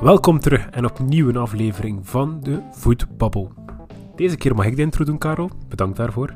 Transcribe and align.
Welkom 0.00 0.40
terug 0.40 0.68
en 0.70 0.84
opnieuw 0.84 1.28
een 1.28 1.36
aflevering 1.36 2.08
van 2.08 2.40
de 2.42 2.60
Voetbabbel. 2.70 3.52
Deze 4.16 4.36
keer 4.36 4.54
mag 4.54 4.66
ik 4.66 4.76
de 4.76 4.82
intro 4.82 5.04
doen, 5.04 5.18
Karel. 5.18 5.50
Bedankt 5.68 5.96
daarvoor. 5.96 6.26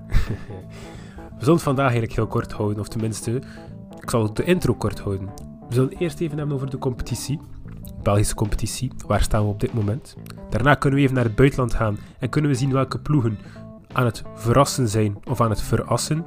We 1.39 1.41
zullen 1.41 1.55
het 1.55 1.63
vandaag 1.63 1.85
eigenlijk 1.85 2.15
heel 2.15 2.27
kort 2.27 2.53
houden, 2.53 2.81
of 2.81 2.89
tenminste, 2.89 3.43
ik 4.01 4.11
zal 4.11 4.35
de 4.35 4.45
intro 4.45 4.75
kort 4.75 5.01
houden. 5.01 5.27
We 5.69 5.75
zullen 5.75 5.97
eerst 5.99 6.21
even 6.21 6.39
hebben 6.39 6.55
over 6.55 6.71
de 6.71 6.79
competitie. 6.79 7.41
Belgische 8.03 8.35
competitie, 8.35 8.93
waar 9.07 9.23
staan 9.23 9.43
we 9.43 9.49
op 9.49 9.61
dit 9.61 9.75
moment? 9.75 10.17
Daarna 10.51 10.75
kunnen 10.75 10.99
we 10.99 11.05
even 11.05 11.17
naar 11.17 11.25
het 11.25 11.37
buitenland 11.37 11.75
gaan 11.75 11.99
en 12.19 12.29
kunnen 12.29 12.51
we 12.51 12.57
zien 12.57 12.73
welke 12.73 12.99
ploegen 12.99 13.39
aan 13.93 14.05
het 14.05 14.23
verrassen 14.35 14.89
zijn 14.89 15.17
of 15.25 15.41
aan 15.41 15.51
het 15.51 15.63
verassen. 15.63 16.27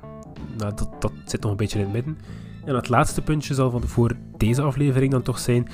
Nou, 0.58 0.74
dat, 0.76 0.90
dat 1.00 1.12
zit 1.26 1.42
nog 1.42 1.52
een 1.52 1.58
beetje 1.58 1.80
in 1.80 1.84
het 1.84 1.94
midden. 1.94 2.18
En 2.66 2.76
het 2.76 2.90
laatste 2.90 3.22
puntje 3.22 3.54
zal 3.54 3.70
van 3.70 3.82
voor 3.84 4.12
deze 4.38 4.62
aflevering 4.62 5.12
dan 5.12 5.22
toch 5.22 5.40
zijn 5.40 5.68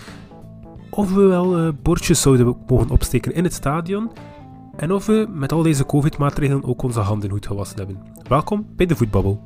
of 0.95 1.13
we 1.13 1.21
wel 1.21 1.59
uh, 1.59 1.73
bordjes 1.81 2.21
zouden 2.21 2.57
mogen 2.67 2.89
opsteken 2.89 3.33
in 3.33 3.43
het 3.43 3.53
stadion 3.53 4.11
en 4.75 4.91
of 4.91 5.05
we 5.05 5.27
met 5.29 5.51
al 5.51 5.63
deze 5.63 5.85
covid-maatregelen 5.85 6.63
ook 6.63 6.81
onze 6.81 6.99
handen 6.99 7.29
goed 7.29 7.47
gewassen 7.47 7.77
hebben. 7.77 8.01
Welkom 8.27 8.67
bij 8.75 8.85
de 8.85 8.95
Voetbabbel. 8.95 9.45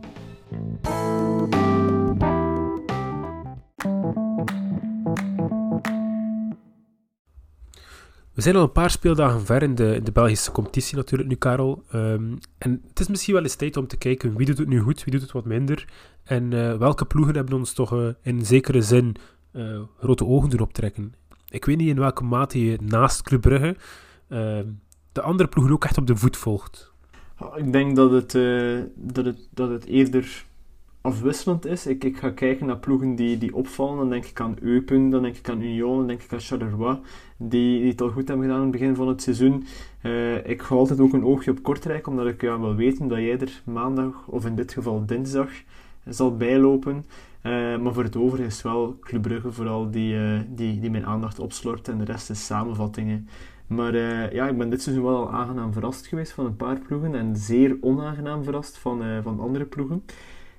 We 8.34 8.44
zijn 8.44 8.56
al 8.56 8.62
een 8.62 8.72
paar 8.72 8.90
speeldagen 8.90 9.46
ver 9.46 9.64
in 9.64 9.76
de, 9.76 10.00
de 10.04 10.12
Belgische 10.12 10.52
competitie 10.52 10.96
natuurlijk 10.96 11.30
nu, 11.30 11.36
Karel. 11.36 11.84
Um, 11.94 12.38
en 12.58 12.82
het 12.88 13.00
is 13.00 13.08
misschien 13.08 13.34
wel 13.34 13.44
eens 13.44 13.56
tijd 13.56 13.78
om 13.78 13.88
te 13.88 13.98
kijken 13.98 14.36
wie 14.36 14.46
doet 14.46 14.58
het 14.58 14.68
nu 14.68 14.80
goed, 14.80 15.04
wie 15.04 15.14
doet 15.14 15.22
het 15.22 15.32
wat 15.32 15.46
minder. 15.46 15.88
En 16.24 16.52
uh, 16.52 16.78
welke 16.78 17.06
ploegen 17.06 17.36
hebben 17.36 17.58
ons 17.58 17.74
toch 17.74 17.94
uh, 17.94 18.08
in 18.22 18.46
zekere 18.46 18.82
zin 18.82 19.16
uh, 19.54 19.80
grote 20.00 20.26
ogen 20.26 20.50
doen 20.50 20.60
optrekken. 20.60 21.14
Ik 21.50 21.66
weet 21.66 21.78
niet 21.78 21.90
in 21.90 22.00
welke 22.00 22.24
mate 22.24 22.66
je 22.66 22.78
naast 22.82 23.22
Club 23.22 23.42
Brugge 23.42 23.76
ehm, 24.28 24.66
de 25.12 25.22
andere 25.22 25.50
ploegen 25.50 25.74
ook 25.74 25.84
echt 25.84 25.98
op 25.98 26.08
de 26.08 26.16
voet 26.16 26.38
volgt. 26.38 26.92
Ik 27.56 27.72
denk 27.72 27.96
dat 27.96 28.12
het, 28.12 28.32
dat 28.96 29.26
het, 29.26 29.48
dat 29.52 29.70
het 29.70 29.86
eerder 29.86 30.46
afwisselend 31.08 31.66
is. 31.66 31.88
Ik, 31.88 32.04
ik 32.04 32.18
ga 32.18 32.30
kijken 32.30 32.66
naar 32.66 32.78
ploegen 32.78 33.16
die, 33.16 33.38
die 33.38 33.56
opvallen. 33.56 33.98
Dan 33.98 34.10
denk 34.10 34.26
ik 34.26 34.40
aan 34.40 34.58
Eupen, 34.62 35.10
dan 35.10 35.22
denk 35.22 35.38
ik 35.38 35.50
aan 35.50 35.62
Union, 35.62 35.98
dan 35.98 36.08
denk 36.08 36.22
ik 36.22 36.34
aan 36.34 36.40
Charleroi, 36.40 36.98
die, 37.38 37.80
die 37.80 37.90
het 37.92 38.02
al 38.02 38.10
goed 38.10 38.28
hebben 38.28 38.46
gedaan 38.46 38.62
aan 38.62 38.68
het 38.68 38.80
begin 38.80 38.96
van 38.96 39.08
het 39.08 39.22
seizoen. 39.22 39.66
Uh, 40.04 40.48
ik 40.48 40.62
ga 40.62 40.76
altijd 40.76 41.00
ook 41.00 41.14
een 41.14 41.26
oogje 41.26 41.52
op 41.52 41.64
Kortrijk, 41.64 42.08
omdat 42.08 42.28
ik 42.28 42.42
ja, 42.42 42.60
wil 42.60 42.76
weten 42.76 43.08
dat 43.08 43.18
jij 43.18 43.40
er 43.40 43.62
maandag, 43.66 44.28
of 44.28 44.46
in 44.46 44.56
dit 44.56 44.74
geval 44.74 45.06
dinsdag, 45.06 45.50
zal 46.06 46.38
bijlopen. 46.38 47.06
Uh, 47.44 47.78
maar 47.78 47.94
voor 47.94 48.04
het 48.04 48.16
overige 48.16 48.48
is 48.48 48.62
wel 48.62 48.98
Club 49.00 49.22
Brugge 49.22 49.52
vooral 49.52 49.92
die, 49.92 50.16
uh, 50.16 50.40
die, 50.48 50.80
die 50.80 50.92
mijn 50.92 51.06
aandacht 51.06 51.40
opslort 51.40 51.88
en 51.88 51.98
de 51.98 52.04
rest 52.04 52.30
is 52.30 52.46
samenvattingen. 52.46 53.28
Maar 53.68 53.96
ja, 54.34 54.48
ik 54.48 54.58
ben 54.58 54.70
dit 54.70 54.82
seizoen 54.82 55.06
wel 55.06 55.16
al 55.16 55.32
aangenaam 55.32 55.74
verrast 55.74 56.08
geweest 56.08 56.32
van 56.32 56.46
een 56.46 56.56
paar 56.56 56.80
ploegen 56.80 57.16
en 57.16 57.36
zeer 57.36 57.78
onaangenaam 57.82 58.44
verrast 58.44 58.78
van, 58.78 59.04
van 59.24 59.40
andere 59.40 59.66
ploegen. 59.66 60.04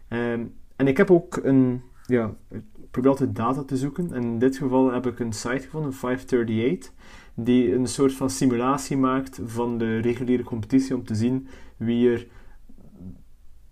Um, 0.09 0.55
en 0.77 0.87
ik 0.87 0.97
heb 0.97 1.11
ook 1.11 1.41
een, 1.43 1.83
ja, 2.07 2.35
ik 2.51 2.63
probeer 2.91 3.11
altijd 3.11 3.37
data 3.37 3.63
te 3.63 3.77
zoeken. 3.77 4.13
En 4.13 4.23
in 4.23 4.39
dit 4.39 4.57
geval 4.57 4.93
heb 4.93 5.07
ik 5.07 5.19
een 5.19 5.33
site 5.33 5.61
gevonden, 5.61 5.93
538, 5.93 6.93
die 7.35 7.75
een 7.75 7.87
soort 7.87 8.13
van 8.13 8.31
simulatie 8.31 8.97
maakt 8.97 9.41
van 9.45 9.79
de 9.79 9.99
reguliere 9.99 10.43
competitie 10.43 10.95
om 10.95 11.05
te 11.05 11.15
zien 11.15 11.49
wie 11.77 12.11
er 12.11 12.27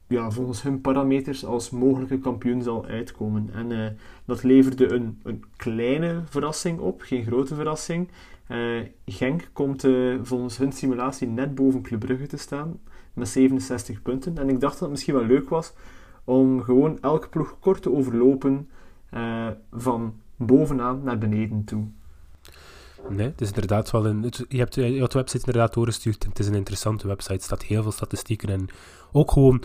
ja, 0.06 0.30
volgens 0.30 0.62
hun 0.62 0.80
parameters 0.80 1.44
als 1.44 1.70
mogelijke 1.70 2.18
kampioen 2.18 2.62
zal 2.62 2.86
uitkomen. 2.86 3.50
En 3.52 3.70
uh, 3.70 3.86
dat 4.24 4.42
leverde 4.42 4.92
een, 4.92 5.20
een 5.22 5.44
kleine 5.56 6.22
verrassing 6.24 6.78
op, 6.78 7.00
geen 7.00 7.24
grote 7.24 7.54
verrassing. 7.54 8.08
Uh, 8.48 8.80
Genk 9.06 9.48
komt 9.52 9.84
uh, 9.84 10.18
volgens 10.22 10.58
hun 10.58 10.72
simulatie 10.72 11.28
net 11.28 11.54
boven 11.54 11.82
Club 11.82 12.00
Brugge 12.00 12.26
te 12.26 12.36
staan 12.36 12.80
met 13.12 13.28
67 13.28 14.02
punten. 14.02 14.38
En 14.38 14.48
ik 14.48 14.60
dacht 14.60 14.72
dat 14.72 14.80
het 14.80 14.90
misschien 14.90 15.14
wel 15.14 15.24
leuk 15.24 15.48
was 15.48 15.72
om 16.24 16.62
gewoon 16.62 16.98
elke 17.00 17.28
ploeg 17.28 17.56
kort 17.60 17.82
te 17.82 17.92
overlopen 17.92 18.68
van 19.72 20.14
bovenaan 20.36 21.02
naar 21.02 21.18
beneden 21.18 21.64
toe. 21.64 21.84
Nee, 23.08 23.26
het 23.26 23.40
is 23.40 23.48
inderdaad 23.48 23.90
wel 23.90 24.06
een. 24.06 24.32
je, 24.48 24.58
hebt, 24.58 24.74
je 24.74 24.82
de 24.82 25.08
website 25.08 25.46
inderdaad 25.46 25.74
doorgestuurd 25.74 26.24
het 26.24 26.38
is 26.38 26.46
een 26.46 26.54
interessante 26.54 27.06
website. 27.06 27.34
Er 27.34 27.42
staat 27.42 27.62
heel 27.62 27.82
veel 27.82 27.92
statistieken 27.92 28.48
en 28.48 28.68
ook 29.12 29.32
gewoon 29.32 29.62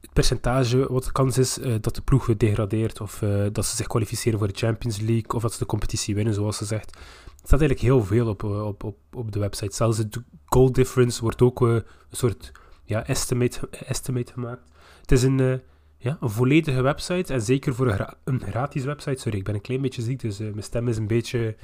het 0.00 0.12
percentage, 0.12 0.92
wat 0.92 1.04
de 1.04 1.12
kans 1.12 1.38
is 1.38 1.58
uh, 1.58 1.74
dat 1.80 1.94
de 1.94 2.00
ploeg 2.00 2.24
gedegradeerd 2.24 3.00
of 3.00 3.22
uh, 3.22 3.46
dat 3.52 3.66
ze 3.66 3.76
zich 3.76 3.86
kwalificeren 3.86 4.38
voor 4.38 4.48
de 4.48 4.58
Champions 4.58 5.00
League 5.00 5.28
of 5.34 5.42
dat 5.42 5.52
ze 5.52 5.58
de 5.58 5.66
competitie 5.66 6.14
winnen, 6.14 6.34
zoals 6.34 6.56
ze 6.56 6.64
zegt. 6.64 6.94
Er 6.94 7.54
staat 7.54 7.60
eigenlijk 7.60 7.80
heel 7.80 8.04
veel 8.04 8.28
op, 8.28 8.42
op, 8.42 8.84
op, 8.84 8.96
op 9.12 9.32
de 9.32 9.38
website. 9.38 9.74
Zelfs 9.74 9.98
de 9.98 10.22
goal 10.44 10.72
difference 10.72 11.20
wordt 11.20 11.42
ook 11.42 11.60
een 11.60 11.84
soort 12.10 12.52
ja, 12.84 13.06
estimate, 13.06 13.68
estimate 13.70 14.32
gemaakt. 14.32 14.62
Het 15.00 15.12
is 15.12 15.22
een, 15.22 15.60
ja, 15.98 16.16
een 16.20 16.30
volledige 16.30 16.82
website 16.82 17.32
en 17.32 17.42
zeker 17.42 17.74
voor 17.74 18.08
een, 18.24 18.40
gratis 18.40 18.84
website. 18.84 19.20
Sorry, 19.20 19.38
ik 19.38 19.44
ben 19.44 19.54
een 19.54 19.60
klein 19.60 19.80
beetje 19.80 20.02
ziek, 20.02 20.20
dus 20.20 20.38
mijn 20.38 20.62
stem 20.62 20.88
is 20.88 20.96
een 20.96 21.06
beetje 21.06 21.56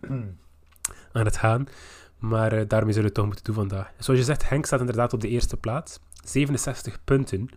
aan 1.12 1.24
het 1.24 1.36
gaan. 1.36 1.66
Maar 2.18 2.50
daarmee 2.50 2.92
zullen 2.92 2.94
we 2.94 3.00
het 3.00 3.14
toch 3.14 3.26
moeten 3.26 3.44
doen 3.44 3.54
vandaag. 3.54 3.92
Zoals 3.98 4.20
je 4.20 4.26
zegt, 4.26 4.48
Henk 4.48 4.66
staat 4.66 4.80
inderdaad 4.80 5.12
op 5.12 5.20
de 5.20 5.28
eerste 5.28 5.56
plaats. 5.56 6.00
67 6.24 7.04
punten. 7.04 7.48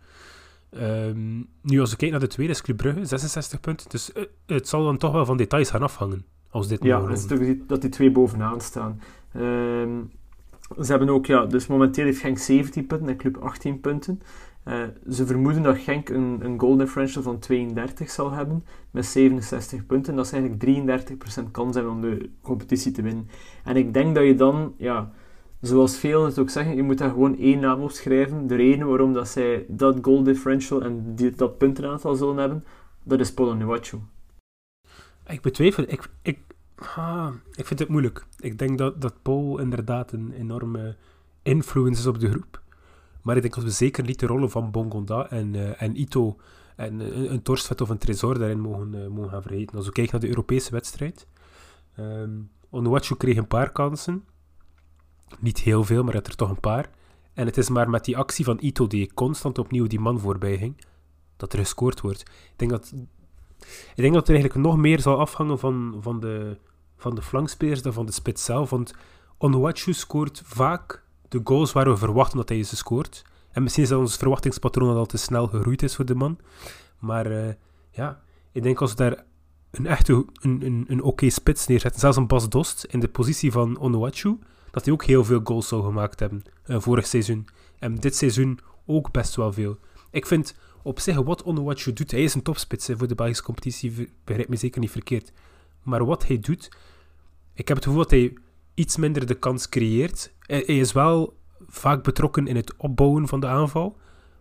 Um, 0.70 1.48
nu, 1.62 1.80
als 1.80 1.90
we 1.90 1.96
kijken 1.96 2.18
naar 2.18 2.28
de 2.28 2.34
tweede, 2.34 2.52
is 2.52 2.62
Club 2.62 2.76
Brugge, 2.76 3.04
66 3.04 3.60
punten. 3.60 3.90
Dus 3.90 4.10
het 4.46 4.68
zal 4.68 4.84
dan 4.84 4.96
toch 4.96 5.12
wel 5.12 5.26
van 5.26 5.36
details 5.36 5.70
gaan 5.70 5.82
afhangen. 5.82 6.24
Als 6.50 6.68
dit 6.68 6.82
ja, 6.82 7.06
het 7.06 7.18
is 7.18 7.26
toch 7.26 7.66
dat 7.66 7.80
die 7.80 7.90
twee 7.90 8.10
bovenaan 8.10 8.60
staan. 8.60 9.00
Um, 9.36 10.10
ze 10.80 10.90
hebben 10.90 11.08
ook, 11.08 11.26
ja, 11.26 11.46
dus 11.46 11.66
momenteel 11.66 12.04
heeft 12.04 12.20
Genk 12.20 12.38
17 12.38 12.86
punten 12.86 13.08
en 13.08 13.16
Club 13.16 13.36
18 13.36 13.80
punten. 13.80 14.20
Uh, 14.68 14.82
ze 15.10 15.26
vermoeden 15.26 15.62
dat 15.62 15.78
Genk 15.78 16.08
een, 16.08 16.38
een 16.40 16.60
goal 16.60 16.76
differential 16.76 17.22
van 17.22 17.38
32 17.38 18.10
zal 18.10 18.30
hebben 18.30 18.64
met 18.90 19.06
67 19.06 19.86
punten. 19.86 20.16
Dat 20.16 20.26
is 20.26 20.32
eigenlijk 20.32 21.46
33% 21.46 21.50
kans 21.50 21.74
hebben 21.74 21.92
om 21.92 22.00
de 22.00 22.30
competitie 22.42 22.92
te 22.92 23.02
winnen. 23.02 23.28
En 23.64 23.76
ik 23.76 23.94
denk 23.94 24.14
dat 24.14 24.24
je 24.24 24.34
dan, 24.34 24.74
ja, 24.76 25.12
zoals 25.66 25.96
velen 25.96 26.24
het 26.24 26.38
ook 26.38 26.50
zeggen, 26.50 26.76
je 26.76 26.82
moet 26.82 26.98
daar 26.98 27.10
gewoon 27.10 27.38
één 27.38 27.60
naam 27.60 27.82
op 27.82 27.90
schrijven. 27.90 28.46
De 28.46 28.54
reden 28.54 28.86
waarom 28.86 29.12
dat 29.12 29.28
zij 29.28 29.64
dat 29.68 29.98
goal 30.02 30.22
differential 30.22 30.82
en 30.82 31.14
die, 31.14 31.30
dat 31.30 31.58
puntenaantal 31.58 32.14
zullen 32.14 32.36
hebben, 32.36 32.64
dat 33.02 33.20
is 33.20 33.34
Polo 33.34 33.54
Nuachu. 33.54 33.98
Ik 35.26 35.40
betwijfel, 35.40 35.84
ik, 35.86 36.08
ik, 36.22 36.38
ah, 36.74 37.28
ik 37.54 37.66
vind 37.66 37.78
het 37.78 37.88
moeilijk. 37.88 38.26
Ik 38.38 38.58
denk 38.58 38.78
dat, 38.78 39.00
dat 39.00 39.22
Paul 39.22 39.58
inderdaad 39.58 40.12
een 40.12 40.32
enorme 40.32 40.96
influence 41.42 42.00
is 42.00 42.06
op 42.06 42.20
de 42.20 42.30
groep. 42.30 42.62
Maar 43.22 43.36
ik 43.36 43.42
denk 43.42 43.54
dat 43.54 43.64
we 43.64 43.70
zeker 43.70 44.04
niet 44.04 44.20
de 44.20 44.26
rollen 44.26 44.50
van 44.50 44.70
Bongonda 44.70 45.30
en, 45.30 45.54
uh, 45.54 45.82
en 45.82 46.00
Ito 46.00 46.36
en 46.76 47.00
uh, 47.00 47.30
een 47.30 47.42
Torstvet 47.42 47.80
of 47.80 47.88
een 47.88 47.98
Tresor 47.98 48.38
daarin 48.38 48.60
mogen, 48.60 48.94
uh, 48.94 49.06
mogen 49.06 49.30
gaan 49.30 49.42
vergeten. 49.42 49.76
Als 49.76 49.86
we 49.86 49.92
kijken 49.92 50.12
naar 50.12 50.22
de 50.22 50.28
Europese 50.28 50.70
wedstrijd. 50.70 51.26
Um, 51.98 52.50
Onuachu 52.70 53.16
kreeg 53.16 53.36
een 53.36 53.46
paar 53.46 53.72
kansen. 53.72 54.24
Niet 55.38 55.58
heel 55.58 55.84
veel, 55.84 56.04
maar 56.04 56.14
had 56.14 56.26
er 56.26 56.36
toch 56.36 56.50
een 56.50 56.60
paar. 56.60 56.90
En 57.32 57.46
het 57.46 57.56
is 57.56 57.68
maar 57.68 57.90
met 57.90 58.04
die 58.04 58.16
actie 58.16 58.44
van 58.44 58.58
Ito 58.60 58.86
die 58.86 59.14
constant 59.14 59.58
opnieuw 59.58 59.86
die 59.86 60.00
man 60.00 60.20
voorbij 60.20 60.58
ging, 60.58 60.84
dat 61.36 61.52
er 61.52 61.58
gescoord 61.58 62.00
wordt. 62.00 62.20
Ik 62.20 62.52
denk 62.56 62.70
dat, 62.70 62.92
ik 63.94 64.02
denk 64.02 64.14
dat 64.14 64.28
er 64.28 64.34
eigenlijk 64.34 64.66
nog 64.66 64.76
meer 64.76 65.00
zal 65.00 65.18
afhangen 65.18 65.58
van, 65.58 65.96
van, 66.00 66.20
de, 66.20 66.58
van 66.96 67.14
de 67.14 67.22
flankspelers 67.22 67.82
dan 67.82 67.92
van 67.92 68.06
de 68.06 68.12
spits 68.12 68.44
zelf. 68.44 68.70
Want 68.70 68.94
Onuachu 69.38 69.92
scoort 69.92 70.42
vaak 70.44 71.02
de 71.28 71.40
goals 71.44 71.72
waar 71.72 71.88
we 71.90 71.96
verwachten 71.96 72.36
dat 72.36 72.48
hij 72.48 72.62
ze 72.62 72.76
scoort. 72.76 73.24
En 73.52 73.62
misschien 73.62 73.82
is 73.82 73.88
dat 73.88 73.98
ons 73.98 74.16
verwachtingspatroon 74.16 74.96
al 74.96 75.06
te 75.06 75.16
snel 75.16 75.46
gegroeid 75.46 75.82
is 75.82 75.96
voor 75.96 76.04
de 76.04 76.14
man. 76.14 76.38
Maar 76.98 77.32
uh, 77.32 77.52
ja, 77.90 78.20
ik 78.52 78.62
denk 78.62 78.80
als 78.80 78.90
we 78.90 78.96
daar 78.96 79.24
een 79.70 79.86
echte, 79.86 80.26
een, 80.40 80.62
een, 80.64 80.84
een 80.88 81.02
oké 81.02 81.30
spits 81.30 81.66
neerzetten, 81.66 82.00
zelfs 82.00 82.16
een 82.16 82.26
Bas 82.26 82.48
Dost 82.48 82.84
in 82.84 83.00
de 83.00 83.08
positie 83.08 83.52
van 83.52 83.78
Onuachu, 83.78 84.38
dat 84.74 84.84
hij 84.84 84.92
ook 84.92 85.04
heel 85.04 85.24
veel 85.24 85.40
goals 85.44 85.68
zou 85.68 85.82
gemaakt 85.82 86.20
hebben 86.20 86.42
uh, 86.66 86.80
vorig 86.80 87.06
seizoen. 87.06 87.46
En 87.78 87.94
dit 87.94 88.16
seizoen 88.16 88.58
ook 88.86 89.12
best 89.12 89.36
wel 89.36 89.52
veel. 89.52 89.78
Ik 90.10 90.26
vind 90.26 90.54
op 90.82 91.00
zich 91.00 91.16
wat 91.16 91.42
Onuachu 91.42 91.92
doet, 91.92 92.10
hij 92.10 92.22
is 92.22 92.34
een 92.34 92.42
topspits 92.42 92.88
voor 92.96 93.08
de 93.08 93.14
Belgische 93.14 93.42
competitie, 93.42 94.12
begrijp 94.24 94.48
me 94.48 94.56
zeker 94.56 94.80
niet 94.80 94.90
verkeerd. 94.90 95.32
Maar 95.82 96.04
wat 96.04 96.26
hij 96.26 96.38
doet, 96.38 96.76
ik 97.52 97.68
heb 97.68 97.76
het 97.76 97.86
gevoel 97.86 98.02
dat 98.02 98.10
hij 98.10 98.36
iets 98.74 98.96
minder 98.96 99.26
de 99.26 99.34
kans 99.34 99.68
creëert. 99.68 100.32
Hij, 100.40 100.62
is 100.62 100.92
wel 100.92 101.36
vaak 101.66 102.02
betrokken 102.02 102.46
in 102.46 102.56
het 102.56 102.76
opbouwen 102.76 103.28
van 103.28 103.40
de 103.40 103.46
aanval. 103.46 103.96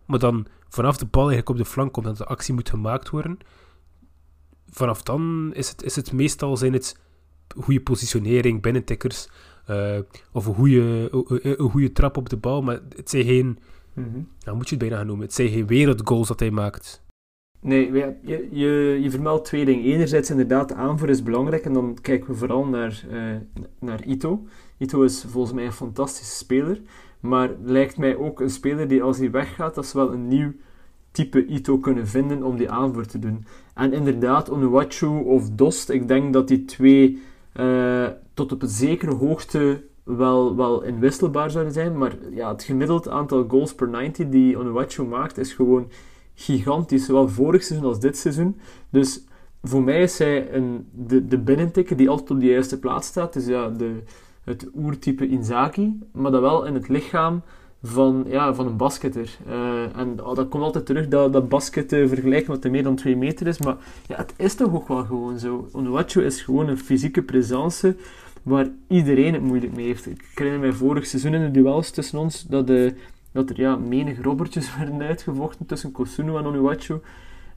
Maar 0.05 0.19
dan 0.19 0.47
vanaf 0.69 0.97
de 0.97 1.05
bal 1.05 1.21
eigenlijk 1.21 1.49
op 1.49 1.57
de 1.57 1.65
flank 1.65 1.93
komt 1.93 2.05
dat 2.05 2.17
de 2.17 2.25
actie 2.25 2.53
moet 2.53 2.69
gemaakt 2.69 3.09
worden. 3.09 3.37
Vanaf 4.69 5.03
dan 5.03 5.51
is 5.53 5.69
het, 5.69 5.83
is 5.83 5.95
het 5.95 6.11
meestal 6.11 6.57
zijn 6.57 6.73
het 6.73 6.99
goede 7.57 7.81
positionering, 7.81 8.61
binnentikkers. 8.61 9.29
Uh, 9.69 9.99
of 10.31 10.45
een 10.45 10.53
goede, 10.53 11.07
een 11.57 11.69
goede 11.69 11.91
trap 11.91 12.17
op 12.17 12.29
de 12.29 12.37
bal. 12.37 12.61
Maar 12.61 12.79
het 12.95 13.09
zijn 13.09 13.25
geen... 13.25 13.59
Mm 13.93 14.03
-hmm. 14.03 14.27
Nou, 14.45 14.57
moet 14.57 14.69
je 14.69 14.75
het 14.75 14.83
bijna 14.83 14.97
gaan 14.97 15.07
noemen. 15.07 15.25
Het 15.25 15.35
zijn 15.35 15.49
geen 15.49 15.67
wereldgoals 15.67 16.27
dat 16.27 16.39
hij 16.39 16.51
maakt. 16.51 17.03
Nee, 17.63 17.91
je, 17.91 18.47
je, 18.51 18.99
je 19.01 19.11
vermeldt 19.11 19.45
twee 19.45 19.65
dingen. 19.65 19.83
Enerzijds 19.83 20.29
inderdaad, 20.29 20.67
de 20.69 20.75
aanvoer 20.75 21.09
is 21.09 21.23
belangrijk 21.23 21.65
en 21.65 21.73
dan 21.73 21.97
kijken 22.01 22.29
we 22.29 22.35
vooral 22.35 22.65
naar, 22.65 23.03
uh, 23.11 23.35
naar 23.79 24.05
Ito. 24.05 24.45
Ito 24.77 25.03
is 25.03 25.25
volgens 25.27 25.53
mij 25.53 25.65
een 25.65 25.71
fantastische 25.71 26.35
speler, 26.35 26.81
maar 27.19 27.49
lijkt 27.63 27.97
mij 27.97 28.15
ook 28.15 28.39
een 28.39 28.49
speler 28.49 28.87
die 28.87 29.03
als 29.03 29.17
hij 29.17 29.31
weggaat, 29.31 29.75
dat 29.75 29.85
ze 29.85 29.97
wel 29.97 30.13
een 30.13 30.27
nieuw 30.27 30.53
type 31.11 31.45
Ito 31.45 31.77
kunnen 31.77 32.07
vinden 32.07 32.43
om 32.43 32.57
die 32.57 32.69
aanvoer 32.69 33.05
te 33.05 33.19
doen. 33.19 33.45
En 33.73 33.93
inderdaad, 33.93 34.49
Onuachu 34.49 35.07
of 35.07 35.49
Dost, 35.49 35.89
ik 35.89 36.07
denk 36.07 36.33
dat 36.33 36.47
die 36.47 36.65
twee 36.65 37.21
uh, 37.55 38.07
tot 38.33 38.51
op 38.51 38.61
een 38.61 38.67
zekere 38.67 39.13
hoogte 39.13 39.83
wel, 40.03 40.55
wel 40.55 40.81
inwisselbaar 40.81 41.51
zouden 41.51 41.73
zijn, 41.73 41.97
maar 41.97 42.15
ja, 42.31 42.51
het 42.51 42.63
gemiddeld 42.63 43.07
aantal 43.07 43.45
goals 43.47 43.75
per 43.75 43.89
90 43.89 44.29
die 44.29 44.57
Onuachu 44.57 45.03
maakt 45.03 45.37
is 45.37 45.53
gewoon 45.53 45.89
gigantisch, 46.33 47.05
zowel 47.05 47.29
vorig 47.29 47.63
seizoen 47.63 47.89
als 47.89 47.99
dit 47.99 48.17
seizoen. 48.17 48.59
Dus 48.89 49.23
voor 49.63 49.83
mij 49.83 50.01
is 50.01 50.17
hij 50.17 50.53
een, 50.53 50.87
de, 50.91 51.27
de 51.27 51.37
binnentikker 51.37 51.97
die 51.97 52.09
altijd 52.09 52.31
op 52.31 52.39
de 52.39 52.45
juiste 52.45 52.79
plaats 52.79 53.07
staat. 53.07 53.33
Dus 53.33 53.45
ja, 53.45 53.69
de, 53.69 54.03
het 54.43 54.69
oertype 54.75 55.27
Inzaki, 55.27 55.99
maar 56.11 56.31
dat 56.31 56.41
wel 56.41 56.65
in 56.65 56.73
het 56.73 56.87
lichaam 56.87 57.41
van, 57.83 58.25
ja, 58.27 58.53
van 58.53 58.67
een 58.67 58.77
basketter. 58.77 59.37
Uh, 59.47 59.97
en 59.97 60.25
oh, 60.25 60.35
dat 60.35 60.49
komt 60.49 60.63
altijd 60.63 60.85
terug, 60.85 61.07
dat, 61.07 61.33
dat 61.33 61.49
basket 61.49 61.93
uh, 61.93 62.07
vergelijken 62.07 62.51
wat 62.51 62.63
hij 62.63 62.71
meer 62.71 62.83
dan 62.83 62.95
2 62.95 63.15
meter 63.15 63.47
is. 63.47 63.57
Maar 63.57 63.75
ja, 64.07 64.15
het 64.15 64.33
is 64.37 64.55
toch 64.55 64.73
ook 64.73 64.87
wel 64.87 65.03
gewoon 65.03 65.39
zo. 65.39 65.67
Onuachu 65.71 66.25
is 66.25 66.41
gewoon 66.41 66.67
een 66.67 66.77
fysieke 66.77 67.21
presence 67.21 67.95
waar 68.43 68.67
iedereen 68.87 69.33
het 69.33 69.43
moeilijk 69.43 69.75
mee 69.75 69.85
heeft. 69.85 70.05
Ik 70.05 70.23
herinner 70.33 70.61
mij 70.61 70.71
vorig 70.71 71.05
seizoen 71.05 71.33
in 71.33 71.41
de 71.41 71.51
duels 71.51 71.91
tussen 71.91 72.19
ons 72.19 72.43
dat, 72.43 72.67
de, 72.67 72.93
dat 73.31 73.49
er 73.49 73.59
ja, 73.59 73.75
menig 73.75 74.21
robbertjes 74.21 74.71
werden 74.77 75.01
uitgevochten 75.01 75.65
tussen 75.65 75.91
Kosuno 75.91 76.37
en 76.37 76.45
Onuachu. 76.45 76.93
Er 76.93 77.01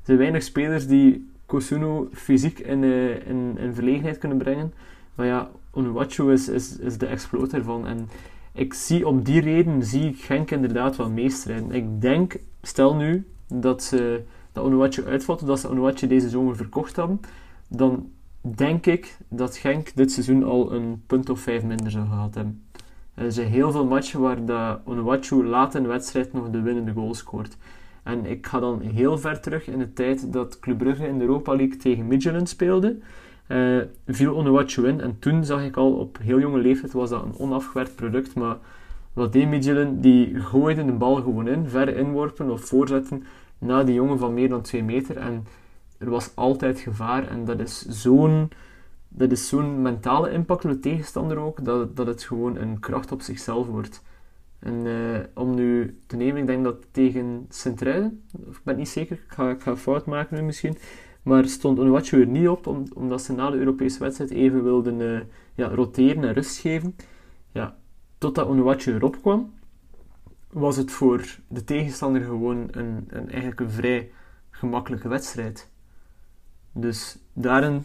zijn 0.02 0.19
weinig 0.19 0.43
spelers 0.43 0.87
die 0.87 1.29
Kosuno 1.46 2.08
fysiek 2.12 2.58
in, 2.58 2.82
uh, 2.82 3.29
in, 3.29 3.58
verlegenheid 3.72 4.19
kunnen 4.19 4.38
brengen. 4.38 4.72
Maar 5.14 5.26
ja, 5.26 5.50
Onuachu 5.70 6.32
is, 6.32 6.49
is, 6.49 6.79
is 6.79 6.99
de 6.99 7.06
exploot 7.06 7.52
ervan. 7.52 7.87
En 7.87 8.08
ik 8.56 8.75
zie 8.75 9.06
om 9.06 9.23
die 9.23 9.41
reden 9.41 9.85
zie 9.85 10.08
ik 10.08 10.20
Genk 10.20 10.50
inderdaad 10.50 10.97
wel 10.97 11.11
meestrijden. 11.11 11.70
Ik 11.70 12.00
denk, 12.00 12.37
stel 12.62 12.94
nu 12.94 13.26
dat 13.49 13.82
ze 13.82 14.23
dat 14.53 14.64
Onuachu 14.64 15.06
uitvalt, 15.06 15.47
dat 15.47 15.61
ze 15.61 15.69
Onuachu 15.69 16.06
deze 16.06 16.29
zomer 16.29 16.56
verkocht 16.56 16.97
hebben, 16.97 17.20
dan 17.69 18.11
denk 18.41 18.87
ik 18.87 19.17
dat 19.29 19.56
Genk 19.56 19.94
dit 19.94 20.12
seizoen 20.12 20.44
al 20.44 20.73
een 20.73 21.03
punt 21.06 21.31
of 21.31 21.41
vijf 21.41 21.62
minder 21.62 21.91
zou 21.91 22.06
gehad 22.06 22.35
hebben. 22.35 22.62
Er 23.14 23.32
zijn 23.32 23.49
heel 23.49 23.70
veel 23.70 23.87
matchen 23.87 24.20
waar 24.20 24.81
Onuachu 24.85 25.44
laat 25.44 25.75
in 25.75 25.82
de 25.82 25.88
wedstrijd 25.88 26.32
nog 26.32 26.50
de 26.50 26.61
winnende 26.61 26.93
goal 26.93 27.14
scoort. 27.14 27.56
En 28.03 28.26
ik 28.26 28.47
ga 28.47 28.61
dan 28.61 28.81
heel 28.81 29.19
ver 29.19 29.41
terug 29.41 29.67
in 29.67 29.79
de 29.79 29.93
tijd 29.93 30.32
dat 30.32 30.58
Club 30.58 30.79
Brugge 30.79 31.06
in 31.06 31.19
de 31.19 31.25
Europa 31.25 31.56
League 31.56 31.76
tegen 31.76 32.06
Midtjylland 32.06 32.49
speelde. 32.49 32.99
Uh, 33.48 33.82
viel 34.06 34.34
Onuachu 34.34 34.87
in 34.87 35.00
en 35.00 35.19
toen 35.19 35.44
zag 35.44 35.64
ik 35.64 35.76
al 35.76 35.93
op 35.93 36.19
heel 36.22 36.40
jonge 36.40 36.58
leeftijd 36.58 36.93
was 36.93 37.10
dat 37.10 37.22
een 37.22 37.38
onafgewerkt 37.38 37.94
product, 37.94 38.34
maar 38.34 38.56
wat 39.12 39.32
deed 39.32 39.48
Midtjylland? 39.48 40.02
Die 40.02 40.40
gooide 40.40 40.84
de 40.84 40.93
bal 40.93 41.14
gewoon 41.14 41.48
in, 41.48 41.69
ver 41.69 41.96
inworpen 41.96 42.50
of 42.50 42.64
voorzetten 42.64 43.25
naar 43.58 43.84
die 43.87 43.94
jongen 43.94 44.19
van 44.19 44.34
meer 44.34 44.48
dan 44.48 44.62
2 44.62 44.84
meter 44.84 45.16
en 45.16 45.46
er 45.98 46.10
was 46.10 46.31
altijd 46.34 46.78
gevaar 46.78 47.28
en 47.28 47.44
dat 47.44 47.60
is 47.60 47.87
zo'n 47.87 48.50
dat 49.08 49.32
is 49.32 49.48
zo'n 49.48 49.82
mentale 49.82 50.31
impact 50.31 50.64
op 50.64 50.70
de 50.70 50.78
tegenstander 50.78 51.38
ook, 51.38 51.64
dat, 51.64 51.96
dat 51.96 52.06
het 52.06 52.22
gewoon 52.22 52.56
een 52.56 52.81
kracht 52.81 53.12
op 53.12 53.22
zichzelf 53.22 53.66
wordt. 53.66 54.02
En 54.58 54.87
uh, 54.87 55.19
om 55.34 55.54
nu 55.54 55.98
te 56.06 56.16
nemen, 56.16 56.40
ik 56.40 56.46
denk 56.46 56.64
dat 56.64 56.87
tegen 56.90 57.46
Sint-Truiden, 57.48 58.22
ik 58.46 58.60
ben 58.62 58.76
niet 58.76 58.88
zeker, 58.88 59.16
ik 59.16 59.32
ga, 59.32 59.50
ik 59.50 59.60
ga 59.60 59.76
fout 59.76 60.06
maken 60.06 60.37
nu 60.37 60.43
misschien, 60.43 60.76
maar 61.26 61.49
stond 61.49 61.78
Onuachu 61.78 62.20
er 62.20 62.26
niet 62.26 62.49
op, 62.49 62.67
omdat 62.94 63.23
ze 63.23 63.32
na 63.32 63.50
de 63.50 63.56
Europese 63.56 63.99
wedstrijd 63.99 64.31
even 64.31 64.62
wilden 64.62 65.00
uh, 65.00 65.20
ja, 65.55 65.69
roteren 65.69 66.25
en 66.25 66.32
rust 66.32 66.58
geven. 66.58 66.96
Ja, 67.52 67.76
totdat 68.19 68.46
Onuachu 68.46 68.94
erop 68.94 69.20
kwam, 69.20 69.52
was 70.50 70.76
het 70.76 70.90
voor 70.90 71.38
de 71.49 71.64
tegenstander 71.64 72.23
gewoon 72.23 72.69
een, 72.70 73.05
een, 73.08 73.28
eigenlijk 73.28 73.61
een 73.61 73.70
vrij 73.70 74.11
gemakkelijke 74.50 75.08
wedstrijd. 75.08 75.70
Dus 76.73 77.19
daarin 77.32 77.84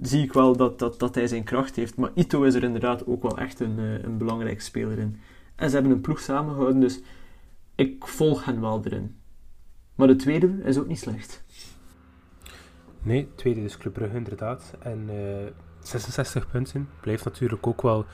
zie 0.00 0.22
ik 0.22 0.32
wel 0.32 0.56
dat, 0.56 0.78
dat, 0.78 0.98
dat 0.98 1.14
hij 1.14 1.26
zijn 1.26 1.44
kracht 1.44 1.76
heeft. 1.76 1.96
Maar 1.96 2.10
Ito 2.14 2.42
is 2.42 2.54
er 2.54 2.62
inderdaad 2.62 3.06
ook 3.06 3.22
wel 3.22 3.38
echt 3.38 3.60
een, 3.60 3.78
uh, 3.78 4.02
een 4.02 4.18
belangrijke 4.18 4.62
speler 4.62 4.98
in. 4.98 5.16
En 5.56 5.68
ze 5.68 5.74
hebben 5.74 5.92
een 5.92 6.00
ploeg 6.00 6.20
samengehouden, 6.20 6.80
dus 6.80 7.00
ik 7.74 8.06
volg 8.06 8.44
hen 8.44 8.60
wel 8.60 8.80
erin. 8.84 9.16
Maar 9.94 10.06
de 10.06 10.16
tweede 10.16 10.60
is 10.64 10.78
ook 10.78 10.88
niet 10.88 10.98
slecht. 10.98 11.44
Nee, 13.02 13.28
tweede 13.34 13.60
is 13.60 13.78
Club 13.78 13.92
Brugge 13.92 14.16
inderdaad. 14.16 14.74
En 14.78 15.08
uh, 15.08 15.46
eh, 15.46 15.52
66 15.80 16.50
punten 16.50 16.88
blijft 17.00 17.24
natuurlijk 17.24 17.66
ook 17.66 17.82
wel 17.82 18.04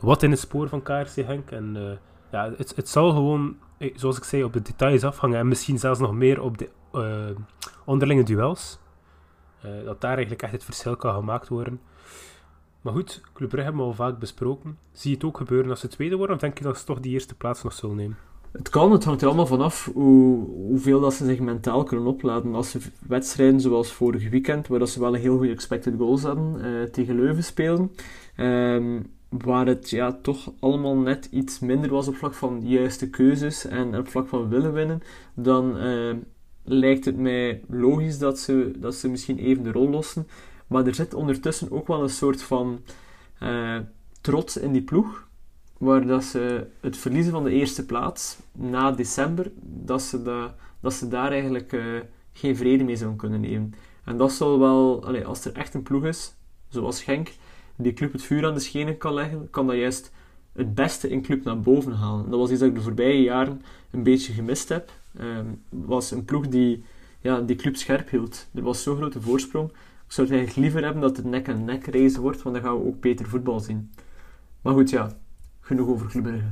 wat 0.00 0.22
in 0.22 0.30
het 0.30 0.40
spoor 0.40 0.68
van 0.68 0.82
KRC 0.82 1.14
Henk. 1.14 1.50
En 1.50 1.76
uh, 1.76 1.90
ja, 2.30 2.52
het, 2.56 2.76
het 2.76 2.88
zal 2.88 3.10
gewoon, 3.10 3.56
eh, 3.78 3.92
zoals 3.96 4.16
ik 4.16 4.24
zei, 4.24 4.44
op 4.44 4.52
de 4.52 4.62
details 4.62 5.04
afhangen. 5.04 5.38
En 5.38 5.48
misschien 5.48 5.78
zelfs 5.78 6.00
nog 6.00 6.12
meer 6.12 6.40
op 6.40 6.58
de 6.58 6.68
onderlinge 7.84 8.22
duels. 8.22 8.78
dat 9.84 10.00
daar 10.00 10.12
eigenlijk 10.12 10.42
echt 10.42 10.52
het 10.52 10.64
verschil 10.64 10.96
kan 10.96 11.14
gemaakt 11.14 11.48
worden. 11.48 11.80
Maar 12.80 12.92
goed, 12.92 13.20
Club 13.34 13.48
Brugge 13.48 13.64
hebben 13.64 13.82
we 13.82 13.88
al 13.88 13.94
vaak 13.94 14.18
besproken. 14.18 14.78
Zie 14.92 15.10
je 15.10 15.16
het 15.16 15.24
ook 15.24 15.36
gebeuren 15.36 15.70
als 15.70 15.80
ze 15.80 15.88
tweede 15.88 16.16
worden? 16.16 16.34
Of 16.34 16.40
denk 16.40 16.58
je 16.58 16.64
dat 16.64 16.78
ze 16.78 16.84
toch 16.84 17.00
die 17.00 17.12
eerste 17.12 17.34
plaats 17.34 17.62
nog 17.62 17.72
zullen 17.72 17.96
nemen? 17.96 18.16
Het 18.52 18.68
kan, 18.68 18.92
het 18.92 19.04
hangt 19.04 19.20
er 19.20 19.26
allemaal 19.26 19.46
vanaf 19.46 19.90
hoe, 19.94 20.46
hoeveel 20.48 21.00
dat 21.00 21.14
ze 21.14 21.24
zich 21.24 21.40
mentaal 21.40 21.82
kunnen 21.82 22.06
opladen. 22.06 22.54
Als 22.54 22.70
ze 22.70 22.78
wedstrijden 23.06 23.60
zoals 23.60 23.92
vorig 23.92 24.30
weekend, 24.30 24.68
waar 24.68 24.78
dat 24.78 24.90
ze 24.90 25.00
wel 25.00 25.14
een 25.14 25.20
heel 25.20 25.36
goede 25.36 25.52
expected 25.52 25.94
goals 25.98 26.22
hadden, 26.22 26.64
uh, 26.64 26.82
tegen 26.82 27.14
Leuven 27.14 27.44
spelen, 27.44 27.90
um, 28.36 29.06
waar 29.28 29.66
het 29.66 29.90
ja, 29.90 30.18
toch 30.22 30.52
allemaal 30.60 30.96
net 30.96 31.28
iets 31.30 31.58
minder 31.58 31.90
was 31.90 32.08
op 32.08 32.16
vlak 32.16 32.34
van 32.34 32.60
juiste 32.62 33.10
keuzes 33.10 33.66
en 33.66 33.98
op 33.98 34.08
vlak 34.08 34.28
van 34.28 34.48
willen 34.48 34.72
winnen, 34.72 35.02
dan 35.34 35.86
uh, 35.86 36.14
lijkt 36.64 37.04
het 37.04 37.16
mij 37.16 37.62
logisch 37.68 38.18
dat 38.18 38.38
ze, 38.38 38.72
dat 38.76 38.94
ze 38.94 39.08
misschien 39.08 39.38
even 39.38 39.62
de 39.62 39.72
rol 39.72 39.88
lossen. 39.88 40.26
Maar 40.66 40.86
er 40.86 40.94
zit 40.94 41.14
ondertussen 41.14 41.72
ook 41.72 41.86
wel 41.86 42.02
een 42.02 42.08
soort 42.08 42.42
van 42.42 42.80
uh, 43.42 43.78
trots 44.20 44.56
in 44.56 44.72
die 44.72 44.82
ploeg 44.82 45.28
waar 45.80 46.06
dat 46.06 46.24
ze 46.24 46.66
het 46.80 46.96
verliezen 46.96 47.32
van 47.32 47.44
de 47.44 47.50
eerste 47.50 47.86
plaats 47.86 48.38
na 48.52 48.92
december, 48.92 49.50
dat 49.62 50.02
ze, 50.02 50.22
da, 50.22 50.54
dat 50.80 50.92
ze 50.92 51.08
daar 51.08 51.32
eigenlijk 51.32 51.72
uh, 51.72 52.00
geen 52.32 52.56
vrede 52.56 52.84
mee 52.84 52.96
zouden 52.96 53.18
kunnen 53.18 53.40
nemen. 53.40 53.74
En 54.04 54.16
dat 54.16 54.32
zal 54.32 54.58
wel, 54.58 55.04
als 55.24 55.44
er 55.44 55.52
echt 55.52 55.74
een 55.74 55.82
ploeg 55.82 56.04
is, 56.04 56.34
zoals 56.68 57.02
Genk, 57.02 57.32
die 57.76 57.92
club 57.92 58.12
het 58.12 58.22
vuur 58.22 58.46
aan 58.46 58.54
de 58.54 58.60
schenen 58.60 58.98
kan 58.98 59.14
leggen, 59.14 59.50
kan 59.50 59.66
dat 59.66 59.76
juist 59.76 60.12
het 60.52 60.74
beste 60.74 61.08
in 61.08 61.22
club 61.22 61.44
naar 61.44 61.60
boven 61.60 61.92
halen. 61.92 62.30
Dat 62.30 62.38
was 62.38 62.50
iets 62.50 62.60
dat 62.60 62.68
ik 62.68 62.74
de 62.74 62.80
voorbije 62.80 63.22
jaren 63.22 63.62
een 63.90 64.02
beetje 64.02 64.32
gemist 64.32 64.68
heb. 64.68 64.92
Um, 65.20 65.62
was 65.68 66.10
een 66.10 66.24
ploeg 66.24 66.48
die 66.48 66.84
ja, 67.20 67.40
die 67.40 67.56
club 67.56 67.76
scherp 67.76 68.10
hield. 68.10 68.48
Er 68.54 68.62
was 68.62 68.82
zo'n 68.82 68.96
grote 68.96 69.20
voorsprong. 69.20 69.68
Ik 69.70 70.12
zou 70.12 70.26
het 70.26 70.36
eigenlijk 70.36 70.66
liever 70.66 70.84
hebben 70.84 71.02
dat 71.02 71.16
het 71.16 71.26
nek-en-nek 71.26 71.86
race 71.86 72.20
wordt, 72.20 72.42
want 72.42 72.54
dan 72.54 72.64
gaan 72.64 72.78
we 72.78 72.86
ook 72.86 73.00
beter 73.00 73.26
voetbal 73.26 73.60
zien. 73.60 73.90
Maar 74.62 74.72
goed, 74.72 74.90
ja, 74.90 75.18
genoeg 75.70 75.88
over 75.88 76.06
Club 76.06 76.42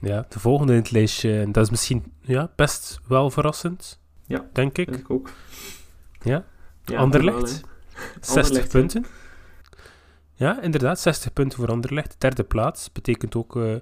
Ja, 0.00 0.26
de 0.28 0.40
volgende 0.40 0.72
in 0.72 0.78
het 0.78 0.90
lijstje, 0.90 1.50
dat 1.50 1.64
is 1.64 1.70
misschien 1.70 2.12
ja, 2.20 2.50
best 2.56 3.00
wel 3.06 3.30
verrassend. 3.30 4.00
Ja, 4.26 4.48
denk 4.52 4.78
ik. 4.78 4.86
Denk 4.86 5.00
ik 5.00 5.10
ook. 5.10 5.30
Ja, 6.22 6.44
ja 6.84 6.98
Anderlecht. 6.98 7.60
60 8.20 8.66
punten. 8.76 9.04
Ja, 10.34 10.62
inderdaad, 10.62 11.00
60 11.00 11.32
punten 11.32 11.58
voor 11.58 11.68
Anderlecht. 11.68 12.16
Derde 12.18 12.44
plaats 12.44 12.92
betekent 12.92 13.34
ook 13.34 13.56
uh, 13.56 13.76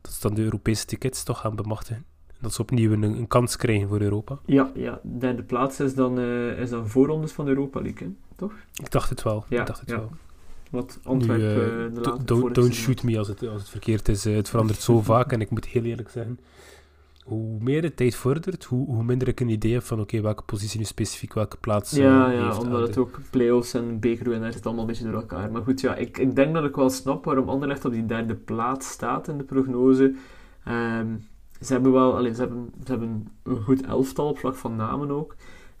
dat 0.00 0.12
ze 0.12 0.20
dan 0.20 0.34
de 0.34 0.42
Europese 0.42 0.84
tickets 0.86 1.22
toch 1.22 1.40
gaan 1.40 1.56
bemachtigen. 1.56 2.04
Dat 2.40 2.54
ze 2.54 2.62
opnieuw 2.62 2.92
een, 2.92 3.02
een 3.02 3.26
kans 3.26 3.56
krijgen 3.56 3.88
voor 3.88 4.00
Europa. 4.00 4.38
Ja, 4.46 4.70
ja, 4.74 5.00
derde 5.02 5.42
plaats 5.42 5.80
is 5.80 5.94
dan, 5.94 6.18
uh, 6.18 6.58
is 6.60 6.70
dan 6.70 6.88
voorrondes 6.88 7.32
van 7.32 7.44
de 7.44 7.50
Europa 7.50 7.80
League, 7.80 8.16
toch? 8.36 8.52
Ik 8.72 8.90
dacht 8.90 9.10
het 9.10 9.22
wel. 9.22 9.44
Ja, 9.48 9.60
ik 9.60 9.66
dacht 9.66 9.80
het 9.80 9.90
ja. 9.90 9.96
wel. 9.96 10.10
Wat 10.70 10.98
Antwerpen 11.02 11.88
uh, 11.88 11.94
de 11.94 12.24
don't, 12.24 12.54
don't 12.54 12.74
shoot 12.74 13.02
me 13.02 13.18
als 13.18 13.28
het, 13.28 13.48
als 13.48 13.60
het 13.60 13.70
verkeerd 13.70 14.08
is. 14.08 14.24
het 14.24 14.48
verandert 14.48 14.80
zo 14.80 15.00
vaak 15.12 15.32
en 15.32 15.40
ik 15.40 15.50
moet 15.50 15.66
heel 15.66 15.82
eerlijk 15.82 16.10
zeggen, 16.10 16.38
hoe 17.24 17.56
meer 17.60 17.82
de 17.82 17.94
tijd 17.94 18.14
vordert, 18.14 18.64
hoe, 18.64 18.86
hoe 18.86 19.04
minder 19.04 19.28
ik 19.28 19.40
een 19.40 19.48
idee 19.48 19.72
heb 19.72 19.82
van 19.82 20.00
oké, 20.00 20.20
welke 20.20 20.42
positie 20.42 20.78
nu 20.78 20.84
specifiek 20.84 21.34
welke 21.34 21.56
plaats 21.56 21.90
Ja, 21.90 22.30
ja 22.30 22.58
omdat 22.58 22.86
het 22.86 22.98
ook 22.98 23.20
play-offs 23.30 23.74
en 23.74 24.00
bekerwinnaars 24.00 24.54
het 24.54 24.66
allemaal 24.66 24.84
een 24.84 24.90
beetje 24.90 25.04
door 25.04 25.14
elkaar. 25.14 25.50
Maar 25.50 25.62
goed, 25.62 25.80
ja, 25.80 25.94
ik, 25.94 26.18
ik 26.18 26.36
denk 26.36 26.54
dat 26.54 26.64
ik 26.64 26.76
wel 26.76 26.90
snap 26.90 27.24
waarom 27.24 27.48
Anderlecht 27.48 27.84
op 27.84 27.92
die 27.92 28.06
derde 28.06 28.34
plaats 28.34 28.88
staat 28.88 29.28
in 29.28 29.38
de 29.38 29.44
prognose. 29.44 30.14
Um, 30.68 31.26
ze 31.60 31.72
hebben 31.72 31.92
wel, 31.92 32.16
allez, 32.16 32.34
ze, 32.34 32.40
hebben, 32.40 32.70
ze 32.84 32.90
hebben 32.90 33.28
een 33.42 33.62
goed 33.62 33.86
elftal 33.86 34.28
op 34.28 34.38
vlak 34.38 34.54
van 34.54 34.76
namen 34.76 35.10
ook. 35.10 35.34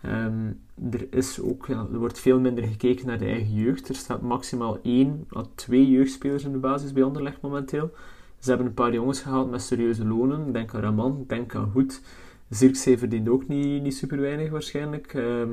Um, 0.04 0.60
er, 0.90 1.06
is 1.10 1.40
ook, 1.40 1.68
er 1.68 1.98
wordt 1.98 2.18
veel 2.18 2.40
minder 2.40 2.64
gekeken 2.64 3.06
naar 3.06 3.18
de 3.18 3.24
eigen 3.24 3.54
jeugd. 3.54 3.88
Er 3.88 3.94
staat 3.94 4.22
maximaal 4.22 4.78
één 4.82 5.26
à 5.36 5.44
twee 5.54 5.90
jeugdspelers 5.90 6.44
in 6.44 6.52
de 6.52 6.58
basis 6.58 6.92
bij 6.92 7.02
Anderlecht 7.02 7.40
momenteel. 7.40 7.90
Ze 8.38 8.48
hebben 8.48 8.66
een 8.66 8.74
paar 8.74 8.92
jongens 8.92 9.20
gehaald 9.20 9.50
met 9.50 9.62
serieuze 9.62 10.04
lonen. 10.04 10.52
Denk 10.52 10.74
aan 10.74 10.80
Raman, 10.80 11.24
denk 11.26 11.54
aan 11.54 11.70
Hoed. 11.72 12.00
Zirkzee 12.48 12.98
verdient 12.98 13.28
ook 13.28 13.48
niet, 13.48 13.82
niet 13.82 13.96
super 13.96 14.20
weinig 14.20 14.50
waarschijnlijk. 14.50 15.14
Ehm, 15.14 15.52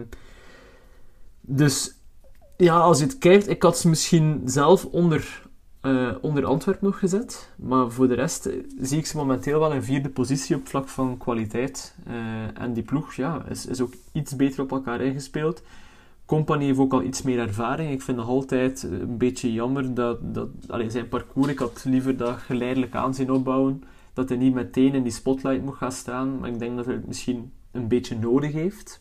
dus 1.41 1.95
ja, 2.57 2.79
als 2.79 2.99
je 2.99 3.05
het 3.05 3.17
kijkt, 3.17 3.49
ik 3.49 3.61
had 3.61 3.77
ze 3.77 3.89
misschien 3.89 4.41
zelf 4.45 4.85
onder, 4.85 5.44
uh, 5.85 6.15
onder 6.21 6.45
Antwerpen 6.45 6.85
nog 6.85 6.99
gezet. 6.99 7.53
Maar 7.55 7.91
voor 7.91 8.07
de 8.07 8.13
rest 8.13 8.45
eh, 8.45 8.53
zie 8.79 8.97
ik 8.97 9.05
ze 9.05 9.17
momenteel 9.17 9.59
wel 9.59 9.73
in 9.73 9.83
vierde 9.83 10.09
positie 10.09 10.55
op 10.55 10.67
vlak 10.67 10.87
van 10.87 11.17
kwaliteit. 11.17 11.95
Uh, 12.07 12.61
en 12.61 12.73
die 12.73 12.83
ploeg 12.83 13.13
ja, 13.13 13.45
is, 13.49 13.65
is 13.65 13.81
ook 13.81 13.93
iets 14.11 14.35
beter 14.35 14.61
op 14.61 14.71
elkaar 14.71 15.01
ingespeeld. 15.01 15.61
Company 16.25 16.65
heeft 16.65 16.79
ook 16.79 16.93
al 16.93 17.03
iets 17.03 17.21
meer 17.21 17.39
ervaring. 17.39 17.91
Ik 17.91 18.01
vind 18.01 18.17
nog 18.17 18.27
altijd 18.27 18.83
een 18.83 19.17
beetje 19.17 19.53
jammer 19.53 19.93
dat, 19.93 20.33
dat 20.33 20.49
zijn 20.87 21.07
parcours, 21.07 21.47
ik 21.47 21.59
had 21.59 21.83
liever 21.85 22.17
dat 22.17 22.37
geleidelijk 22.37 22.95
aan 22.95 23.13
zien 23.13 23.31
opbouwen. 23.31 23.83
Dat 24.13 24.29
hij 24.29 24.37
niet 24.37 24.53
meteen 24.53 24.93
in 24.93 25.03
die 25.03 25.11
spotlight 25.11 25.63
moet 25.63 25.75
gaan 25.75 25.91
staan. 25.91 26.39
Maar 26.39 26.49
ik 26.49 26.59
denk 26.59 26.75
dat 26.75 26.85
hij 26.85 26.95
het 26.95 27.07
misschien 27.07 27.51
een 27.71 27.87
beetje 27.87 28.17
nodig 28.17 28.51
heeft. 28.51 28.99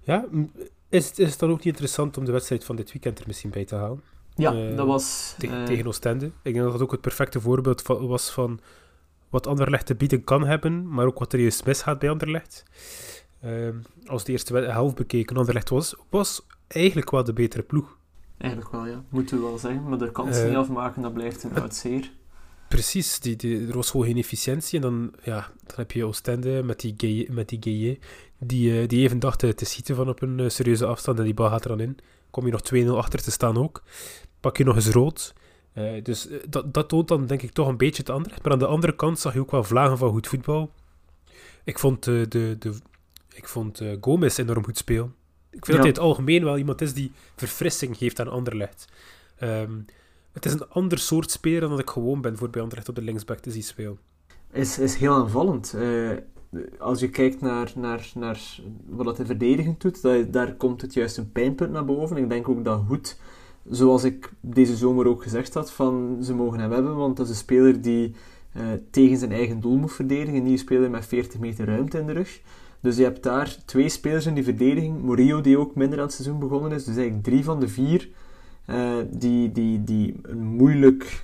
Ja, 0.00 0.24
is, 0.88 1.10
is 1.10 1.30
het 1.30 1.38
dan 1.38 1.50
ook 1.50 1.56
niet 1.56 1.66
interessant 1.66 2.16
om 2.16 2.24
de 2.24 2.32
wedstrijd 2.32 2.64
van 2.64 2.76
dit 2.76 2.92
weekend 2.92 3.18
er 3.18 3.24
misschien 3.26 3.50
bij 3.50 3.64
te 3.64 3.74
halen? 3.74 4.02
Ja, 4.36 4.54
uh, 4.54 4.76
dat 4.76 4.86
was... 4.86 5.34
Te 5.38 5.46
uh, 5.46 5.64
tegen 5.64 5.86
Oostende. 5.86 6.26
Ik 6.26 6.52
denk 6.52 6.56
dat 6.56 6.72
dat 6.72 6.82
ook 6.82 6.90
het 6.90 7.00
perfecte 7.00 7.40
voorbeeld 7.40 7.82
van, 7.82 8.06
was 8.06 8.30
van 8.30 8.60
wat 9.28 9.46
Anderlecht 9.46 9.86
te 9.86 9.94
bieden 9.94 10.24
kan 10.24 10.46
hebben, 10.46 10.88
maar 10.88 11.06
ook 11.06 11.18
wat 11.18 11.32
er 11.32 11.40
juist 11.40 11.64
misgaat 11.64 11.98
bij 11.98 12.10
Anderlecht. 12.10 12.64
Uh, 13.44 13.68
als 14.06 14.24
de 14.24 14.32
eerste 14.32 14.56
helft 14.56 14.94
bekeken, 14.94 15.36
Anderlecht 15.36 15.68
was, 15.68 15.96
was 16.10 16.46
eigenlijk 16.66 17.10
wel 17.10 17.24
de 17.24 17.32
betere 17.32 17.62
ploeg. 17.62 17.98
Eigenlijk 18.38 18.72
wel, 18.72 18.86
ja. 18.86 19.04
Moeten 19.08 19.36
we 19.36 19.42
wel 19.42 19.58
zeggen. 19.58 19.88
Maar 19.88 19.98
de 19.98 20.10
kansen 20.10 20.48
niet 20.48 20.56
afmaken, 20.56 21.02
dat 21.02 21.12
blijft 21.12 21.42
een 21.42 21.54
uit 21.54 21.74
zeer. 21.74 22.10
Precies, 22.68 23.20
die, 23.20 23.36
die, 23.36 23.66
er 23.66 23.74
was 23.74 23.90
gewoon 23.90 24.06
geen 24.06 24.16
efficiëntie. 24.16 24.76
En 24.76 24.82
dan, 24.82 25.12
ja, 25.22 25.50
dan 25.66 25.76
heb 25.76 25.92
je 25.92 26.04
Oostende 26.04 26.62
met 26.62 26.80
die 26.80 26.94
Gaye, 26.96 27.26
met 27.30 27.48
die, 27.48 27.58
Gaye, 27.60 27.98
die, 28.38 28.86
die 28.86 29.02
even 29.02 29.18
dacht 29.18 29.38
te 29.38 29.64
schieten 29.64 29.96
van 29.96 30.08
op 30.08 30.22
een 30.22 30.50
serieuze 30.50 30.86
afstand. 30.86 31.18
En 31.18 31.24
die 31.24 31.34
bal 31.34 31.48
gaat 31.48 31.62
er 31.62 31.68
dan 31.68 31.80
in. 31.80 31.98
Kom 32.30 32.46
je 32.46 32.52
nog 32.52 32.62
2-0 32.74 32.88
achter 32.88 33.22
te 33.22 33.30
staan 33.30 33.58
ook. 33.58 33.82
Pak 34.44 34.56
je 34.56 34.64
nog 34.64 34.74
eens 34.74 34.88
rood. 34.88 35.34
Uh, 35.74 36.02
dus 36.02 36.28
dat, 36.48 36.74
dat 36.74 36.88
toont 36.88 37.08
dan 37.08 37.26
denk 37.26 37.42
ik 37.42 37.52
toch 37.52 37.68
een 37.68 37.76
beetje 37.76 38.02
het 38.02 38.10
andere. 38.10 38.34
Maar 38.42 38.52
aan 38.52 38.58
de 38.58 38.66
andere 38.66 38.96
kant 38.96 39.18
zag 39.18 39.32
je 39.34 39.40
ook 39.40 39.50
wel 39.50 39.64
vlagen 39.64 39.98
van 39.98 40.10
goed 40.10 40.26
voetbal. 40.26 40.70
Ik 41.64 41.78
vond, 41.78 42.06
uh, 42.06 42.26
de, 42.28 42.56
de, 42.58 42.74
ik 43.34 43.48
vond 43.48 43.80
uh, 43.80 43.96
Gomez 44.00 44.38
enorm 44.38 44.64
goed 44.64 44.78
spelen. 44.78 45.14
Ik 45.50 45.64
vind 45.64 45.66
ja. 45.66 45.72
dat 45.72 45.80
hij 45.80 45.88
het 45.88 45.98
algemeen 45.98 46.44
wel 46.44 46.58
iemand 46.58 46.80
is 46.80 46.94
die 46.94 47.12
verfrissing 47.36 47.96
geeft 47.96 48.20
aan 48.20 48.28
Anderlecht. 48.28 48.88
Um, 49.42 49.84
het 50.32 50.46
is 50.46 50.52
een 50.52 50.68
ander 50.68 50.98
soort 50.98 51.30
speler 51.30 51.60
dan 51.60 51.70
dat 51.70 51.78
ik 51.78 51.90
gewoon 51.90 52.20
ben 52.20 52.36
voor 52.36 52.50
bij 52.50 52.60
Anderlecht 52.60 52.88
op 52.88 52.94
de 52.94 53.02
linksback 53.02 53.38
te 53.38 53.50
zien 53.50 53.62
spelen. 53.62 53.98
Is, 54.52 54.78
is 54.78 54.94
heel 54.94 55.12
aanvallend. 55.12 55.76
Als 56.78 57.00
je 57.00 57.10
kijkt 57.10 57.40
naar, 57.40 57.72
naar, 57.76 58.10
naar 58.14 58.40
wat 58.86 59.16
hij 59.16 59.26
verdedigend 59.26 59.80
doet, 59.80 60.02
dat, 60.02 60.32
daar 60.32 60.54
komt 60.54 60.82
het 60.82 60.94
juist 60.94 61.16
een 61.16 61.32
pijnpunt 61.32 61.70
naar 61.70 61.84
boven. 61.84 62.16
Ik 62.16 62.28
denk 62.28 62.48
ook 62.48 62.64
dat 62.64 62.82
Hoed, 62.86 63.18
zoals 63.70 64.04
ik 64.04 64.32
deze 64.40 64.76
zomer 64.76 65.06
ook 65.06 65.22
gezegd 65.22 65.54
had, 65.54 65.72
van 65.72 66.18
ze 66.22 66.34
mogen 66.34 66.58
hem 66.58 66.72
hebben, 66.72 66.96
want 66.96 67.16
dat 67.16 67.26
is 67.26 67.32
een 67.32 67.38
speler 67.38 67.80
die 67.80 68.14
uh, 68.56 68.62
tegen 68.90 69.16
zijn 69.16 69.32
eigen 69.32 69.60
doel 69.60 69.76
moet 69.76 69.92
verdedigen. 69.92 70.34
Een 70.34 70.42
nieuwe 70.42 70.58
speler 70.58 70.90
met 70.90 71.06
40 71.06 71.40
meter 71.40 71.66
ruimte 71.66 71.98
in 71.98 72.06
de 72.06 72.12
rug. 72.12 72.40
Dus 72.80 72.96
je 72.96 73.02
hebt 73.02 73.22
daar 73.22 73.56
twee 73.64 73.88
spelers 73.88 74.26
in 74.26 74.34
die 74.34 74.44
verdediging. 74.44 75.02
Morillo, 75.02 75.40
die 75.40 75.58
ook 75.58 75.74
minder 75.74 75.98
aan 75.98 76.04
het 76.04 76.14
seizoen 76.14 76.38
begonnen 76.38 76.72
is. 76.72 76.84
Dus 76.84 76.96
eigenlijk 76.96 77.24
drie 77.24 77.44
van 77.44 77.60
de 77.60 77.68
vier 77.68 78.08
uh, 78.70 78.96
die, 79.10 79.52
die, 79.52 79.84
die 79.84 80.14
een 80.22 80.42
moeilijk, 80.42 81.22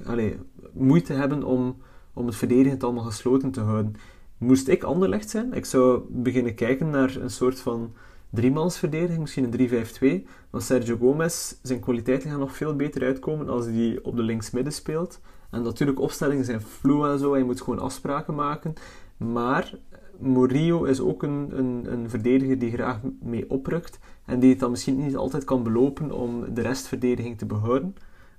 moeite 0.73 1.13
hebben 1.13 1.43
om, 1.43 1.77
om 2.13 2.27
het 2.27 2.37
verdedigend 2.37 2.85
allemaal 2.85 3.05
gesloten 3.05 3.51
te 3.51 3.61
houden. 3.61 3.97
Moest 4.39 4.69
ik 4.69 4.83
anderlegd 4.83 5.31
zijn, 5.31 5.53
ik 5.53 5.65
zou 5.65 6.03
beginnen 6.09 6.55
kijken 6.55 6.91
naar 6.91 7.17
een 7.17 7.31
soort 7.31 7.61
van 7.61 7.93
driemansverdediging, 8.31 9.21
misschien 9.21 9.53
een 9.53 10.25
3-5-2. 10.25 10.29
Want 10.51 10.65
Sergio 10.65 10.97
Gomez, 10.97 11.55
zijn 11.63 11.81
kwaliteiten 11.81 12.31
gaan 12.31 12.39
nog 12.39 12.57
veel 12.57 12.77
beter 12.77 13.03
uitkomen 13.03 13.49
als 13.49 13.67
hij 13.67 13.99
op 14.03 14.17
de 14.17 14.23
linksmidden 14.23 14.73
speelt. 14.73 15.21
En 15.51 15.63
natuurlijk, 15.63 16.01
opstellingen 16.01 16.45
zijn 16.45 16.61
vloe 16.61 17.09
en 17.09 17.19
zo, 17.19 17.33
en 17.33 17.39
je 17.39 17.45
moet 17.45 17.61
gewoon 17.61 17.79
afspraken 17.79 18.35
maken. 18.35 18.75
Maar 19.17 19.79
Murillo 20.19 20.85
is 20.85 21.01
ook 21.01 21.23
een, 21.23 21.59
een, 21.59 21.93
een, 21.93 22.11
verdediger 22.11 22.59
die 22.59 22.73
graag 22.73 23.01
mee 23.21 23.51
oprukt 23.51 23.99
en 24.25 24.41
die 24.41 24.51
het 24.51 24.59
dan 24.59 24.71
misschien 24.71 24.97
niet 24.97 25.17
altijd 25.17 25.45
kan 25.45 25.63
belopen 25.63 26.13
om 26.13 26.55
de 26.55 26.61
restverdediging 26.61 27.39
te 27.39 27.47
behouden. 27.47 27.95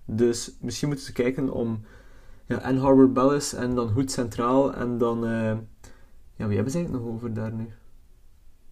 Dus 0.06 0.58
misschien 0.62 0.88
moeten 0.88 1.06
ze 1.06 1.14
kijken 1.14 1.50
om 1.50 1.82
ja, 2.46 2.62
en 2.62 2.78
Harvard 2.78 3.14
Bellis 3.14 3.54
en 3.54 3.76
dan 3.76 3.90
Hoed 3.90 4.12
centraal 4.12 4.74
en 4.74 4.98
dan... 4.98 5.28
Uh, 5.28 5.58
ja, 6.36 6.48
wie 6.48 6.56
hebben 6.56 6.72
ze 6.72 6.78
eigenlijk 6.78 7.06
nog 7.06 7.14
over 7.14 7.34
daar 7.34 7.54
nu? 7.54 7.68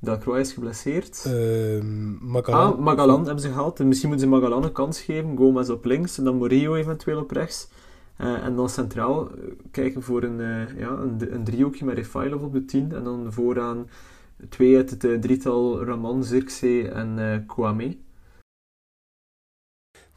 Dalcroix 0.02 0.40
is 0.40 0.54
geblesseerd. 0.54 1.24
Uh, 1.28 1.82
Magalan. 2.22 2.74
Ah, 2.74 2.80
Magalan 2.80 3.26
hebben 3.26 3.44
ze 3.44 3.48
gehaald. 3.48 3.80
En 3.80 3.88
misschien 3.88 4.10
moeten 4.10 4.28
ze 4.28 4.34
Magalan 4.34 4.64
een 4.64 4.72
kans 4.72 5.02
geven. 5.02 5.38
Gomez 5.38 5.70
op 5.70 5.86
links 5.86 6.18
en 6.18 6.24
dan 6.24 6.38
Murillo 6.38 6.76
eventueel 6.76 7.20
op 7.20 7.32
rechts. 7.32 7.70
Uh, 8.18 8.44
en 8.44 8.56
dan 8.56 8.70
centraal 8.70 9.32
kijken 9.72 10.04
voor 10.04 10.24
een, 10.24 10.40
uh, 10.40 10.80
ja, 10.80 10.90
een, 10.90 11.34
een 11.34 11.44
driehoekje 11.44 11.86
met 11.86 11.96
Refailov 11.96 12.44
op 12.44 12.54
de 12.54 12.66
10. 12.66 12.92
En 12.92 13.04
dan 13.04 13.34
vooraan 13.34 13.90
twee 14.50 14.76
uit 14.76 14.90
het 14.90 15.04
uh, 15.04 15.20
drietal 15.20 15.84
Raman, 15.84 16.24
Zirkzee 16.24 16.90
en 16.90 17.44
Kouame. 17.48 17.98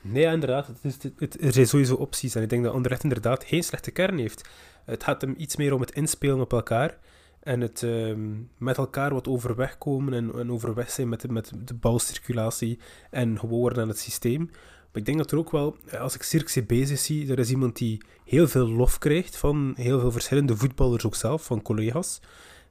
Nee, 0.00 0.24
inderdaad. 0.24 0.66
Het 0.66 0.78
is, 0.82 1.02
het, 1.02 1.12
het, 1.16 1.42
er 1.42 1.52
zijn 1.52 1.66
sowieso 1.66 1.94
opties. 1.94 2.34
En 2.34 2.42
ik 2.42 2.50
denk 2.50 2.64
dat 2.64 2.72
Anderlecht 2.72 3.02
inderdaad 3.02 3.44
geen 3.44 3.62
slechte 3.62 3.90
kern 3.90 4.18
heeft. 4.18 4.48
Het 4.84 5.04
gaat 5.04 5.20
hem 5.20 5.34
iets 5.36 5.56
meer 5.56 5.74
om 5.74 5.80
het 5.80 5.90
inspelen 5.90 6.40
op 6.40 6.52
elkaar. 6.52 6.98
En 7.42 7.60
het 7.60 7.82
uh, 7.82 8.14
met 8.58 8.76
elkaar 8.76 9.12
wat 9.12 9.28
overweg 9.28 9.78
komen 9.78 10.12
en, 10.14 10.38
en 10.38 10.52
overweg 10.52 10.90
zijn 10.90 11.08
met 11.08 11.20
de, 11.20 11.28
met 11.28 11.52
de 11.64 11.74
balcirculatie 11.74 12.78
en 13.10 13.38
gewoon 13.38 13.76
aan 13.78 13.88
het 13.88 13.98
systeem. 13.98 14.50
Maar 14.92 15.00
ik 15.00 15.04
denk 15.04 15.18
dat 15.18 15.30
er 15.30 15.38
ook 15.38 15.50
wel, 15.50 15.76
als 15.98 16.14
ik 16.14 16.22
Cirque 16.22 16.62
bezig 16.62 16.98
zie, 16.98 17.30
er 17.30 17.38
is 17.38 17.50
iemand 17.50 17.76
die 17.76 18.02
heel 18.24 18.48
veel 18.48 18.68
lof 18.68 18.98
krijgt 18.98 19.36
van 19.36 19.72
heel 19.76 20.00
veel 20.00 20.12
verschillende 20.12 20.56
voetballers 20.56 21.06
ook 21.06 21.14
zelf, 21.14 21.44
van 21.44 21.62
collega's. 21.62 22.20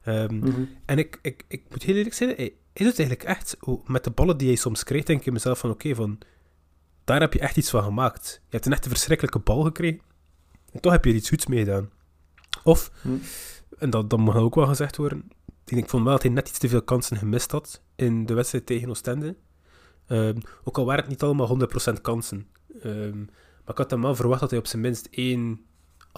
Um, 0.06 0.34
mm-hmm. 0.34 0.68
En 0.84 0.98
ik, 0.98 1.18
ik, 1.22 1.44
ik 1.48 1.62
moet 1.70 1.82
heel 1.82 1.96
eerlijk 1.96 2.14
zeggen, 2.14 2.36
hij, 2.36 2.54
hij 2.72 2.86
doet 2.86 2.98
eigenlijk 2.98 3.28
echt, 3.28 3.56
met 3.86 4.04
de 4.04 4.10
ballen 4.10 4.36
die 4.36 4.48
hij 4.48 4.56
soms 4.56 4.84
krijgt, 4.84 5.06
denk 5.06 5.24
ik 5.24 5.32
mezelf 5.32 5.58
van 5.58 5.70
oké, 5.70 5.86
okay, 5.86 5.96
van 5.96 6.18
daar 7.04 7.20
heb 7.20 7.32
je 7.32 7.38
echt 7.38 7.56
iets 7.56 7.70
van 7.70 7.82
gemaakt. 7.82 8.40
Je 8.44 8.48
hebt 8.50 8.66
een 8.66 8.72
echt 8.72 8.84
een 8.84 8.90
verschrikkelijke 8.90 9.38
bal 9.38 9.62
gekregen. 9.62 10.00
En 10.72 10.80
toch 10.80 10.92
heb 10.92 11.04
je 11.04 11.10
er 11.10 11.16
iets 11.16 11.28
goeds 11.28 11.46
mee 11.46 11.58
gedaan. 11.58 11.90
Of, 12.64 12.90
mm. 13.02 13.20
En 13.78 13.90
dat, 13.90 14.10
dat 14.10 14.18
mag 14.18 14.36
ook 14.36 14.54
wel 14.54 14.66
gezegd 14.66 14.96
worden, 14.96 15.28
ik 15.64 15.88
vond 15.88 16.04
wel 16.04 16.12
dat 16.12 16.22
hij 16.22 16.30
net 16.30 16.48
iets 16.48 16.58
te 16.58 16.68
veel 16.68 16.82
kansen 16.82 17.16
gemist 17.16 17.50
had 17.50 17.82
in 17.96 18.26
de 18.26 18.34
wedstrijd 18.34 18.66
tegen 18.66 18.88
Oostende. 18.88 19.36
Um, 20.08 20.40
ook 20.64 20.78
al 20.78 20.84
waren 20.84 21.00
het 21.00 21.10
niet 21.10 21.22
allemaal 21.22 21.58
100% 21.96 22.00
kansen. 22.02 22.48
Um, 22.84 23.30
maar 23.64 23.74
ik 23.74 23.78
had 23.78 23.90
hem 23.90 24.02
wel 24.02 24.14
verwacht 24.14 24.40
dat 24.40 24.50
hij 24.50 24.58
op 24.58 24.66
zijn 24.66 24.82
minst 24.82 25.08
één 25.10 25.60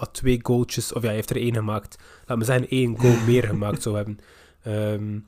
à 0.01 0.05
twee 0.05 0.39
goaltjes, 0.41 0.93
of 0.93 1.01
ja, 1.01 1.07
hij 1.07 1.15
heeft 1.15 1.29
er 1.29 1.35
één 1.35 1.53
gemaakt. 1.53 2.03
Laat 2.25 2.37
me 2.37 2.43
zeggen, 2.43 2.69
één 2.69 2.99
goal 2.99 3.19
meer 3.27 3.43
gemaakt 3.43 3.81
zou 3.81 3.95
hebben. 3.95 4.19
Um, 4.67 5.25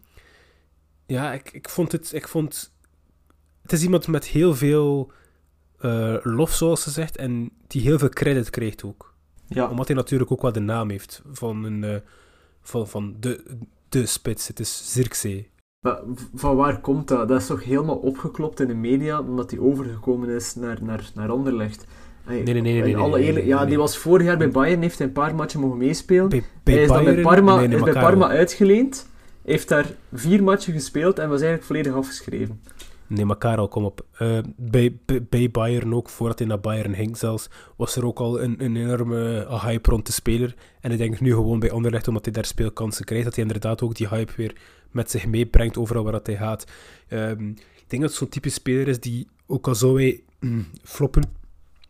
ja, 1.05 1.33
ik, 1.33 1.51
ik 1.51 1.69
vond 1.69 1.91
het. 1.91 2.13
Ik 2.13 2.27
vond, 2.27 2.73
het 3.61 3.71
is 3.71 3.83
iemand 3.83 4.07
met 4.07 4.25
heel 4.25 4.55
veel 4.55 5.11
uh, 5.81 6.17
lof, 6.21 6.53
zoals 6.53 6.81
ze 6.81 6.91
zegt, 6.91 7.17
en 7.17 7.51
die 7.67 7.81
heel 7.81 7.99
veel 7.99 8.09
credit 8.09 8.49
krijgt 8.49 8.83
ook. 8.83 9.15
Ja. 9.47 9.69
Omdat 9.69 9.87
hij 9.87 9.95
natuurlijk 9.95 10.31
ook 10.31 10.41
wel 10.41 10.51
de 10.51 10.59
naam 10.59 10.89
heeft 10.89 11.21
van, 11.31 11.63
een, 11.63 11.83
uh, 11.83 11.95
van, 12.61 12.87
van 12.87 13.15
de, 13.19 13.43
de 13.89 14.05
spits. 14.05 14.47
Het 14.47 14.59
is 14.59 14.93
Zirkzee. 14.93 15.49
Maar 15.79 15.99
van 16.33 16.55
waar 16.55 16.79
komt 16.79 17.07
dat? 17.07 17.27
Dat 17.27 17.41
is 17.41 17.47
toch 17.47 17.63
helemaal 17.63 17.95
opgeklopt 17.95 18.59
in 18.59 18.67
de 18.67 18.73
media, 18.73 19.19
omdat 19.19 19.51
hij 19.51 19.59
overgekomen 19.59 20.29
is 20.29 20.55
naar, 20.55 20.77
naar, 20.81 21.11
naar 21.13 21.29
Anderlecht. 21.29 21.85
Nee, 22.27 22.43
nee, 22.43 22.61
nee. 22.61 22.81
nee, 22.81 22.97
alle 22.97 23.19
nee, 23.19 23.33
nee, 23.33 23.45
ja, 23.45 23.65
die 23.65 23.77
was 23.77 23.97
vorig 23.97 24.25
jaar 24.25 24.37
bij 24.37 24.49
Bayern, 24.49 24.81
heeft 24.81 24.97
hij 24.97 25.07
een 25.07 25.13
paar 25.13 25.35
matchen 25.35 25.59
mogen 25.59 25.77
meespelen. 25.77 26.29
Bij, 26.29 26.43
bij 26.63 26.73
hij 26.73 26.83
is 26.83 26.89
Bayern, 26.89 27.05
dan 27.05 27.15
bij 27.15 27.23
Parma, 27.23 27.61
is 27.61 27.81
bij 27.81 27.93
Parma 27.93 28.27
uitgeleend, 28.27 29.09
heeft 29.43 29.69
daar 29.69 29.85
vier 30.13 30.43
matchen 30.43 30.73
gespeeld 30.73 31.19
en 31.19 31.29
was 31.29 31.41
eigenlijk 31.41 31.63
volledig 31.63 31.93
afgeschreven. 31.93 32.61
Nee, 33.07 33.25
maar 33.25 33.37
Karel, 33.37 33.67
kom 33.67 33.85
op. 33.85 34.05
Uh, 34.21 34.39
bij, 34.55 34.97
bij 35.29 35.51
Bayern 35.51 35.93
ook, 35.93 36.09
voordat 36.09 36.39
hij 36.39 36.47
naar 36.47 36.59
Bayern 36.59 36.95
ging 36.95 37.17
zelfs, 37.17 37.49
was 37.75 37.95
er 37.95 38.05
ook 38.05 38.19
al 38.19 38.41
een, 38.41 38.63
een 38.63 38.75
enorme 38.75 39.47
hype 39.61 39.89
rond 39.89 40.05
de 40.05 40.11
speler. 40.11 40.55
En 40.81 40.91
ik 40.91 40.97
denk 40.97 41.19
nu 41.19 41.33
gewoon 41.33 41.59
bij 41.59 41.71
Anderlecht, 41.71 42.07
omdat 42.07 42.25
hij 42.25 42.33
daar 42.33 42.45
speelkansen 42.45 43.05
krijgt, 43.05 43.25
dat 43.25 43.35
hij 43.35 43.43
inderdaad 43.43 43.81
ook 43.81 43.95
die 43.95 44.07
hype 44.07 44.33
weer 44.35 44.55
met 44.91 45.11
zich 45.11 45.25
meebrengt 45.25 45.77
overal 45.77 46.03
waar 46.03 46.11
dat 46.11 46.27
hij 46.27 46.35
gaat. 46.35 46.65
Um, 47.09 47.49
ik 47.75 47.85
denk 47.87 48.01
dat 48.01 48.11
het 48.11 48.19
zo'n 48.19 48.29
type 48.29 48.49
speler 48.49 48.87
is 48.87 48.99
die, 48.99 49.27
ook 49.45 49.67
al 49.67 49.75
zou 49.75 50.01
hij 50.01 50.21
mm, 50.39 50.65
floppen 50.83 51.23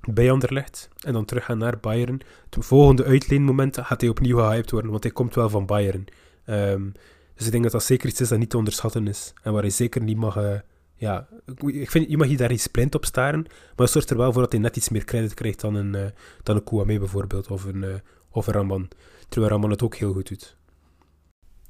bij 0.10 0.32
Anderlecht 0.32 0.90
en 1.00 1.14
dan 1.14 1.26
teruggaan 1.26 1.58
naar 1.58 1.80
Bayern, 1.80 2.22
het 2.50 2.66
volgende 2.66 3.04
uitleenmoment 3.04 3.78
gaat 3.78 4.02
hij 4.02 4.10
opnieuw 4.10 4.38
gehyped 4.38 4.72
worden, 4.72 4.92
want 4.92 5.04
hij 5.04 5.12
komt 5.12 5.36
wel 5.36 5.50
van 5.50 5.66
Bayern. 5.66 6.06
Um, 6.50 6.92
dus 7.36 7.46
ik 7.46 7.52
denk 7.52 7.64
dat 7.64 7.72
dat 7.72 7.84
zeker 7.84 8.10
iets 8.10 8.22
is 8.22 8.30
dat 8.30 8.40
niet 8.40 8.50
te 8.50 8.58
onderschatten 8.58 9.08
is 9.08 9.34
en 9.44 9.54
waar 9.54 9.62
hij 9.62 9.72
zeker 9.72 10.02
niet 10.02 10.18
mag... 10.18 10.38
Uh, 10.38 10.54
ja, 10.98 11.28
ik 11.66 11.92
vind, 11.92 12.10
je 12.10 12.18
mag 12.18 12.28
hier 12.28 12.38
daar 12.38 12.52
iets 12.52 12.68
blind 12.68 12.96
op 12.96 13.06
staren, 13.06 13.46
maar 13.76 13.88
zorgt 13.88 14.10
er 14.10 14.18
wel 14.18 14.34
voor 14.34 14.42
dat 14.42 14.52
hij 14.52 14.62
net 14.62 14.78
iets 14.78 14.90
meer 14.90 15.06
credit 15.06 15.34
krijgt 15.34 15.62
dan 15.62 15.76
een, 15.76 15.94
uh, 15.94 16.06
dan 16.44 16.56
een 16.56 16.64
Kouame 16.64 17.00
bijvoorbeeld, 17.00 17.48
of 17.48 17.64
een, 17.64 17.84
uh, 17.84 17.94
of 18.32 18.48
een 18.48 18.54
Raman. 18.54 18.88
Terwijl 19.30 19.52
Raman 19.52 19.70
het 19.70 19.84
ook 19.84 19.96
heel 19.96 20.14
goed 20.14 20.28
doet. 20.28 20.58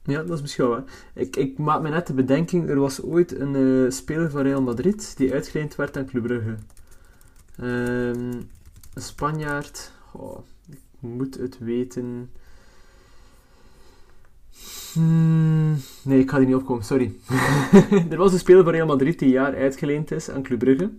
Ja, 0.03 0.24
dat 0.24 0.36
is 0.36 0.41
misschien 0.41 0.67
wel. 0.67 0.84
Ik, 1.13 1.36
ik 1.36 1.57
maak 1.57 1.81
me 1.81 1.89
net 1.89 2.07
de 2.07 2.13
bedenking, 2.13 2.69
er 2.69 2.79
was 2.79 3.01
ooit 3.01 3.39
een 3.39 3.55
eh, 3.86 3.91
speler 3.91 4.29
van 4.29 4.41
Real 4.41 4.62
Madrid 4.62 5.17
die 5.17 5.34
uitgeleend 5.34 5.75
werd 5.75 5.98
aan 5.98 6.05
Club 6.05 6.24
Brugge. 6.24 6.55
Ehm, 7.57 8.31
een 8.93 9.01
Spanjaard. 9.01 9.91
Ik 10.69 10.79
moet 11.00 11.38
het 11.38 11.57
weten. 11.60 12.31
Hmm, 14.98 15.75
nee, 16.01 16.20
ik 16.20 16.30
ga 16.30 16.38
er 16.39 16.46
niet 16.46 16.56
opkomen, 16.56 16.84
sorry. 16.84 17.12
er 18.10 18.18
was 18.18 18.34
een 18.34 18.39
speler 18.39 18.63
van 18.63 18.74
Real 18.74 18.88
Madrid 18.88 19.20
die 19.20 19.27
een 19.27 19.34
jaar 19.34 19.56
uitgeleend 19.56 20.12
is 20.12 20.30
aan 20.30 20.44
Club 20.44 20.60
Brugge. 20.60 20.89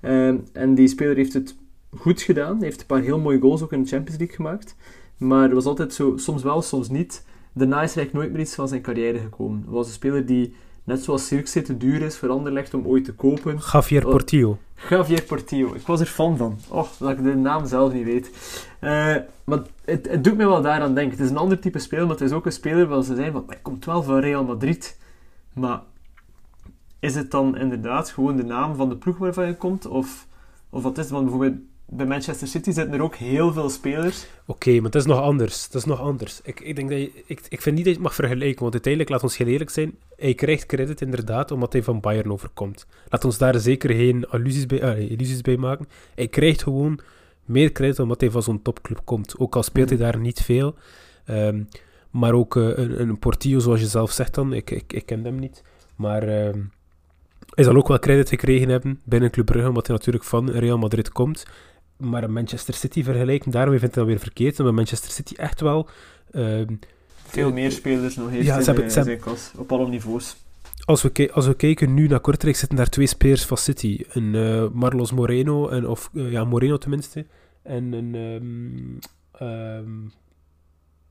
Ehm, 0.00 0.36
en 0.52 0.74
die 0.74 0.88
speler 0.88 1.16
heeft 1.16 1.32
het 1.32 1.56
goed 1.96 2.22
gedaan. 2.22 2.56
Hij 2.56 2.66
heeft 2.66 2.80
een 2.80 2.86
paar 2.86 3.00
heel 3.00 3.18
mooie 3.18 3.40
goals 3.40 3.62
ook 3.62 3.72
in 3.72 3.82
de 3.82 3.88
Champions 3.88 4.18
League 4.18 4.36
gemaakt. 4.36 4.76
Maar 5.16 5.48
er 5.48 5.54
was 5.54 5.64
altijd 5.64 5.94
zo, 5.94 6.12
soms 6.16 6.42
wel, 6.42 6.62
soms 6.62 6.88
niet. 6.88 7.24
Daarna 7.52 7.82
is 7.82 7.90
er 7.90 7.96
eigenlijk 7.96 8.12
nooit 8.12 8.32
meer 8.32 8.40
iets 8.40 8.54
van 8.54 8.68
zijn 8.68 8.82
carrière 8.82 9.18
gekomen. 9.18 9.60
Het 9.60 9.70
was 9.70 9.86
een 9.86 9.92
speler 9.92 10.26
die, 10.26 10.54
net 10.84 11.02
zoals 11.02 11.26
Cirque 11.26 11.62
te 11.62 11.76
duur 11.76 12.02
is 12.02 12.16
voor 12.16 12.28
Anderlecht 12.28 12.74
om 12.74 12.86
ooit 12.86 13.04
te 13.04 13.12
kopen. 13.12 13.58
Javier 13.72 14.04
Oh. 14.04 14.10
Portillo. 14.10 14.58
Javier 14.88 15.22
Portillo. 15.22 15.74
Ik 15.74 15.86
was 15.86 16.00
er 16.00 16.06
fan 16.06 16.36
van. 16.36 16.58
Oh, 16.68 16.88
dat 16.98 17.10
ik 17.10 17.22
de 17.22 17.34
naam 17.34 17.66
zelf 17.66 17.92
niet 17.92 18.04
weet. 18.04 18.30
Eh, 18.78 19.16
maar 19.44 19.62
het, 19.84 20.08
het 20.10 20.24
doet 20.24 20.36
me 20.36 20.46
wel 20.46 20.62
daaraan 20.62 20.94
denken. 20.94 21.12
Het 21.12 21.24
is 21.24 21.30
een 21.30 21.36
ander 21.36 21.58
type 21.58 21.78
speler, 21.78 22.06
maar 22.06 22.16
het 22.16 22.24
is 22.24 22.32
ook 22.32 22.46
een 22.46 22.52
speler 22.52 22.86
waar 22.86 23.02
ze 23.02 23.14
zijn 23.14 23.32
van, 23.32 23.44
hij 23.46 23.58
komt 23.62 23.84
wel 23.84 24.02
van 24.02 24.18
Real 24.18 24.44
Madrid. 24.44 24.98
Maar 25.52 25.80
is 26.98 27.14
het 27.14 27.30
dan 27.30 27.56
inderdaad 27.56 28.10
gewoon 28.10 28.36
de 28.36 28.44
naam 28.44 28.74
van 28.74 28.88
de 28.88 28.96
ploeg 28.96 29.18
waarvan 29.18 29.46
je 29.46 29.56
komt? 29.56 29.86
Of, 29.86 30.26
of 30.70 30.82
wat 30.82 30.98
is 30.98 31.04
het? 31.04 31.12
Want 31.12 31.24
bijvoorbeeld 31.24 31.60
bij 31.96 32.06
Manchester 32.06 32.48
City 32.48 32.70
zitten 32.70 32.94
er 32.94 33.02
ook 33.02 33.14
heel 33.14 33.52
veel 33.52 33.70
spelers. 33.70 34.26
Oké, 34.46 34.74
maar 34.74 34.84
het 34.84 34.94
is 34.94 35.06
nog 35.06 35.20
anders. 35.20 35.64
Het 35.64 35.74
is 35.74 35.84
nog 35.84 36.00
anders. 36.00 36.40
Ik, 36.44 36.60
ik, 36.60 36.76
denk 36.76 36.90
dat 36.90 36.98
je, 36.98 37.22
ik, 37.26 37.40
ik 37.48 37.62
vind 37.62 37.76
niet 37.76 37.84
dat 37.84 37.94
je 37.94 38.00
het 38.00 38.08
mag 38.08 38.14
vergelijken, 38.14 38.60
want 38.60 38.72
uiteindelijk, 38.72 39.12
laat 39.12 39.22
ons 39.22 39.36
heel 39.36 39.46
eerlijk 39.46 39.70
zijn, 39.70 39.94
hij 40.16 40.34
krijgt 40.34 40.66
credit 40.66 41.00
inderdaad 41.00 41.50
omdat 41.50 41.72
hij 41.72 41.82
van 41.82 42.00
Bayern 42.00 42.32
overkomt. 42.32 42.86
Laat 43.08 43.24
ons 43.24 43.38
daar 43.38 43.58
zeker 43.58 43.90
geen 43.90 44.26
illusies 44.30 44.66
bij, 44.66 45.06
illusies 45.06 45.40
bij 45.40 45.56
maken. 45.56 45.88
Hij 46.14 46.28
krijgt 46.28 46.62
gewoon 46.62 47.00
meer 47.44 47.72
credit 47.72 47.98
omdat 47.98 48.20
hij 48.20 48.30
van 48.30 48.42
zo'n 48.42 48.62
topclub 48.62 49.00
komt. 49.04 49.38
Ook 49.38 49.56
al 49.56 49.62
speelt 49.62 49.88
hij 49.88 49.98
daar 49.98 50.18
niet 50.18 50.42
veel. 50.42 50.74
Ehm, 51.24 51.62
maar 52.10 52.32
ook 52.32 52.56
eh, 52.56 52.62
een, 52.62 53.00
een 53.00 53.18
Portillo, 53.18 53.58
zoals 53.58 53.80
je 53.80 53.86
zelf 53.86 54.10
zegt 54.10 54.34
dan, 54.34 54.52
ik, 54.52 54.70
ik, 54.70 54.92
ik 54.92 55.06
ken 55.06 55.24
hem 55.24 55.38
niet. 55.38 55.62
Maar 55.96 56.22
ehm, 56.22 56.60
hij 57.54 57.64
zal 57.64 57.76
ook 57.76 57.88
wel 57.88 57.98
credit 57.98 58.28
gekregen 58.28 58.68
hebben 58.68 59.00
binnen 59.04 59.30
Club 59.30 59.46
Brugge, 59.46 59.68
omdat 59.68 59.86
hij 59.86 59.96
natuurlijk 59.96 60.24
van 60.24 60.50
Real 60.50 60.78
Madrid 60.78 61.12
komt. 61.12 61.44
Maar 62.02 62.30
Manchester 62.30 62.74
City 62.74 63.02
vergelijken, 63.04 63.50
daarom 63.50 63.72
vind 63.78 63.90
ik 63.90 63.94
dat 63.94 64.06
weer 64.06 64.18
verkeerd. 64.18 64.58
Omdat 64.58 64.74
Manchester 64.74 65.10
City 65.10 65.34
echt 65.34 65.60
wel... 65.60 65.88
ehm, 66.30 66.74
Veel 67.26 67.52
meer 67.52 67.70
spelers 67.72 68.16
nog 68.16 68.30
heeft 68.30 68.46
Ja, 68.46 68.58
in, 68.58 68.64
hebben- 68.64 68.84
in 68.84 68.90
zijn. 68.90 69.20
Op 69.56 69.72
alle 69.72 69.88
niveaus. 69.88 70.36
als, 70.84 71.02
we 71.02 71.30
als 71.32 71.46
we 71.46 71.54
kijken 71.54 71.94
nu 71.94 72.06
naar 72.06 72.20
Kortrijk, 72.20 72.56
zitten 72.56 72.76
daar 72.76 72.88
twee 72.88 73.06
spelers 73.06 73.44
van 73.46 73.56
City. 73.56 74.00
Een 74.08 74.34
eh, 74.34 74.68
Marlos 74.72 75.12
Moreno, 75.12 75.68
en, 75.68 75.88
of 75.88 76.10
eh, 76.14 76.30
ja, 76.30 76.44
Moreno 76.44 76.78
tenminste. 76.78 77.26
En 77.62 77.92
een 77.92 78.14
ehm, 79.32 80.08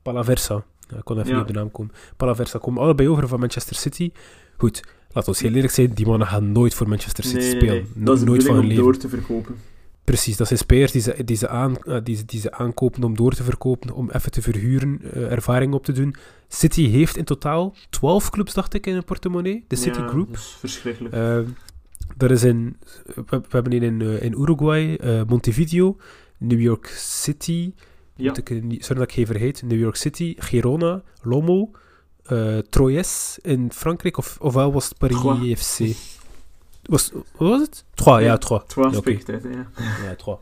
Palaversa. 0.02 0.64
Ja, 0.88 0.96
ik 0.96 1.04
kon 1.04 1.16
even 1.18 1.28
Ja. 1.28 1.34
niet 1.34 1.42
op 1.48 1.52
de 1.52 1.58
naam 1.58 1.70
komen. 1.70 1.92
Palaversa 2.16 2.58
komen 2.58 2.82
allebei 2.82 3.08
over 3.08 3.28
van 3.28 3.38
Manchester 3.40 3.76
City. 3.76 4.12
Goed, 4.56 4.82
laten 5.12 5.32
we 5.32 5.38
heel 5.38 5.54
eerlijk 5.54 5.72
zijn, 5.72 5.92
die 5.94 6.06
mannen 6.06 6.26
gaan 6.28 6.52
nooit 6.52 6.74
voor 6.74 6.88
Manchester 6.88 7.24
City 7.24 7.36
Nee, 7.36 7.46
nee, 7.50 7.56
spelen. 7.56 7.74
nee. 7.74 7.92
No- 7.94 8.04
Dat 8.04 8.14
is 8.14 8.20
de 8.20 8.26
nooit 8.26 8.44
van 8.44 8.54
hun 8.54 8.66
leven. 8.66 8.82
door 8.82 8.96
te 8.96 9.08
verkopen. 9.08 9.54
Precies, 10.12 10.36
dat 10.36 10.46
zijn 10.46 10.58
spelers 10.58 10.92
die 10.92 11.00
ze, 11.00 11.24
die, 11.24 11.36
ze 11.36 11.48
aan, 11.48 11.76
eh, 11.76 11.98
die, 12.02 12.16
ze, 12.16 12.24
die 12.24 12.40
ze 12.40 12.52
aankopen 12.52 13.04
om 13.04 13.16
door 13.16 13.32
te 13.32 13.42
verkopen, 13.42 13.90
om 13.90 14.10
even 14.10 14.30
te 14.30 14.42
verhuren, 14.42 15.00
eh, 15.02 15.32
ervaring 15.32 15.74
op 15.74 15.84
te 15.84 15.92
doen. 15.92 16.14
City 16.48 16.88
heeft 16.88 17.16
in 17.16 17.24
totaal 17.24 17.74
12 17.90 18.30
clubs, 18.30 18.54
dacht 18.54 18.74
ik, 18.74 18.86
in 18.86 18.96
een 18.96 19.04
portemonnee. 19.04 19.64
De 19.68 19.76
City 19.76 19.98
Ja, 19.98 20.08
Group. 20.08 20.26
Dat 20.26 20.36
is 20.36 20.56
verschrikkelijk. 20.58 21.14
Er 22.18 22.30
is 22.30 22.42
in, 22.42 22.76
we, 23.04 23.22
we 23.26 23.40
hebben 23.48 23.72
in, 23.72 24.02
eh, 24.02 24.22
in 24.22 24.32
Uruguay, 24.32 24.98
Montevideo, 25.26 25.96
New 26.38 26.60
York 26.60 26.86
City, 26.96 27.72
ja. 28.16 28.36
ik, 28.36 28.48
sorry 28.48 29.00
dat 29.00 29.08
ik 29.08 29.12
geen 29.12 29.26
vergeet, 29.26 29.62
New 29.62 29.78
York 29.78 29.96
City, 29.96 30.34
Girona, 30.38 31.02
Lomo, 31.22 31.70
Troyes 32.70 33.38
in 33.42 33.72
Frankrijk, 33.72 34.16
of, 34.16 34.36
ofwel 34.40 34.72
was 34.72 34.88
het 34.88 34.98
Paris. 34.98 35.60
FC? 35.60 35.78
Was, 36.82 37.12
wat 37.12 37.48
was 37.48 37.60
het? 37.60 37.84
Trois, 37.94 38.20
ja, 38.20 38.26
Ja. 38.26 38.38
Trois. 38.38 38.62
Twaalf 38.66 38.96
Oké. 38.96 38.98
spreekt 38.98 39.28
uit, 39.30 39.42
ja. 39.42 39.66
Ja, 40.04 40.14
Trois. 40.16 40.38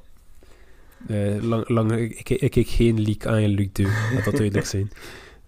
Eh, 1.07 1.43
lang, 1.43 1.69
lang, 1.69 1.93
ik, 1.93 2.29
ik, 2.31 2.51
kijk 2.51 2.69
geen 2.69 3.01
league 3.03 3.33
aan 3.33 3.39
in 3.39 3.49
Luc 3.51 3.69
2, 3.73 3.87
laat 4.15 4.25
dat 4.25 4.37
duidelijk 4.37 4.67
zijn. 4.67 4.91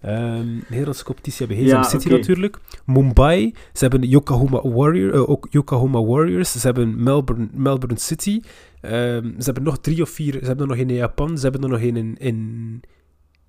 Ehm 0.01 0.47
Nederlandse 0.67 1.03
competitie 1.03 1.45
hebben. 1.47 1.65
Ze 1.65 1.71
Ja, 1.75 1.83
City 1.83 2.05
oké. 2.07 2.15
natuurlijk. 2.17 2.59
Mumbai, 2.85 3.53
ze 3.73 3.79
hebben 3.87 4.09
Yokohama, 4.09 4.69
Warrior, 4.69 5.13
eh, 5.13 5.29
ook 5.29 5.47
Yokohama 5.49 6.03
Warriors. 6.03 6.51
Ze 6.51 6.59
hebben 6.59 7.03
Melbourne, 7.03 7.47
Melbourne 7.53 7.99
City. 7.99 8.41
Ehm, 8.81 9.23
ze 9.37 9.43
hebben 9.43 9.63
nog 9.63 9.79
drie 9.79 10.01
of 10.01 10.09
vier. 10.09 10.31
Ze 10.33 10.45
hebben 10.45 10.59
er 10.59 10.67
nog 10.67 10.77
een 10.77 10.89
in 10.89 10.95
Japan. 10.95 11.37
Ze 11.37 11.43
hebben 11.43 11.61
er 11.63 11.69
nog 11.69 11.81
een 11.81 11.95
in, 11.97 12.17
in 12.17 12.81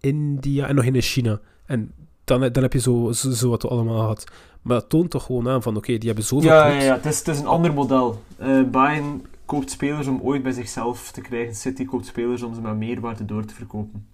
India 0.01 0.67
en 0.69 0.75
nog 0.75 0.85
een 0.87 0.95
in 0.95 1.03
China. 1.03 1.41
En 1.67 1.93
dan, 2.25 2.41
dan 2.53 2.63
heb 2.63 2.73
je 2.73 2.81
zo, 2.81 3.13
zo, 3.13 3.31
zo 3.31 3.49
wat 3.49 3.63
we 3.63 3.69
allemaal 3.69 3.99
gehad. 3.99 4.25
Maar 4.63 4.81
dat 4.81 4.89
toont 4.89 5.11
toch 5.11 5.25
gewoon 5.25 5.49
aan 5.49 5.63
van, 5.63 5.77
oké, 5.77 5.99
die 5.99 6.07
hebben 6.07 6.25
zoveel 6.25 6.49
Ja, 6.51 6.65
ja, 6.67 6.71
clubs. 6.71 6.85
ja. 6.85 6.95
Het, 6.95 7.05
is, 7.07 7.19
het 7.19 7.29
is 7.29 7.39
een 7.39 7.47
ander 7.47 7.73
model. 7.73 8.23
Eh 8.37 8.63
Bayern 8.63 9.27
koopt 9.45 9.71
spelers 9.71 10.07
om 10.07 10.21
ooit 10.23 10.43
bij 10.43 10.53
zichzelf 10.53 11.11
te 11.11 11.21
krijgen. 11.21 11.55
City 11.55 11.85
koopt 11.85 12.07
spelers 12.07 12.43
om 12.43 12.55
ze 12.55 12.61
met 12.61 12.77
meerwaarde 12.77 13.25
door 13.25 13.45
te 13.45 13.55
verkopen. 13.55 14.09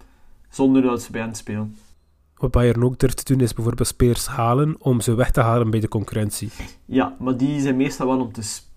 Zonder 0.49 0.81
dat 0.81 1.01
ze 1.01 1.11
bij 1.11 1.21
hen 1.21 1.35
spelen. 1.35 1.75
Wat 2.37 2.51
Bayern 2.51 2.83
ook 2.83 2.99
durft 2.99 3.25
te 3.25 3.33
doen, 3.33 3.41
is 3.43 3.53
bijvoorbeeld 3.53 3.87
spelers 3.87 4.27
halen 4.27 4.75
om 4.79 5.01
ze 5.01 5.13
weg 5.13 5.31
te 5.31 5.41
halen 5.41 5.69
bij 5.69 5.79
de 5.79 5.87
concurrentie. 5.87 6.49
Ja, 6.85 7.15
maar 7.19 7.37
die 7.37 7.61
zijn 7.61 7.75
meestal 7.77 8.07
wel 8.07 8.19
om 8.19 8.31
te 8.31 8.41
spelen. 8.43 8.70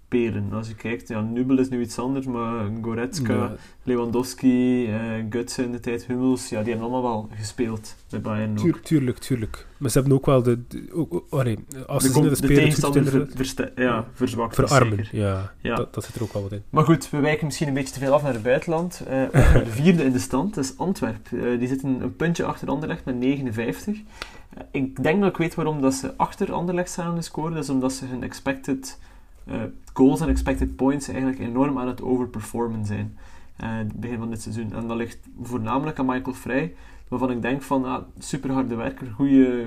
Als 0.53 0.69
je 0.69 0.75
kijkt, 0.75 1.09
ja, 1.09 1.21
Nubel 1.21 1.59
is 1.59 1.69
nu 1.69 1.81
iets 1.81 1.99
anders, 1.99 2.27
maar 2.27 2.71
Goretzka, 2.83 3.33
Ja, 3.35 3.55
Lewandowski, 3.83 4.87
eh 4.87 5.01
Gutsen 5.31 5.65
in 5.65 5.73
de 5.73 5.81
tijd, 5.81 6.07
Hummels, 6.07 6.49
ja, 6.49 6.63
die 6.63 6.73
hebben 6.73 6.91
allemaal 6.93 7.11
wel 7.13 7.29
gespeeld 7.35 7.95
bij 8.11 8.21
Bayern 8.21 8.55
tuur- 8.55 8.81
tuurlijk, 8.81 9.19
tuurlijk. 9.19 9.67
Maar 9.77 9.91
ze 9.91 9.99
hebben 9.99 10.17
ook 10.17 10.27
wel 10.27 10.43
de... 10.43 10.67
de 10.69 11.07
oh 11.31 11.43
nee, 11.43 11.59
als 11.87 12.03
de, 12.03 12.09
ze 12.09 12.21
de 12.21 12.29
de 12.29 12.37
goed 12.37 12.47
tegenstander 12.47 13.05
ver, 13.07 13.27
verste- 13.35 13.73
ja, 13.77 14.05
verzwakt. 14.13 14.55
verarmen. 14.55 15.09
Ja, 15.13 15.53
Ja. 15.61 15.75
Dat, 15.75 15.95
dat 15.95 16.05
zit 16.05 16.15
er 16.15 16.23
ook 16.23 16.33
wel 16.33 16.43
wat 16.43 16.53
in. 16.53 16.63
Maar 16.71 16.85
goed, 16.85 17.11
we 17.11 17.21
wijken 17.21 17.45
misschien 17.47 17.69
een 17.69 17.75
beetje 17.75 17.95
te 17.95 17.99
veel 18.01 18.13
af 18.13 18.23
naar 18.23 18.33
het 18.33 18.43
buitenland. 18.43 19.03
Eh, 19.09 19.31
de 19.33 19.63
vierde 19.67 20.05
in 20.05 20.13
de 20.13 20.19
stand, 20.19 20.55
dat 20.55 20.65
is 20.65 20.79
Antwerpen. 20.79 21.45
Eh, 21.53 21.59
die 21.59 21.69
zitten 21.69 22.01
een 22.03 22.17
puntje 22.17 22.45
achter 22.45 22.69
Anderlecht 22.69 23.05
met 23.05 23.15
59. 23.15 23.97
Eh, 23.97 24.63
ik 24.71 25.03
denk 25.03 25.21
dat 25.21 25.31
ik 25.31 25.37
weet 25.37 25.55
waarom 25.55 25.81
dat 25.81 25.95
ze 25.95 26.17
achter 26.17 26.53
Anderlecht 26.53 26.91
staan 26.91 27.09
in 27.11 27.15
de 27.15 27.23
score. 27.23 27.55
Dat 27.55 27.63
is 27.63 27.71
omdat 27.71 27.93
ze 27.93 28.05
hun 28.07 28.23
expected 28.23 28.99
eh, 29.47 29.63
goals 29.93 30.21
en 30.21 30.29
expected 30.29 30.77
points 30.77 31.09
eigenlijk 31.09 31.39
enorm 31.39 31.79
aan 31.79 31.87
het 31.87 32.03
overperformen 32.03 32.87
zijn. 32.87 33.17
eh, 33.57 33.71
begin 33.95 34.19
van 34.19 34.31
dit 34.31 34.43
seizoen. 34.43 34.73
En 34.73 34.87
dat 34.89 34.97
ligt 34.97 35.19
voornamelijk 35.43 35.99
aan 35.99 36.07
Michael 36.07 36.35
Vrij, 36.37 36.75
waarvan 37.09 37.31
ik 37.31 37.43
denk 37.43 37.63
van, 37.63 37.85
ah, 37.85 38.03
super 38.19 38.53
harde 38.53 38.75
werker, 38.75 39.11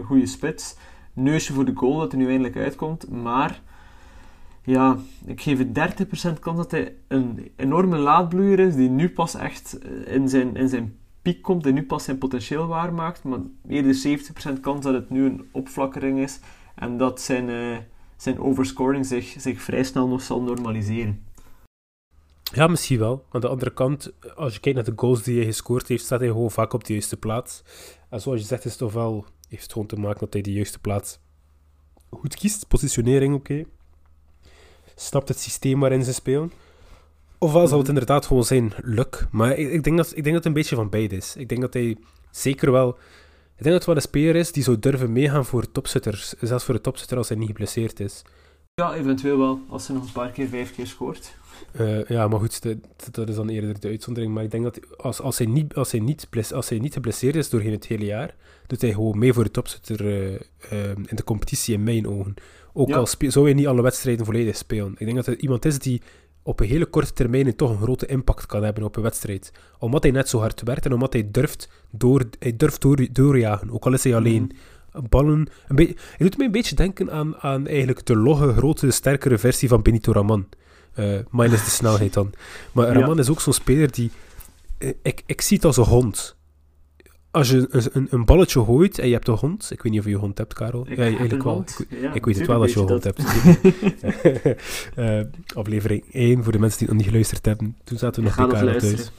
goede 0.04 0.26
spits, 0.26 0.76
neusje 1.14 1.54
voor 1.54 1.66
de 1.66 1.76
goal 1.76 2.00
dat 2.00 2.12
er 2.12 2.18
nu 2.18 2.28
eindelijk 2.28 2.56
uitkomt, 2.56 3.10
maar 3.10 3.62
ja, 4.64 4.98
ik 5.26 5.42
geef 5.42 5.58
het 5.58 5.74
30% 5.76 6.40
kans 6.40 6.58
dat 6.58 6.72
hij 6.72 6.96
een 7.08 7.52
enorme 7.56 7.98
laadbloeier 7.98 8.60
is, 8.60 8.76
die 8.76 8.90
nu 8.90 9.10
pas 9.10 9.36
echt 9.36 9.80
eh, 9.80 10.14
in 10.16 10.30
zijn, 10.30 10.56
in 10.56 10.70
zijn 10.70 10.98
piek 11.22 11.42
komt 11.42 11.66
en 11.66 11.74
nu 11.74 11.84
pas 11.84 12.04
zijn 12.04 12.18
potentieel 12.18 12.68
waarmaakt, 12.68 13.24
maar 13.24 13.40
eerder 13.68 13.96
70% 14.58 14.60
kans 14.62 14.84
dat 14.84 14.94
het 14.94 15.10
nu 15.10 15.26
een 15.26 15.48
opflakkering 15.52 16.20
is 16.20 16.40
en 16.76 16.98
dat 16.98 17.22
zijn, 17.22 17.50
zijn 18.18 18.40
overscoring 18.40 19.06
zich, 19.06 19.36
zich 19.38 19.62
vrij 19.62 19.84
snel 19.84 20.08
nog 20.08 20.22
zal 20.22 20.42
normaliseren. 20.42 21.26
Ja, 22.54 22.68
misschien 22.68 23.00
wel. 23.00 23.26
Aan 23.32 23.42
de 23.42 23.48
andere 23.48 23.74
kant, 23.74 24.14
als 24.36 24.54
je 24.54 24.60
kijkt 24.60 24.78
naar 24.78 24.96
de 24.96 25.02
goals 25.02 25.24
die 25.24 25.36
hij 25.36 25.46
gescoord 25.46 25.88
heeft, 25.88 26.04
staat 26.04 26.20
hij 26.20 26.30
gewoon 26.30 26.52
vaak 26.52 26.74
op 26.74 26.84
de 26.84 26.94
juiste 26.94 27.18
plaats. 27.18 27.64
En 28.10 28.22
zoals 28.22 28.40
je 28.40 28.46
zegt, 28.46 28.66
is 28.66 28.72
het 28.72 28.80
toch 28.80 28.94
wel, 28.94 29.26
heeft 29.50 29.64
het 29.64 29.72
gewoon 29.72 29.88
te 29.88 29.96
maken 29.96 30.20
dat 30.20 30.34
hij 30.34 30.42
de 30.42 30.54
juiste 30.54 30.80
plaats 30.80 31.20
goed 32.10 32.36
kiest. 32.36 32.68
Positionering, 32.68 33.36
oké. 33.36 33.64
Snapt 34.96 35.28
het 35.28 35.40
systeem 35.40 35.80
waarin 35.80 36.04
ze 36.04 36.14
spelen. 36.14 36.52
Ofwel 37.38 37.68
zal 37.68 37.80
het 37.80 37.88
inderdaad 37.88 38.26
gewoon 38.26 38.44
zijn 38.44 38.74
luck. 38.82 39.28
Maar 39.32 39.58
ik, 39.58 39.72
ik, 39.72 39.84
denk 39.84 39.98
dat, 39.98 40.08
ik 40.08 40.24
denk 40.24 40.26
dat 40.26 40.36
het 40.36 40.46
een 40.46 40.54
beetje 40.54 40.76
van 40.76 40.90
beide 40.90 41.16
is. 41.16 41.36
Ik 41.36 41.50
denk 41.50 41.62
dat 41.62 41.74
hij 41.74 41.98
zeker 42.32 42.72
wel... 42.72 42.98
Ik 43.58 43.64
denk 43.64 43.76
dat 43.76 43.86
het 43.86 43.86
wel 43.86 43.96
een 43.96 44.02
speler 44.02 44.36
is 44.36 44.52
die 44.52 44.64
zou 44.64 44.80
durven 44.80 45.12
meegaan 45.12 45.46
voor 45.46 45.72
topzitters. 45.72 46.34
Zelfs 46.42 46.64
voor 46.64 46.74
de 46.74 46.82
topzitter 46.82 47.18
als 47.18 47.30
hij 47.30 47.38
niet 47.38 47.48
geblesseerd 47.48 48.00
is. 48.00 48.22
Ja, 48.74 48.94
eventueel 48.94 49.38
wel, 49.38 49.60
als 49.70 49.86
ze 49.86 49.94
nog 49.94 50.04
een 50.04 50.12
paar 50.12 50.32
keer, 50.32 50.48
vijf 50.48 50.76
keer 50.76 50.88
scoort. 50.88 51.36
Eh, 51.72 52.06
ja, 52.06 52.28
maar 52.28 52.40
goed, 52.40 52.62
dat, 53.12 53.30
is 53.30 53.36
dan 53.36 53.50
eerder 53.50 53.80
de 53.80 53.88
uitzondering. 53.88 54.34
Maar 54.34 54.44
ik 54.44 54.52
denk 54.52 54.64
dat 54.64 54.98
als, 54.98 55.22
als, 55.22 55.38
hij, 55.38 55.48
niet, 55.48 55.76
als, 55.76 55.92
hij, 55.92 56.00
niet, 56.00 56.28
als 56.54 56.70
hij 56.70 56.80
niet 56.80 56.94
geblesseerd 56.94 57.36
is 57.36 57.50
doorheen 57.50 57.72
het 57.72 57.86
hele 57.88 58.06
jaar, 58.06 58.36
doet 58.68 58.82
hij 58.82 58.94
gewoon 58.94 59.18
mee 59.18 59.34
voor 59.34 59.44
de 59.44 59.52
topzitter 59.52 60.06
eh, 60.06 60.36
eh, 60.36 60.90
in 60.90 61.16
de 61.16 61.24
competitie 61.24 61.74
in 61.74 61.84
mijn 61.84 62.08
ogen. 62.08 62.34
Ook 62.74 62.88
Ja. 62.88 62.96
al 62.96 63.08
zou 63.20 63.46
hij 63.46 63.54
niet 63.54 63.68
alle 63.68 63.82
wedstrijden 63.82 64.26
volledig 64.26 64.56
spelen. 64.56 64.92
Ik 64.92 65.06
denk 65.06 65.16
dat 65.16 65.26
hij 65.26 65.36
iemand 65.38 65.66
is 65.66 65.80
die 65.80 66.02
op 66.48 66.60
een 66.60 66.68
hele 66.68 66.86
korte 66.86 67.14
termijn 67.14 67.56
toch 67.56 67.70
een 67.70 67.82
grote 67.82 68.06
impact 68.06 68.46
kan 68.46 68.64
hebben 68.64 68.84
op 68.84 68.96
een 68.96 69.02
wedstrijd. 69.02 69.52
Omdat 69.80 70.04
hij 70.04 70.12
net 70.12 70.30
zo 70.30 70.40
hard 70.40 70.62
werkt 70.62 70.86
en 70.86 70.94
omdat 70.94 71.14
hij 71.14 71.28
durft, 71.32 71.70
door, 71.92 72.24
hij 72.40 72.58
durft 72.58 72.82
door, 72.82 73.08
doorjagen, 73.12 73.72
ook 73.72 73.86
al 73.86 73.94
is 73.94 74.04
hij 74.04 74.16
alleen. 74.16 74.52
Mhm. 74.94 75.04
ballen... 75.10 75.48
Een 75.68 75.76
beetje, 75.76 75.96
het 75.96 76.20
doet 76.20 76.38
me 76.38 76.46
een 76.46 76.52
beetje 76.52 76.76
denken 76.76 77.12
aan, 77.12 77.38
aan 77.38 77.68
eigenlijk 77.68 78.06
de 78.06 78.16
logge, 78.16 78.54
grote, 78.54 78.92
sterkere 78.92 79.38
versie 79.38 79.68
van 79.68 79.82
Benito 79.82 80.12
Raman. 80.12 80.48
Uh, 80.96 81.20
minus 81.32 81.64
de 81.64 81.70
snelheid 81.70 82.14
dan. 82.14 82.34
Maar 82.74 82.88
Raman 82.94 83.20
is 83.20 83.30
ook 83.30 83.42
zo'n 83.42 83.54
speler 83.54 83.92
die... 83.92 84.12
Uh, 84.80 84.94
ik, 85.02 85.24
ik 85.26 85.42
zie 85.42 85.58
het 85.58 85.66
als 85.66 85.78
een 85.78 85.84
hond 85.84 86.37
als 87.38 87.50
je 87.50 87.88
een, 87.92 88.08
een, 88.10 88.26
balletje 88.26 88.64
gooit 88.64 89.00
en 89.00 89.08
je 89.08 89.14
hebt 89.14 89.28
een 89.28 89.34
hond, 89.34 89.72
ik 89.72 89.82
weet 89.82 89.92
niet 89.92 90.02
of 90.02 90.08
je 90.08 90.14
een 90.14 90.20
hond 90.20 90.38
hebt, 90.38 90.54
Karel. 90.54 90.86
Ik 90.90 90.98
ja, 90.98 91.04
eigenlijk 91.04 91.44
wel. 91.44 91.64
Ik, 91.90 92.14
ik 92.14 92.26
weet 92.26 92.38
het 92.38 92.48
wel 92.48 92.62
als 92.62 92.74
je 92.74 92.80
een 92.80 92.88
hond 92.88 93.04
hebt. 93.04 93.24
uh, 94.96 95.22
aflevering 95.62 96.04
1, 96.12 96.44
voor 96.44 96.52
de 96.52 96.60
mensen 96.60 96.80
die 96.80 96.88
nog 96.88 96.98
niet 96.98 97.06
geluisterd 97.06 97.46
hebben, 97.46 97.76
toen 97.84 97.98
zaten 97.98 98.24
we 98.24 98.28
nog 98.28 98.38
bij 98.38 98.48
Karel 98.48 98.80
thuis. 98.80 99.12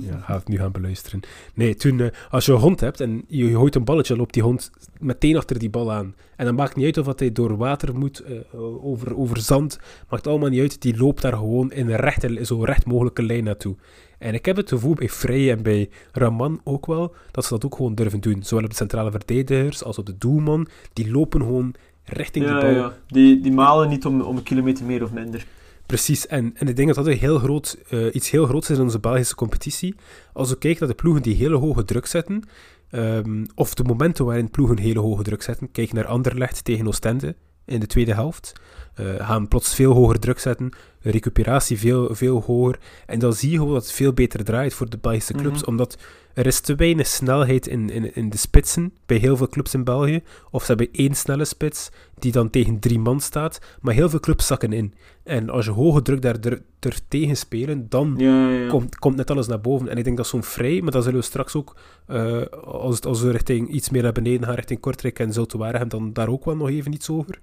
ja, 0.10 0.18
ga 0.18 0.34
het 0.34 0.48
nu 0.48 0.56
gaan 0.56 0.72
beluisteren. 0.72 1.20
Nee, 1.54 1.74
toen, 1.74 1.98
uh, 1.98 2.08
als 2.30 2.46
je 2.46 2.52
een 2.52 2.58
hond 2.58 2.80
hebt 2.80 3.00
en 3.00 3.24
je, 3.26 3.48
je 3.48 3.54
gooit 3.54 3.74
een 3.74 3.84
balletje, 3.84 4.16
loopt 4.16 4.34
die 4.34 4.42
hond 4.42 4.70
meteen 4.98 5.36
achter 5.36 5.58
die 5.58 5.70
bal 5.70 5.92
aan. 5.92 6.14
En 6.36 6.44
dan 6.44 6.54
maakt 6.54 6.76
niet 6.76 6.84
uit 6.84 7.06
of 7.06 7.18
hij 7.18 7.32
door 7.32 7.56
water 7.56 7.98
moet, 7.98 8.22
uh, 8.28 8.84
over, 8.84 9.16
over 9.16 9.40
zand, 9.40 9.78
maakt 10.08 10.26
allemaal 10.26 10.48
niet 10.48 10.60
uit. 10.60 10.82
Die 10.82 10.96
loopt 10.96 11.22
daar 11.22 11.32
gewoon 11.32 11.72
in 11.72 11.90
een 11.90 11.96
rechte, 11.96 12.44
zo 12.44 12.64
recht 12.64 12.86
mogelijke 12.86 13.22
lijn 13.22 13.44
naartoe. 13.44 13.76
En 14.18 14.34
ik 14.34 14.44
heb 14.44 14.56
het 14.56 14.68
gevoel 14.68 14.94
bij 14.94 15.08
Frey 15.08 15.50
en 15.50 15.62
bij 15.62 15.90
Raman 16.12 16.60
ook 16.64 16.86
wel, 16.86 17.14
dat 17.30 17.44
ze 17.44 17.50
dat 17.50 17.64
ook 17.64 17.74
gewoon 17.74 17.94
durven 17.94 18.20
doen. 18.20 18.42
Zowel 18.42 18.64
op 18.64 18.70
de 18.70 18.76
centrale 18.76 19.10
verdedigers 19.10 19.84
als 19.84 19.98
op 19.98 20.06
de 20.06 20.18
doelman. 20.18 20.68
Die 20.92 21.10
lopen 21.10 21.40
gewoon 21.40 21.74
richting 22.04 22.44
ja, 22.44 22.54
de 22.54 22.66
bal. 22.66 22.74
Ja, 22.74 22.92
die, 23.06 23.40
die 23.40 23.52
malen 23.52 23.88
niet 23.88 24.06
om, 24.06 24.20
om 24.20 24.36
een 24.36 24.42
kilometer 24.42 24.84
meer 24.84 25.02
of 25.02 25.12
minder. 25.12 25.46
Precies, 25.92 26.26
en, 26.26 26.52
en 26.54 26.68
ik 26.68 26.76
denk 26.76 26.88
dat 26.88 26.96
dat 26.96 27.06
een 27.06 27.18
heel 27.18 27.38
groot, 27.38 27.78
uh, 27.90 28.14
iets 28.14 28.30
heel 28.30 28.46
groots 28.46 28.70
is 28.70 28.76
in 28.76 28.82
onze 28.82 28.98
Belgische 28.98 29.34
competitie. 29.34 29.94
Als 30.32 30.48
we 30.48 30.58
kijken 30.58 30.80
naar 30.80 30.96
de 30.96 31.02
ploegen 31.02 31.22
die 31.22 31.34
hele 31.34 31.56
hoge 31.56 31.84
druk 31.84 32.06
zetten, 32.06 32.42
um, 32.90 33.46
of 33.54 33.74
de 33.74 33.84
momenten 33.84 34.24
waarin 34.24 34.50
ploegen 34.50 34.78
hele 34.78 34.98
hoge 35.00 35.22
druk 35.22 35.42
zetten, 35.42 35.70
kijk 35.70 35.92
naar 35.92 36.06
Anderlecht 36.06 36.64
tegen 36.64 36.86
Oostende 36.86 37.36
in 37.64 37.80
de 37.80 37.86
tweede 37.86 38.14
helft, 38.14 38.52
uh, 39.00 39.26
gaan 39.26 39.48
plots 39.48 39.74
veel 39.74 39.92
hoger 39.92 40.18
druk 40.18 40.38
zetten, 40.38 40.70
recuperatie 41.00 41.78
veel, 41.78 42.14
veel 42.14 42.42
hoger. 42.46 42.78
En 43.06 43.18
dan 43.18 43.32
zie 43.32 43.50
je 43.50 43.56
gewoon 43.56 43.72
dat 43.72 43.82
het 43.82 43.92
veel 43.92 44.12
beter 44.12 44.44
draait 44.44 44.74
voor 44.74 44.90
de 44.90 44.98
Belgische 44.98 45.32
clubs, 45.32 45.60
-hmm. 45.60 45.68
omdat 45.68 45.98
er 46.34 46.46
is 46.46 46.60
te 46.60 46.74
weinig 46.74 47.06
snelheid 47.06 47.66
in, 47.66 47.90
in, 47.90 48.14
in 48.14 48.30
de 48.30 48.36
spitsen 48.36 48.92
bij 49.06 49.16
heel 49.16 49.36
veel 49.36 49.48
clubs 49.48 49.74
in 49.74 49.84
België. 49.84 50.22
Of 50.50 50.60
ze 50.64 50.66
hebben 50.66 50.88
één 50.92 51.14
snelle 51.14 51.44
spits 51.44 51.90
die 52.18 52.32
dan 52.32 52.50
tegen 52.50 52.78
drie 52.78 52.98
man 52.98 53.20
staat, 53.20 53.60
maar 53.80 53.94
heel 53.94 54.08
veel 54.08 54.20
clubs 54.20 54.46
zakken 54.46 54.72
in. 54.72 54.94
En 55.24 55.50
als 55.50 55.64
je 55.64 55.70
hoge 55.70 56.02
druk 56.02 56.22
daar 56.22 56.40
durft 56.78 57.04
tegen 57.08 57.36
spelen, 57.36 57.88
dan 57.88 58.14
ja, 58.16 58.50
ja. 58.50 58.68
Komt, 58.68 58.98
komt 58.98 59.16
net 59.16 59.30
alles 59.30 59.46
naar 59.46 59.60
boven. 59.60 59.88
En 59.88 59.96
ik 59.96 60.04
denk 60.04 60.16
dat 60.16 60.26
zo'n 60.26 60.42
vrij, 60.42 60.80
maar 60.82 60.92
dat 60.92 61.04
zullen 61.04 61.18
we 61.18 61.24
straks 61.24 61.54
ook, 61.54 61.76
uh, 62.08 62.42
als, 62.64 63.00
als 63.00 63.22
we 63.22 63.30
richting 63.30 63.68
iets 63.68 63.90
meer 63.90 64.02
naar 64.02 64.12
beneden 64.12 64.44
gaan, 64.44 64.54
richting 64.54 64.80
Kortrijk 64.80 65.18
en 65.18 65.32
Zoutwaregem, 65.32 65.88
dan 65.88 66.12
daar 66.12 66.28
ook 66.28 66.44
wel 66.44 66.56
nog 66.56 66.68
even 66.68 66.92
iets 66.92 67.10
over. 67.10 67.40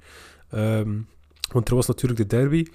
Um, 0.54 1.08
want 1.52 1.70
er 1.70 1.76
was 1.76 1.88
natuurlijk 1.88 2.20
de 2.20 2.28
derby. 2.38 2.66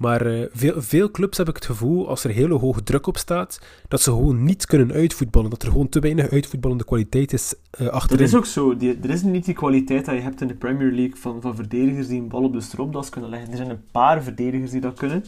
Maar 0.00 0.26
uh, 0.26 0.46
veel, 0.52 0.82
veel 0.82 1.10
clubs 1.10 1.38
heb 1.38 1.48
ik 1.48 1.54
het 1.54 1.64
gevoel, 1.64 2.08
als 2.08 2.24
er 2.24 2.30
hele 2.30 2.54
hoge 2.54 2.82
druk 2.82 3.06
op 3.06 3.16
staat, 3.16 3.60
dat 3.88 4.00
ze 4.00 4.10
gewoon 4.10 4.44
niet 4.44 4.66
kunnen 4.66 4.92
uitvoetballen. 4.92 5.50
Dat 5.50 5.62
er 5.62 5.68
gewoon 5.68 5.88
te 5.88 6.00
weinig 6.00 6.30
uitvoetballende 6.30 6.84
kwaliteit 6.84 7.32
is 7.32 7.54
uh, 7.80 7.88
achterin. 7.88 8.18
Dat 8.18 8.28
is 8.28 8.34
ook 8.34 8.46
zo. 8.46 8.76
Er 9.02 9.10
is 9.10 9.22
niet 9.22 9.44
die 9.44 9.54
kwaliteit 9.54 10.04
dat 10.04 10.14
je 10.14 10.20
hebt 10.20 10.40
in 10.40 10.46
de 10.46 10.54
Premier 10.54 10.92
League 10.92 11.16
van, 11.16 11.40
van 11.40 11.54
verdedigers 11.54 12.08
die 12.08 12.20
een 12.20 12.28
bal 12.28 12.42
op 12.42 12.52
de 12.52 12.60
stropdas 12.60 13.08
kunnen 13.08 13.30
leggen. 13.30 13.50
Er 13.50 13.56
zijn 13.56 13.70
een 13.70 13.84
paar 13.90 14.22
verdedigers 14.22 14.70
die 14.70 14.80
dat 14.80 14.98
kunnen, 14.98 15.24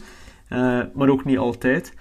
uh, 0.49 0.81
maar 0.93 1.09
ook 1.09 1.25
niet 1.25 1.37
altijd. 1.37 1.93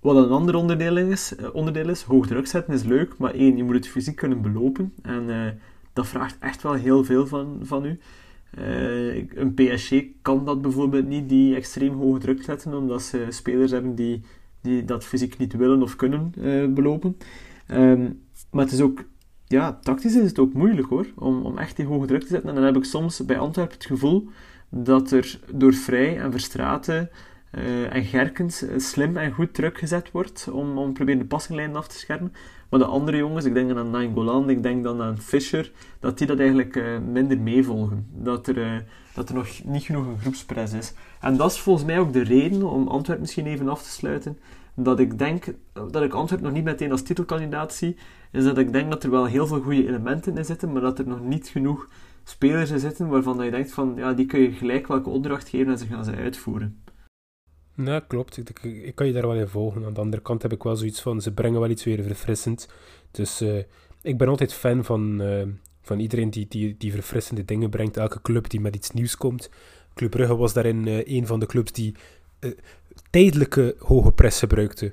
Wat 0.00 0.16
een 0.16 0.30
ander 0.30 0.54
onderdeel 0.54 0.96
is, 0.96 1.34
onderdeel 1.52 1.88
is, 1.88 2.02
hoog 2.02 2.26
druk 2.26 2.46
zetten 2.46 2.74
is 2.74 2.82
leuk, 2.82 3.18
maar 3.18 3.34
één, 3.34 3.56
je 3.56 3.64
moet 3.64 3.74
het 3.74 3.88
fysiek 3.88 4.16
kunnen 4.16 4.42
belopen. 4.42 4.92
En 5.02 5.58
dat 5.92 6.06
vraagt 6.06 6.36
echt 6.40 6.62
wel 6.62 6.72
heel 6.72 7.04
veel 7.04 7.26
van, 7.26 7.60
van 7.62 7.84
u. 7.84 7.98
Uh, 8.58 9.24
een 9.34 9.54
PSG 9.54 10.02
kan 10.22 10.44
dat 10.44 10.62
bijvoorbeeld 10.62 11.06
niet, 11.06 11.28
die 11.28 11.54
extreem 11.54 11.94
hoog 11.94 12.18
druk 12.18 12.42
zetten, 12.42 12.74
omdat 12.74 13.02
ze 13.02 13.26
spelers 13.28 13.70
hebben 13.70 13.94
die, 13.94 14.22
die 14.60 14.84
dat 14.84 15.04
fysiek 15.04 15.38
niet 15.38 15.52
willen 15.52 15.82
of 15.82 15.96
kunnen 15.96 16.32
uh, 16.38 16.66
belopen. 16.72 17.16
Um, 17.70 18.20
maar 18.50 18.64
het 18.64 18.72
is 18.72 18.80
ook, 18.80 19.04
ja, 19.46 19.78
tactisch 19.82 20.16
is 20.16 20.28
het 20.28 20.38
ook 20.38 20.52
moeilijk 20.52 20.88
hoor, 20.88 21.06
om, 21.14 21.42
om 21.42 21.58
echt 21.58 21.76
die 21.76 21.86
hoge 21.86 22.06
druk 22.06 22.20
te 22.20 22.26
zetten. 22.26 22.48
En 22.48 22.54
dan 22.54 22.64
heb 22.64 22.76
ik 22.76 22.84
soms 22.84 23.24
bij 23.24 23.38
Antwerpen 23.38 23.74
het 23.74 23.86
gevoel 23.86 24.28
dat 24.68 25.10
er 25.10 25.40
door 25.54 25.74
Vrij 25.74 26.18
en 26.18 26.30
Verstraten 26.30 27.10
uh, 27.52 27.94
en 27.94 28.04
Gerkens 28.04 28.64
slim 28.76 29.16
en 29.16 29.32
goed 29.32 29.54
druk 29.54 29.78
gezet 29.78 30.10
wordt 30.10 30.48
om, 30.52 30.78
om 30.78 30.92
proberen 30.92 31.20
de 31.20 31.26
passinglijn 31.26 31.76
af 31.76 31.88
te 31.88 31.98
schermen. 31.98 32.32
Maar 32.68 32.80
de 32.80 32.86
andere 32.86 33.16
jongens, 33.16 33.44
ik 33.44 33.54
denk 33.54 33.68
dan 33.68 33.78
aan 33.78 33.90
Nainggolan, 33.90 34.50
ik 34.50 34.62
denk 34.62 34.84
dan 34.84 35.02
aan 35.02 35.18
Fischer, 35.18 35.72
dat 36.00 36.18
die 36.18 36.26
dat 36.26 36.38
eigenlijk 36.38 36.76
uh, 36.76 36.98
minder 36.98 37.38
meevolgen. 37.38 38.06
Dat 38.12 38.46
er, 38.46 38.56
uh, 38.58 38.76
dat 39.14 39.28
er 39.28 39.34
nog 39.34 39.64
niet 39.64 39.82
genoeg 39.82 40.06
een 40.06 40.18
groepspres 40.18 40.72
is. 40.72 40.94
En 41.20 41.36
dat 41.36 41.50
is 41.50 41.60
volgens 41.60 41.86
mij 41.86 41.98
ook 41.98 42.12
de 42.12 42.22
reden, 42.22 42.70
om 42.70 42.88
Antwerpen 42.88 43.24
misschien 43.24 43.46
even 43.46 43.68
af 43.68 43.82
te 43.82 43.90
sluiten, 43.90 44.38
dat 44.74 45.00
ik 45.00 45.18
denk 45.18 45.44
dat 45.72 46.02
ik 46.02 46.12
Antwerpen 46.12 46.46
nog 46.46 46.56
niet 46.56 46.64
meteen 46.64 46.90
als 46.90 47.02
titelkandidaat 47.02 47.74
zie, 47.74 47.96
is 48.32 48.44
dat 48.44 48.58
ik 48.58 48.72
denk 48.72 48.90
dat 48.90 49.04
er 49.04 49.10
wel 49.10 49.24
heel 49.24 49.46
veel 49.46 49.60
goede 49.60 49.88
elementen 49.88 50.36
in 50.36 50.44
zitten, 50.44 50.72
maar 50.72 50.82
dat 50.82 50.98
er 50.98 51.06
nog 51.06 51.20
niet 51.20 51.48
genoeg 51.48 51.88
spelers 52.24 52.70
in 52.70 52.80
zitten 52.80 53.08
waarvan 53.08 53.44
je 53.44 53.50
denkt 53.50 53.72
van, 53.72 53.92
ja, 53.96 54.12
die 54.12 54.26
kun 54.26 54.40
je 54.40 54.52
gelijk 54.52 54.86
welke 54.86 55.10
opdracht 55.10 55.48
geven 55.48 55.72
en 55.72 55.78
ze 55.78 55.86
gaan 55.86 56.04
ze 56.04 56.14
uitvoeren. 56.14 56.84
Ja, 57.76 58.00
klopt. 58.00 58.36
Ik, 58.36 58.62
ik, 58.62 58.94
kan 58.94 59.06
je 59.06 59.12
daar 59.12 59.26
wel 59.26 59.36
in 59.36 59.48
volgen. 59.48 59.84
Aan 59.84 59.94
de 59.94 60.00
andere 60.00 60.22
kant 60.22 60.42
heb 60.42 60.52
ik 60.52 60.62
wel 60.62 60.76
zoiets 60.76 61.00
van, 61.00 61.20
ze 61.20 61.32
brengen 61.32 61.60
wel 61.60 61.70
iets 61.70 61.84
weer 61.84 62.02
verfrissend. 62.02 62.68
Dus 63.10 63.42
uh, 63.42 63.62
ik 64.02 64.18
ben 64.18 64.28
altijd 64.28 64.54
fan 64.54 64.84
van, 64.84 65.22
uh, 65.22 65.42
van 65.82 65.98
iedereen 65.98 66.30
die, 66.30 66.46
die, 66.48 66.74
die 66.78 66.92
verfrissende 66.92 67.44
dingen 67.44 67.70
brengt. 67.70 67.96
Elke 67.96 68.22
club 68.22 68.50
die 68.50 68.60
met 68.60 68.76
iets 68.76 68.90
nieuws 68.90 69.16
komt. 69.16 69.50
Club 69.94 70.10
Brugge 70.10 70.36
was 70.36 70.52
daarin 70.52 70.86
uh, 70.86 71.06
een 71.06 71.26
van 71.26 71.40
de 71.40 71.46
clubs 71.46 71.72
die 71.72 71.94
tijdelijke 73.10 73.76
hoge 73.78 74.12
press 74.12 74.38
gebruikte. 74.38 74.92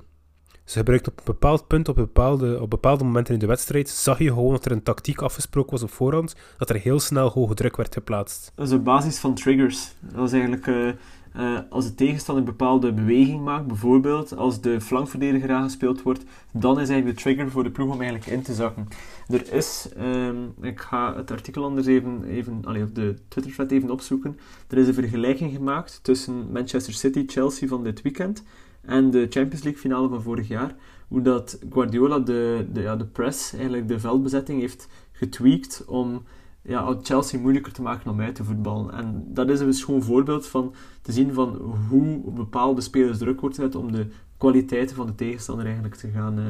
Ze 0.63 0.77
gebruikte 0.77 1.09
op 1.09 1.17
een 1.17 1.23
bepaald 1.25 1.67
punt, 1.67 1.87
op 1.87 1.95
bepaalde, 1.95 2.61
op 2.61 2.69
bepaalde 2.69 3.03
momenten 3.03 3.33
in 3.33 3.39
de 3.39 3.45
wedstrijd, 3.45 3.89
zag 3.89 4.19
je 4.19 4.27
gewoon 4.27 4.51
dat 4.51 4.65
er 4.65 4.71
een 4.71 4.83
tactiek 4.83 5.21
afgesproken 5.21 5.71
was 5.71 5.83
op 5.83 5.91
voorhand, 5.91 6.35
dat 6.57 6.69
er 6.69 6.75
heel 6.75 6.99
snel 6.99 7.29
hoge 7.29 7.53
druk 7.53 7.77
werd 7.77 7.93
geplaatst. 7.93 8.51
Dat 8.55 8.67
is 8.67 8.73
op 8.73 8.83
basis 8.83 9.19
van 9.19 9.33
triggers. 9.33 9.93
Dat 9.99 10.27
is 10.27 10.31
eigenlijk 10.31 10.95
uh, 11.37 11.59
als 11.69 11.85
de 11.85 11.95
tegenstander 11.95 12.43
een 12.43 12.49
bepaalde 12.49 12.93
beweging 12.93 13.43
maakt, 13.43 13.67
bijvoorbeeld 13.67 14.37
als 14.37 14.61
de 14.61 14.81
flankverdediger 14.81 15.51
aangespeeld 15.51 16.01
wordt, 16.01 16.23
dan 16.51 16.79
is 16.79 16.89
eigenlijk 16.89 17.17
de 17.17 17.23
trigger 17.23 17.51
voor 17.51 17.63
de 17.63 17.71
ploeg 17.71 17.93
om 17.93 18.01
eigenlijk 18.01 18.31
in 18.31 18.41
te 18.41 18.53
zakken. 18.53 18.87
Er 19.27 19.53
is, 19.53 19.89
um, 19.99 20.53
ik 20.61 20.79
ga 20.79 21.15
het 21.15 21.31
artikel 21.31 21.63
anders 21.63 21.87
even, 21.87 22.23
even 22.23 22.59
allee, 22.63 22.91
de 22.91 23.15
Twitter-thread 23.27 23.71
even 23.71 23.91
opzoeken, 23.91 24.39
er 24.67 24.77
is 24.77 24.87
een 24.87 24.93
vergelijking 24.93 25.51
gemaakt 25.51 25.99
tussen 26.01 26.51
Manchester 26.51 26.93
City-Chelsea 26.93 27.67
van 27.67 27.83
dit 27.83 28.01
weekend 28.01 28.43
en 28.81 29.11
de 29.11 29.27
Champions 29.29 29.63
League 29.63 29.81
finale 29.81 30.09
van 30.09 30.21
vorig 30.21 30.47
jaar, 30.47 30.75
hoe 31.07 31.21
dat 31.21 31.59
Guardiola 31.69 32.19
de, 32.19 32.65
de, 32.73 32.81
ja, 32.81 32.95
de 32.95 33.05
press, 33.05 33.53
eigenlijk 33.53 33.87
de 33.87 33.99
veldbezetting 33.99 34.59
heeft 34.59 34.87
getweakt 35.11 35.83
om 35.85 36.23
ja, 36.63 36.97
Chelsea 37.01 37.39
moeilijker 37.39 37.73
te 37.73 37.81
maken 37.81 38.11
om 38.11 38.21
uit 38.21 38.35
te 38.35 38.43
voetballen. 38.43 38.93
En 38.93 39.25
dat 39.27 39.49
is 39.49 39.59
een 39.59 39.73
schoon 39.73 40.03
voorbeeld 40.03 40.47
van 40.47 40.73
te 41.01 41.11
zien 41.11 41.33
van 41.33 41.55
hoe 41.89 42.31
bepaalde 42.31 42.81
spelers 42.81 43.17
druk 43.17 43.41
wordt 43.41 43.55
gezet 43.55 43.75
om 43.75 43.91
de 43.91 44.07
kwaliteiten 44.37 44.95
van 44.95 45.05
de 45.05 45.15
tegenstander 45.15 45.65
eigenlijk 45.65 45.95
te 45.95 46.09
gaan, 46.09 46.39
uh, 46.39 46.45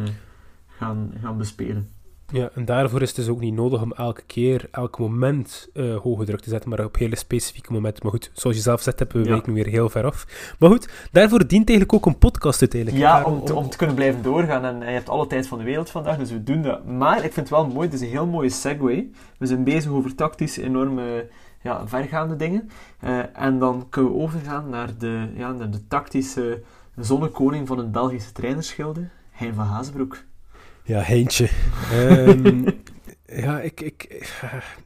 gaan, 0.68 1.12
gaan 1.22 1.38
bespelen. 1.38 1.90
Ja, 2.34 2.50
en 2.54 2.66
daarvoor 2.66 3.02
is 3.02 3.08
het 3.08 3.16
dus 3.16 3.28
ook 3.28 3.40
niet 3.40 3.54
nodig 3.54 3.82
om 3.82 3.92
elke 3.92 4.24
keer, 4.26 4.68
elk 4.72 5.00
moment 5.00 5.70
uh, 5.74 5.96
hoge 5.96 6.26
druk 6.26 6.40
te 6.40 6.50
zetten, 6.50 6.70
maar 6.70 6.86
op 6.86 6.98
hele 6.98 7.16
specifieke 7.16 7.74
momenten. 7.74 8.04
Maar 8.04 8.12
goed, 8.12 8.32
zoals 8.34 8.56
je 8.56 8.62
zelf 8.62 8.82
zegt, 8.82 9.00
hebben 9.00 9.24
we 9.24 9.30
ja. 9.30 9.42
nu 9.46 9.54
weer 9.54 9.68
heel 9.68 9.90
ver 9.90 10.06
af. 10.06 10.56
Maar 10.60 10.70
goed, 10.70 11.08
daarvoor 11.12 11.48
dient 11.48 11.70
eigenlijk 11.70 11.94
ook 11.94 12.06
een 12.06 12.18
podcast 12.18 12.62
uiteindelijk. 12.62 13.02
Ja, 13.02 13.24
om 13.24 13.46
te, 13.46 13.56
om 13.56 13.70
te 13.70 13.78
kunnen 13.78 13.96
blijven 13.96 14.22
doorgaan. 14.22 14.66
En 14.66 14.80
je 14.80 14.86
hebt 14.86 15.10
alle 15.10 15.28
tijd 15.28 15.48
van 15.48 15.58
de 15.58 15.64
wereld 15.64 15.90
vandaag, 15.90 16.18
dus 16.18 16.32
we 16.32 16.44
doen 16.44 16.62
dat. 16.62 16.86
Maar 16.86 17.16
ik 17.18 17.22
vind 17.34 17.36
het 17.36 17.50
wel 17.50 17.68
mooi, 17.68 17.86
het 17.86 17.94
is 17.94 18.02
een 18.02 18.14
heel 18.14 18.28
mooie 18.28 18.50
segue. 18.50 19.12
We 19.38 19.46
zijn 19.46 19.64
bezig 19.64 19.92
over 19.92 20.16
tactisch 20.16 20.58
enorme 20.58 21.30
ja, 21.62 21.88
vergaande 21.88 22.36
dingen. 22.36 22.70
Uh, 23.04 23.20
en 23.34 23.60
dan 23.60 23.88
kunnen 23.90 24.12
we 24.12 24.18
overgaan 24.18 24.70
naar 24.70 24.98
de, 24.98 25.28
ja, 25.36 25.52
naar 25.52 25.72
de 25.72 25.88
tactische 25.88 26.62
zonnekoning 26.96 27.68
van 27.68 27.78
het 27.78 27.92
Belgische 27.92 28.32
trainerschilde, 28.32 29.10
Hein 29.32 29.54
van 29.54 29.66
Haasbroek. 29.66 30.24
Ja, 30.86 31.00
Heintje. 31.02 31.50
um, 31.94 32.66
ja, 33.26 33.62
ik, 33.62 33.82
ik, 33.82 34.30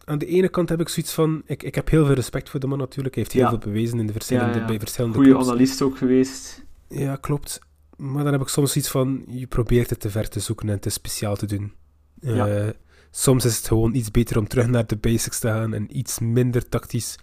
aan 0.06 0.18
de 0.18 0.26
ene 0.26 0.50
kant 0.50 0.70
heb 0.70 0.80
ik 0.80 0.90
zoiets 0.90 1.14
van... 1.14 1.42
Ik, 1.46 1.64
ik 1.64 1.76
heb 1.76 1.90
heel 1.90 2.06
veel 2.06 2.16
respect 2.16 2.50
voor 2.50 2.60
de 2.60 2.68
man 2.68 2.78
natuurlijk. 2.78 3.16
Hij 3.16 3.24
heeft 3.24 3.36
heel 3.36 3.44
Ja. 3.46 3.50
veel 3.50 3.72
bewezen 3.72 4.00
in 4.00 4.08
de 4.08 4.14
verschillende, 4.14 4.54
Ja, 4.54 4.60
ja. 4.60 4.66
bij 4.66 4.80
verschillende 4.80 5.16
Goede 5.18 5.32
clubs. 5.32 5.48
analist 5.48 5.82
ook 5.82 5.98
geweest. 5.98 6.66
Ja, 6.90 7.16
klopt. 7.16 7.60
Maar 7.98 8.24
dan 8.24 8.32
heb 8.34 8.42
ik 8.42 8.48
soms 8.48 8.76
iets 8.76 8.90
van... 8.90 9.24
Je 9.28 9.48
probeert 9.48 9.90
het 9.90 10.00
te 10.00 10.10
ver 10.10 10.30
te 10.30 10.40
zoeken 10.40 10.70
en 10.70 10.80
te 10.80 10.90
speciaal 10.90 11.36
te 11.36 11.46
doen. 11.46 11.74
Ja. 12.20 12.48
Eh, 12.48 12.70
soms 13.12 13.46
is 13.46 13.58
het 13.58 13.68
gewoon 13.68 13.94
iets 13.96 14.12
beter 14.12 14.38
om 14.38 14.48
terug 14.48 14.68
naar 14.68 14.88
de 14.88 14.96
basics 14.98 15.40
te 15.40 15.48
gaan 15.48 15.74
en 15.74 15.98
iets 15.98 16.20
minder 16.20 16.70
tactisch 16.70 17.16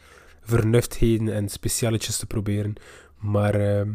vernuftheden 0.43 1.35
en 1.35 1.49
specialetjes 1.49 2.17
te 2.19 2.27
proberen. 2.27 2.75
Maar 3.21 3.55
ehm, 3.55 3.89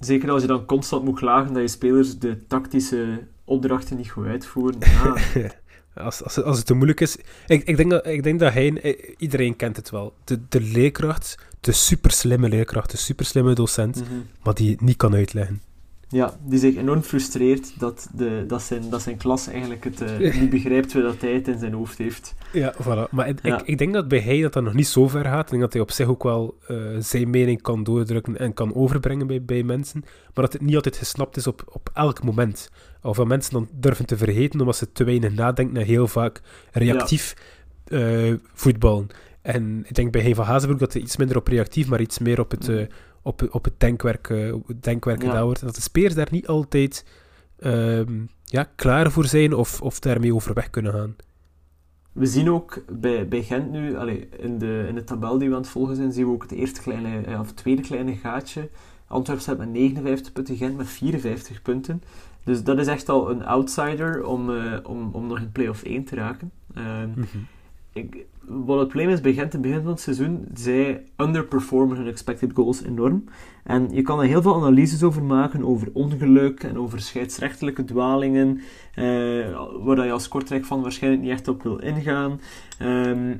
Zeker 0.00 0.30
als 0.30 0.42
je 0.42 0.48
dan 0.48 0.64
constant 0.64 1.04
moet 1.04 1.18
klagen 1.18 1.52
dat 1.52 1.62
je 1.62 1.68
spelers 1.68 2.18
de 2.18 2.46
tactische 2.46 3.26
opdrachten 3.46 3.96
niet 3.96 4.10
goed 4.10 4.26
uitvoeren. 4.26 4.78
Ja, 4.80 5.16
Als, 5.94 6.22
als, 6.22 6.42
als 6.42 6.56
het 6.56 6.66
te 6.66 6.74
moeilijk 6.74 7.00
is. 7.00 7.16
Ik, 7.46 7.64
ik, 7.64 7.76
denk, 7.76 7.90
dat, 7.90 8.06
ik 8.06 8.22
denk 8.22 8.40
dat 8.40 8.52
hij, 8.52 8.72
eh, 8.82 9.14
iedereen 9.18 9.56
kent 9.56 9.76
het 9.76 9.90
wel. 9.90 10.14
De, 10.24 10.40
de 10.48 10.60
leerkracht, 10.60 11.38
de 11.60 11.72
super 11.72 12.10
slimme 12.10 12.48
leerkracht, 12.48 12.90
de 12.90 12.96
super 12.96 13.24
slimme 13.24 13.54
docent, 13.54 13.96
Mhm. 13.96 14.20
maar 14.42 14.54
die 14.54 14.70
het 14.70 14.80
niet 14.80 14.96
kan 14.96 15.14
uitleggen. 15.14 15.60
Ja, 16.08 16.36
die 16.44 16.58
zich 16.58 16.76
enorm 16.76 17.02
frustreert 17.02 17.80
dat, 17.80 18.08
de, 18.14 18.44
dat, 18.48 18.62
zijn, 18.62 18.90
dat 18.90 19.02
zijn 19.02 19.16
klas 19.16 19.46
eigenlijk 19.48 19.84
het 19.84 20.00
eh, 20.00 20.34
niet 20.40 20.50
begrijpt 20.50 20.92
dat 20.92 21.20
hij 21.20 21.32
het 21.32 21.48
in 21.48 21.58
zijn 21.58 21.72
hoofd 21.72 21.98
heeft. 21.98 22.34
Ja, 22.52 22.74
voilà. 22.82 23.10
Maar 23.10 23.28
ik, 23.28 23.38
Ja. 23.42 23.58
ik, 23.60 23.66
ik 23.66 23.78
denk 23.78 23.92
dat 23.94 24.08
bij 24.08 24.20
hij 24.20 24.40
dat 24.40 24.52
dat 24.52 24.62
nog 24.62 24.74
niet 24.74 24.86
zo 24.86 25.08
ver 25.08 25.24
gaat. 25.24 25.44
Ik 25.44 25.50
denk 25.50 25.62
dat 25.62 25.72
hij 25.72 25.82
op 25.82 25.90
zich 25.90 26.06
ook 26.06 26.22
wel 26.22 26.58
eh, 26.66 26.76
zijn 26.98 27.30
mening 27.30 27.62
kan 27.62 27.84
doordrukken 27.84 28.38
en 28.38 28.54
kan 28.54 28.74
overbrengen 28.74 29.26
bij, 29.26 29.42
bij 29.42 29.62
mensen. 29.62 30.00
Maar 30.34 30.44
dat 30.44 30.52
het 30.52 30.62
niet 30.62 30.74
altijd 30.74 30.96
gesnapt 30.96 31.36
is 31.36 31.46
op, 31.46 31.64
op 31.72 31.90
elk 31.94 32.24
moment. 32.24 32.70
Of 33.06 33.16
dat 33.16 33.26
mensen 33.26 33.52
dan 33.52 33.68
durven 33.72 34.06
te 34.06 34.16
vergeten 34.16 34.60
omdat 34.60 34.76
ze 34.76 34.92
te 34.92 35.04
weinig 35.04 35.32
nadenken 35.32 35.76
en 35.76 35.86
heel 35.86 36.08
vaak 36.08 36.40
reactief 36.72 37.36
eh, 37.84 38.34
voetballen. 38.54 39.06
En 39.42 39.84
ik 39.88 39.94
denk 39.94 40.12
bij 40.12 40.22
Hein 40.22 40.34
van 40.34 40.44
Hazenbroek 40.44 40.80
dat 40.80 40.92
hij 40.92 41.02
iets 41.02 41.16
minder 41.16 41.36
op 41.36 41.46
reactief, 41.46 41.88
maar 41.88 42.00
iets 42.00 42.18
meer 42.18 42.40
op 42.40 42.50
het, 42.50 42.68
eh, 42.68 42.86
op, 43.22 43.48
op 43.50 43.64
het 43.64 43.80
denkwerk, 43.80 44.28
het 44.66 44.82
denkwerk 44.82 45.22
Ja. 45.22 45.28
gedaan 45.28 45.44
wordt. 45.44 45.60
En 45.60 45.66
dat 45.66 45.74
de 45.74 45.82
spelers 45.82 46.14
daar 46.14 46.28
niet 46.30 46.46
altijd 46.46 47.04
ehm, 47.58 48.24
ja, 48.44 48.68
klaar 48.74 49.10
voor 49.10 49.24
zijn 49.24 49.54
of, 49.54 49.82
of 49.82 50.00
daarmee 50.00 50.34
overweg 50.34 50.70
kunnen 50.70 50.92
gaan. 50.92 51.16
We 52.12 52.26
zien 52.26 52.50
ook 52.50 52.84
bij, 52.92 53.28
bij 53.28 53.42
Gent 53.42 53.70
nu, 53.70 53.96
allee, 53.96 54.28
in, 54.38 54.58
de, 54.58 54.84
in 54.88 54.94
de 54.94 55.04
tabel 55.04 55.38
die 55.38 55.48
we 55.48 55.54
aan 55.54 55.60
het 55.60 55.70
volgen 55.70 55.96
zijn, 55.96 56.12
zien 56.12 56.26
we 56.26 56.32
ook 56.32 56.42
het 56.42 56.52
eerste 56.52 56.80
kleine, 56.80 57.38
of 57.38 57.46
het 57.46 57.56
tweede 57.56 57.82
kleine 57.82 58.14
gaatje. 58.14 58.68
Antwerpen 59.06 59.42
staat 59.44 59.58
met 59.58 59.68
59 59.68 60.32
punten, 60.32 60.56
Gent 60.56 60.76
met 60.76 60.88
54 60.88 61.62
punten. 61.62 62.02
Dus 62.46 62.64
dat 62.64 62.78
is 62.78 62.86
echt 62.86 63.08
al 63.08 63.30
een 63.30 63.44
outsider 63.44 64.24
om, 64.24 64.56
eh, 64.56 64.78
om, 64.82 65.10
om 65.12 65.26
nog 65.26 65.38
in 65.38 65.52
play-off 65.52 65.82
1 65.82 66.04
te 66.04 66.14
raken. 66.14 66.50
Ehm, 66.74 67.10
ik, 67.92 68.26
wat 68.40 68.78
het 68.78 68.88
probleem 68.88 69.08
is 69.08 69.20
in 69.20 69.38
het 69.38 69.60
begin 69.60 69.82
van 69.82 69.90
het 69.90 70.00
seizoen, 70.00 70.46
zij 70.54 71.04
underperformen 71.16 71.96
hun 71.96 72.06
expected 72.06 72.52
goals 72.54 72.82
enorm. 72.82 73.24
En 73.64 73.88
je 73.90 74.02
kan 74.02 74.20
er 74.20 74.26
heel 74.26 74.42
veel 74.42 74.54
analyses 74.54 75.02
over 75.02 75.22
maken, 75.22 75.64
over 75.64 75.88
ongeluk 75.92 76.62
en 76.62 76.78
over 76.78 77.00
scheidsrechtelijke 77.00 77.84
dwalingen, 77.84 78.60
eh, 78.94 79.04
waar 79.82 80.04
je 80.04 80.12
als 80.12 80.28
Kortrijk 80.28 80.64
van 80.64 80.82
waarschijnlijk 80.82 81.22
niet 81.22 81.32
echt 81.32 81.48
op 81.48 81.62
wil 81.62 81.78
ingaan. 81.78 82.40
Ehm, 82.78 83.36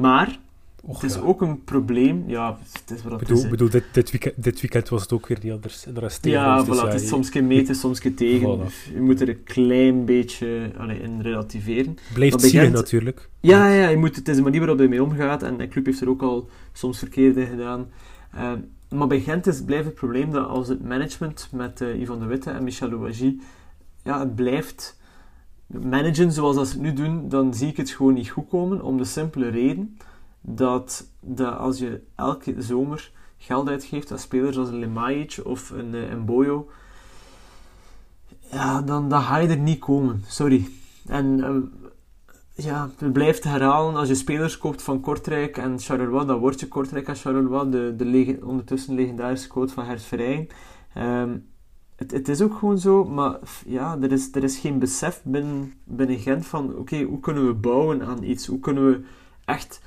maar 0.00 0.38
Och, 0.86 1.00
het 1.00 1.10
is 1.10 1.16
ja. 1.16 1.22
ook 1.22 1.40
een 1.42 1.64
probleem, 1.64 2.24
ja, 2.26 2.58
het 2.72 2.90
is 2.96 3.02
wat 3.02 3.12
het 3.12 3.20
bedoel, 3.20 3.44
is. 3.44 3.48
bedoel 3.48 3.70
dit, 3.70 3.84
dit, 3.92 4.10
weekend, 4.10 4.34
dit 4.44 4.60
weekend 4.60 4.88
was 4.88 5.02
het 5.02 5.12
ook 5.12 5.26
weer 5.26 5.38
niet 5.42 5.52
anders. 5.52 5.86
En 5.86 5.94
de 5.94 6.00
rest 6.00 6.22
tegen 6.22 6.38
Ja, 6.40 6.62
dus 6.62 6.66
voilà, 6.78 6.80
het 6.84 6.94
is 6.94 7.00
je- 7.02 7.06
soms 7.06 7.28
keer 7.30 7.44
meten, 7.44 7.74
soms 7.74 8.00
keer 8.00 8.14
tegen. 8.14 8.58
Voilà. 8.58 8.92
Je 8.94 9.00
moet 9.00 9.20
er 9.20 9.28
een 9.28 9.42
klein 9.42 10.04
beetje 10.04 10.70
allee, 10.78 11.00
in 11.00 11.20
relativeren. 11.20 11.96
Blijft 12.14 12.46
Gent- 12.46 12.72
natuurlijk. 12.72 13.28
Ja, 13.40 13.68
ja, 13.68 13.88
je 13.88 13.96
moet, 13.96 14.16
het 14.16 14.28
is 14.28 14.36
de 14.36 14.42
manier 14.42 14.60
waarop 14.60 14.78
hij 14.78 14.88
mee 14.88 15.02
omgaat. 15.02 15.42
En 15.42 15.56
de 15.56 15.68
club 15.68 15.86
heeft 15.86 16.00
er 16.00 16.08
ook 16.08 16.22
al 16.22 16.48
soms 16.72 16.98
verkeerd 16.98 17.36
in 17.36 17.46
gedaan. 17.46 17.86
Ehm, 18.34 18.58
maar 18.90 19.06
bij 19.06 19.20
Gent 19.20 19.46
is, 19.46 19.62
blijft 19.64 19.84
het 19.84 19.94
probleem 19.94 20.30
dat 20.30 20.48
als 20.48 20.68
het 20.68 20.84
management 20.84 21.48
met 21.52 21.80
eh 21.80 22.00
Yvonne 22.00 22.22
de 22.22 22.28
Witte 22.28 22.50
en 22.50 22.64
Michel 22.64 22.88
Louagie, 22.90 23.40
ja, 24.02 24.18
het 24.18 24.34
blijft 24.34 24.98
managen 25.66 26.32
zoals 26.32 26.56
dat 26.56 26.66
ze 26.68 26.72
het 26.72 26.82
nu 26.82 26.92
doen, 26.92 27.28
dan 27.28 27.54
zie 27.54 27.68
ik 27.68 27.76
het 27.76 27.90
gewoon 27.90 28.14
niet 28.14 28.28
goed 28.28 28.48
komen. 28.48 28.82
Om 28.82 28.96
de 28.96 29.04
simpele 29.04 29.48
reden 29.48 29.96
dat, 30.46 31.06
dat 31.20 31.56
als 31.56 31.78
je 31.78 32.02
elke 32.14 32.62
zomer 32.62 33.12
geld 33.36 33.68
uitgeeft 33.68 34.12
aan 34.12 34.18
spelers 34.18 34.58
als 34.58 34.68
een 34.68 34.78
Lemajic 34.78 35.40
of 35.44 35.70
een, 35.70 35.94
eh, 35.94 36.10
een 36.10 36.24
Boyo, 36.24 36.68
ja, 38.50 38.82
dan, 38.82 39.08
dan 39.08 39.22
ga 39.22 39.36
je 39.36 39.48
er 39.48 39.58
niet 39.58 39.78
komen. 39.78 40.22
Sorry. 40.26 40.68
En 41.06 41.44
eh, 41.44 41.54
ja, 42.64 42.90
het 42.98 43.12
blijft 43.12 43.44
herhalen. 43.44 43.94
Als 43.94 44.08
je 44.08 44.14
spelers 44.14 44.58
koopt 44.58 44.82
van 44.82 45.00
Kortrijk 45.00 45.56
en 45.56 45.78
Charleroi, 45.78 46.26
dan 46.26 46.38
word 46.38 46.60
je 46.60 46.68
Kortrijk 46.68 47.08
en 47.08 47.16
Charleroi. 47.16 47.70
De, 47.70 47.94
de 47.96 48.38
ondertussen 48.42 48.94
legendarische 48.94 49.48
quote 49.48 49.72
van 49.72 49.98
Verheyen. 49.98 50.48
Ehm, 50.94 51.36
het, 51.96 52.10
het 52.10 52.28
is 52.28 52.40
ook 52.40 52.58
gewoon 52.58 52.78
zo, 52.78 53.04
maar 53.04 53.38
ja, 53.66 53.98
er 54.00 54.12
is, 54.12 54.34
er 54.34 54.42
is 54.42 54.58
geen 54.58 54.78
besef 54.78 55.20
binnen, 55.24 55.72
binnen 55.84 56.18
Gent 56.18 56.46
van 56.46 56.76
oké, 56.76 57.02
hoe 57.02 57.20
kunnen 57.20 57.46
we 57.46 57.54
bouwen 57.54 58.06
aan 58.06 58.22
iets? 58.22 58.46
Hoe 58.46 58.60
kunnen 58.60 58.90
we 58.90 59.04
echt 59.44 59.80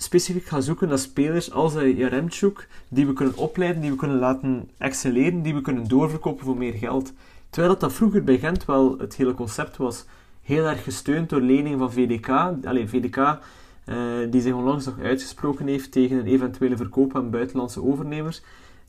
specifiek 0.00 0.44
gaan 0.44 0.62
zoeken 0.62 0.88
naar 0.88 0.98
spelers 0.98 1.52
als 1.52 1.74
eh, 1.74 1.98
Jaremchuk, 1.98 2.68
die 2.88 3.06
we 3.06 3.12
kunnen 3.12 3.36
opleiden, 3.36 3.82
die 3.82 3.90
we 3.90 3.96
kunnen 3.96 4.18
laten 4.18 4.70
excelleren, 4.78 5.42
die 5.42 5.54
we 5.54 5.60
kunnen 5.60 5.88
doorverkopen 5.88 6.44
voor 6.44 6.56
meer 6.56 6.72
geld. 6.72 7.12
Terwijl 7.50 7.72
dat, 7.72 7.80
dat 7.80 7.92
vroeger 7.92 8.24
bij 8.24 8.38
Gent 8.38 8.64
wel 8.64 8.98
het 8.98 9.16
hele 9.16 9.34
concept 9.34 9.76
was 9.76 10.04
heel 10.42 10.66
erg 10.66 10.84
gesteund 10.84 11.28
door 11.28 11.40
leningen 11.40 11.78
van 11.78 11.92
VDK. 11.92 12.28
Allee, 12.64 12.88
VDK 12.88 13.16
eh, 13.84 13.96
die 14.30 14.40
zich 14.40 14.52
onlangs 14.52 14.84
nog 14.84 15.00
uitgesproken 15.00 15.66
heeft 15.66 15.92
tegen 15.92 16.18
een 16.18 16.26
eventuele 16.26 16.76
verkoop 16.76 17.16
aan 17.16 17.30
buitenlandse 17.30 17.82
overnemers. 17.82 18.42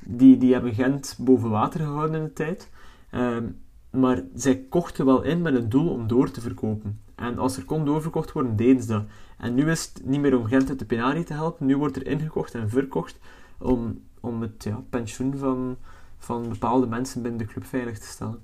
Die, 0.05 0.37
die 0.37 0.53
hebben 0.53 0.73
Gent 0.73 1.15
boven 1.19 1.49
water 1.49 1.79
gehouden 1.79 2.19
in 2.19 2.23
de 2.23 2.33
tijd. 2.33 2.69
Ehm, 3.09 3.43
maar 3.91 4.23
zij 4.35 4.65
kochten 4.69 5.05
wel 5.05 5.21
in 5.21 5.41
met 5.41 5.53
het 5.53 5.71
doel 5.71 5.89
om 5.89 6.07
door 6.07 6.31
te 6.31 6.41
verkopen. 6.41 7.01
En 7.15 7.37
als 7.37 7.57
er 7.57 7.65
kon 7.65 7.85
doorverkocht 7.85 8.31
worden, 8.31 8.55
deden 8.55 8.81
ze 8.81 8.87
dat. 8.87 9.03
En 9.37 9.55
nu 9.55 9.71
is 9.71 9.91
het 9.93 10.05
niet 10.05 10.19
meer 10.19 10.37
om 10.37 10.45
Gent 10.45 10.69
uit 10.69 10.79
de 10.79 10.85
penarie 10.85 11.23
te 11.23 11.33
helpen. 11.33 11.65
Nu 11.65 11.77
wordt 11.77 11.95
er 11.95 12.07
ingekocht 12.07 12.53
en 12.53 12.69
verkocht 12.69 13.19
om, 13.57 14.01
om 14.19 14.41
het 14.41 14.63
ja, 14.63 14.83
pensioen 14.89 15.37
van, 15.37 15.77
van 16.17 16.49
bepaalde 16.49 16.87
mensen 16.87 17.21
binnen 17.21 17.39
de 17.39 17.45
club 17.45 17.65
veilig 17.65 17.99
te 17.99 18.07
stellen. 18.07 18.39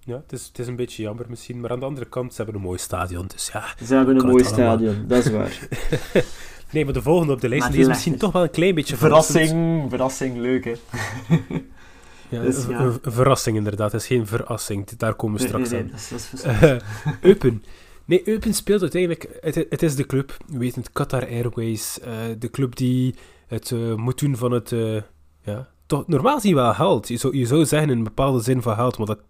Ja, 0.00 0.16
het 0.16 0.32
is, 0.32 0.46
het 0.46 0.58
is 0.58 0.66
een 0.66 0.76
beetje 0.76 1.02
jammer 1.02 1.26
misschien. 1.28 1.60
Maar 1.60 1.70
aan 1.70 1.78
de 1.78 1.86
andere 1.86 2.06
kant, 2.06 2.30
ze 2.30 2.36
hebben 2.36 2.60
een 2.60 2.66
mooi 2.66 2.78
stadion. 2.78 3.26
Dus 3.26 3.50
ja. 3.52 3.64
Ze 3.84 3.94
hebben 3.94 4.16
een 4.16 4.26
mooi 4.26 4.44
stadion, 4.44 5.04
dat 5.06 5.24
is 5.24 5.30
waar. 5.30 5.58
Nee, 6.72 6.84
maar 6.84 6.94
de 6.94 7.02
volgende 7.02 7.32
op 7.32 7.40
de 7.40 7.48
lijst 7.48 7.70
die 7.70 7.80
is 7.80 7.86
misschien 7.86 8.16
toch 8.16 8.32
wel 8.32 8.42
een 8.42 8.50
klein 8.50 8.74
beetje 8.74 8.96
verrassend. 8.96 9.48
Verrassing, 9.48 9.90
verrassing, 9.90 10.36
leuk 10.36 10.64
hè. 10.64 10.72
Ja, 12.30 12.42
Dus 12.42 12.66
ja. 12.66 12.80
Een, 12.80 12.98
verrassing 13.02 13.56
inderdaad. 13.56 13.92
Het 13.92 14.00
is 14.00 14.06
geen 14.06 14.26
verrassing. 14.26 14.88
Daar 14.88 15.14
komen 15.14 15.40
we 15.40 15.46
straks 15.46 15.70
nee, 15.70 15.80
aan. 15.80 15.84
nee, 15.86 15.94
dat 15.94 16.20
is, 16.20 16.30
dat 16.30 16.40
is. 16.40 16.42
Eh, 16.68 16.78
Eupen. 17.20 17.62
Nee, 18.08 18.28
Eupen 18.28 18.54
speelt 18.54 18.80
uiteindelijk... 18.80 19.38
Het, 19.40 19.54
het 19.54 19.82
is 19.82 19.96
de 19.96 20.06
club, 20.06 20.36
we 20.46 20.58
weten 20.58 20.82
het, 20.82 20.92
Qatar 20.92 21.26
Airways. 21.26 22.00
eh, 22.00 22.12
de 22.38 22.50
club 22.50 22.76
die 22.76 23.14
het 23.46 23.70
eh, 23.72 23.94
moet 23.94 24.18
doen 24.18 24.36
van 24.36 24.52
het... 24.52 24.72
eh, 24.72 25.00
ja, 25.42 25.68
toch, 25.86 26.06
normaal 26.06 26.40
zien 26.40 26.54
we 26.54 26.60
wel 26.60 26.72
haalt. 26.72 27.08
Je 27.08 27.16
zou, 27.16 27.36
je 27.36 27.46
zou 27.46 27.64
zeggen 27.64 27.90
in 27.90 27.96
een 27.98 28.04
bepaalde 28.04 28.40
zin 28.42 28.62
van 28.62 28.74
haalt, 28.74 28.98
maar 28.98 29.06
dat 29.06 29.20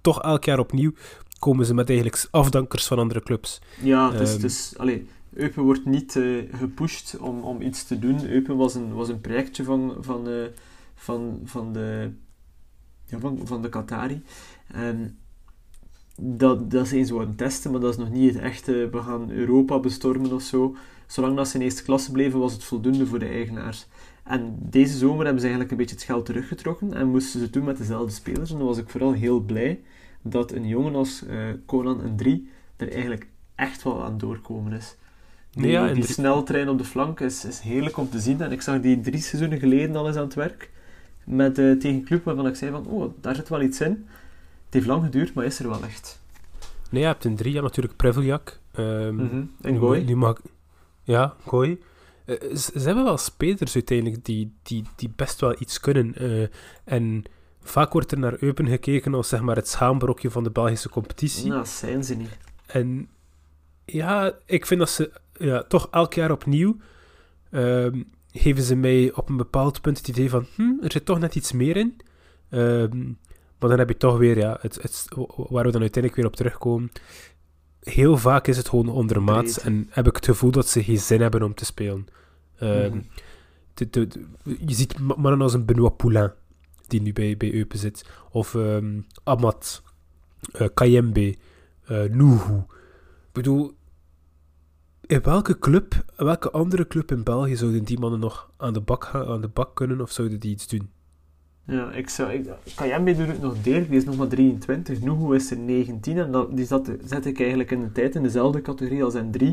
toch 0.00 0.22
elk 0.22 0.44
jaar 0.44 0.58
opnieuw 0.58 0.92
komen 1.38 1.66
ze 1.66 1.74
met 1.74 1.88
eigenlijk 1.88 2.26
afdankers 2.30 2.86
van 2.86 2.98
andere 2.98 3.22
clubs. 3.22 3.60
Ja, 3.82 4.12
het 4.12 4.20
is, 4.20 4.32
het 4.32 4.44
is, 4.44 4.74
allee, 4.76 5.06
Eupen 5.32 5.62
wordt 5.62 5.84
niet 5.84 6.20
gepusht 6.52 7.16
om, 7.20 7.42
om 7.42 7.62
iets 7.62 7.84
te 7.84 7.98
doen. 7.98 8.26
Eupen 8.26 8.56
was 8.56 8.74
een, 8.74 8.92
was 8.94 9.08
een 9.08 9.20
projectje 9.20 9.64
van, 9.64 9.96
van, 10.00 10.28
van, 11.00 11.40
van, 11.44 11.72
de, 11.72 12.10
ja, 13.04 13.18
van, 13.18 13.40
van 13.44 13.62
de 13.62 13.68
Qatari. 13.68 14.22
En 14.66 15.18
dat, 16.16 16.70
dat 16.70 16.88
ze 16.88 17.08
aan 17.12 17.20
het 17.20 17.38
testen, 17.38 17.70
maar 17.70 17.80
dat 17.80 17.90
is 17.90 17.96
nog 17.96 18.10
niet 18.10 18.34
het 18.34 18.42
echte, 18.42 18.88
we 18.92 19.02
gaan 19.02 19.30
Europa 19.30 19.78
bestormen 19.78 20.32
of 20.32 20.42
zo. 20.42 20.76
Zolang 21.06 21.36
dat 21.36 21.48
ze 21.48 21.56
in 21.56 21.62
eerste 21.62 21.82
klasse 21.82 22.12
bleven, 22.12 22.38
was 22.38 22.52
het 22.52 22.64
voldoende 22.64 23.06
voor 23.06 23.18
de 23.18 23.28
eigenaars. 23.28 23.86
En 24.24 24.56
deze 24.58 24.96
zomer 24.96 25.24
hebben 25.24 25.40
ze 25.40 25.48
eigenlijk 25.48 25.70
een 25.70 25.76
beetje 25.76 25.94
het 25.94 26.04
geld 26.04 26.26
teruggetrokken 26.26 26.94
en 26.94 27.08
moesten 27.08 27.38
ze 27.38 27.44
het 27.44 27.52
doen 27.52 27.64
met 27.64 27.76
dezelfde 27.76 28.12
spelers. 28.12 28.50
En 28.50 28.58
dan 28.58 28.66
was 28.66 28.78
ik 28.78 28.88
vooral 28.88 29.12
heel 29.12 29.40
blij 29.40 29.80
dat 30.22 30.52
een 30.52 30.66
jongen 30.66 30.94
als 30.94 31.26
eh 31.26 31.38
Conan 31.66 32.02
en 32.02 32.16
3 32.16 32.48
er 32.76 32.92
eigenlijk 32.92 33.26
echt 33.54 33.82
wel 33.82 34.04
aan 34.04 34.18
doorkomen 34.18 34.72
is. 34.72 34.96
Die, 35.50 35.66
ja, 35.66 35.92
die 35.92 36.04
sneltrein 36.04 36.68
op 36.68 36.78
de 36.78 36.84
flank 36.84 37.20
is, 37.20 37.44
is 37.44 37.60
heerlijk 37.60 37.96
om 37.96 38.10
te 38.10 38.20
zien. 38.20 38.40
En 38.40 38.52
ik 38.52 38.62
zag 38.62 38.80
die 38.80 39.00
drie 39.00 39.20
seizoenen 39.20 39.58
geleden 39.58 39.96
al 39.96 40.06
eens 40.06 40.16
aan 40.16 40.24
het 40.24 40.34
werk. 40.34 40.70
Met, 41.30 41.58
eh, 41.58 41.72
tegen 41.72 42.04
club 42.04 42.24
waarvan 42.24 42.46
ik 42.46 42.54
zei 42.56 42.70
van, 42.70 42.86
oh, 42.86 43.12
daar 43.20 43.34
zit 43.34 43.48
wel 43.48 43.62
iets 43.62 43.80
in. 43.80 44.06
Het 44.64 44.74
heeft 44.74 44.86
lang 44.86 45.04
geduurd, 45.04 45.34
maar 45.34 45.44
is 45.44 45.58
er 45.58 45.68
wel 45.68 45.82
echt. 45.82 46.20
Nee, 46.90 47.00
je 47.00 47.06
hebt 47.06 47.24
in 47.24 47.36
drie 47.36 47.52
jaar 47.52 47.62
natuurlijk 47.62 47.96
Preveljak. 47.96 48.58
ehm, 48.72 49.14
Mhm. 49.14 49.42
En 49.60 49.78
Gooi. 49.78 50.04
Nu 50.04 50.16
mag, 50.16 50.40
ja, 51.02 51.34
Gooi. 51.46 51.82
Eh, 52.24 52.36
ze, 52.56 52.70
ze 52.80 52.86
hebben 52.86 53.04
wel 53.04 53.16
spelers 53.18 53.74
uiteindelijk 53.74 54.24
die, 54.24 54.52
die, 54.62 54.84
die 54.96 55.12
best 55.16 55.40
wel 55.40 55.54
iets 55.58 55.80
kunnen. 55.80 56.14
eh, 56.14 56.46
en 56.84 57.22
vaak 57.62 57.92
wordt 57.92 58.12
er 58.12 58.18
naar 58.18 58.36
Eupen 58.42 58.66
gekeken 58.68 59.14
als 59.14 59.28
zeg 59.28 59.40
maar, 59.40 59.56
het 59.56 59.68
schaambrokje 59.68 60.30
van 60.30 60.44
de 60.44 60.50
Belgische 60.50 60.88
competitie. 60.88 61.48
Nou, 61.48 61.66
zijn 61.66 62.04
ze 62.04 62.14
niet. 62.14 62.36
En 62.66 63.08
ja, 63.84 64.32
ik 64.46 64.66
vind 64.66 64.80
dat 64.80 64.90
ze 64.90 65.10
ja, 65.38 65.62
toch 65.62 65.88
elk 65.90 66.14
jaar 66.14 66.30
opnieuw 66.30 66.76
ehm, 67.50 68.02
geven 68.32 68.62
ze 68.62 68.74
mij 68.74 69.12
op 69.14 69.28
een 69.28 69.36
bepaald 69.36 69.80
punt 69.80 69.98
het 69.98 70.08
idee 70.08 70.30
van 70.30 70.46
hm, 70.54 70.62
er 70.82 70.92
zit 70.92 71.04
toch 71.04 71.18
net 71.18 71.34
iets 71.34 71.52
meer 71.52 71.76
in. 71.76 71.96
Ehm, 72.50 73.04
maar 73.58 73.68
dan 73.68 73.78
heb 73.78 73.88
je 73.88 73.96
toch 73.96 74.18
weer, 74.18 74.38
ja, 74.38 74.58
het, 74.60 74.82
het, 74.82 75.06
waar 75.36 75.64
we 75.64 75.70
dan 75.70 75.80
uiteindelijk 75.80 76.14
weer 76.14 76.26
op 76.26 76.36
terugkomen. 76.36 76.90
Heel 77.80 78.16
vaak 78.16 78.46
is 78.46 78.56
het 78.56 78.68
gewoon 78.68 78.88
ondermaats 78.88 79.52
Breed. 79.54 79.66
en 79.66 79.86
heb 79.90 80.06
ik 80.06 80.16
het 80.16 80.24
gevoel 80.24 80.50
dat 80.50 80.68
ze 80.68 80.82
geen 80.84 80.98
zin 80.98 81.20
hebben 81.20 81.42
om 81.42 81.54
te 81.54 81.64
spelen. 81.64 82.06
Ehm, 82.58 82.90
Mhm. 82.96 83.00
je 84.44 84.74
ziet 84.74 84.98
ma- 84.98 85.14
mannen 85.18 85.40
als 85.40 85.54
een 85.54 85.64
Benoit 85.64 85.96
Poulain, 85.96 86.32
die 86.86 87.02
nu 87.02 87.12
bij, 87.12 87.36
bij 87.36 87.52
Eupen 87.54 87.78
zit. 87.78 88.04
Of 88.30 88.54
ehm 88.54 89.00
Amat, 89.24 89.82
eh, 90.52 90.68
Kayembe, 90.74 91.36
eh 91.84 92.02
Nuhu. 92.02 92.56
Ik 93.26 93.32
bedoel, 93.32 93.72
in 95.10 95.22
welke 95.22 95.58
club, 95.58 96.04
welke 96.16 96.50
andere 96.50 96.86
club 96.86 97.10
in 97.10 97.22
België 97.22 97.56
zouden 97.56 97.84
die 97.84 97.98
mannen 97.98 98.20
nog 98.20 98.50
aan 98.56 98.72
de 98.72 98.80
bak, 98.80 99.04
gaan, 99.04 99.26
aan 99.26 99.40
de 99.40 99.48
bak 99.48 99.74
kunnen 99.74 100.00
of 100.00 100.10
zouden 100.10 100.40
die 100.40 100.50
iets 100.50 100.68
doen? 100.68 100.90
Ja, 101.64 101.92
ik 101.92 102.08
zou... 102.08 102.32
Ik, 102.32 102.48
Kayembe 102.74 103.16
doet 103.16 103.26
het 103.26 103.40
nog 103.40 103.62
deel, 103.62 103.86
die 103.88 103.96
is 103.96 104.04
nog 104.04 104.16
maar 104.16 104.28
23. 104.28 105.00
Nuhu 105.00 105.34
is 105.34 105.50
er 105.50 105.56
19 105.56 106.18
en 106.18 106.32
dat, 106.32 106.56
die 106.56 106.66
zat, 106.66 106.90
zet 107.04 107.26
ik 107.26 107.40
eigenlijk 107.40 107.70
in 107.70 107.80
de 107.80 107.92
tijd 107.92 108.14
in 108.14 108.22
dezelfde 108.22 108.60
categorie 108.60 109.04
als 109.04 109.14
N3. 109.14 109.46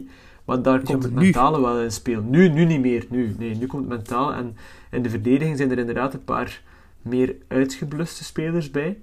Maar 0.45 0.61
daar 0.61 0.83
komt 0.83 0.87
maar 0.87 1.07
het 1.07 1.13
nu- 1.13 1.23
mentale 1.23 1.61
wel 1.61 1.81
in 1.81 1.91
speel. 1.91 2.21
Nu, 2.21 2.49
nu 2.49 2.65
niet 2.65 2.81
meer. 2.81 3.05
Nu, 3.09 3.35
nee, 3.37 3.55
nu 3.55 3.65
komt 3.65 3.89
het 3.89 3.91
mentaal. 3.97 4.33
En 4.33 4.55
in 4.91 5.01
de 5.01 5.09
verdediging 5.09 5.57
zijn 5.57 5.71
er 5.71 5.77
inderdaad 5.77 6.13
een 6.13 6.23
paar 6.23 6.61
meer 7.01 7.35
uitgebluste 7.47 8.23
spelers 8.23 8.71
bij. 8.71 8.97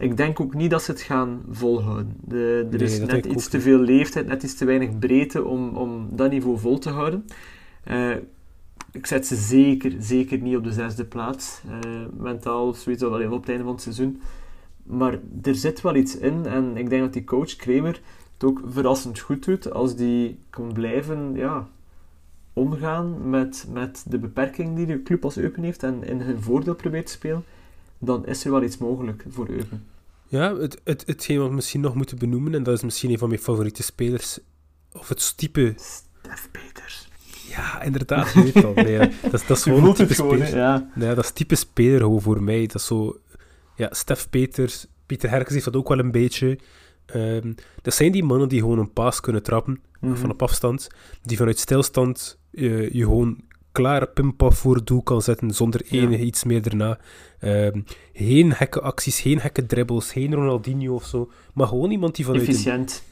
Ik 0.00 0.16
denk 0.16 0.40
ook 0.40 0.54
niet 0.54 0.70
dat 0.70 0.82
ze 0.82 0.90
het 0.90 1.00
gaan 1.00 1.42
volhouden. 1.50 2.16
De, 2.20 2.68
er 2.70 2.78
Nee, 2.78 2.88
is 2.88 2.98
net 3.00 3.26
iets 3.26 3.48
te 3.48 3.60
veel 3.60 3.78
leeftijd, 3.78 4.26
net 4.26 4.42
iets 4.42 4.54
te 4.54 4.64
weinig 4.64 4.98
breedte 4.98 5.44
om, 5.44 5.76
om 5.76 6.08
dat 6.12 6.30
niveau 6.30 6.58
vol 6.58 6.78
te 6.78 6.90
houden. 6.90 7.26
Eh, 7.84 8.10
ik 8.92 9.06
zet 9.06 9.26
ze 9.26 9.36
zeker, 9.36 9.92
zeker 9.98 10.38
niet 10.38 10.56
op 10.56 10.64
de 10.64 10.72
zesde 10.72 11.04
plaats. 11.04 11.60
Eh, 11.68 12.00
mentaal 12.16 12.74
sowieso 12.74 13.10
wel 13.10 13.20
even 13.20 13.32
op 13.32 13.40
het 13.40 13.48
einde 13.48 13.64
van 13.64 13.72
het 13.72 13.82
seizoen. 13.82 14.20
Maar 14.82 15.18
er 15.42 15.54
zit 15.54 15.80
wel 15.80 15.94
iets 15.94 16.16
in. 16.16 16.46
En 16.46 16.76
ik 16.76 16.90
denk 16.90 17.02
dat 17.02 17.12
die 17.12 17.24
coach 17.24 17.56
Kramer 17.56 18.00
het 18.32 18.44
ook 18.44 18.60
verrassend 18.64 19.18
goed 19.18 19.44
doet 19.44 19.72
als 19.72 19.96
die 19.96 20.38
kan 20.50 20.72
blijven 20.72 21.34
ja, 21.34 21.68
omgaan 22.52 23.30
met, 23.30 23.66
met 23.72 24.04
de 24.08 24.18
beperking 24.18 24.76
die 24.76 24.86
de 24.86 25.02
club 25.02 25.24
als 25.24 25.36
Eupen 25.36 25.62
heeft 25.62 25.82
en 25.82 26.04
in 26.04 26.20
hun 26.20 26.42
voordeel 26.42 26.74
probeert 26.74 27.06
te 27.06 27.12
spelen. 27.12 27.44
Dan 27.98 28.26
is 28.26 28.44
er 28.44 28.50
wel 28.50 28.62
iets 28.62 28.78
mogelijk 28.78 29.24
voor 29.28 29.48
Eupen. 29.48 29.89
Ja, 30.30 30.56
het, 30.56 30.80
het, 30.84 31.02
hetgeen 31.06 31.38
wat 31.38 31.48
we 31.48 31.54
misschien 31.54 31.80
nog 31.80 31.94
moeten 31.94 32.18
benoemen, 32.18 32.54
en 32.54 32.62
dat 32.62 32.74
is 32.76 32.82
misschien 32.82 33.10
een 33.10 33.18
van 33.18 33.28
mijn 33.28 33.40
favoriete 33.40 33.82
spelers, 33.82 34.38
of 34.92 35.08
het 35.08 35.36
type... 35.36 35.74
Stef 35.76 36.48
Peters. 36.52 37.08
Ja, 37.48 37.82
inderdaad, 37.82 38.32
je 38.32 38.42
weet 38.52 38.64
al. 38.64 38.72
Nee, 38.74 38.98
dat, 38.98 39.32
is, 39.32 39.46
dat 39.46 39.56
is 39.56 39.62
gewoon 39.62 39.94
type 39.94 40.14
gewoon, 40.14 40.36
speler. 40.36 40.56
ja. 40.56 40.90
Nee, 40.94 41.14
dat 41.14 41.24
is 41.24 41.30
type 41.30 41.54
speler 41.54 42.00
gewoon 42.00 42.20
voor 42.22 42.42
mij. 42.42 42.66
Dat 42.66 42.74
is 42.74 42.86
zo... 42.86 43.20
Ja, 43.76 43.88
Stef 43.92 44.30
Peters, 44.30 44.86
Pieter 45.06 45.30
Herkens 45.30 45.52
heeft 45.52 45.64
dat 45.64 45.76
ook 45.76 45.88
wel 45.88 45.98
een 45.98 46.10
beetje. 46.10 46.58
Ehm, 47.06 47.52
dat 47.82 47.94
zijn 47.94 48.12
die 48.12 48.24
mannen 48.24 48.48
die 48.48 48.60
gewoon 48.60 48.78
een 48.78 48.92
paas 48.92 49.20
kunnen 49.20 49.42
trappen, 49.42 49.80
Mhm. 50.00 50.14
van 50.16 50.30
op 50.30 50.42
afstand. 50.42 50.88
Die 51.22 51.36
vanuit 51.36 51.58
stilstand 51.58 52.38
eh, 52.52 52.90
je 52.90 53.02
gewoon 53.04 53.40
klaar 53.72 54.06
pimpaf 54.08 54.58
voor 54.58 54.84
doel 54.84 55.02
kan 55.02 55.22
zetten, 55.22 55.50
zonder 55.50 55.82
Ja. 55.88 56.02
enige 56.02 56.24
iets 56.24 56.44
meer 56.44 56.66
erna. 56.66 56.98
Ehm, 57.38 57.80
geen 58.12 58.54
gekke 58.54 58.80
acties, 58.80 59.20
geen 59.20 59.40
gekke 59.40 59.66
dribbles, 59.66 60.12
geen 60.12 60.34
Ronaldinho 60.34 60.94
of 60.94 61.04
zo. 61.04 61.30
Maar 61.54 61.66
gewoon 61.66 61.90
iemand 61.90 62.16
die 62.16 62.24
vanuit... 62.24 62.42
een- 62.42 62.48
Efficiënt. 62.48 63.02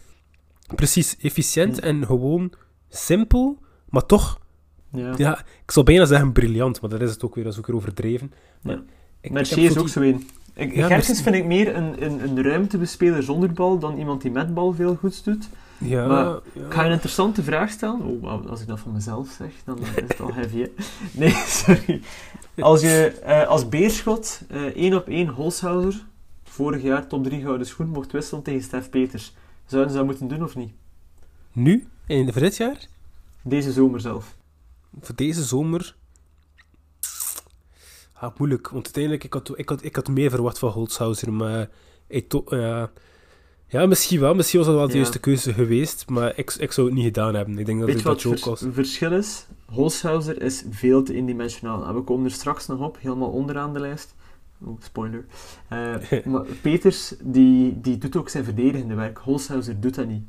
precies, 0.75 1.16
efficiënt 1.21 1.77
Ja. 1.77 1.83
en 1.83 2.07
gewoon 2.07 2.53
simpel, 2.88 3.59
maar 3.88 4.07
toch... 4.07 4.38
Ja. 4.92 5.14
Ja, 5.16 5.38
ik 5.64 5.71
zou 5.71 5.85
bijna 5.87 6.05
zeggen 6.05 6.33
briljant, 6.33 6.81
maar 6.81 6.90
dat 6.90 7.01
is 7.01 7.11
het 7.11 7.25
ook 7.25 7.35
weer, 7.35 7.44
dat 7.44 7.53
is 7.53 7.59
ook 7.59 7.66
weer 7.66 7.77
overdreven. 7.77 8.33
Maar 8.62 8.75
ik, 9.21 9.31
ik 9.31 9.38
is 9.40 9.51
ook 9.79 9.85
die- 9.85 9.88
zo 9.88 10.01
een. 10.01 10.29
Ik, 10.55 10.73
Gerkens 10.75 11.23
vind 11.23 11.35
ik 11.35 11.44
meer 11.44 11.77
een, 11.77 12.05
een, 12.05 12.23
een 12.23 12.42
ruimtebespeler 12.42 13.23
zonder 13.23 13.53
bal 13.53 13.79
dan 13.79 13.99
iemand 13.99 14.23
die 14.23 14.31
met 14.31 14.55
bal 14.55 14.73
veel 14.73 14.94
goeds 14.94 15.23
doet. 15.23 15.49
Ja, 15.79 16.07
Maar 16.07 16.25
ja. 16.25 16.41
Ik 16.53 16.73
ga 16.73 16.81
je 16.81 16.87
een 16.87 16.93
interessante 16.93 17.43
vraag 17.43 17.71
stellen. 17.71 18.01
Oh, 18.03 18.23
wauw, 18.23 18.49
als 18.49 18.61
ik 18.61 18.67
dat 18.67 18.81
van 18.81 18.93
mezelf 18.93 19.29
zeg, 19.38 19.53
dan 19.64 19.79
is 19.79 19.88
het 19.95 20.21
al 20.21 20.35
heavy. 20.35 20.61
Hè? 20.61 20.69
Nee, 21.12 21.31
sorry. 21.64 22.03
Als 22.59 22.81
je 22.81 23.07
eh, 23.23 23.47
als 23.49 23.69
Beerschot 23.69 24.41
eh 24.49 24.62
één 24.62 24.95
op 24.95 25.09
één 25.09 25.29
Holshouser, 25.29 26.05
vorig 26.45 26.83
jaar 26.83 27.07
top 27.07 27.25
3 27.25 27.43
gouden 27.43 27.67
schoen, 27.67 27.88
mocht 27.88 28.12
wisselen 28.12 28.43
tegen 28.43 28.62
Stef 28.62 28.91
Peters, 28.91 29.35
zouden 29.67 29.93
ze 29.93 29.97
dat 29.99 30.07
moeten 30.07 30.29
doen 30.29 30.43
of 30.43 30.57
niet? 30.57 30.73
Nu, 31.53 31.87
in, 32.07 32.33
voor 32.33 32.43
dit 32.43 32.57
jaar, 32.57 32.87
Deze 33.43 33.73
zomer 33.73 34.01
zelf. 34.01 34.37
voor 35.01 35.14
deze 35.14 35.43
zomer... 35.45 35.97
Ah, 38.12 38.37
moeilijk, 38.38 38.69
want 38.69 38.85
uiteindelijk, 38.85 39.25
ik 39.25 39.33
had, 39.33 39.59
ik 39.59 39.69
had, 39.69 39.85
ik 39.85 39.97
had 39.97 40.09
meer 40.09 40.31
verwacht 40.31 40.59
van 40.59 40.71
Holzhauser, 40.71 41.33
maar 41.33 41.69
ik 42.07 42.29
to, 42.29 42.45
ja, 42.49 42.91
ja, 43.68 43.87
misschien 43.87 44.20
wel. 44.20 44.35
Misschien 44.35 44.59
was 44.59 44.68
dat 44.68 44.76
wel 44.76 44.87
de 44.87 44.92
Ja. 44.92 44.98
juiste 44.98 45.18
keuze 45.18 45.52
geweest, 45.52 46.09
maar 46.09 46.33
ik, 46.37 46.54
ik 46.59 46.72
zou 46.72 46.87
het 46.87 46.96
niet 46.96 47.04
gedaan 47.04 47.35
hebben. 47.35 47.59
Ik 47.59 47.66
denk 47.66 47.78
dat 47.78 47.87
Weet 47.88 47.96
dat 48.02 48.04
wat 48.04 48.22
je 48.22 48.28
het 48.50 48.74
verschil 48.74 49.12
is? 49.12 49.46
Holshouser 49.66 50.42
is 50.42 50.64
veel 50.70 51.02
te 51.02 51.14
indimensionaal. 51.14 51.87
En 51.87 51.94
we 51.94 52.00
komen 52.00 52.24
er 52.24 52.31
straks 52.31 52.66
nog 52.66 52.81
op, 52.81 52.98
helemaal 53.00 53.31
onderaan 53.31 53.72
de 53.72 53.81
lijst. 53.81 54.14
Oh, 54.64 54.81
spoiler. 54.83 55.24
Eh, 55.68 55.94
maar 56.24 56.44
Peters, 56.62 57.14
die, 57.22 57.81
die 57.81 57.98
doet 57.98 58.16
ook 58.16 58.28
zijn 58.28 58.44
verdedigende 58.44 58.94
werk. 58.94 59.18
Holshouser 59.18 59.81
doet 59.81 59.94
dat 59.94 60.07
niet. 60.07 60.22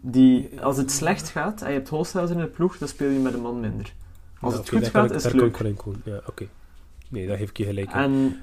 Die, 0.00 0.60
als 0.60 0.76
het 0.76 0.90
slecht 0.90 1.28
gaat 1.28 1.62
en 1.62 1.68
je 1.68 1.74
hebt 1.74 1.88
Holshouser 1.88 2.36
in 2.36 2.42
de 2.42 2.48
ploeg, 2.48 2.78
dan 2.78 2.88
speel 2.88 3.10
je 3.10 3.18
met 3.18 3.34
een 3.34 3.40
man 3.40 3.60
minder. 3.60 3.92
Als 4.40 4.52
Ja, 4.54 4.60
het 4.60 4.68
goed 4.68 4.88
gaat, 4.88 5.10
ik- 5.10 5.16
is 5.16 5.24
het 5.24 5.32
leuk. 5.32 5.56
ik. 5.58 5.82
Ja, 6.04 6.20
oké. 6.26 6.46
Nee, 7.08 7.26
daar 7.26 7.36
geef 7.36 7.48
ik 7.48 7.56
je 7.56 7.64
gelijk 7.64 7.92
in. 7.92 7.96
En 8.00 8.36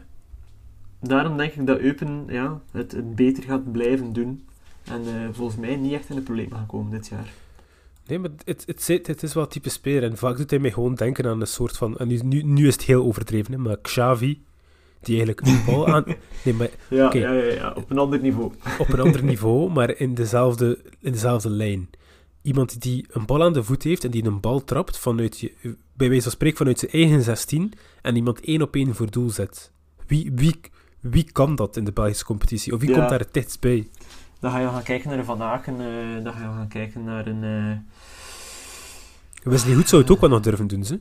daarom 1.02 1.38
denk 1.38 1.54
ik 1.54 1.68
dat 1.68 1.80
Eupen 1.80 2.26
ja, 2.28 2.62
het, 2.72 2.92
het 2.92 3.16
beter 3.16 3.44
gaat 3.44 3.72
blijven 3.72 4.14
doen. 4.14 4.46
En 4.84 5.02
eh, 5.06 5.28
volgens 5.32 5.58
mij 5.60 5.76
niet 5.76 5.94
echt 5.94 6.10
in 6.10 6.16
de 6.16 6.22
problemen 6.22 6.58
gaan 6.58 6.66
komen 6.66 6.92
dit 6.92 7.08
jaar. 7.08 7.30
Nee, 8.08 8.20
maar 8.20 8.30
het, 8.46 8.64
het, 8.66 8.84
zit- 8.84 9.08
het 9.08 9.24
is 9.24 9.34
wel 9.34 9.48
type 9.48 9.70
speler. 9.70 10.04
En 10.04 10.18
vaak 10.18 10.38
doet 10.38 10.50
hij 10.50 10.60
mij 10.60 10.72
gewoon 10.72 10.96
denken 10.96 11.26
aan 11.26 11.42
een 11.42 11.48
soort 11.48 11.78
van... 11.78 11.98
En 11.98 12.08
nu, 12.08 12.20
nu, 12.24 12.42
nu 12.44 12.68
is 12.68 12.74
het 12.74 12.84
heel 12.84 13.04
overdreven, 13.04 13.52
hè, 13.54 13.58
maar 13.60 13.78
Xavi, 13.82 14.42
die 15.02 15.16
eigenlijk 15.16 15.48
een 15.48 15.64
bal 15.66 15.88
aan... 15.88 16.04
Nee, 16.46 16.54
maar 16.54 16.70
Ja, 16.90 17.10
ja, 17.14 17.32
ja, 17.32 17.54
ja, 17.54 17.74
op 17.76 17.90
een 17.90 17.98
ander 17.98 18.20
niveau. 18.22 18.52
op 18.80 18.94
een 18.94 19.00
ander 19.00 19.24
niveau, 19.24 19.72
maar 19.72 19.98
in 20.00 20.14
dezelfde, 20.14 20.80
in 21.00 21.12
dezelfde 21.12 21.50
lijn. 21.50 21.90
Iemand 22.42 22.82
die 22.82 23.06
een 23.10 23.26
bal 23.26 23.44
aan 23.44 23.54
de 23.54 23.64
voet 23.64 23.84
heeft 23.84 24.04
en 24.04 24.12
die 24.12 24.26
een 24.26 24.40
bal 24.40 24.64
trapt 24.64 24.98
vanuit 24.98 25.40
je, 25.40 25.52
bij 25.94 26.08
wijze 26.08 26.24
van 26.24 26.32
spreken 26.32 26.58
vanuit 26.58 26.80
zijn 26.80 26.92
eigen 26.92 27.22
16 27.22 27.74
en 28.02 28.16
iemand 28.16 28.40
één 28.42 28.62
op 28.62 28.76
één 28.76 28.96
voor 28.96 29.12
doel 29.12 29.30
zet. 29.30 29.72
Wie, 30.08 30.32
wie, 30.36 30.60
wie 31.10 31.32
kan 31.32 31.56
dat 31.56 31.78
in 31.78 31.84
de 31.84 31.92
Belgische 31.92 32.26
competitie? 32.26 32.74
Of 32.74 32.80
wie 32.80 32.90
Ja. 32.90 32.96
komt 32.96 33.10
daar 33.10 33.20
het 33.20 33.34
dichtst 33.34 33.60
bij? 33.60 33.88
Dan 34.40 34.52
ga 34.52 34.60
je 34.60 34.68
gaan 34.68 34.84
kijken 34.84 35.10
naar 35.10 35.18
een 35.18 35.26
Van 35.26 35.42
Aken, 35.42 35.74
eh, 35.80 36.24
dan 36.24 36.34
ga 36.34 36.40
je 36.40 36.46
gaan 36.46 36.68
kijken 36.68 37.04
naar 37.04 37.28
een... 37.28 37.44
eh, 37.44 37.78
Wesley 39.44 39.74
Hoed 39.76 39.90
zou 39.90 40.02
het 40.02 40.12
ook 40.12 40.20
wel 40.22 40.30
nog 40.30 40.40
durven 40.42 40.68
doen, 40.68 40.84
ze. 40.86 41.00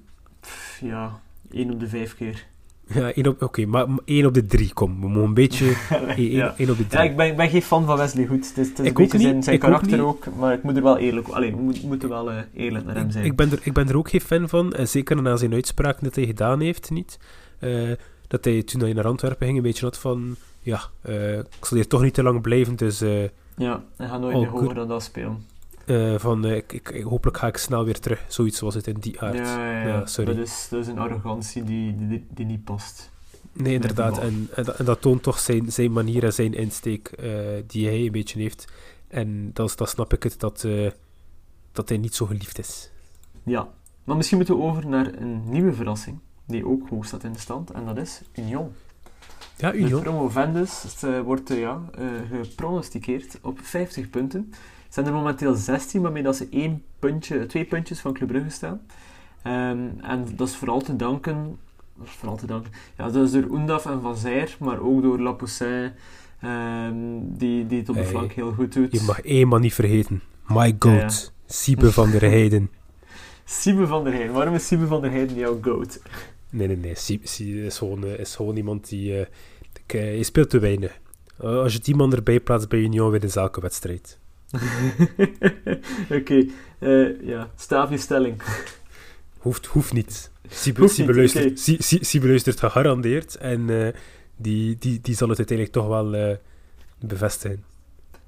ja, 0.80 1.20
één 1.50 1.70
op 1.72 1.80
de 1.80 1.88
vijf 1.88 2.14
keer. 2.14 2.46
Ja, 2.94 3.12
één 3.12 3.26
op, 3.26 3.42
oké, 3.42 3.66
maar 3.66 3.90
maar 3.90 3.98
één 4.04 4.26
op 4.26 4.34
de 4.34 4.46
drie, 4.46 4.72
kom. 4.72 5.00
We 5.00 5.08
mogen 5.08 5.22
een 5.22 5.34
beetje... 5.34 5.76
één, 6.16 6.30
ja. 6.30 6.54
één 6.56 6.70
op 6.70 6.76
de 6.76 6.82
ja, 6.82 6.88
drie. 6.88 7.10
ik 7.10 7.16
ben, 7.16 7.26
ik 7.26 7.36
ben 7.36 7.48
geen 7.50 7.62
fan 7.62 7.84
van 7.86 7.96
Wesley 7.96 8.26
Goed. 8.26 8.48
Het 8.48 8.58
is, 8.58 8.68
het 8.68 8.78
is 8.78 8.88
een 8.88 8.94
beetje 8.94 9.04
ook 9.04 9.12
niet, 9.12 9.22
zijn, 9.22 9.42
zijn 9.42 9.56
ik 9.56 9.64
ook 9.64 9.70
karakter 9.70 10.00
ook, 10.04 10.26
maar 10.36 10.52
ik 10.52 10.62
moet 10.62 10.76
er 10.76 10.82
wel 10.82 10.98
eerlijk... 10.98 11.28
Allee, 11.28 11.54
we 11.56 11.62
moet- 11.62 11.82
moeten 11.82 12.08
wel 12.08 12.30
eh, 12.30 12.36
eerlijk 12.54 12.84
naar 12.84 12.94
hem 12.94 13.10
zijn. 13.10 13.24
Ik 13.24 13.36
ben, 13.36 13.50
er, 13.52 13.58
ik 13.62 13.72
ben 13.72 13.88
er 13.88 13.96
ook 13.96 14.10
geen 14.10 14.20
fan 14.20 14.48
van. 14.48 14.72
En 14.72 14.88
zeker 14.88 15.22
na 15.22 15.36
zijn 15.36 15.52
uitspraak 15.52 16.00
dat 16.02 16.14
hij 16.14 16.26
gedaan 16.26 16.60
heeft, 16.60 16.90
niet. 16.90 17.18
Eh, 17.58 17.90
dat 18.28 18.44
hij 18.44 18.62
toen 18.62 18.80
hij 18.80 18.92
naar 18.92 19.06
Antwerpen 19.06 19.46
ging 19.46 19.56
een 19.58 19.62
beetje 19.64 19.84
had 19.84 19.98
van... 19.98 20.36
Ja, 20.60 20.80
eh, 21.00 21.38
ik 21.38 21.46
zal 21.64 21.76
hier 21.76 21.86
toch 21.86 22.02
niet 22.02 22.14
te 22.14 22.22
lang 22.22 22.40
blijven, 22.40 22.76
dus... 22.76 23.00
eh, 23.00 23.22
Ja, 23.56 23.82
hij 23.96 24.08
gaat 24.08 24.20
nooit 24.20 24.34
Oh, 24.34 24.40
meer 24.40 24.50
hoger 24.50 24.74
dan 24.74 24.88
dat 24.88 25.02
spelen. 25.02 25.46
eh, 25.84 26.14
van, 26.18 26.44
ik, 26.44 26.72
ik, 26.72 27.02
hopelijk 27.02 27.36
ga 27.38 27.46
ik 27.46 27.56
snel 27.56 27.84
weer 27.84 28.00
terug. 28.00 28.24
Zoiets 28.28 28.60
was 28.60 28.74
het 28.74 28.86
in 28.86 28.96
die 29.00 29.20
aard. 29.20 29.34
Ja, 29.38 29.70
ja, 29.70 29.80
ja. 29.82 29.86
Ja, 29.88 30.06
sorry. 30.06 30.34
Dat, 30.34 30.46
is, 30.46 30.66
dat 30.70 30.80
is 30.80 30.86
een 30.86 30.98
arrogantie 30.98 31.64
die, 31.64 32.08
die, 32.08 32.26
die 32.28 32.46
niet 32.46 32.64
past. 32.64 33.10
Nee, 33.52 33.74
inderdaad. 33.74 34.18
En, 34.18 34.48
en, 34.54 34.64
dat- 34.64 34.76
en 34.76 34.84
dat 34.84 35.00
toont 35.00 35.22
toch 35.22 35.38
zijn, 35.38 35.72
zijn 35.72 35.92
manier 35.92 36.24
en 36.24 36.32
zijn 36.32 36.54
insteek 36.54 37.10
die 37.66 37.86
hij 37.86 38.00
een 38.06 38.12
beetje 38.12 38.40
heeft. 38.40 38.72
En 39.08 39.50
dat, 39.52 39.68
is- 39.68 39.76
dat 39.76 39.88
snap 39.88 40.12
ik 40.12 40.22
het, 40.22 40.40
dat, 40.40 40.66
dat 41.72 41.88
hij 41.88 41.98
niet 41.98 42.14
zo 42.14 42.26
geliefd 42.26 42.58
is. 42.58 42.90
Ja, 43.42 43.68
maar 44.04 44.16
misschien 44.16 44.36
moeten 44.38 44.56
we 44.56 44.62
over 44.62 44.86
naar 44.86 45.06
een 45.14 45.50
nieuwe 45.50 45.72
verrassing, 45.72 46.18
die 46.46 46.66
ook 46.66 46.88
hoog 46.88 47.04
staat 47.06 47.24
in 47.24 47.32
de 47.32 47.38
stand, 47.38 47.70
en 47.70 47.84
dat 47.84 47.96
is 47.96 48.22
Union. 48.34 48.72
Ja, 49.56 49.70
De 49.70 49.78
Union. 49.78 50.02
promovendus 50.02 51.02
eh, 51.02 51.20
wordt 51.20 51.50
eh, 51.50 51.58
ja, 51.58 51.80
eh, 51.98 52.06
gepronosticeerd 52.42 53.38
op 53.42 53.58
50 53.62 54.10
punten. 54.10 54.46
Het 54.84 54.94
zijn 54.94 55.06
er 55.06 55.12
momenteel 55.12 55.54
16, 55.54 56.02
waarmee 56.02 56.22
dat 56.22 56.36
ze 56.36 56.48
één 56.50 56.82
puntje, 56.98 57.46
twee 57.46 57.64
puntjes 57.64 58.00
van 58.00 58.12
Club 58.12 58.28
Brugge 58.28 58.50
staan. 58.50 58.80
Ehm, 59.42 59.88
en 60.00 60.26
dat 60.36 60.48
is 60.48 60.56
vooral 60.56 60.80
te 60.80 60.96
danken... 60.96 61.58
dat 61.96 62.06
is 62.06 62.12
Vooral 62.12 62.36
te 62.36 62.46
danken... 62.46 62.72
Ja, 62.96 63.10
dat 63.10 63.24
is 63.24 63.32
door 63.32 63.50
Oendaf 63.50 63.86
en 63.86 64.00
Van 64.00 64.16
Zijr, 64.16 64.56
maar 64.60 64.80
ook 64.80 65.02
door 65.02 65.20
Lapoussin, 65.20 65.92
ehm, 66.40 66.94
die, 67.20 67.66
die 67.66 67.78
het 67.78 67.88
op 67.88 67.94
de 67.94 68.00
Hey, 68.00 68.10
flank 68.10 68.32
heel 68.32 68.52
goed 68.52 68.72
doet. 68.72 68.92
Je 68.92 69.02
mag 69.06 69.20
één 69.20 69.48
man 69.48 69.60
niet 69.60 69.74
vergeten. 69.74 70.22
My 70.46 70.54
Ja, 70.56 70.64
ja. 70.64 71.00
goat. 71.00 71.32
Siebe 71.46 71.92
van 71.92 72.10
der 72.10 72.20
Heijden. 72.20 72.70
Siebe 73.44 73.86
van 73.86 74.04
der 74.04 74.12
Heijden. 74.12 74.34
Waarom 74.34 74.54
is 74.54 74.66
Siebe 74.66 74.86
van 74.86 75.00
der 75.00 75.10
Heijden 75.10 75.36
jouw 75.36 75.58
goat? 75.62 76.00
Nee, 76.56 76.66
nee, 76.66 76.76
nee. 76.76 76.90
Is, 77.22 77.78
gewoon, 77.78 78.04
eh, 78.04 78.18
is 78.18 78.36
gewoon 78.36 78.56
iemand 78.56 78.88
die... 78.88 79.12
eh, 79.14 79.26
eh, 79.86 80.16
je 80.16 80.22
speelt 80.22 80.50
te 80.50 80.58
weinig. 80.58 80.98
Als 81.38 81.72
je 81.72 81.78
die 81.78 81.94
man 81.94 82.12
erbij 82.12 82.40
plaatst 82.40 82.68
bij 82.68 82.78
Union, 82.78 83.10
wint 83.10 83.24
is 83.24 83.36
elke 83.36 83.60
wedstrijd. 83.60 84.18
Oké, 86.18 86.46
eh, 86.78 87.26
ja, 87.26 87.50
staaf 87.56 87.90
je 87.90 87.98
stelling. 87.98 88.42
Hoeft, 89.38 89.66
hoeft 89.66 89.92
niet. 89.92 90.30
Niet, 90.76 92.22
luistert, 92.22 92.58
gegarandeerd. 92.58 93.34
En 93.34 93.92
die, 94.36 94.76
die, 94.78 95.00
die 95.00 95.14
zal 95.14 95.28
het 95.28 95.38
uiteindelijk 95.38 95.76
toch 95.76 95.86
wel 95.86 96.38
bevestigen. 97.00 97.64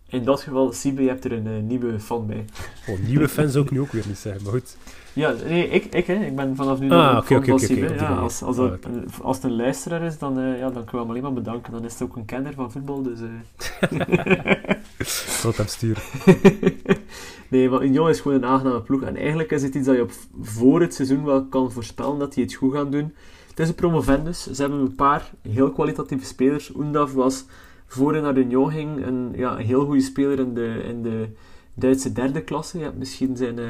In 0.09 0.25
dat 0.25 0.41
geval, 0.41 0.73
Siebe, 0.73 1.03
je 1.03 1.09
hebt 1.09 1.25
er 1.25 1.33
een 1.33 1.67
nieuwe 1.67 2.01
fan 2.01 2.27
bij. 2.27 2.45
Oh, 2.87 2.99
nieuwe 2.99 3.29
fans 3.29 3.53
zou 3.53 3.65
ik 3.65 3.71
nu 3.71 3.81
ook 3.81 3.93
weer 3.93 4.05
niet 4.07 4.19
zeggen, 4.19 4.43
maar 4.43 4.53
goed. 4.53 4.77
Ja, 5.19 5.35
nee, 5.49 5.69
ik, 5.69 5.85
ik, 5.85 6.07
hè. 6.07 6.15
ik 6.15 6.37
ben 6.37 6.57
vanaf 6.57 6.81
nu 6.81 6.91
Ah, 6.91 7.15
nog 7.15 7.31
op 7.31 7.45
die 7.59 7.95
ja, 7.95 8.15
als, 8.17 8.43
als, 8.43 8.59
Ah, 8.59 8.71
dat- 8.71 8.87
als 9.23 9.37
het 9.37 9.45
een 9.45 9.57
luisteraar 9.57 10.03
is, 10.03 10.19
dan, 10.19 10.39
eh, 10.39 10.59
ja, 10.59 10.71
dan 10.71 10.85
kunnen 10.85 10.91
we 10.91 10.99
hem 10.99 11.09
alleen 11.09 11.23
maar 11.23 11.33
bedanken. 11.33 11.73
Dan 11.73 11.85
is 11.85 11.93
het 11.93 12.03
ook 12.03 12.17
een 12.17 12.25
kenner 12.25 12.53
van 12.55 12.73
voetbal, 12.73 13.03
dus... 13.03 13.19
zal 15.41 15.51
het 15.51 15.57
hem 15.57 15.67
sturen. 15.67 16.03
nee, 17.51 17.69
maar 17.71 17.85
Union 17.85 18.09
is 18.09 18.21
gewoon 18.21 18.37
een 18.37 18.45
aangename 18.49 18.81
ploeg. 18.83 19.03
En 19.03 19.17
eigenlijk 19.17 19.51
is 19.51 19.63
het 19.63 19.75
iets 19.75 19.87
dat 19.87 19.97
je 19.97 20.03
op, 20.03 20.11
voor 20.41 20.81
het 20.81 20.95
seizoen 20.95 21.25
wel 21.25 21.45
kan 21.45 21.73
voorspellen 21.73 22.19
dat 22.19 22.35
die 22.35 22.45
het 22.45 22.55
goed 22.55 22.75
gaan 22.75 22.91
doen. 22.91 23.15
Het 23.49 23.59
is 23.59 23.69
een 23.69 23.75
promovendus. 23.75 24.43
Ze 24.53 24.61
hebben 24.63 24.81
een 24.81 24.95
paar 24.95 25.31
heel 25.49 25.71
kwalitatieve 25.71 26.25
spelers. 26.27 26.73
Undav 26.79 27.13
was, 27.13 27.45
voor 27.87 28.13
hij 28.13 28.21
naar 28.21 28.37
Union 28.37 28.71
ging, 28.71 29.07
een, 29.07 29.33
ja, 29.37 29.59
een 29.59 29.65
heel 29.67 29.85
goede 29.85 30.01
speler 30.01 30.39
in 30.39 30.55
de, 30.55 30.83
in 30.89 31.03
de 31.03 31.29
Duitse 31.75 32.13
derde 32.13 32.41
klasse. 32.43 32.79
Je 32.79 32.85
hebt 32.85 32.99
misschien 32.99 33.37
zijn, 33.37 33.59
eh, 33.59 33.65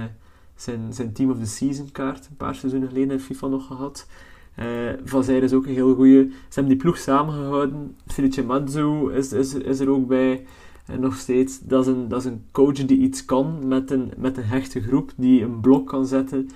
zijn, 0.61 0.93
zijn 0.93 1.13
Team 1.13 1.31
of 1.31 1.39
the 1.39 1.47
Season 1.47 1.91
kaart 1.93 2.27
een 2.27 2.37
paar 2.37 2.55
seizoenen 2.55 2.89
geleden 2.89 3.11
in 3.11 3.21
FIFA 3.21 3.47
nog 3.47 3.67
gehad. 3.67 4.07
Eh 4.55 4.67
Van 5.05 5.25
is 5.25 5.53
ook 5.53 5.67
een 5.67 5.73
heel 5.73 5.95
goede. 5.95 6.29
Ze 6.31 6.55
hebben 6.55 6.73
die 6.73 6.83
ploeg 6.83 6.99
samengehouden. 6.99 7.97
Felice 8.07 8.45
Mazzu 8.45 9.13
is, 9.13 9.33
is, 9.33 9.55
is 9.55 9.81
er 9.81 9.91
ook 9.91 10.07
bij. 10.07 10.45
En 10.87 11.01
nog 11.01 11.17
steeds, 11.17 11.61
dat 11.61 11.87
is, 11.87 11.93
een, 11.95 12.09
dat 12.09 12.21
is 12.21 12.25
een 12.25 12.45
coach 12.53 12.73
die 12.73 12.99
iets 12.99 13.25
kan 13.25 13.69
met 13.69 13.91
een, 13.91 14.13
met 14.17 14.37
een 14.37 14.45
hechte 14.45 14.81
groep, 14.81 15.13
die 15.17 15.43
een 15.43 15.61
blok 15.61 15.87
kan 15.87 16.07
zetten. 16.07 16.49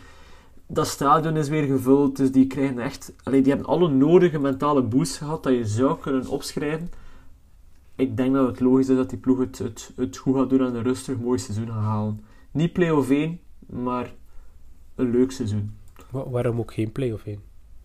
Dat 0.66 0.86
stadion 0.86 1.36
is 1.36 1.48
weer 1.48 1.66
gevuld, 1.66 2.16
dus 2.16 2.32
die 2.32 2.46
krijgen 2.46 2.78
echt... 2.78 3.12
Allee, 3.22 3.42
die 3.42 3.52
hebben 3.52 3.70
alle 3.70 3.88
nodige 3.88 4.38
mentale 4.38 4.82
boost 4.82 5.16
gehad 5.16 5.42
dat 5.42 5.52
je 5.52 5.66
zou 5.66 5.98
kunnen 6.00 6.26
opschrijven. 6.26 6.90
Ik 7.94 8.16
denk 8.16 8.34
dat 8.34 8.46
het 8.46 8.60
logisch 8.60 8.88
is 8.88 8.96
dat 8.96 9.10
die 9.10 9.18
ploeg 9.18 9.38
het, 9.38 9.58
het, 9.58 9.92
het 9.96 10.16
goed 10.16 10.36
gaat 10.36 10.50
doen 10.50 10.60
en 10.60 10.74
een 10.74 10.82
rustig 10.82 11.18
mooi 11.18 11.38
seizoen 11.38 11.66
gaat 11.66 11.82
halen. 11.82 12.20
Niet 12.50 12.72
play-off 12.72 13.10
1, 13.10 13.40
maar 13.72 14.12
een 14.94 15.10
leuk 15.10 15.30
seizoen. 15.32 15.70
Wa- 16.10 16.28
waarom 16.28 16.58
ook 16.58 16.72
geen 16.72 16.92
play-off 16.92 17.24
heen? 17.24 17.38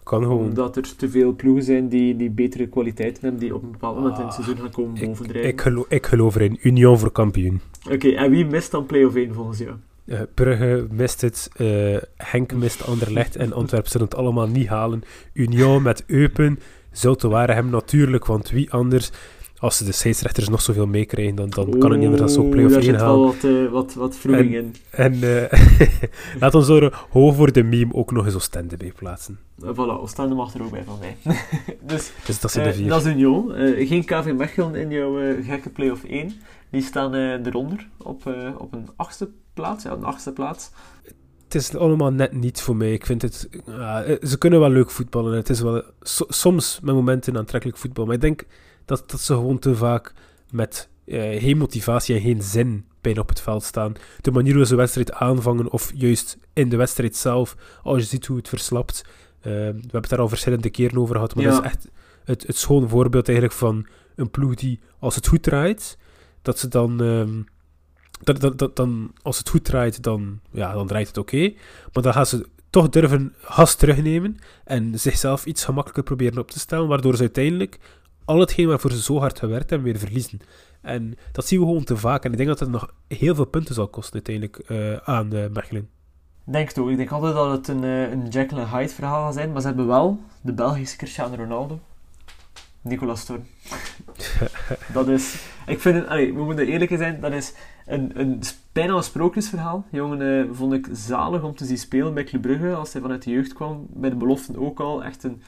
Kan 0.03 0.21
gewoon. 0.21 0.37
Omdat 0.47 0.75
er 0.77 0.95
te 0.95 1.09
veel 1.09 1.33
ploegen 1.35 1.63
zijn 1.63 1.87
die, 1.87 2.15
die 2.15 2.29
betere 2.29 2.67
kwaliteiten 2.67 3.21
hebben, 3.23 3.39
die 3.39 3.55
op 3.55 3.63
een 3.63 3.71
bepaald 3.71 3.95
moment 3.95 4.17
in 4.17 4.23
het 4.25 4.29
Ah, 4.33 4.35
seizoen 4.43 4.57
gaan 4.63 4.71
komen 4.71 5.05
bovendrijven. 5.05 5.51
ik, 5.51 5.61
geloof, 5.61 5.85
ik 5.89 6.05
geloof 6.05 6.35
erin. 6.35 6.57
Union 6.61 6.99
voor 6.99 7.11
kampioen. 7.11 7.61
Oké, 7.91 8.09
en 8.09 8.31
wie 8.31 8.45
mist 8.45 8.71
dan 8.71 8.85
play-off 8.85 9.15
1 9.15 9.33
volgens 9.33 9.57
jou? 9.57 9.71
Eh, 10.05 10.21
Brugge 10.33 10.87
mist 10.91 11.21
het, 11.21 11.49
eh, 11.55 11.97
Henk 12.15 12.53
mist 12.53 12.85
Anderlecht 12.85 13.35
en 13.35 13.53
Antwerpen 13.53 13.91
zullen 13.91 14.07
het 14.07 14.15
allemaal 14.15 14.47
niet 14.47 14.67
halen. 14.67 15.01
Union 15.33 15.81
met 15.83 16.03
Eupen 16.07 16.59
zou 16.91 17.15
te 17.17 17.27
waren 17.27 17.55
hem 17.55 17.69
natuurlijk, 17.69 18.25
want 18.25 18.49
wie 18.49 18.71
anders, 18.71 19.11
als 19.59 19.77
ze 19.77 19.83
de 19.85 19.91
scheidsrechters 19.91 20.49
nog 20.49 20.61
zoveel 20.61 20.87
meekrijgen, 20.87 21.35
dan, 21.35 21.49
dan 21.49 21.77
kan 21.79 21.91
het 21.91 21.99
niet 21.99 22.09
anders 22.09 22.33
dan 22.33 22.45
ook 22.45 22.49
play-off 22.51 22.73
Daar 22.73 22.83
1 22.83 22.91
zit 22.91 23.01
halen. 23.01 23.19
wel 23.19 23.25
wat, 23.25 23.43
eh, 23.43 23.71
wat, 23.71 23.93
wat 23.93 24.15
vroeging 24.15 24.53
in. 24.55 24.75
En 24.89 25.13
eh 25.49 25.61
laat 26.39 26.55
ons 26.55 26.67
er 26.69 27.05
hoog 27.09 27.35
voor 27.35 27.51
de 27.51 27.63
meme 27.63 27.93
ook 27.93 28.11
nog 28.11 28.25
eens 28.25 28.35
Oostende 28.35 28.77
bij 28.77 28.91
plaatsen. 28.95 29.39
Uh, 29.63 29.69
voilà, 29.69 29.75
Oostende 30.01 30.35
mag 30.35 30.53
er 30.53 30.63
ook 30.63 30.71
bij 30.71 30.83
van 30.83 30.97
mij. 30.99 31.17
dus 31.81 32.11
Dus 32.25 32.39
dat 32.39 32.51
zijn 32.51 32.63
de 32.65 32.71
eh, 32.71 32.77
vier. 32.77 32.87
dat 32.89 33.05
is 33.05 33.11
Union. 33.13 33.53
Eh, 33.55 33.87
geen 33.87 34.05
KV 34.05 34.33
Mechelen 34.37 34.75
in 34.75 34.89
jouw 34.89 35.19
eh, 35.19 35.45
gekke 35.45 35.69
play-off 35.69 36.03
1. 36.03 36.33
Die 36.71 36.81
staan 36.81 37.13
eh, 37.15 37.45
eronder 37.45 37.87
op, 37.97 38.27
eh, 38.27 38.49
op 38.57 38.73
een 38.73 38.89
achtste 38.95 39.29
plaats. 39.53 39.83
Ja, 39.83 39.91
een 39.91 40.03
achtste 40.03 40.31
plaats. 40.31 40.69
Het 41.43 41.55
is 41.55 41.75
allemaal 41.75 42.11
net 42.11 42.33
niet 42.33 42.61
voor 42.61 42.75
mij. 42.75 42.93
Ik 42.93 43.05
vind 43.05 43.21
het... 43.21 43.49
eh, 43.67 43.99
ze 44.21 44.37
kunnen 44.37 44.59
wel 44.59 44.69
leuk 44.69 44.91
voetballen. 44.91 45.31
en 45.31 45.37
Het 45.37 45.49
is 45.49 45.61
wel 45.61 45.83
so- 46.01 46.25
soms 46.27 46.79
met 46.83 46.95
momenten 46.95 47.37
aantrekkelijk 47.37 47.77
voetbal. 47.79 48.05
Maar 48.05 48.15
ik 48.15 48.21
denk 48.21 48.43
dat, 48.87 49.09
dat 49.11 49.19
ze 49.21 49.33
gewoon 49.33 49.59
te 49.59 49.75
vaak 49.75 50.13
met 50.51 50.89
eh, 51.05 51.41
geen 51.41 51.57
motivatie 51.57 52.15
en 52.15 52.21
geen 52.21 52.41
zin 52.41 52.85
bijna 53.01 53.19
op 53.21 53.29
het 53.29 53.41
veld 53.41 53.63
staan. 53.63 53.93
De 54.21 54.31
manier 54.31 54.55
hoe 54.55 54.63
ze 54.65 54.69
de 54.69 54.75
wedstrijd 54.75 55.13
aanvangen, 55.13 55.71
of 55.71 55.91
juist 55.95 56.37
in 56.53 56.69
de 56.69 56.75
wedstrijd 56.75 57.15
zelf, 57.15 57.55
als 57.83 57.97
je 57.97 58.07
ziet 58.07 58.25
hoe 58.25 58.37
het 58.37 58.49
verslapt. 58.49 59.01
Eh, 59.39 59.51
we 59.51 59.51
hebben 59.59 60.01
het 60.01 60.09
daar 60.09 60.19
al 60.19 60.29
verschillende 60.29 60.69
keren 60.69 60.97
over 60.97 61.15
gehad, 61.15 61.35
maar 61.35 61.43
Ja. 61.43 61.49
dat 61.51 61.59
is 61.59 61.65
echt 61.71 61.87
het, 62.23 62.47
het 62.47 62.57
schone 62.57 62.87
voorbeeld 62.87 63.27
eigenlijk 63.27 63.57
van 63.57 63.87
een 64.15 64.31
ploeg 64.31 64.55
die, 64.55 64.79
als 64.99 65.15
het 65.15 65.27
goed 65.27 65.43
draait, 65.43 65.97
dat 66.41 66.59
ze 66.59 66.67
dan... 66.67 67.01
ehm, 67.01 67.41
dat, 68.23 68.39
dat, 68.41 68.57
dat, 68.57 68.75
dan, 68.75 69.11
als 69.21 69.37
het 69.37 69.49
goed 69.49 69.63
draait, 69.65 70.03
dan, 70.03 70.39
ja, 70.51 70.73
dan 70.73 70.87
draait 70.87 71.07
het 71.07 71.17
oké. 71.17 71.53
Maar 71.93 72.03
dan 72.03 72.13
gaan 72.13 72.25
ze 72.25 72.47
toch 72.69 72.89
durven 72.89 73.33
gas 73.41 73.75
terugnemen 73.75 74.37
en 74.63 74.99
zichzelf 74.99 75.45
iets 75.45 75.65
gemakkelijker 75.65 76.03
proberen 76.03 76.37
op 76.39 76.51
te 76.51 76.59
stellen, 76.59 76.87
waardoor 76.87 77.15
ze 77.15 77.21
uiteindelijk 77.21 77.79
al 78.27 78.39
hetgeen 78.39 78.67
waarvoor 78.67 78.91
ze 78.91 79.01
zo 79.01 79.19
hard 79.19 79.39
gewerkt 79.39 79.69
hebben, 79.69 79.91
weer 79.91 79.99
verliezen. 79.99 80.39
En 80.81 81.17
dat 81.31 81.45
zien 81.45 81.59
we 81.59 81.65
gewoon 81.65 81.83
te 81.83 81.97
vaak. 81.97 82.23
En 82.25 82.31
ik 82.31 82.37
denk 82.37 82.49
dat 82.49 82.59
het 82.59 82.69
nog 82.69 82.93
heel 83.07 83.35
veel 83.35 83.45
punten 83.45 83.75
zal 83.75 83.87
kosten 83.87 84.13
uiteindelijk 84.13 84.57
eh, 84.57 84.95
aan 84.95 85.27
Mechelen. 85.53 85.89
Denk 86.43 86.71
ook. 86.79 86.89
Ik 86.89 86.97
denk 86.97 87.11
altijd 87.11 87.33
dat 87.33 87.51
het 87.51 87.67
een, 87.67 87.83
eh, 87.83 88.11
een 88.11 88.31
en 88.31 88.69
Hyde 88.69 88.89
verhaal 88.89 89.25
gaat 89.25 89.33
zijn. 89.33 89.51
Maar 89.51 89.61
ze 89.61 89.67
hebben 89.67 89.87
wel 89.87 90.19
de 90.41 90.53
Belgische 90.53 90.97
Cristiano 90.97 91.35
Ronaldo. 91.35 91.79
Nicolas 92.81 93.19
Storm. 93.19 93.43
dat 94.93 95.07
is... 95.07 95.45
Ik 95.67 95.79
vind 95.79 95.95
het... 95.95 96.07
allee, 96.07 96.33
we 96.33 96.43
moeten 96.43 96.67
eerlijk 96.67 96.91
zijn. 96.97 97.19
Dat 97.21 97.31
is 97.31 97.53
een, 97.85 98.19
een, 98.19 98.41
bijna 98.71 98.93
een 98.93 99.03
sprookjesverhaal. 99.03 99.85
Die 99.91 99.99
jongen 99.99 100.55
vond 100.55 100.73
ik 100.73 100.87
zalig 100.91 101.43
om 101.43 101.55
te 101.55 101.65
zien 101.65 101.77
spelen 101.77 102.13
bij 102.13 102.23
Club 102.23 102.41
Brugge. 102.41 102.73
Als 102.73 102.93
hij 102.93 103.01
vanuit 103.01 103.23
de 103.23 103.31
jeugd 103.31 103.53
kwam. 103.53 103.87
Bij 103.89 104.09
de 104.09 104.15
beloften 104.15 104.57
ook 104.57 104.79
al. 104.79 105.03
Echt 105.03 105.23
een, 105.23 105.41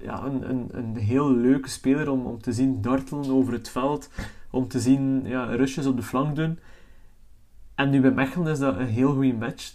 ja, 0.00 0.24
een, 0.24 0.50
een, 0.50 0.68
een 0.70 0.96
heel 0.96 1.30
leuke 1.32 1.68
speler 1.68 2.10
om, 2.10 2.26
om 2.26 2.40
te 2.40 2.52
zien 2.52 2.80
dartelen 2.80 3.30
over 3.30 3.52
het 3.52 3.68
veld. 3.68 4.10
Om 4.50 4.68
te 4.68 4.80
zien 4.80 5.22
ja, 5.24 5.44
rushes 5.44 5.86
op 5.86 5.96
de 5.96 6.02
flank 6.02 6.36
doen. 6.36 6.58
En 7.74 7.90
nu 7.90 8.00
bij 8.00 8.10
Mechelen 8.10 8.52
is 8.52 8.58
dat 8.58 8.76
een 8.76 8.86
heel 8.86 9.12
goede 9.12 9.32
match. 9.32 9.72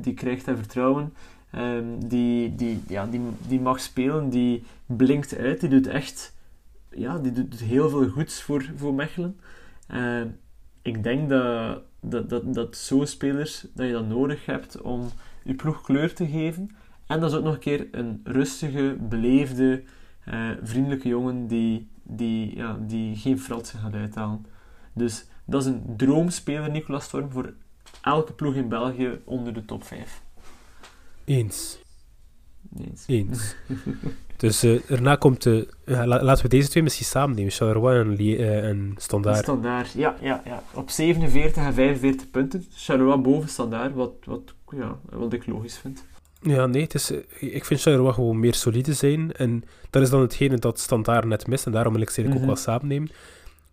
Die 0.00 0.14
krijgt 0.14 0.46
hij 0.46 0.56
vertrouwen. 0.56 1.12
Ehm, 1.50 1.84
die, 1.98 2.54
die, 2.54 2.82
ja, 2.88 3.06
die, 3.06 3.20
die 3.48 3.60
mag 3.60 3.80
spelen. 3.80 4.30
Die 4.30 4.64
blinkt 4.86 5.36
uit. 5.36 5.60
Die 5.60 5.68
doet 5.68 5.86
echt... 5.86 6.34
Ja, 6.90 7.18
die 7.18 7.32
doet 7.32 7.60
heel 7.60 7.88
veel 7.88 8.08
goeds 8.08 8.42
voor, 8.42 8.70
voor 8.76 8.94
Mechelen. 8.94 9.40
Ehm, 9.86 10.28
ik 10.82 11.02
denk 11.02 11.28
dat, 11.28 11.82
dat, 12.00 12.28
dat, 12.30 12.54
dat 12.54 12.76
zo'n 12.76 13.06
spelers 13.06 13.66
dat 13.74 13.86
je 13.86 13.92
dat 13.92 14.08
nodig 14.08 14.46
hebt 14.46 14.80
om 14.80 15.08
je 15.42 15.54
ploeg 15.54 15.82
kleur 15.82 16.14
te 16.14 16.26
geven. 16.26 16.70
En 17.06 17.20
dat 17.20 17.30
is 17.30 17.36
ook 17.36 17.44
nog 17.44 17.54
een 17.54 17.60
keer 17.60 17.88
een 17.90 18.20
rustige, 18.24 18.96
beleefde, 19.00 19.82
eh, 20.24 20.50
vriendelijke 20.62 21.08
jongen 21.08 21.46
die, 21.46 21.88
die, 22.02 22.56
ja, 22.56 22.78
die 22.80 23.16
geen 23.16 23.38
fratsen 23.38 23.78
gaat 23.78 23.94
uithalen. 23.94 24.46
Dus 24.92 25.26
dat 25.44 25.60
is 25.62 25.66
een 25.66 25.82
droomspeler, 25.96 26.70
Nicolas 26.70 27.04
Storm, 27.04 27.30
voor 27.30 27.52
elke 28.02 28.32
ploeg 28.32 28.54
in 28.54 28.68
België 28.68 29.20
onder 29.24 29.54
de 29.54 29.64
top 29.64 29.84
5. 29.84 30.22
Eens. 31.24 31.78
Eens. 32.78 33.04
Eens. 33.06 33.56
dus 34.36 34.62
eh, 34.62 34.80
daarna 34.88 35.16
komt 35.16 35.42
de... 35.42 35.68
la- 35.84 36.22
laten 36.22 36.42
we 36.42 36.48
deze 36.48 36.68
twee 36.68 36.82
misschien 36.82 37.06
samen 37.06 37.36
nemen. 37.36 37.52
Charleroi 37.52 38.00
en, 38.00 38.18
eh, 38.18 38.68
en 38.68 38.94
Standaard. 38.96 39.38
Standaard, 39.42 39.92
ja, 39.92 40.16
ja, 40.20 40.42
ja. 40.44 40.62
Op 40.74 40.90
47 40.90 41.62
en 41.62 41.74
45 41.74 42.30
punten. 42.30 42.66
Charleroi 42.70 43.20
boven 43.20 43.48
Standaard, 43.48 43.94
wat, 43.94 44.12
wat, 44.24 44.54
ja, 44.70 44.98
wat 45.10 45.32
ik 45.32 45.46
logisch 45.46 45.78
vind. 45.78 46.04
Ja, 46.46 46.66
nee, 46.66 46.82
het 46.82 46.94
is, 46.94 47.10
eh, 47.10 47.18
ik 47.54 47.64
vind 47.64 47.80
Charleroi 47.80 48.12
gewoon 48.12 48.40
meer 48.40 48.54
solide 48.54 48.92
zijn. 48.92 49.32
En 49.32 49.64
dat 49.90 50.02
is 50.02 50.10
dan 50.10 50.20
hetgene 50.20 50.56
dat 50.58 50.78
Standaard 50.80 51.24
net 51.24 51.46
mist. 51.46 51.66
En 51.66 51.72
daarom 51.72 51.92
wil 51.92 52.02
ik 52.02 52.10
ze 52.10 52.16
eigenlijk 52.16 52.46
Mhm. 52.46 52.56
ook 52.58 52.64
wel 52.64 52.74
samen 52.74 52.88
nemen. 52.88 53.10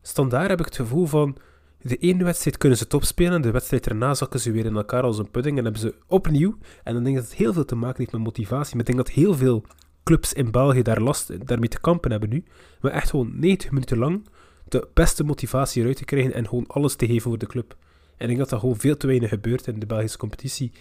Standaard 0.02 0.50
heb 0.50 0.60
ik 0.60 0.66
het 0.66 0.76
gevoel 0.76 1.06
van... 1.06 1.38
De 1.84 1.98
ene 1.98 2.24
wedstrijd 2.24 2.58
kunnen 2.58 2.78
ze 2.78 2.88
top 2.88 3.04
spelen. 3.04 3.34
En 3.34 3.42
de 3.42 3.52
wedstrijd 3.52 3.88
erna 3.88 4.14
zakken 4.14 4.40
ze 4.40 4.52
weer 4.52 4.66
in 4.66 4.76
elkaar 4.76 5.04
als 5.04 5.18
een 5.18 5.32
pudding. 5.32 5.58
En 5.58 5.64
hebben 5.64 5.82
ze 5.82 5.96
opnieuw... 6.08 6.58
En 6.84 6.94
dan 6.94 7.04
denk 7.04 7.16
ik 7.16 7.22
dat 7.22 7.32
het 7.32 7.40
heel 7.40 7.54
veel 7.54 7.66
te 7.66 7.76
maken 7.76 7.98
heeft 7.98 8.12
met 8.12 8.22
motivatie. 8.22 8.72
Maar 8.76 8.86
ik 8.88 8.96
denk 8.96 8.98
dat 9.08 9.16
heel 9.16 9.34
veel 9.36 9.66
clubs 10.04 10.34
in 10.34 10.52
België 10.52 10.82
daar 10.82 11.02
last, 11.02 11.48
daarmee 11.48 11.70
te 11.70 11.80
kampen 11.80 12.12
hebben 12.12 12.30
nu. 12.30 12.44
Maar 12.82 12.92
echt 12.92 13.10
gewoon 13.10 13.32
90 13.40 13.72
minuten 13.72 13.98
lang 13.98 14.28
de 14.68 14.88
beste 14.94 15.24
motivatie 15.24 15.82
eruit 15.82 15.98
te 15.98 16.06
krijgen. 16.06 16.34
En 16.34 16.48
gewoon 16.48 16.68
alles 16.68 16.96
te 16.96 17.06
geven 17.06 17.22
voor 17.22 17.38
de 17.38 17.48
club. 17.48 17.76
En 18.18 18.18
ik 18.18 18.28
denk 18.28 18.40
dat 18.40 18.50
dat 18.50 18.60
gewoon 18.60 18.78
veel 18.80 18.98
te 18.98 19.08
weinig 19.08 19.30
gebeurt 19.30 19.68
in 19.68 19.80
de 19.80 19.86
Belgische 19.86 20.18
competitie. 20.18 20.72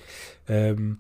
Ehm, 0.45 0.93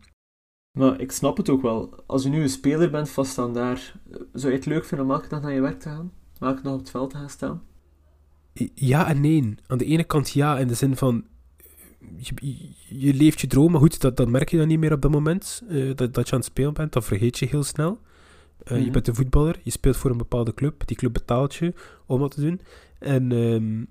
Maar 0.72 1.00
ik 1.00 1.12
snap 1.12 1.36
het 1.36 1.48
ook 1.48 1.62
wel. 1.62 2.02
Als 2.06 2.22
je 2.22 2.28
nu 2.28 2.42
een 2.42 2.48
speler 2.48 2.90
bent 2.90 3.10
van 3.10 3.24
Standaard, 3.24 3.94
zou 4.32 4.52
je 4.52 4.58
het 4.58 4.66
leuk 4.66 4.84
vinden 4.84 5.06
om 5.06 5.12
elke 5.12 5.28
dag 5.28 5.40
naar 5.42 5.52
je 5.52 5.60
werk 5.60 5.80
te 5.80 5.88
gaan? 5.88 6.12
Om 6.40 6.46
elke 6.48 6.62
dag 6.62 6.72
op 6.72 6.78
het 6.78 6.90
veld 6.90 7.10
te 7.10 7.16
gaan 7.16 7.30
staan? 7.30 7.62
Ja 8.74 9.06
en 9.08 9.20
nee. 9.20 9.54
Aan 9.66 9.78
de 9.78 9.84
ene 9.84 10.04
kant 10.04 10.30
ja, 10.30 10.58
in 10.58 10.68
de 10.68 10.74
zin 10.74 10.96
van... 10.96 11.24
Je, 12.88 13.14
leeft 13.14 13.40
je 13.40 13.46
droom, 13.46 13.70
maar 13.72 13.80
goed, 13.80 14.00
dat, 14.00 14.16
dat 14.16 14.28
merk 14.28 14.48
je 14.50 14.56
dan 14.56 14.68
niet 14.68 14.78
meer 14.78 14.92
op 14.92 15.02
dat 15.02 15.10
moment. 15.10 15.62
eh, 15.68 15.94
dat, 15.94 16.14
dat 16.14 16.26
je 16.28 16.32
aan 16.32 16.38
het 16.40 16.48
spelen 16.48 16.72
bent, 16.74 16.92
dat 16.92 17.04
vergeet 17.04 17.38
je 17.38 17.46
heel 17.46 17.62
snel. 17.62 17.98
Eh, 18.64 18.76
Je 18.76 18.82
Mhm. 18.82 18.92
bent 18.92 19.08
een 19.08 19.14
voetballer, 19.14 19.60
je 19.62 19.70
speelt 19.70 19.96
voor 19.96 20.10
een 20.10 20.16
bepaalde 20.16 20.54
club. 20.54 20.86
Die 20.86 20.96
club 20.96 21.12
betaalt 21.12 21.54
je 21.54 21.74
om 22.06 22.20
dat 22.20 22.30
te 22.30 22.40
doen. 22.40 22.60
En 22.98 23.32
ehm, 23.32 23.84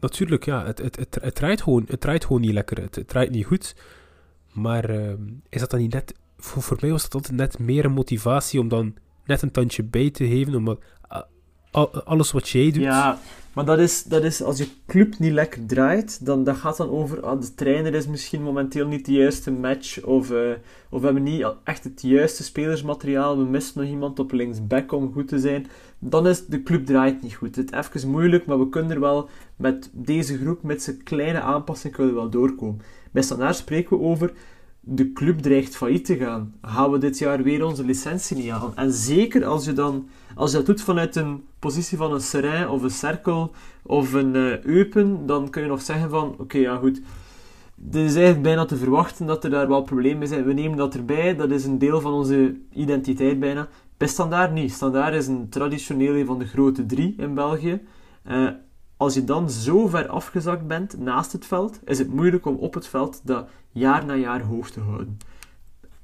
natuurlijk, 0.00 0.44
ja, 0.44 0.64
het, 0.66 0.78
het, 0.78 0.96
het, 0.96 1.18
het, 1.20 1.34
draait 1.34 1.62
gewoon, 1.62 1.84
het 1.88 2.00
draait 2.00 2.24
gewoon 2.24 2.40
niet 2.40 2.52
lekker. 2.52 2.80
Het, 2.82 2.94
het 2.94 3.08
draait 3.08 3.30
niet 3.30 3.46
goed. 3.46 3.74
Maar 4.52 4.84
ehm, 4.84 5.22
is 5.48 5.60
dat 5.60 5.70
dan 5.70 5.80
niet 5.80 5.92
net... 5.92 6.14
Voor, 6.38 6.62
voor 6.62 6.76
mij 6.80 6.90
was 6.90 7.02
dat 7.02 7.14
altijd 7.14 7.36
net 7.36 7.58
meer 7.58 7.84
een 7.84 7.92
motivatie 7.92 8.60
om 8.60 8.68
dan 8.68 8.94
net 9.24 9.42
een 9.42 9.50
tandje 9.50 9.82
bij 9.82 10.10
te 10.10 10.26
geven. 10.26 10.54
Omdat 10.54 10.78
al- 11.70 12.02
alles 12.02 12.32
wat 12.32 12.48
jij 12.48 12.70
doet... 12.70 12.82
Ja, 12.82 13.18
Maar 13.52 13.64
dat 13.64 13.78
is, 13.78 14.02
dat 14.02 14.24
is, 14.24 14.42
als 14.42 14.58
je 14.58 14.68
club 14.86 15.18
niet 15.18 15.32
lekker 15.32 15.66
draait, 15.66 16.26
dan 16.26 16.44
dat 16.44 16.56
gaat 16.56 16.76
dan 16.76 16.90
over, 16.90 17.20
ah, 17.20 17.40
de 17.40 17.54
trainer 17.54 17.94
is 17.94 18.06
misschien 18.06 18.42
momenteel 18.42 18.86
niet 18.86 19.06
de 19.06 19.12
juiste 19.12 19.50
match, 19.50 20.02
of, 20.02 20.30
uh, 20.30 20.50
of 20.90 20.98
we 21.00 21.04
hebben 21.04 21.22
niet 21.22 21.46
echt 21.64 21.84
het 21.84 22.02
juiste 22.02 22.42
spelersmateriaal, 22.42 23.38
we 23.38 23.44
missen 23.44 23.80
nog 23.80 23.90
iemand 23.90 24.18
op 24.18 24.32
linksback 24.32 24.92
om 24.92 25.12
goed 25.12 25.28
te 25.28 25.38
zijn. 25.38 25.66
Dan 25.98 26.26
is 26.26 26.46
de 26.46 26.62
club 26.62 26.86
draait 26.86 27.22
niet 27.22 27.34
goed. 27.34 27.56
Het 27.56 27.72
is 27.72 27.78
even 27.78 28.10
moeilijk, 28.10 28.46
maar 28.46 28.58
we 28.58 28.68
kunnen 28.68 28.90
er 28.90 29.00
wel 29.00 29.28
met 29.56 29.90
deze 29.92 30.38
groep, 30.38 30.62
met 30.62 30.82
zijn 30.82 31.02
kleine 31.02 31.40
aanpassing, 31.40 31.94
kunnen 31.94 32.14
we 32.14 32.20
wel 32.20 32.30
doorkomen. 32.30 32.80
Bij 33.10 33.22
Standaard 33.22 33.56
spreken 33.56 33.98
we 33.98 34.02
over, 34.02 34.32
de 34.80 35.12
club 35.12 35.38
dreigt 35.38 35.76
failliet 35.76 36.04
te 36.04 36.16
gaan. 36.16 36.54
Gaan 36.62 36.90
we 36.90 36.98
dit 36.98 37.18
jaar 37.18 37.42
weer 37.42 37.64
onze 37.64 37.84
licentie 37.84 38.36
niet 38.36 38.50
aan? 38.50 38.72
En 38.76 38.92
zeker 38.92 39.44
als 39.44 39.64
je 39.64 39.72
dan, 39.72 40.08
als 40.34 40.50
je 40.50 40.56
dat 40.56 40.66
doet 40.66 40.82
vanuit 40.82 41.16
een 41.16 41.44
positie 41.58 41.96
van 41.96 42.12
een 42.12 42.20
Serain 42.20 42.68
of 42.68 42.82
een 42.82 42.90
Cerkel 42.90 43.52
of 43.82 44.12
een 44.12 44.34
uh, 44.34 44.62
Eupen, 44.64 45.26
dan 45.26 45.50
kun 45.50 45.62
je 45.62 45.68
nog 45.68 45.82
zeggen 45.82 46.10
van, 46.10 46.34
oké, 46.38 46.58
ja 46.58 46.76
goed, 46.76 47.00
het 47.84 47.94
is 47.94 48.14
eigenlijk 48.14 48.42
bijna 48.42 48.64
te 48.64 48.76
verwachten 48.76 49.26
dat 49.26 49.44
er 49.44 49.50
daar 49.50 49.68
wel 49.68 49.82
problemen 49.82 50.28
zijn. 50.28 50.44
We 50.44 50.52
nemen 50.52 50.76
dat 50.76 50.94
erbij, 50.94 51.36
dat 51.36 51.50
is 51.50 51.64
een 51.64 51.78
deel 51.78 52.00
van 52.00 52.12
onze 52.12 52.56
identiteit 52.72 53.40
bijna. 53.40 53.68
Bij 53.96 54.08
Standaard 54.08 54.52
niet. 54.52 54.72
Standaard 54.72 55.14
is 55.14 55.26
een 55.26 55.48
traditioneel 55.48 56.24
van 56.24 56.38
de 56.38 56.46
grote 56.46 56.86
drie 56.86 57.14
in 57.18 57.34
België. 57.34 57.80
Uh, 58.28 58.48
als 59.00 59.14
je 59.14 59.24
dan 59.24 59.50
zo 59.50 59.86
ver 59.86 60.08
afgezakt 60.08 60.66
bent 60.66 60.98
naast 60.98 61.32
het 61.32 61.46
veld, 61.46 61.80
is 61.84 61.98
het 61.98 62.12
moeilijk 62.12 62.46
om 62.46 62.56
op 62.56 62.74
het 62.74 62.86
veld 62.86 63.20
dat 63.24 63.48
jaar 63.70 64.04
na 64.04 64.14
jaar 64.14 64.42
hoog 64.42 64.70
te 64.70 64.80
houden. 64.80 65.18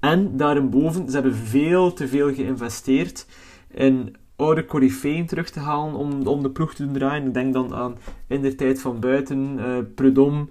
En 0.00 0.36
daarboven, 0.36 1.08
ze 1.08 1.14
hebben 1.14 1.34
veel 1.34 1.92
te 1.92 2.08
veel 2.08 2.34
geïnvesteerd 2.34 3.26
in 3.70 4.16
oude 4.36 4.64
coryfeeën 4.64 5.26
terug 5.26 5.50
te 5.50 5.60
halen 5.60 5.94
om, 5.94 6.26
om 6.26 6.42
de 6.42 6.50
ploeg 6.50 6.74
te 6.74 6.84
doen 6.84 6.92
draaien. 6.92 7.26
Ik 7.26 7.34
denk 7.34 7.52
dan 7.52 7.74
aan 7.74 7.96
in 8.26 8.42
de 8.42 8.54
tijd 8.54 8.80
van 8.80 9.00
buiten, 9.00 9.58
uh, 9.58 9.78
Prudhomme, 9.94 10.46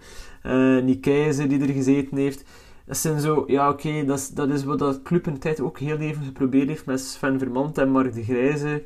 uh, 0.45 0.83
Nikijze 0.83 1.47
die 1.47 1.61
er 1.61 1.73
gezeten 1.73 2.17
heeft. 2.17 2.45
Dat 2.85 2.97
zijn 2.97 3.19
zo, 3.19 3.43
ja 3.47 3.69
oké, 3.69 4.05
dat, 4.05 4.19
is, 4.19 4.29
dat 4.29 4.49
is 4.49 4.63
wat 4.63 4.79
dat 4.79 5.01
club 5.01 5.23
de 5.23 5.37
tijd 5.37 5.61
ook 5.61 5.79
heel 5.79 5.97
even 5.97 6.23
geprobeerd 6.23 6.67
heeft 6.67 6.85
met 6.85 7.01
Sven 7.01 7.39
Vermand 7.39 7.77
en 7.77 7.89
Mark 7.89 8.13
de 8.13 8.23
Grijze. 8.23 8.83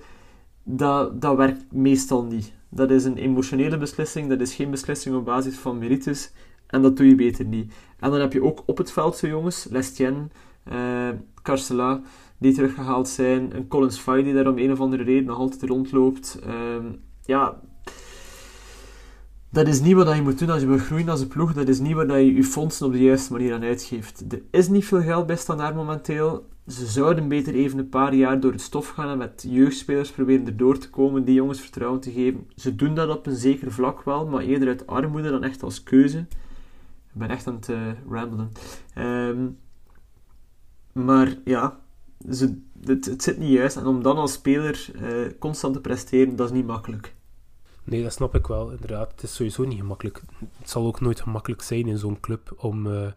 Dat, 0.63 1.21
dat 1.21 1.37
werkt 1.37 1.63
meestal 1.71 2.23
niet. 2.23 2.57
Dat 2.69 2.91
is 2.91 3.03
een 3.03 3.17
emotionele 3.17 3.77
beslissing, 3.77 4.29
dat 4.29 4.41
is 4.41 4.55
geen 4.55 4.71
beslissing 4.71 5.15
op 5.15 5.25
basis 5.25 5.55
van 5.55 5.77
merites. 5.77 6.31
En 6.67 6.81
dat 6.81 6.97
doe 6.97 7.07
je 7.07 7.15
beter 7.15 7.45
niet. 7.45 7.73
En 7.99 8.11
dan 8.11 8.19
heb 8.19 8.33
je 8.33 8.43
ook 8.43 8.63
op 8.65 8.77
het 8.77 8.91
veld 8.91 9.17
zo 9.17 9.27
jongens, 9.27 9.67
Lestien, 9.69 10.31
uh, 10.71 11.09
Carcela, 11.41 12.01
die 12.37 12.53
teruggehaald 12.53 13.07
zijn. 13.07 13.55
Een 13.55 13.67
Collins 13.67 13.99
Fay 13.99 14.23
die 14.23 14.33
daar 14.33 14.47
om 14.47 14.57
een 14.57 14.71
of 14.71 14.79
andere 14.79 15.03
reden 15.03 15.25
nog 15.25 15.37
altijd 15.37 15.63
rondloopt. 15.63 16.39
Uh, 16.47 16.85
ja, 17.25 17.59
dat 19.51 19.67
is 19.67 19.81
niet 19.81 19.93
wat 19.93 20.15
je 20.15 20.21
moet 20.21 20.39
doen 20.39 20.49
als 20.49 20.61
je 20.61 20.67
wil 20.67 20.77
groeien 20.77 21.09
als 21.09 21.21
een 21.21 21.27
ploeg. 21.27 21.53
Dat 21.53 21.67
is 21.67 21.79
niet 21.79 21.93
waar 21.93 22.19
je 22.19 22.33
je 22.33 22.43
fondsen 22.43 22.85
op 22.85 22.91
de 22.91 22.99
juiste 22.99 23.31
manier 23.31 23.53
aan 23.53 23.63
uitgeeft. 23.63 24.23
Er 24.29 24.41
is 24.51 24.67
niet 24.67 24.85
veel 24.85 25.01
geld 25.01 25.25
bij 25.25 25.35
Standaard 25.35 25.75
momenteel. 25.75 26.47
Ze 26.69 26.85
zouden 26.85 27.27
beter 27.27 27.53
even 27.53 27.79
een 27.79 27.89
paar 27.89 28.15
jaar 28.15 28.39
door 28.39 28.51
het 28.51 28.61
stof 28.61 28.87
gaan 28.87 29.09
en 29.09 29.17
met 29.17 29.45
jeugdspelers 29.47 30.11
proberen 30.11 30.47
erdoor 30.47 30.77
te 30.77 30.89
komen, 30.89 31.25
die 31.25 31.35
jongens 31.35 31.59
vertrouwen 31.59 31.99
te 31.99 32.11
geven. 32.11 32.47
Ze 32.55 32.75
doen 32.75 32.95
dat 32.95 33.09
op 33.09 33.25
een 33.25 33.35
zeker 33.35 33.71
vlak 33.71 34.03
wel, 34.03 34.27
maar 34.27 34.41
eerder 34.41 34.67
uit 34.67 34.87
armoede 34.87 35.29
dan 35.29 35.43
echt 35.43 35.63
als 35.63 35.83
keuze. 35.83 36.17
Ik 37.13 37.15
ben 37.15 37.29
echt 37.29 37.47
aan 37.47 37.55
het 37.55 37.69
uh, 37.69 37.91
ramblen. 38.09 38.51
Um, 38.97 39.57
maar 40.91 41.35
ja, 41.45 41.79
ze, 42.31 42.61
het, 42.83 43.05
het, 43.05 43.23
zit 43.23 43.37
niet 43.37 43.51
juist. 43.51 43.77
En 43.77 43.85
om 43.85 44.03
dan 44.03 44.17
als 44.17 44.33
speler 44.33 44.89
uh, 45.01 45.31
constant 45.39 45.73
te 45.73 45.81
presteren, 45.81 46.35
dat 46.35 46.49
is 46.49 46.55
niet 46.55 46.67
makkelijk. 46.67 47.15
Nee, 47.83 48.03
dat 48.03 48.13
snap 48.13 48.35
ik 48.35 48.47
wel, 48.47 48.71
inderdaad. 48.71 49.11
Het 49.11 49.23
is 49.23 49.35
sowieso 49.35 49.63
niet 49.63 49.79
gemakkelijk. 49.79 50.21
Het 50.57 50.69
zal 50.69 50.85
ook 50.85 51.01
nooit 51.01 51.21
gemakkelijk 51.21 51.61
zijn 51.61 51.87
in 51.87 51.97
zo'n 51.97 52.19
club 52.19 52.53
om, 52.57 52.85
uh, 52.85 53.07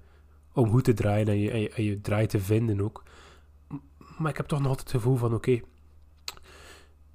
om 0.53 0.71
goed 0.71 0.85
te 0.85 0.95
draaien 0.95 1.29
en 1.29 1.39
je, 1.39 1.51
en 1.51 1.61
je, 1.61 1.71
en 1.71 1.85
je 1.85 2.01
draai 2.01 2.27
te 2.27 2.41
vinden 2.41 2.81
ook. 2.81 3.03
Maar 4.23 4.31
ik 4.31 4.37
heb 4.37 4.47
toch 4.47 4.59
nog 4.59 4.69
altijd 4.69 4.93
het 4.93 5.03
gevoel 5.03 5.17
van, 5.17 5.35
oké, 5.35 5.61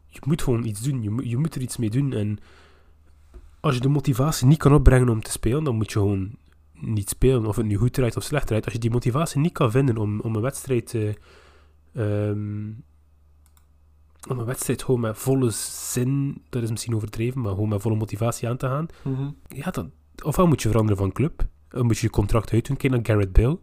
je 0.08 0.20
moet 0.26 0.42
gewoon 0.42 0.64
iets 0.64 0.82
doen. 0.82 1.04
Je, 1.04 1.10
moet, 1.10 1.30
je 1.30 1.38
moet 1.38 1.56
er 1.56 1.62
iets 1.62 1.78
mee 1.78 1.90
doen. 1.90 2.14
En 2.14 2.40
als 3.60 3.76
je 3.76 3.82
de 3.82 3.88
motivatie 3.88 4.48
niet 4.48 4.58
kan 4.58 4.74
opbrengen 4.74 5.10
om 5.10 5.22
te 5.22 5.32
spelen, 5.32 5.64
dan 5.64 5.76
moet 5.76 5.92
je 5.92 6.00
gewoon 6.00 6.36
niet 6.74 7.10
spelen. 7.10 7.46
Of 7.46 7.56
het 7.56 7.66
nu 7.66 7.76
goed 7.76 7.94
draait 7.94 8.18
of 8.18 8.24
slecht 8.24 8.48
draait. 8.48 8.64
Als 8.64 8.74
je 8.74 8.80
die 8.80 8.92
motivatie 8.92 9.40
niet 9.40 9.54
kan 9.54 9.72
vinden 9.72 9.98
om, 9.98 10.20
om 10.20 10.36
een 10.36 10.42
wedstrijd... 10.42 10.94
Uh, 10.94 11.14
um, 11.94 12.84
om 14.30 14.40
een 14.40 14.46
wedstrijd 14.46 14.84
gewoon 14.84 15.00
met 15.00 15.18
volle 15.18 15.50
zin, 15.52 16.42
dat 16.50 16.64
is 16.64 16.70
misschien 16.70 16.96
overdreven, 16.96 17.42
maar 17.42 17.52
gewoon 17.52 17.70
met 17.70 17.82
volle 17.82 17.96
motivatie 17.96 18.50
aan 18.50 18.58
te 18.58 18.68
gaan. 18.68 18.88
Mm 19.04 19.16
-hmm. 19.16 19.36
Ja, 19.48 19.72
dan, 19.72 19.92
ofwel 20.24 20.48
moet 20.48 20.62
je 20.62 20.68
veranderen 20.68 20.98
van 20.98 21.12
club, 21.12 21.48
dan 21.70 21.86
moet 21.86 21.98
je 21.98 22.06
je 22.06 22.12
contract 22.12 22.52
uitdoen. 22.52 22.78
Kijk 22.78 22.94
naar 22.94 23.02
Garrett 23.04 23.34
Bale. 23.34 23.60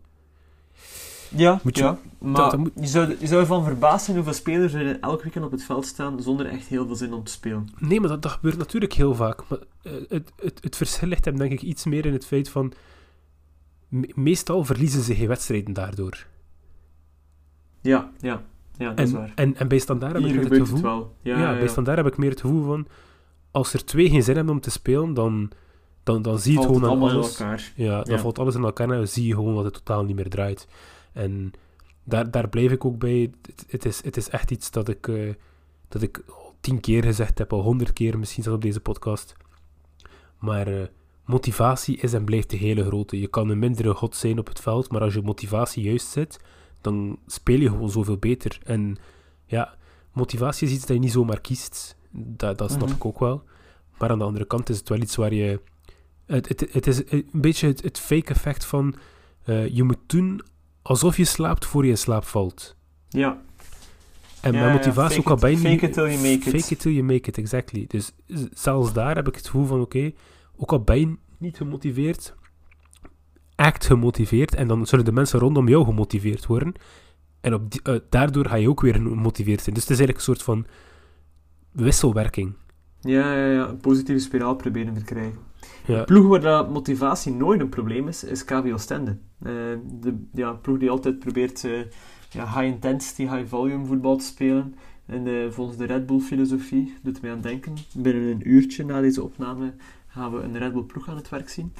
Ja, 1.36 1.60
moet 1.62 1.76
je, 1.76 1.82
ja 1.82 1.98
maar 2.18 2.50
dat, 2.50 2.56
moet... 2.58 2.70
je, 2.74 2.86
zou, 2.86 3.16
je 3.18 3.26
zou 3.26 3.40
ervan 3.40 3.64
verbaasd 3.64 4.04
zijn 4.04 4.16
hoeveel 4.16 4.34
spelers 4.34 4.72
er 4.72 5.00
elk 5.00 5.22
weekend 5.22 5.44
op 5.44 5.50
het 5.50 5.64
veld 5.64 5.86
staan 5.86 6.22
zonder 6.22 6.46
echt 6.46 6.66
heel 6.66 6.86
veel 6.86 6.96
zin 6.96 7.12
om 7.12 7.24
te 7.24 7.32
spelen. 7.32 7.68
Nee, 7.78 8.00
maar 8.00 8.08
dat, 8.08 8.22
dat 8.22 8.32
gebeurt 8.32 8.56
natuurlijk 8.56 8.92
heel 8.92 9.14
vaak. 9.14 9.42
Maar 9.48 9.58
uh, 9.82 9.92
het, 10.08 10.32
het, 10.42 10.58
het 10.62 10.76
verschil 10.76 11.08
ligt 11.08 11.24
hem 11.24 11.38
denk 11.38 11.52
ik 11.52 11.62
iets 11.62 11.84
meer 11.84 12.06
in 12.06 12.12
het 12.12 12.26
feit 12.26 12.48
van... 12.48 12.72
Me 13.88 14.10
meestal 14.14 14.64
verliezen 14.64 15.02
ze 15.02 15.14
geen 15.14 15.28
wedstrijden 15.28 15.72
daardoor. 15.72 16.26
Ja, 17.80 18.10
ja. 18.18 18.42
Ja, 18.76 18.88
dat 18.88 18.98
en, 18.98 19.04
is 19.04 19.12
waar. 19.12 19.32
En, 19.34 19.56
en 19.56 19.68
bij 19.68 19.78
standaard 19.78 20.12
heb 20.12 20.24
ik 20.24 20.34
het 20.34 20.56
gevoel... 20.56 20.74
Het 20.74 20.80
wel. 20.80 21.16
Ja, 21.22 21.38
ja, 21.38 21.52
ja, 21.52 21.58
bij 21.58 21.68
standaard 21.68 21.96
heb 21.96 22.06
ik 22.06 22.16
meer 22.16 22.30
het 22.30 22.40
gevoel 22.40 22.64
van... 22.64 22.86
Als 23.50 23.72
er 23.72 23.84
twee 23.84 24.10
geen 24.10 24.22
zin 24.22 24.36
hebben 24.36 24.54
om 24.54 24.60
te 24.60 24.70
spelen, 24.70 25.14
dan, 25.14 25.50
dan, 26.02 26.22
dan 26.22 26.38
zie 26.38 26.52
je 26.52 26.58
het 26.58 26.66
gewoon 26.66 26.84
aan 26.84 27.10
alles... 27.10 27.42
Ja, 27.74 28.02
dan 28.02 28.18
valt 28.18 28.38
alles 28.38 28.54
in 28.54 28.64
elkaar 28.64 28.90
en 28.90 28.96
dan 28.96 29.06
zie 29.06 29.26
je 29.26 29.34
gewoon 29.34 29.54
dat 29.54 29.64
het 29.64 29.74
totaal 29.74 30.04
niet 30.04 30.16
meer 30.16 30.28
draait. 30.28 30.66
En 31.14 31.52
daar, 32.04 32.30
daar 32.30 32.48
blijf 32.48 32.70
ik 32.70 32.84
ook 32.84 32.98
bij. 32.98 33.32
Het, 33.42 33.64
het, 33.68 33.84
is, 33.84 34.04
het 34.04 34.16
is 34.16 34.28
echt 34.28 34.50
iets 34.50 34.70
dat 34.70 34.88
ik, 34.88 35.06
uh, 35.06 35.34
dat 35.88 36.02
ik 36.02 36.22
tien 36.60 36.80
keer 36.80 37.02
gezegd 37.04 37.38
heb, 37.38 37.52
al 37.52 37.62
honderd 37.62 37.92
keer 37.92 38.18
misschien 38.18 38.42
zelfs 38.42 38.58
op 38.58 38.64
deze 38.64 38.80
podcast. 38.80 39.34
Maar 40.38 40.68
uh, 40.68 40.82
motivatie 41.24 41.96
is 41.96 42.12
en 42.12 42.24
blijft 42.24 42.50
de 42.50 42.56
hele 42.56 42.84
grote. 42.84 43.20
Je 43.20 43.28
kan 43.28 43.48
een 43.48 43.58
mindere 43.58 43.94
god 43.94 44.16
zijn 44.16 44.38
op 44.38 44.46
het 44.46 44.60
veld, 44.60 44.90
maar 44.90 45.00
als 45.00 45.14
je 45.14 45.22
motivatie 45.22 45.82
juist 45.82 46.06
zit, 46.06 46.40
dan 46.80 47.18
speel 47.26 47.60
je 47.60 47.68
gewoon 47.68 47.90
zoveel 47.90 48.16
beter. 48.16 48.58
En 48.64 48.96
ja, 49.46 49.76
motivatie 50.12 50.66
is 50.66 50.74
iets 50.74 50.86
dat 50.86 50.96
je 50.96 51.02
niet 51.02 51.12
zomaar 51.12 51.40
kiest. 51.40 51.96
Dat, 52.10 52.58
dat 52.58 52.70
snap 52.70 52.82
mm 52.82 52.88
-hmm. 52.88 52.96
ik 52.96 53.04
ook 53.04 53.18
wel. 53.18 53.42
Maar 53.98 54.10
aan 54.10 54.18
de 54.18 54.24
andere 54.24 54.44
kant 54.44 54.68
is 54.68 54.78
het 54.78 54.88
wel 54.88 55.00
iets 55.00 55.16
waar 55.16 55.34
je. 55.34 55.60
Het, 56.26 56.48
het, 56.48 56.72
het 56.72 56.86
is 56.86 57.10
een 57.10 57.28
beetje 57.32 57.66
het, 57.66 57.82
het 57.82 57.98
fake 57.98 58.30
effect 58.32 58.64
van. 58.64 58.94
Uh, 59.46 59.68
je 59.68 59.82
moet 59.82 59.98
doen 60.06 60.40
alsof 60.84 61.16
je 61.16 61.24
slaapt 61.24 61.66
voor 61.66 61.86
je 61.86 61.96
slaap 61.96 62.24
valt. 62.24 62.76
Ja. 63.08 63.42
En 64.40 64.52
ja, 64.52 64.60
mijn 64.60 64.72
motivatie 64.72 65.18
ook 65.18 65.30
al 65.30 65.36
bijna... 65.36 65.58
Fake 65.58 65.86
it 65.86 65.92
till 65.92 66.02
you 66.02 66.16
make 66.16 66.50
it. 66.50 66.60
Fake 66.60 66.74
it 66.74 66.80
till 66.80 66.92
you 66.92 67.04
make 67.04 67.28
it, 67.28 67.38
exactly. 67.38 67.84
Dus 67.88 68.12
zelfs 68.52 68.92
daar 68.92 69.16
heb 69.16 69.28
ik 69.28 69.34
het 69.34 69.46
gevoel 69.46 69.66
van, 69.66 69.80
oké, 69.80 69.96
okay, 69.96 70.14
ook 70.56 70.72
al 70.72 70.80
ben 70.80 71.00
je 71.00 71.16
niet 71.38 71.56
gemotiveerd, 71.56 72.34
act 73.54 73.86
gemotiveerd, 73.86 74.54
en 74.54 74.68
dan 74.68 74.86
zullen 74.86 75.04
de 75.04 75.12
mensen 75.12 75.38
rondom 75.38 75.68
jou 75.68 75.84
gemotiveerd 75.84 76.46
worden. 76.46 76.74
En 77.40 77.54
op 77.54 77.70
die, 77.70 77.80
uh, 77.88 78.00
daardoor 78.08 78.46
ga 78.46 78.54
je 78.54 78.68
ook 78.68 78.80
weer 78.80 78.94
gemotiveerd 78.94 79.62
zijn. 79.62 79.74
Dus 79.74 79.84
het 79.84 79.92
is 79.92 79.98
eigenlijk 79.98 80.18
een 80.18 80.34
soort 80.34 80.42
van 80.42 80.66
wisselwerking. 81.70 82.54
Ja, 83.00 83.34
ja, 83.34 83.46
ja. 83.46 83.68
Een 83.68 83.76
positieve 83.76 84.20
spiraal 84.20 84.56
proberen 84.56 84.94
te 84.94 85.04
krijgen. 85.04 85.38
Ja. 85.86 85.98
De 85.98 86.04
ploeg 86.04 86.26
waar 86.26 86.40
dat 86.40 86.70
motivatie 86.70 87.32
nooit 87.32 87.60
een 87.60 87.68
probleem 87.68 88.08
is, 88.08 88.24
is 88.24 88.44
KV 88.44 88.70
Oostende. 88.72 89.16
Uh, 89.42 89.52
de 90.00 90.26
ja, 90.32 90.52
ploeg 90.52 90.78
die 90.78 90.90
altijd 90.90 91.18
probeert 91.18 91.62
uh, 91.64 91.78
ja, 92.30 92.44
high 92.44 92.74
intensity, 92.74 93.22
high 93.22 93.46
volume 93.46 93.84
voetbal 93.84 94.16
te 94.16 94.24
spelen. 94.24 94.74
En 95.06 95.26
uh, 95.26 95.50
volgens 95.50 95.76
de 95.76 95.84
Red 95.84 96.06
Bull 96.06 96.20
filosofie, 96.20 96.94
doet 97.02 97.22
mij 97.22 97.30
aan 97.30 97.40
denken, 97.40 97.74
binnen 97.94 98.22
een 98.22 98.48
uurtje 98.48 98.84
na 98.84 99.00
deze 99.00 99.22
opname 99.22 99.72
gaan 100.06 100.32
we 100.32 100.42
een 100.42 100.58
Red 100.58 100.72
Bull 100.72 100.82
ploeg 100.82 101.08
aan 101.08 101.16
het 101.16 101.28
werk 101.28 101.48
zien. 101.48 101.72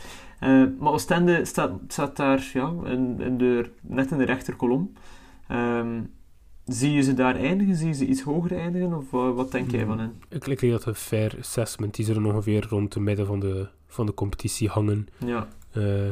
maar 0.78 0.92
Oostende 0.92 1.44
staat, 1.44 1.70
staat 1.88 2.16
daar 2.16 2.50
ja, 2.52 2.72
in, 2.84 3.20
in 3.20 3.38
de, 3.38 3.70
net 3.80 4.10
in 4.10 4.18
de 4.18 4.24
rechterkolom. 4.24 4.92
Um, 5.50 6.10
Zie 6.66 6.92
je 6.92 7.02
ze 7.02 7.14
daar 7.14 7.36
eindigen? 7.36 7.76
Zie 7.76 7.86
je 7.86 7.92
ze 7.92 8.06
iets 8.06 8.22
hoger 8.22 8.58
eindigen? 8.58 8.92
Of 8.94 9.12
uh, 9.12 9.34
wat 9.34 9.52
denk 9.52 9.70
jij 9.70 9.86
van 9.86 9.98
hen? 9.98 10.22
Ik, 10.28 10.46
ik 10.46 10.60
denk 10.60 10.72
dat 10.72 10.84
een 10.84 10.94
fair 10.94 11.36
assessment 11.38 11.94
die 11.94 12.10
er 12.14 12.26
ongeveer 12.26 12.66
rond 12.68 12.92
de 12.92 13.00
midden 13.00 13.26
van 13.26 13.40
de, 13.40 13.68
van 13.86 14.06
de 14.06 14.14
competitie 14.14 14.68
hangen. 14.68 15.06
Ja. 15.18 15.48
Uh, 15.72 16.08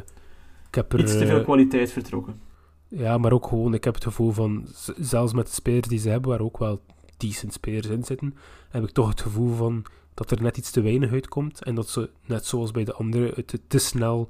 ik 0.69 0.75
heb 0.75 0.93
er, 0.93 1.01
iets 1.01 1.19
te 1.19 1.27
veel 1.27 1.43
kwaliteit 1.43 1.93
vertrokken. 1.93 2.41
Ja, 2.89 3.19
maar 3.19 3.33
ook 3.33 3.47
gewoon, 3.47 3.75
ik 3.75 3.85
heb 3.85 3.95
het 3.95 4.05
gevoel 4.05 4.33
van, 4.33 4.67
zelfs 4.99 5.33
met 5.33 5.47
de 5.47 5.53
spelers 5.53 5.89
die 5.89 5.99
ze 5.99 6.09
hebben, 6.09 6.31
waar 6.31 6.41
ook 6.41 6.59
wel 6.59 6.83
decent 7.17 7.53
spelers 7.53 7.87
in 7.87 8.05
zitten, 8.05 8.37
heb 8.69 8.83
ik 8.83 8.91
toch 8.91 9.09
het 9.09 9.21
gevoel 9.21 9.55
van 9.55 9.85
dat 10.15 10.31
er 10.31 10.43
net 10.43 10.57
iets 10.57 10.71
te 10.71 10.81
weinig 10.81 11.13
uitkomt 11.13 11.63
en 11.63 11.75
dat 11.75 11.89
ze, 11.89 12.11
net 12.27 12.47
zoals 12.47 12.71
bij 12.71 12.85
de 12.85 12.93
anderen, 12.93 13.33
het 13.35 13.61
te 13.67 13.79
snel 13.79 14.29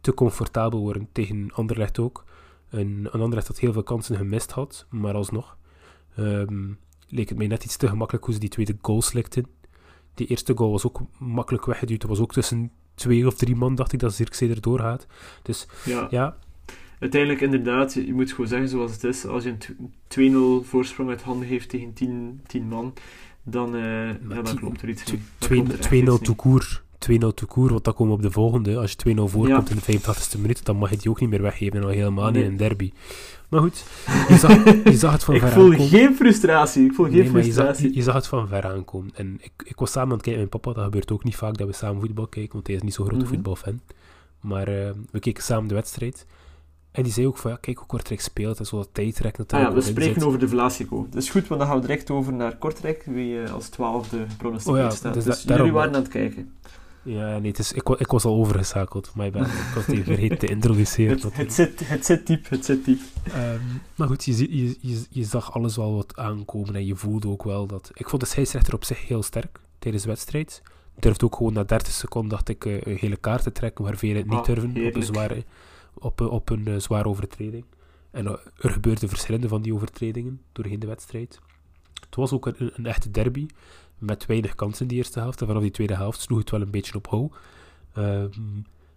te 0.00 0.14
comfortabel 0.14 0.80
worden. 0.80 1.08
Tegen 1.12 1.50
Anderlecht 1.52 1.98
ook. 1.98 2.24
Een, 2.70 3.08
een 3.12 3.20
Anderlecht 3.20 3.46
dat 3.46 3.58
heel 3.58 3.72
veel 3.72 3.82
kansen 3.82 4.16
gemist 4.16 4.50
had, 4.50 4.86
maar 4.90 5.14
alsnog 5.14 5.56
um, 6.18 6.78
leek 7.08 7.28
het 7.28 7.38
mij 7.38 7.46
net 7.46 7.64
iets 7.64 7.76
te 7.76 7.88
gemakkelijk 7.88 8.24
hoe 8.24 8.34
ze 8.34 8.40
die 8.40 8.48
tweede 8.48 8.76
goal 8.82 9.02
slikten. 9.02 9.46
Die 10.14 10.26
eerste 10.26 10.56
goal 10.56 10.70
was 10.70 10.86
ook 10.86 11.00
makkelijk 11.18 11.64
weggeduwd. 11.66 12.00
Dat 12.00 12.10
was 12.10 12.20
ook 12.20 12.32
tussen 12.32 12.70
twee 12.94 13.26
of 13.26 13.34
drie 13.34 13.56
man, 13.56 13.74
dacht 13.74 13.92
ik, 13.92 13.98
dat 13.98 14.14
Zirkzee 14.14 14.50
erdoor 14.50 14.78
gaat. 14.80 15.06
Dus 15.42 15.66
Ja. 15.84 16.06
ja, 16.10 16.36
Uiteindelijk 16.98 17.40
inderdaad, 17.40 17.92
je 17.94 18.14
moet 18.14 18.30
gewoon 18.30 18.46
zeggen 18.46 18.68
zoals 18.68 18.92
het 18.92 19.04
is. 19.04 19.26
Als 19.26 19.44
je 19.44 19.50
een 19.50 19.58
tw- 20.08 20.62
2-0 20.62 20.66
voorsprong 20.68 21.08
uit 21.10 21.22
handen 21.22 21.48
geeft 21.48 21.68
tegen 21.68 21.92
10, 21.92 22.40
10 22.46 22.68
man, 22.68 22.92
dan, 23.42 23.76
ja, 23.76 24.42
dan 24.42 24.56
klopt 24.56 24.82
er 24.82 24.88
iets 24.88 25.02
tw- 25.04 25.10
niet. 25.12 25.20
Dan 25.38 25.48
twee- 25.48 25.58
klopt 25.62 25.72
er 25.72 25.78
echt 25.78 25.88
2-0 25.88 25.96
iets 26.02 26.10
niet. 26.12 26.24
toekoer. 26.24 26.82
2-0 27.12 27.34
toekoer, 27.34 27.70
want 27.70 27.84
dan 27.84 27.94
komen 27.94 28.12
we 28.12 28.18
op 28.18 28.24
de 28.24 28.30
volgende. 28.30 28.76
Als 28.78 28.90
je 28.90 28.96
2-0 28.96 29.28
voorkomt 29.28 29.68
Ja. 29.68 29.74
in 29.74 29.76
de 29.76 29.82
85e 30.00 30.38
minuut, 30.40 30.64
dan 30.64 30.76
mag 30.76 30.90
je 30.90 30.96
die 30.96 31.10
ook 31.10 31.20
niet 31.20 31.30
meer 31.30 31.42
weggeven. 31.42 31.76
En 31.78 31.82
al 31.84 31.88
helemaal 31.90 32.30
niet 32.30 32.42
in 32.44 32.50
een 32.50 32.56
derby. 32.56 32.92
Maar 33.48 33.60
goed, 33.60 33.84
je 34.28 34.36
zag, 34.36 34.64
je 34.84 34.96
zag 34.96 35.12
het 35.12 35.24
van 35.24 35.34
Ik 35.34 35.40
ver 35.40 35.50
voel 35.50 35.64
aankomen. 35.70 35.88
geen 35.88 36.14
frustratie. 36.14 36.84
Ik 36.84 36.92
voel 36.94 37.06
geen 37.06 37.14
Nee, 37.14 37.30
maar 37.30 37.44
je 37.44 37.52
zag, 37.52 37.64
frustratie. 37.64 37.94
je 37.96 38.02
zag 38.02 38.14
het 38.14 38.26
van 38.26 38.48
ver 38.48 38.64
aankomen. 38.66 39.10
En 39.14 39.38
ik, 39.40 39.52
ik 39.64 39.78
was 39.78 39.90
samen 39.92 40.08
aan 40.10 40.14
het 40.16 40.22
kijken 40.22 40.42
met 40.42 40.50
mijn 40.50 40.62
papa. 40.62 40.76
Dat 40.76 40.84
gebeurt 40.84 41.12
ook 41.12 41.24
niet 41.24 41.36
vaak 41.36 41.56
dat 41.56 41.66
we 41.66 41.72
samen 41.72 42.00
voetbal 42.00 42.26
kijken, 42.26 42.52
want 42.52 42.66
hij 42.66 42.76
is 42.76 42.82
niet 42.82 42.94
zo'n 42.94 43.06
grote 43.06 43.24
Mhm. 43.24 43.32
voetbalfan. 43.34 43.80
Maar 44.40 44.68
eh, 44.68 44.90
we 45.10 45.18
keken 45.18 45.42
samen 45.42 45.68
de 45.68 45.74
wedstrijd. 45.74 46.26
En 46.92 47.02
die 47.02 47.12
zei 47.12 47.26
ook 47.26 47.36
van, 47.38 47.50
ja, 47.50 47.56
kijk 47.60 47.76
hoe 47.78 47.86
Kortrijk 47.86 48.20
speelt. 48.20 48.58
En 48.58 48.66
zo 48.66 48.76
dat 48.76 48.88
tijdrek 48.92 49.32
Ah 49.32 49.38
natuurlijk. 49.38 49.70
ja, 49.70 49.76
we 49.76 49.82
spreken 49.86 50.14
zit. 50.14 50.24
over 50.24 50.38
de 50.38 50.48
Vlasico. 50.48 51.06
Dat 51.10 51.22
is 51.22 51.30
goed, 51.30 51.46
want 51.48 51.60
dan 51.60 51.68
gaan 51.70 51.80
we 51.80 51.86
direct 51.86 52.10
over 52.10 52.32
naar 52.32 52.56
Kortrijk, 52.56 53.02
wie 53.06 53.42
eh, 53.42 53.52
als 53.52 53.68
twaalfde 53.68 54.24
gepronosticeerd 54.28 54.84
Oh 54.84 54.90
ja, 54.90 54.96
staat. 54.96 55.14
dus 55.14 55.24
Dus, 55.24 55.34
da- 55.34 55.40
jullie 55.40 55.56
daarom- 55.56 55.74
waren 55.74 55.94
aan 55.94 56.00
het 56.02 56.10
kijken. 56.10 56.52
Ja, 57.06 57.38
nee, 57.38 57.50
het 57.50 57.58
is, 57.58 57.72
ik, 57.72 57.88
ik 57.88 58.06
was 58.10 58.24
al 58.24 58.34
overgeschakeld. 58.34 59.12
My 59.14 59.30
bad. 59.30 59.46
Ik 59.46 59.72
was 59.74 59.86
die 59.86 60.04
vergeten 60.04 60.38
te 60.38 60.46
introduceren. 60.46 61.20
Het, 61.20 61.36
het, 61.36 61.52
zit, 61.52 61.88
het 61.88 62.04
zit 62.06 62.26
diep, 62.26 62.48
het 62.48 62.64
zit 62.64 62.84
diep. 62.84 63.00
Ehm, 63.24 63.60
maar 63.94 64.08
goed, 64.08 64.24
je, 64.24 64.56
je, 64.64 64.76
je, 64.80 65.04
je 65.10 65.24
zag 65.24 65.52
alles 65.52 65.76
wel 65.76 65.94
wat 65.94 66.16
aankomen 66.16 66.74
en 66.74 66.86
je 66.86 66.96
voelde 66.96 67.28
ook 67.28 67.42
wel 67.42 67.66
dat... 67.66 67.90
Ik 67.94 68.08
vond 68.08 68.22
de 68.22 68.28
scheidsrechter 68.28 68.74
op 68.74 68.84
zich 68.84 69.06
heel 69.08 69.22
sterk 69.22 69.60
tijdens 69.78 70.02
de 70.02 70.08
wedstrijd. 70.08 70.62
Durfde 70.98 71.24
ook 71.24 71.36
gewoon 71.36 71.52
na 71.52 71.64
30 71.64 71.92
seconden, 71.92 72.30
dacht 72.30 72.48
ik, 72.48 72.64
eh, 72.64 72.80
een 72.80 72.98
gele 72.98 73.16
kaart 73.16 73.42
te 73.42 73.52
trekken, 73.52 73.84
waar 73.84 73.96
velen 73.96 74.16
het 74.16 74.26
niet 74.26 74.38
Ah, 74.38 74.44
durven 74.44 74.86
op 74.86 74.94
een, 74.94 75.02
zware, 75.02 75.44
op, 75.94 76.20
een- 76.20 76.28
op 76.28 76.50
een 76.50 76.66
eh, 76.66 76.76
zware 76.78 77.08
overtreding. 77.08 77.64
En 78.10 78.26
eh, 78.26 78.32
er 78.56 78.70
gebeurden 78.70 79.08
verschillende 79.08 79.48
van 79.48 79.62
die 79.62 79.74
overtredingen 79.74 80.40
doorheen 80.52 80.78
de 80.80 80.86
wedstrijd. 80.86 81.40
Het 82.06 82.14
was 82.16 82.32
ook 82.32 82.46
een, 82.46 82.70
een 82.74 82.86
echte 82.86 83.10
derby, 83.10 83.46
met 83.98 84.26
weinig 84.26 84.54
kansen 84.54 84.82
in 84.82 84.88
die 84.88 84.96
eerste 84.96 85.18
helft. 85.18 85.40
En 85.40 85.46
vanaf 85.46 85.62
die 85.62 85.70
tweede 85.70 85.94
helft 85.96 86.20
sloeg 86.20 86.38
het 86.38 86.50
wel 86.50 86.60
een 86.60 86.70
beetje 86.70 86.94
op 86.94 87.06
hou. 87.08 87.30
Ehm, 87.92 88.54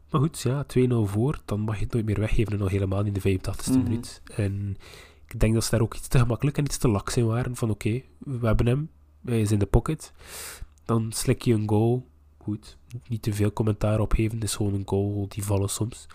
maar 0.09 0.21
goed, 0.21 0.39
ja, 0.39 0.63
2-0 0.63 1.05
voor, 1.05 1.39
dan 1.45 1.59
mag 1.59 1.77
je 1.77 1.83
het 1.83 1.93
nooit 1.93 2.05
meer 2.05 2.19
weggeven 2.19 2.53
en 2.53 2.59
nog 2.59 2.69
helemaal 2.69 3.05
in 3.05 3.13
de 3.13 3.21
85e 3.21 3.71
Mhm. 3.77 3.83
minuut. 3.83 4.21
En 4.35 4.77
ik 5.27 5.39
denk 5.39 5.53
dat 5.53 5.63
ze 5.63 5.69
daar 5.71 5.81
ook 5.81 5.95
iets 5.95 6.07
te 6.07 6.19
gemakkelijk 6.19 6.57
en 6.57 6.63
iets 6.65 6.77
te 6.77 6.87
laks 6.87 7.17
in 7.17 7.25
waren. 7.25 7.55
Van 7.55 7.69
oké, 7.69 8.01
we 8.17 8.45
hebben 8.47 8.65
hem, 8.65 8.89
hij 9.25 9.41
is 9.41 9.51
in 9.51 9.59
de 9.59 9.65
pocket. 9.65 10.13
Dan 10.85 11.11
slik 11.11 11.41
je 11.41 11.53
een 11.53 11.69
goal. 11.69 12.07
Goed, 12.37 12.77
niet 13.07 13.21
te 13.21 13.33
veel 13.33 13.53
commentaar 13.53 13.99
op 13.99 14.13
geven, 14.13 14.35
het 14.35 14.43
is 14.43 14.55
gewoon 14.55 14.73
een 14.73 14.83
goal, 14.87 15.25
die 15.29 15.43
vallen 15.43 15.69
soms. 15.69 16.07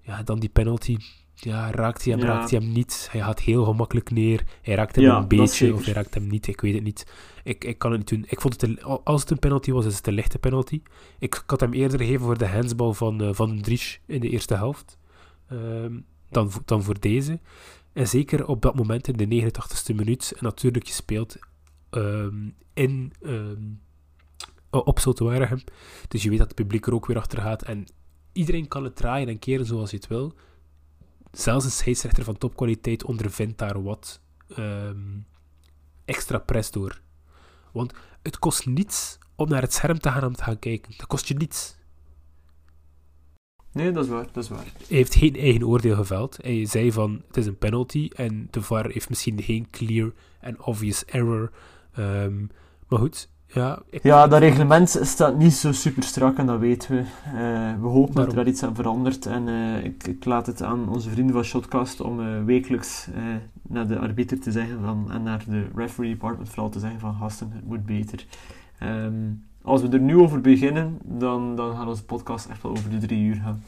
Ja, 0.00 0.22
dan 0.22 0.38
die 0.40 0.48
penalty. 0.48 0.96
Ja, 1.44 1.70
raakt 1.70 2.04
hij 2.04 2.12
hem, 2.12 2.22
Ja. 2.22 2.28
raakt 2.28 2.50
hij 2.50 2.58
hem 2.60 2.72
niet. 2.72 3.08
Hij 3.10 3.20
gaat 3.20 3.40
heel 3.40 3.64
gemakkelijk 3.64 4.10
neer. 4.10 4.44
Hij 4.62 4.74
raakt 4.74 4.96
hem 4.96 5.04
Ja, 5.04 5.16
een 5.18 5.28
beetje, 5.28 5.74
of 5.74 5.84
hij 5.84 5.94
raakt 5.94 6.14
hem 6.14 6.26
niet, 6.26 6.46
ik 6.46 6.60
weet 6.60 6.74
het 6.74 6.82
niet. 6.82 7.06
Ik, 7.44 7.64
ik 7.64 7.78
kan 7.78 7.90
het 7.90 7.98
niet 8.00 8.08
doen. 8.08 8.24
Ik 8.28 8.40
vond 8.40 8.60
het 8.60 8.82
als 9.04 9.20
het 9.20 9.30
een 9.30 9.38
penalty 9.38 9.70
was, 9.72 9.84
is 9.86 9.96
het 9.96 10.06
een 10.06 10.14
lichte 10.14 10.38
penalty. 10.38 10.82
Ik, 11.18 11.34
ik 11.34 11.42
had 11.46 11.60
hem 11.60 11.72
eerder 11.72 11.98
gegeven 11.98 12.20
voor 12.24 12.38
de 12.38 12.46
handsbal 12.48 12.94
van, 12.94 13.20
eh, 13.22 13.28
van 13.32 13.60
Drisch 13.60 14.00
in 14.06 14.20
de 14.20 14.28
eerste 14.28 14.54
helft. 14.54 14.98
ehm, 15.48 15.98
dan, 16.30 16.50
dan 16.64 16.82
voor 16.82 17.00
deze. 17.00 17.40
En 17.92 18.08
zeker 18.08 18.46
op 18.46 18.62
dat 18.62 18.74
moment 18.74 19.08
in 19.08 19.16
de 19.16 19.26
89ste 19.26 19.94
minuut. 19.94 20.32
En 20.36 20.44
natuurlijk, 20.44 20.86
je 20.86 20.92
speelt 20.92 21.36
ehm, 21.90 22.48
in, 22.74 23.12
ehm, 23.22 23.62
op 24.70 24.98
Sotowaregem. 24.98 25.62
Dus 26.08 26.22
je 26.22 26.28
weet 26.28 26.38
dat 26.38 26.46
het 26.46 26.56
publiek 26.56 26.86
er 26.86 26.94
ook 26.94 27.06
weer 27.06 27.16
achter 27.16 27.40
gaat. 27.40 27.62
En 27.62 27.84
iedereen 28.32 28.68
kan 28.68 28.84
het 28.84 28.96
draaien 28.96 29.28
en 29.28 29.38
keren 29.38 29.66
zoals 29.66 29.90
je 29.90 29.96
het 29.96 30.06
wil. 30.06 30.32
Zelfs 31.32 31.64
een 31.64 31.70
scheidsrechter 31.70 32.24
van 32.24 32.38
topkwaliteit 32.38 33.04
ondervindt 33.04 33.58
daar 33.58 33.82
wat 33.82 34.20
ehm, 34.48 35.18
extra 36.04 36.38
press 36.38 36.70
door. 36.70 37.00
Want 37.72 37.92
het 38.22 38.38
kost 38.38 38.66
niets 38.66 39.18
om 39.36 39.48
naar 39.48 39.62
het 39.62 39.72
scherm 39.72 39.98
te 39.98 40.10
gaan 40.10 40.24
om 40.24 40.34
te 40.34 40.42
gaan 40.42 40.58
kijken. 40.58 40.94
Dat 40.96 41.06
kost 41.06 41.28
je 41.28 41.34
niets. 41.34 41.76
Nee, 43.72 43.92
dat 43.92 44.04
is 44.04 44.10
waar, 44.10 44.26
dat 44.32 44.42
is 44.42 44.48
waar. 44.48 44.64
Hij 44.64 44.96
heeft 44.96 45.14
geen 45.14 45.36
eigen 45.36 45.66
oordeel 45.66 45.94
geveld. 45.94 46.38
Hij 46.40 46.66
zei 46.66 46.92
van, 46.92 47.22
het 47.26 47.36
is 47.36 47.46
een 47.46 47.58
penalty 47.58 48.08
en 48.14 48.48
de 48.50 48.62
VAR 48.62 48.90
heeft 48.90 49.08
misschien 49.08 49.42
geen 49.42 49.70
clear 49.70 50.12
en 50.40 50.62
obvious 50.62 51.04
error. 51.04 51.52
Ehm, 51.92 52.46
maar 52.88 52.98
goed, 52.98 53.31
ja. 53.52 53.82
Ik, 53.90 54.02
Ja, 54.02 54.26
dat 54.26 54.38
reglement 54.38 54.98
staat 55.02 55.38
niet 55.38 55.52
zo 55.52 55.72
super 55.72 56.02
strak 56.02 56.38
en 56.38 56.46
dat 56.46 56.58
weten 56.58 56.94
we. 56.94 57.00
Eh, 57.24 57.80
we 57.80 57.86
hopen 57.86 58.14
dat 58.14 58.26
er 58.26 58.34
daar 58.34 58.46
iets 58.46 58.62
aan 58.62 58.74
verandert. 58.74 59.26
En 59.26 59.48
eh, 59.48 59.84
ik, 59.84 60.06
ik 60.06 60.24
laat 60.24 60.46
het 60.46 60.62
aan 60.62 60.88
onze 60.88 61.10
vrienden 61.10 61.34
van 61.34 61.44
Shotcast 61.44 62.00
om 62.00 62.20
eh, 62.20 62.44
wekelijks 62.44 63.06
eh, 63.14 63.22
naar 63.68 63.86
de 63.86 63.98
arbiter 63.98 64.40
te 64.40 64.50
zeggen 64.50 64.80
van, 64.80 65.10
en 65.10 65.22
naar 65.22 65.44
de 65.48 65.66
referee 65.74 66.10
department 66.10 66.48
vooral 66.48 66.70
te 66.70 66.78
zeggen 66.78 67.00
van 67.00 67.14
gasten, 67.14 67.50
het 67.54 67.64
moet 67.64 67.86
beter. 67.86 68.26
Ehm, 68.78 69.30
als 69.62 69.82
we 69.82 69.88
er 69.88 70.00
nu 70.00 70.16
over 70.16 70.40
beginnen, 70.40 70.98
dan, 71.04 71.56
dan 71.56 71.76
gaat 71.76 71.86
onze 71.86 72.04
podcast 72.04 72.46
echt 72.46 72.62
wel 72.62 72.72
over 72.72 72.90
de 72.90 72.98
drie 72.98 73.24
uur 73.24 73.40
gaan. 73.44 73.62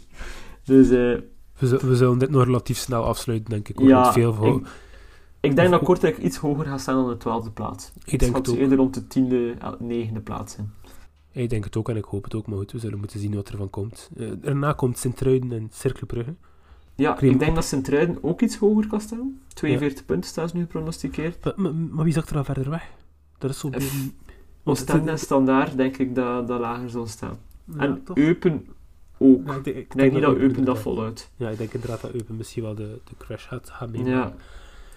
dus 0.64 0.90
eh, 0.90 1.18
we, 1.58 1.78
we 1.86 1.96
zullen 1.96 2.18
dit 2.18 2.30
nog 2.30 2.44
relatief 2.44 2.76
snel 2.76 3.04
afsluiten, 3.04 3.50
denk 3.50 3.68
ik. 3.68 3.80
Ja, 3.80 4.12
veel 4.12 4.34
voor, 4.34 4.56
ik, 4.56 4.66
ik 5.42 5.56
denk 5.56 5.70
dat 5.70 5.82
Kortrijk 5.82 6.18
iets 6.18 6.36
hoger 6.36 6.64
gaat 6.66 6.80
staan 6.80 6.94
dan 6.94 7.08
de 7.08 7.16
twaalfde 7.16 7.50
plaats. 7.50 7.92
Ik 8.04 8.18
denk 8.18 8.36
het 8.36 8.48
ook. 8.48 8.56
eerder 8.56 8.76
rond 8.78 8.94
de 8.94 9.06
tiende, 9.06 9.54
eh, 9.58 9.72
negende 9.78 10.20
plaats 10.20 10.56
in. 10.56 10.70
Ik 11.32 11.50
denk 11.50 11.64
het 11.64 11.76
ook 11.76 11.88
en 11.88 11.96
ik 11.96 12.04
hoop 12.04 12.24
het 12.24 12.34
ook, 12.34 12.46
maar 12.46 12.58
goed, 12.58 12.72
we 12.72 12.78
zullen 12.78 12.98
moeten 12.98 13.20
zien 13.20 13.34
wat 13.34 13.48
er 13.48 13.56
van 13.56 13.70
komt. 13.70 14.10
Eh, 14.16 14.30
daarna 14.40 14.72
komt 14.72 14.98
Sint-Truiden 14.98 15.52
en 15.52 15.68
Cirkelbrugge. 15.72 16.34
Ja, 16.94 17.20
ik 17.20 17.38
denk 17.38 17.54
dat 17.54 17.64
Sint-Truiden 17.64 18.18
ook 18.22 18.40
iets 18.40 18.56
hoger 18.56 18.86
kan 18.86 19.00
staan. 19.00 19.40
42 19.54 20.04
punten 20.04 20.30
staan 20.30 20.48
ze 20.48 20.56
nu 20.56 20.62
gepronosticeerd. 20.62 21.44
Maar, 21.44 21.54
maar, 21.56 21.74
maar 21.74 22.04
wie 22.04 22.12
zag 22.12 22.26
er 22.26 22.34
dan 22.34 22.44
verder 22.44 22.70
weg? 22.70 22.90
Dat 23.38 23.50
is 23.50 23.58
zo... 23.58 23.70
Bij- 23.70 23.80
Oostende 24.64 25.10
en 25.10 25.18
Standaard 25.18 25.76
denk 25.76 25.96
ik 25.96 26.14
dat, 26.14 26.48
dat 26.48 26.60
lager 26.60 26.90
zal 26.90 27.06
staan. 27.06 27.38
ja, 27.74 27.78
en 27.80 28.02
toch? 28.04 28.16
Eupen 28.16 28.66
ook. 29.18 29.46
Ja, 29.46 29.54
ik 29.54 29.64
denk, 29.64 29.76
ik 29.76 29.96
denk 29.96 30.12
niet 30.12 30.22
dat 30.22 30.36
Eupen 30.36 30.64
dat 30.64 30.78
voluit. 30.78 31.30
Ja, 31.36 31.48
ik 31.48 31.58
denk 31.58 31.72
inderdaad 31.72 32.00
dat 32.00 32.10
Eupen 32.12 32.36
misschien 32.36 32.62
wel 32.62 32.74
de, 32.74 32.98
de 33.04 33.12
crash 33.18 33.46
gaat 33.48 33.70
gaan 33.70 33.90
meemaken. 33.90 34.12
Ja. 34.12 34.34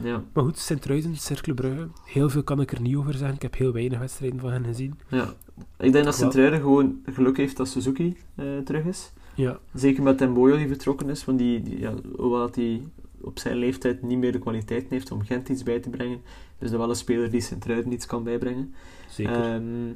Ja, 0.03 0.23
Maar 0.33 0.43
goed, 0.43 0.57
Sint-Truiden, 0.57 1.15
Cirkelbrugge. 1.15 1.87
Heel 2.05 2.29
veel 2.29 2.43
kan 2.43 2.61
ik 2.61 2.71
er 2.71 2.81
niet 2.81 2.95
over 2.95 3.13
zeggen. 3.13 3.35
Ik 3.35 3.41
heb 3.41 3.55
heel 3.55 3.71
weinig 3.73 3.99
wedstrijden 3.99 4.39
van 4.39 4.51
hen 4.51 4.63
gezien. 4.65 4.99
ja. 5.09 5.33
Ik 5.77 5.91
denk 5.91 6.05
dat 6.05 6.15
Sint-Truiden 6.15 6.59
gewoon 6.59 7.01
geluk 7.13 7.37
heeft 7.37 7.57
dat 7.57 7.67
Suzuki 7.67 8.17
eh, 8.35 8.45
terug 8.63 8.85
is. 8.85 9.11
Ja, 9.35 9.59
Zeker 9.73 10.03
met 10.03 10.17
Temboyo 10.17 10.57
die 10.57 10.67
vertrokken 10.67 11.09
is, 11.09 11.25
want 11.25 11.37
die, 11.37 11.61
die, 11.61 11.79
ja, 11.79 11.93
hoewel 12.15 12.39
dat 12.39 12.55
hij 12.55 12.81
op 13.21 13.39
zijn 13.39 13.57
leeftijd 13.57 14.01
niet 14.01 14.17
meer 14.17 14.31
de 14.31 14.39
kwaliteit 14.39 14.89
heeft 14.89 15.11
om 15.11 15.21
Gent 15.23 15.49
iets 15.49 15.63
bij 15.63 15.79
te 15.79 15.89
brengen, 15.89 16.21
is 16.59 16.69
dat 16.69 16.79
wel 16.79 16.89
een 16.89 16.95
speler 16.95 17.29
die 17.29 17.41
Sint-Truiden 17.41 17.91
iets 17.91 18.05
kan 18.05 18.23
bijbrengen. 18.23 18.73
zeker. 19.09 19.33
Ehm, 19.33 19.93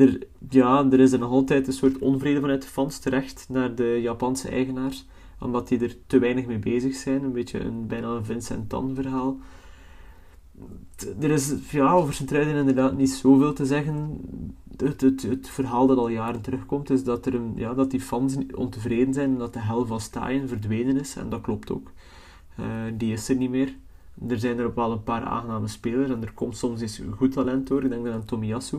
er, 0.00 0.18
ja, 0.48 0.86
er 0.90 1.00
is 1.00 1.12
er 1.12 1.18
nog 1.18 1.30
altijd 1.30 1.66
een 1.66 1.72
soort 1.72 1.98
onvrede 1.98 2.40
vanuit 2.40 2.62
de 2.62 2.68
fans 2.68 2.98
terecht 2.98 3.46
naar 3.48 3.74
de 3.74 3.98
Japanse 4.02 4.48
eigenaars, 4.48 5.06
omdat 5.40 5.68
die 5.68 5.80
er 5.80 5.96
te 6.06 6.18
weinig 6.18 6.46
mee 6.46 6.58
bezig 6.58 6.94
zijn. 6.94 7.24
Een 7.24 7.32
beetje 7.32 7.60
een, 7.60 7.86
bijna 7.86 8.08
een 8.08 8.24
Vincent 8.24 8.68
Tan 8.68 8.94
verhaal. 8.94 9.38
T- 10.96 11.14
Er 11.24 11.30
is 11.30 11.54
ja, 11.70 11.92
over 11.92 12.14
Sint-Truiden 12.14 12.54
inderdaad 12.56 12.96
niet 12.96 13.10
zoveel 13.10 13.52
te 13.52 13.66
zeggen. 13.66 14.20
Het, 14.76 15.00
het, 15.00 15.22
het 15.22 15.48
verhaal 15.48 15.86
dat 15.86 15.98
al 15.98 16.08
jaren 16.08 16.40
terugkomt 16.40 16.90
is 16.90 17.04
dat, 17.04 17.26
er 17.26 17.34
een, 17.34 17.52
ja, 17.56 17.74
dat 17.74 17.90
die 17.90 18.00
fans 18.00 18.36
ontevreden 18.54 19.14
zijn 19.14 19.30
en 19.32 19.38
dat 19.38 19.52
de 19.52 19.58
hel 19.60 19.86
van 19.86 20.00
Staaien 20.00 20.48
verdwenen 20.48 21.00
is. 21.00 21.16
En 21.16 21.28
dat 21.28 21.40
klopt 21.40 21.70
ook. 21.70 21.90
Eh, 22.56 22.64
die 22.94 23.12
is 23.12 23.28
er 23.28 23.36
niet 23.36 23.50
meer. 23.50 23.74
Er 24.28 24.38
zijn 24.38 24.58
er 24.58 24.64
ook 24.66 24.74
wel 24.74 24.92
een 24.92 25.02
paar 25.02 25.22
aangename 25.22 25.68
spelers 25.68 26.10
en 26.10 26.22
er 26.22 26.32
komt 26.32 26.56
soms 26.56 26.80
eens 26.80 27.02
goed 27.16 27.32
talent 27.32 27.66
door. 27.66 27.84
Ik 27.84 27.90
denk 27.90 28.04
dan 28.04 28.12
aan 28.12 28.24
Tomiyasu. 28.24 28.78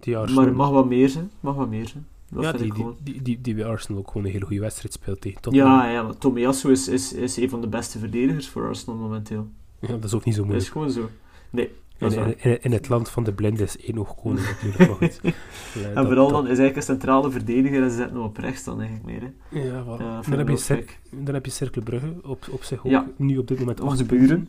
ja, 0.00 0.24
die 0.24 0.34
Maar 0.34 0.46
het 0.46 0.54
mag 0.56 0.70
wat 0.70 0.86
meer 0.88 1.08
zijn. 1.08 1.30
mag 1.40 1.54
wat 1.54 1.68
meer 1.68 1.88
zijn. 1.88 2.06
Dat 2.34 2.42
ja, 2.44 2.52
die, 2.52 2.60
die, 2.60 2.72
gewoon. 2.72 2.96
die, 3.02 3.22
die, 3.22 3.40
die 3.40 3.54
bij 3.54 3.64
Arsenal 3.64 4.00
ook 4.00 4.06
gewoon 4.10 4.26
een 4.26 4.32
hele 4.32 4.44
goede 4.44 4.60
wedstrijd 4.60 4.92
speelt 4.94 5.20
tegen 5.20 5.40
Tottenham. 5.40 5.70
Ja, 5.70 5.90
ja, 5.90 6.02
maar 6.02 6.18
Tomiyasu 6.18 6.70
is, 6.70 6.88
is, 6.88 7.12
is 7.12 7.36
een 7.36 7.48
van 7.48 7.60
de 7.60 7.66
beste 7.68 7.98
verdedigers 7.98 8.48
voor 8.48 8.66
Arsenal 8.66 8.96
momenteel. 8.98 9.48
Ja, 9.78 9.88
dat 9.88 10.04
is 10.04 10.14
ook 10.14 10.24
niet 10.24 10.34
zo 10.34 10.40
Dat 10.40 10.48
moeilijk. 10.50 10.66
is 10.66 10.68
gewoon 10.72 10.90
zo. 10.90 11.08
Nee, 11.50 11.70
dat 11.98 12.12
In, 12.12 12.18
waar. 12.18 12.34
in, 12.46 12.62
in 12.62 12.72
het 12.72 12.88
land 12.88 13.08
van 13.08 13.24
de 13.24 13.32
blinden 13.32 13.64
is 13.64 13.76
één 13.78 13.98
oog 13.98 14.14
koning 14.14 14.46
natuurlijk, 14.46 14.90
En 15.22 15.94
dat- 15.94 16.06
vooral 16.06 16.24
dat- 16.28 16.32
dan 16.34 16.42
is 16.42 16.58
eigenlijk 16.58 16.76
een 16.76 16.82
centrale 16.82 17.30
verdediger 17.30 17.82
en 17.82 17.90
ze 17.90 17.96
zetten 17.96 18.16
hem 18.16 18.24
op 18.24 18.36
rechts 18.36 18.64
dan 18.64 18.80
eigenlijk 18.80 19.06
meer. 19.20 19.32
Hè. 19.50 19.60
Ja. 19.68 19.84
Ja, 19.98 20.20
dan, 20.28 20.38
heb 20.38 20.48
je 20.48 20.56
Cer- 20.56 20.98
dan 21.10 21.34
heb 21.34 21.44
je 21.44 21.50
Cerkelbrugge 21.50 22.14
op, 22.22 22.46
op 22.50 22.62
zich 22.62 22.78
ook 22.78 22.90
Ja. 22.90 23.06
nu 23.16 23.38
op 23.38 23.48
dit 23.48 23.58
moment 23.58 23.80
Onze 23.80 24.04
buren. 24.04 24.48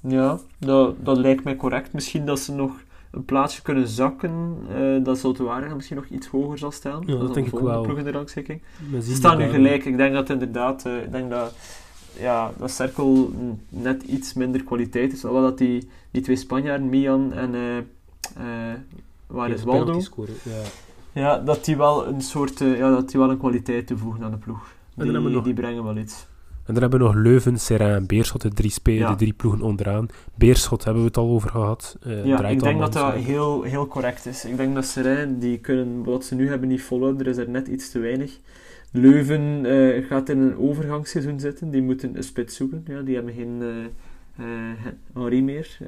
Ja, 0.00 0.38
dat, 0.58 1.04
dat 1.04 1.16
lijkt 1.16 1.44
mij 1.44 1.56
correct. 1.56 1.92
Misschien 1.92 2.26
dat 2.26 2.40
ze 2.40 2.52
nog 2.52 2.80
een 3.12 3.24
plaatsje 3.24 3.62
kunnen 3.62 3.88
zakken. 3.88 4.56
eh 4.74 5.04
dat 5.04 5.36
waren 5.36 5.76
misschien 5.76 5.96
nog 5.96 6.06
iets 6.06 6.26
hoger 6.26 6.58
zal 6.58 6.70
staan. 6.70 7.00
dat 7.00 7.08
is 7.08 7.14
dan 7.14 7.32
denk 7.32 7.50
de 7.50 7.56
ik 7.56 7.62
wel. 7.62 7.82
ploeg 7.82 7.98
in 7.98 8.04
de 8.04 8.10
rangschikking. 8.10 8.62
Ze 9.02 9.14
staan 9.14 9.38
nu 9.38 9.48
gelijk. 9.48 9.84
Ik 9.84 9.96
denk 9.96 10.14
dat 10.14 10.30
inderdaad, 10.30 10.86
eh, 10.86 11.02
ik 11.02 11.12
denk 11.12 11.30
dat, 11.30 11.54
ja, 12.18 12.52
dat 12.58 12.70
Cirkel 12.70 13.32
net 13.68 14.02
iets 14.02 14.34
minder 14.34 14.64
kwaliteit 14.64 15.12
is. 15.12 15.24
Alhoewel 15.24 15.48
dat 15.48 15.58
die, 15.58 15.88
die 16.10 16.22
twee 16.22 16.36
Spanjaarden, 16.36 16.88
Mian 16.88 17.32
en, 17.32 17.54
eh, 17.54 18.44
waar 19.26 19.50
is 19.50 19.62
Waldo? 19.64 20.00
scoren, 20.00 20.34
Ja. 20.42 20.62
Ja, 21.14 21.38
dat 21.38 21.64
die 21.64 21.76
wel 21.76 22.06
een 22.06 22.20
soort, 22.20 22.58
ja, 22.58 22.90
dat 22.90 23.10
die 23.10 23.20
wel 23.20 23.30
een 23.30 23.38
kwaliteit 23.38 23.86
toevoegen 23.86 24.24
aan 24.24 24.30
de 24.30 24.36
ploeg. 24.36 24.72
Die, 24.94 25.42
die 25.42 25.54
brengen 25.54 25.84
wel 25.84 25.96
iets. 25.96 26.26
En 26.72 26.80
dan 26.80 26.90
hebben 26.90 27.08
we 27.08 27.14
nog 27.14 27.24
Leuven, 27.24 27.58
Serrain 27.58 27.94
en 27.94 28.06
Beerschot, 28.06 28.40
de 28.42 28.48
drie, 28.48 28.70
spe- 28.70 28.90
Ja. 28.92 29.10
de 29.10 29.16
drie 29.16 29.32
ploegen 29.32 29.62
onderaan. 29.62 30.06
Beerschot 30.34 30.84
hebben 30.84 31.02
we 31.02 31.08
het 31.08 31.16
al 31.16 31.28
over 31.28 31.50
gehad. 31.50 31.96
Eh, 32.02 32.24
Ja, 32.24 32.48
ik 32.48 32.60
denk 32.60 32.78
dat 32.80 32.92
dat 32.92 33.14
heel, 33.14 33.62
heel 33.62 33.86
correct 33.86 34.26
is. 34.26 34.44
Ik 34.44 34.56
denk 34.56 34.74
dat 34.74 34.84
Serijn, 34.84 35.38
die 35.38 35.58
kunnen 35.58 36.04
wat 36.04 36.24
ze 36.24 36.34
nu 36.34 36.48
hebben 36.48 36.68
niet 36.68 36.82
volhouden. 36.82 37.20
Er 37.20 37.26
is 37.32 37.36
er 37.36 37.48
net 37.48 37.68
iets 37.68 37.90
te 37.90 37.98
weinig. 37.98 38.38
Leuven 38.92 39.64
eh, 39.66 40.06
gaat 40.06 40.28
in 40.28 40.38
een 40.38 40.56
overgangsseizoen 40.58 41.40
zitten. 41.40 41.70
Die 41.70 41.82
moeten 41.82 42.16
een 42.16 42.22
spits 42.22 42.56
zoeken. 42.56 42.84
Ja, 42.86 43.00
die 43.02 43.14
hebben 43.14 43.34
geen 43.34 43.62
eh, 44.36 44.44
Henri 45.14 45.42
meer. 45.42 45.78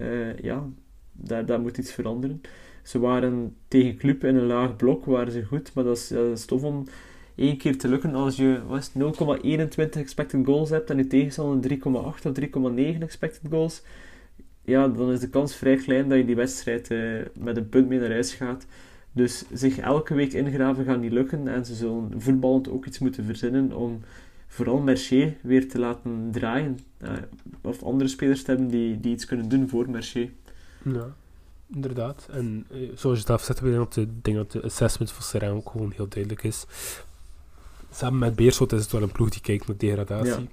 Ja, 0.42 0.64
daar, 1.12 1.46
daar 1.46 1.60
moet 1.60 1.78
iets 1.78 1.92
veranderen. 1.92 2.40
Ze 2.82 2.98
waren 2.98 3.56
tegen 3.68 3.96
Club 3.96 4.24
in 4.24 4.36
een 4.36 4.46
laag 4.46 4.76
blok, 4.76 5.04
waren 5.04 5.32
ze 5.32 5.44
goed. 5.44 5.74
Maar 5.74 5.84
dat 5.84 5.96
is, 5.96 6.08
ja, 6.08 6.16
dat 6.16 6.38
is 6.38 6.44
tof 6.44 6.62
om 6.62 6.84
één 7.34 7.56
keer 7.56 7.78
te 7.78 7.88
lukken 7.88 8.14
als 8.14 8.36
je 8.36 8.60
wat 8.66 8.78
is 8.78 8.90
het, 8.92 9.76
0,21 9.76 9.88
expected 9.90 10.46
goals 10.46 10.70
hebt 10.70 10.90
en 10.90 10.96
je 10.96 11.06
tegenstander 11.06 11.70
3,8 11.70 11.82
of 11.84 12.20
3,9 12.22 12.98
expected 12.98 13.50
goals 13.50 13.82
ja, 14.64 14.88
dan 14.88 15.12
is 15.12 15.20
de 15.20 15.28
kans 15.28 15.54
vrij 15.54 15.76
klein 15.76 16.08
dat 16.08 16.18
je 16.18 16.24
die 16.24 16.36
wedstrijd 16.36 16.90
eh, 16.90 17.20
met 17.38 17.56
een 17.56 17.68
punt 17.68 17.88
mee 17.88 17.98
naar 17.98 18.10
huis 18.10 18.34
gaat. 18.34 18.66
Dus 19.12 19.44
zich 19.52 19.78
elke 19.78 20.14
week 20.14 20.32
ingraven 20.32 20.84
gaat 20.84 21.00
niet 21.00 21.12
lukken 21.12 21.48
en 21.48 21.66
ze 21.66 21.74
zullen 21.74 22.10
voetballend 22.16 22.68
ook 22.68 22.86
iets 22.86 22.98
moeten 22.98 23.24
verzinnen 23.24 23.72
om 23.72 24.00
vooral 24.46 24.78
Mercier 24.78 25.36
weer 25.42 25.68
te 25.68 25.78
laten 25.78 26.28
draaien. 26.32 26.78
Eh, 26.98 27.12
of 27.62 27.82
andere 27.82 28.08
spelers 28.10 28.42
te 28.42 28.50
hebben 28.50 28.68
die, 28.68 29.00
die 29.00 29.12
iets 29.12 29.24
kunnen 29.24 29.48
doen 29.48 29.68
voor 29.68 29.90
Mercier. 29.90 30.30
Ja, 30.84 31.14
inderdaad. 31.74 32.28
En 32.30 32.66
eh, 32.70 32.78
zoals 32.94 33.16
je 33.16 33.22
het 33.22 33.32
afzet, 33.32 33.60
ik 33.60 34.34
dat 34.34 34.52
de 34.52 34.62
assessment 34.62 35.12
van 35.12 35.22
Serrain 35.22 35.54
ook 35.54 35.70
gewoon 35.70 35.92
heel 35.96 36.08
duidelijk 36.08 36.42
is. 36.42 36.66
Samen 37.94 38.18
met 38.18 38.36
Beerschot 38.36 38.72
is 38.72 38.82
het 38.82 38.92
wel 38.92 39.02
een 39.02 39.12
ploeg 39.12 39.30
die 39.30 39.40
kijkt 39.40 39.66
naar 39.66 39.76
degradatie. 39.76 40.48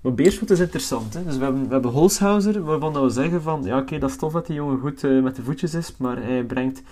Maar 0.00 0.14
Beerschot 0.14 0.50
is 0.50 0.60
interessant. 0.60 1.14
Hè? 1.14 1.24
Dus 1.24 1.36
we 1.36 1.44
hebben, 1.44 1.66
we 1.66 1.72
hebben 1.72 1.90
Holshouser, 1.90 2.62
waarvan 2.62 2.92
dat 2.92 3.02
we 3.02 3.08
zeggen 3.08 3.42
van... 3.42 3.62
Ja, 3.62 3.78
oké, 3.78 3.98
dat 3.98 4.10
is 4.10 4.16
tof 4.16 4.32
dat 4.32 4.46
die 4.46 4.56
jongen 4.56 4.78
goed 4.78 5.04
eh, 5.04 5.22
met 5.22 5.36
de 5.36 5.42
voetjes 5.42 5.74
is, 5.74 5.96
maar 5.96 6.22
hij 6.22 6.44
brengt... 6.44 6.82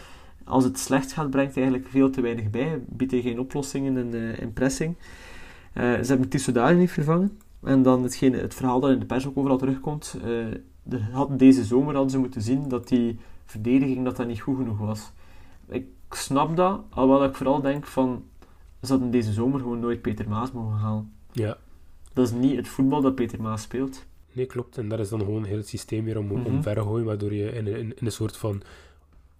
Als 0.44 0.64
het 0.64 0.78
slecht 0.78 1.12
gaat, 1.12 1.30
brengt 1.30 1.54
hij 1.54 1.62
eigenlijk 1.62 1.92
veel 1.92 2.10
te 2.10 2.20
weinig 2.20 2.50
bij. 2.50 2.82
Biedt 2.86 3.10
hij 3.12 3.20
geen 3.20 3.40
oplossingen 3.40 3.96
in, 3.96 4.14
eh, 4.14 4.40
in 4.40 4.52
pressing. 4.52 4.96
Eh, 5.72 5.82
ze 5.82 6.06
hebben 6.06 6.28
Tissodali 6.28 6.78
niet 6.78 6.90
vervangen. 6.90 7.38
En 7.62 7.82
dan 7.82 8.02
hetgene, 8.02 8.36
het 8.36 8.54
verhaal 8.54 8.80
dat 8.80 8.90
in 8.90 8.98
de 8.98 9.06
pers 9.06 9.26
ook 9.26 9.36
overal 9.36 9.58
terugkomt. 9.58 10.16
er 10.88 11.08
had, 11.12 11.38
deze 11.38 11.64
zomer 11.64 11.92
hadden 11.94 12.10
ze 12.10 12.18
moeten 12.18 12.42
zien 12.42 12.68
dat 12.68 12.88
die 12.88 13.18
verdediging 13.44 14.04
dat 14.04 14.16
dat 14.16 14.26
niet 14.26 14.40
goed 14.40 14.56
genoeg 14.56 14.78
was. 14.78 15.12
Ik 15.68 15.86
snap 16.10 16.56
dat, 16.56 16.80
alhoewel 16.90 17.24
ik 17.24 17.34
vooral 17.34 17.60
denk 17.60 17.86
van... 17.86 18.22
Ze 18.82 18.88
hadden 18.92 19.10
deze 19.10 19.32
zomer 19.32 19.60
gewoon 19.60 19.80
nooit 19.80 20.02
Peter 20.02 20.28
Maas 20.28 20.52
mogen 20.52 20.76
halen. 20.76 21.12
Ja, 21.32 21.56
Dat 22.12 22.26
is 22.26 22.32
niet 22.32 22.56
het 22.56 22.68
voetbal 22.68 23.00
dat 23.00 23.14
Peter 23.14 23.42
Maas 23.42 23.62
speelt. 23.62 24.04
nee, 24.32 24.46
klopt. 24.46 24.78
En 24.78 24.88
dat 24.88 24.98
is 24.98 25.08
dan 25.08 25.18
gewoon 25.20 25.44
heel 25.44 25.56
het 25.56 25.68
systeem 25.68 26.04
weer 26.04 26.18
om, 26.18 26.62
vergooien, 26.62 27.04
waardoor 27.06 27.32
je 27.34 27.50
in, 27.52 27.66
een- 27.66 27.76
in, 27.78 27.96
in 27.96 28.06
een 28.06 28.12
soort 28.12 28.36
van 28.36 28.62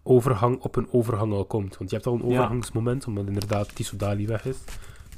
overgang 0.02 0.60
op 0.60 0.76
een 0.76 0.88
overgang 0.92 1.32
al 1.32 1.44
komt. 1.44 1.76
Want 1.78 1.90
je 1.90 1.96
hebt 1.96 2.08
al 2.08 2.14
een 2.14 2.28
Ja. 2.28 2.36
overgangsmoment, 2.38 3.06
omdat 3.06 3.26
inderdaad 3.26 3.74
Tissoudali 3.74 4.26
weg 4.26 4.44
is, 4.46 4.56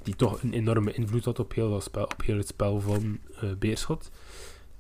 die 0.02 0.16
toch 0.16 0.42
een 0.42 0.52
enorme 0.52 0.92
invloed 0.92 1.24
had 1.24 1.38
op 1.38 1.54
heel, 1.54 1.70
dat 1.70 1.82
spel, 1.82 2.04
op 2.04 2.22
heel 2.24 2.36
het 2.36 2.46
spel 2.48 2.80
van 2.80 3.18
eh, 3.40 3.48
Beerschot. 3.58 4.10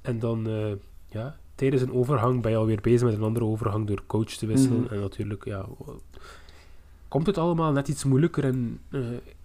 En 0.00 0.18
dan, 0.18 0.46
eh, 0.48 0.72
ja, 1.08 1.36
tijdens 1.54 1.82
een 1.82 1.92
overgang 1.92 2.42
ben 2.42 2.50
je 2.50 2.56
alweer 2.56 2.80
bezig 2.80 3.02
met 3.08 3.16
een 3.16 3.22
andere 3.22 3.44
overgang 3.44 3.86
door 3.86 4.02
coach 4.06 4.24
te 4.30 4.46
wisselen. 4.46 4.80
Mhm. 4.80 4.92
En 4.94 5.00
natuurlijk, 5.00 5.44
ja, 5.44 5.66
komt 7.14 7.26
het 7.26 7.38
allemaal 7.38 7.72
net 7.72 7.88
iets 7.88 8.04
moeilijker. 8.04 8.44
En 8.44 8.78
eh, 8.90 9.00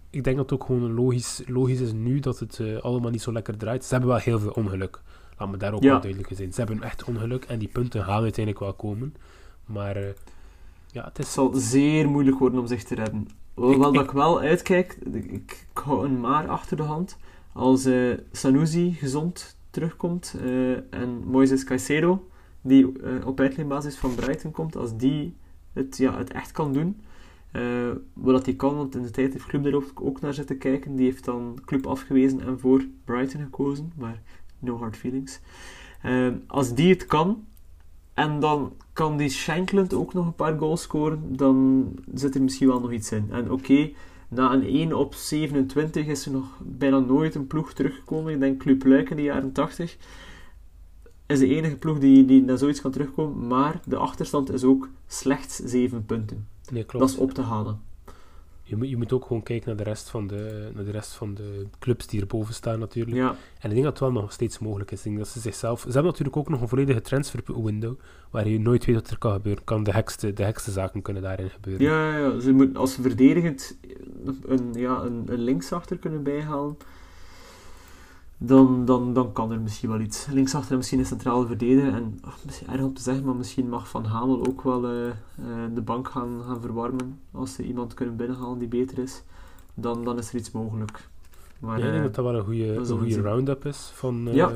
ik 0.09 0.23
denk 0.23 0.37
dat 0.37 0.49
het 0.49 0.59
ook 0.59 0.65
gewoon 0.65 0.93
logisch, 0.93 1.41
logisch 1.47 1.79
is 1.79 1.91
nu 1.93 2.19
dat 2.19 2.39
het 2.39 2.59
eh, 2.59 2.77
allemaal 2.77 3.11
niet 3.11 3.21
zo 3.21 3.31
lekker 3.31 3.57
draait. 3.57 3.83
Ze 3.85 3.91
hebben 3.91 4.09
wel 4.09 4.19
heel 4.19 4.39
veel 4.39 4.51
ongeluk. 4.51 5.01
Laat 5.37 5.49
me 5.51 5.57
daar 5.57 5.73
ook 5.73 5.83
Ja. 5.83 5.91
wel 5.91 6.01
duidelijk 6.01 6.33
zijn. 6.35 6.53
Ze 6.53 6.59
hebben 6.59 6.83
echt 6.83 7.03
ongeluk 7.03 7.43
en 7.43 7.59
die 7.59 7.67
punten 7.67 8.03
gaan 8.03 8.21
uiteindelijk 8.21 8.63
wel 8.63 8.73
komen. 8.73 9.15
Maar 9.65 9.95
eh, 9.95 10.03
ja, 10.91 11.03
het 11.05 11.17
Het 11.17 11.25
is... 11.25 11.33
zal 11.33 11.51
zeer 11.53 12.09
moeilijk 12.09 12.39
worden 12.39 12.59
om 12.59 12.67
zich 12.67 12.83
te 12.83 12.95
redden. 12.95 13.27
Hoewel 13.53 13.87
Ik- 13.87 13.93
dat 13.95 14.03
ik- 14.03 14.11
wel 14.11 14.39
uitkijk, 14.39 14.97
ik, 15.13 15.25
ik 15.31 15.67
hou 15.73 16.05
een 16.05 16.19
maar 16.19 16.47
achter 16.47 16.77
de 16.77 16.83
hand. 16.83 17.17
Als 17.53 17.85
eh 17.85 18.17
Sanusi 18.31 18.91
gezond 18.93 19.57
terugkomt 19.69 20.35
eh, 20.43 20.71
en 20.93 21.23
Moises 21.25 21.63
Caicedo, 21.63 22.27
die 22.61 22.87
op 23.25 23.39
uitleenbasis 23.39 23.95
van 23.97 24.15
Brighton 24.15 24.51
komt, 24.51 24.75
als 24.75 24.97
die 24.97 25.35
het, 25.73 25.97
ja, 25.97 26.17
het 26.17 26.31
echt 26.31 26.51
kan 26.51 26.73
doen, 26.73 27.01
eh, 27.51 27.89
wat 28.13 28.45
hij 28.45 28.55
kan, 28.55 28.75
want 28.75 28.95
in 28.95 29.01
de 29.01 29.11
tijd 29.11 29.33
heeft 29.33 29.45
Club 29.45 29.63
daar 29.63 29.81
ook, 29.93 30.21
naar 30.21 30.33
zitten 30.33 30.57
kijken, 30.57 30.95
die 30.95 31.05
heeft 31.05 31.25
dan 31.25 31.59
Club 31.65 31.87
afgewezen 31.87 32.41
en 32.41 32.59
voor 32.59 32.85
Brighton 33.05 33.41
gekozen, 33.41 33.91
maar 33.97 34.21
no 34.59 34.77
hard 34.77 34.97
feelings. 34.97 35.39
Eh, 36.01 36.27
als 36.47 36.73
die 36.73 36.89
het 36.89 37.05
kan, 37.05 37.45
en 38.13 38.39
dan 38.39 38.73
kan 38.93 39.17
die 39.17 39.29
Shankland 39.29 39.93
ook 39.93 40.13
nog 40.13 40.25
een 40.25 40.35
paar 40.35 40.57
goals 40.57 40.81
scoren, 40.81 41.35
dan 41.35 41.87
zit 42.13 42.35
er 42.35 42.41
misschien 42.41 42.67
wel 42.67 42.79
nog 42.79 42.91
iets 42.91 43.11
in. 43.11 43.27
En 43.31 43.51
oké, 43.51 43.91
na 44.29 44.53
een 44.53 44.63
1 44.63 44.93
op 44.93 45.13
27 45.13 46.05
is 46.05 46.25
er 46.25 46.31
nog 46.31 46.59
bijna 46.63 46.99
nooit 46.99 47.35
een 47.35 47.47
ploeg 47.47 47.73
teruggekomen. 47.73 48.33
Ik 48.33 48.39
denk 48.39 48.59
Club 48.59 48.85
Luik 48.85 49.09
in 49.09 49.15
de 49.15 49.23
jaren 49.23 49.51
80 49.51 49.97
is 51.29 51.39
de 51.39 51.47
enige 51.47 51.77
ploeg 51.77 51.99
die, 51.99 52.25
die 52.25 52.41
naar 52.41 52.57
zoiets 52.57 52.81
kan 52.81 52.91
terugkomen. 52.91 53.47
Maar 53.47 53.79
de 53.85 53.97
achterstand 53.97 54.51
is 54.51 54.63
ook 54.63 54.89
slechts 55.07 55.55
7 55.55 56.05
punten. 56.05 56.47
Nee, 56.71 56.83
klopt. 56.83 57.05
Dat 57.05 57.15
is 57.15 57.21
op 57.21 57.33
te 57.33 57.41
halen. 57.41 57.87
Je 58.69 58.75
moet, 58.75 58.89
je 58.89 58.97
moet 58.97 59.13
ook 59.13 59.25
gewoon 59.25 59.43
kijken 59.43 59.67
naar 59.67 59.77
de, 59.77 59.83
rest 59.83 60.09
van 60.09 60.27
de, 60.27 60.71
naar 60.73 60.83
de 60.83 60.91
rest 60.91 61.13
van 61.13 61.33
de 61.33 61.65
clubs 61.79 62.07
die 62.07 62.21
erboven 62.21 62.53
staan 62.53 62.79
natuurlijk. 62.79 63.17
Ja, 63.17 63.29
En 63.59 63.69
ik 63.69 63.69
denk 63.69 63.83
dat 63.83 63.99
het 63.99 63.99
wel 63.99 64.11
nog 64.11 64.31
steeds 64.31 64.59
mogelijk 64.59 64.91
is. 64.91 64.97
Ik 64.97 65.03
denk 65.03 65.17
dat 65.17 65.27
ze 65.27 65.39
zichzelf... 65.39 65.79
Ze 65.79 65.85
hebben 65.85 66.03
natuurlijk 66.03 66.37
ook 66.37 66.49
nog 66.49 66.61
een 66.61 66.67
volledige 66.67 67.01
transfer 67.01 67.63
window, 67.63 67.99
waar 68.29 68.47
je 68.47 68.59
nooit 68.59 68.85
weet 68.85 68.95
wat 68.95 69.09
er 69.09 69.17
kan 69.17 69.31
gebeuren. 69.31 69.63
Kan 69.63 69.83
de 69.83 69.91
hekste, 69.91 70.33
de 70.33 70.43
hekste 70.43 70.71
zaken 70.71 71.01
kunnen 71.01 71.23
daarin 71.23 71.49
gebeuren. 71.49 71.85
ja, 71.85 72.17
ja, 72.17 72.17
ja. 72.17 72.39
Ze 72.39 72.51
moeten, 72.51 72.75
als 72.75 72.93
ze 72.93 73.01
verdedigend 73.01 73.77
een, 74.45 74.73
ja, 74.73 75.01
een, 75.01 75.23
een 75.25 75.41
linksachter 75.41 75.97
kunnen 75.97 76.23
bijhalen, 76.23 76.77
dan, 78.41 78.85
dan, 78.85 79.13
dan 79.13 79.31
kan 79.31 79.51
er 79.51 79.59
misschien 79.59 79.89
wel 79.89 79.99
iets. 79.99 80.25
Linksachter 80.31 80.71
en 80.71 80.77
misschien 80.77 80.99
een 80.99 81.05
centrale 81.05 81.45
verdediger. 81.45 81.93
En 81.93 82.19
misschien 82.45 82.67
erg 82.69 82.81
om 82.81 82.93
te 82.93 83.01
zeggen, 83.01 83.25
maar 83.25 83.35
misschien 83.35 83.69
mag 83.69 83.89
Van 83.89 84.05
Hamel 84.05 84.47
ook 84.47 84.61
wel 84.61 84.85
eh, 84.87 85.07
eh, 85.07 85.15
de 85.73 85.81
bank 85.81 86.09
gaan, 86.09 86.41
gaan 86.47 86.61
verwarmen. 86.61 87.19
Als 87.31 87.53
ze 87.53 87.63
iemand 87.63 87.93
kunnen 87.93 88.15
binnenhalen 88.15 88.59
die 88.59 88.67
beter 88.67 88.97
is, 88.97 89.23
dan, 89.73 90.03
dan 90.03 90.17
is 90.17 90.29
er 90.29 90.35
iets 90.35 90.51
mogelijk. 90.51 91.09
Maar 91.59 91.79
Ja, 91.79 91.85
ik 91.85 91.91
denk 91.91 91.95
eh, 91.95 92.03
dat 92.03 92.15
dat 92.15 92.25
wel 92.25 92.35
een 92.35 92.45
goede, 92.45 92.75
een 92.75 92.85
goede 92.85 93.21
round-up 93.21 93.65
is 93.65 93.91
van, 93.93 94.29
Ja. 94.31 94.51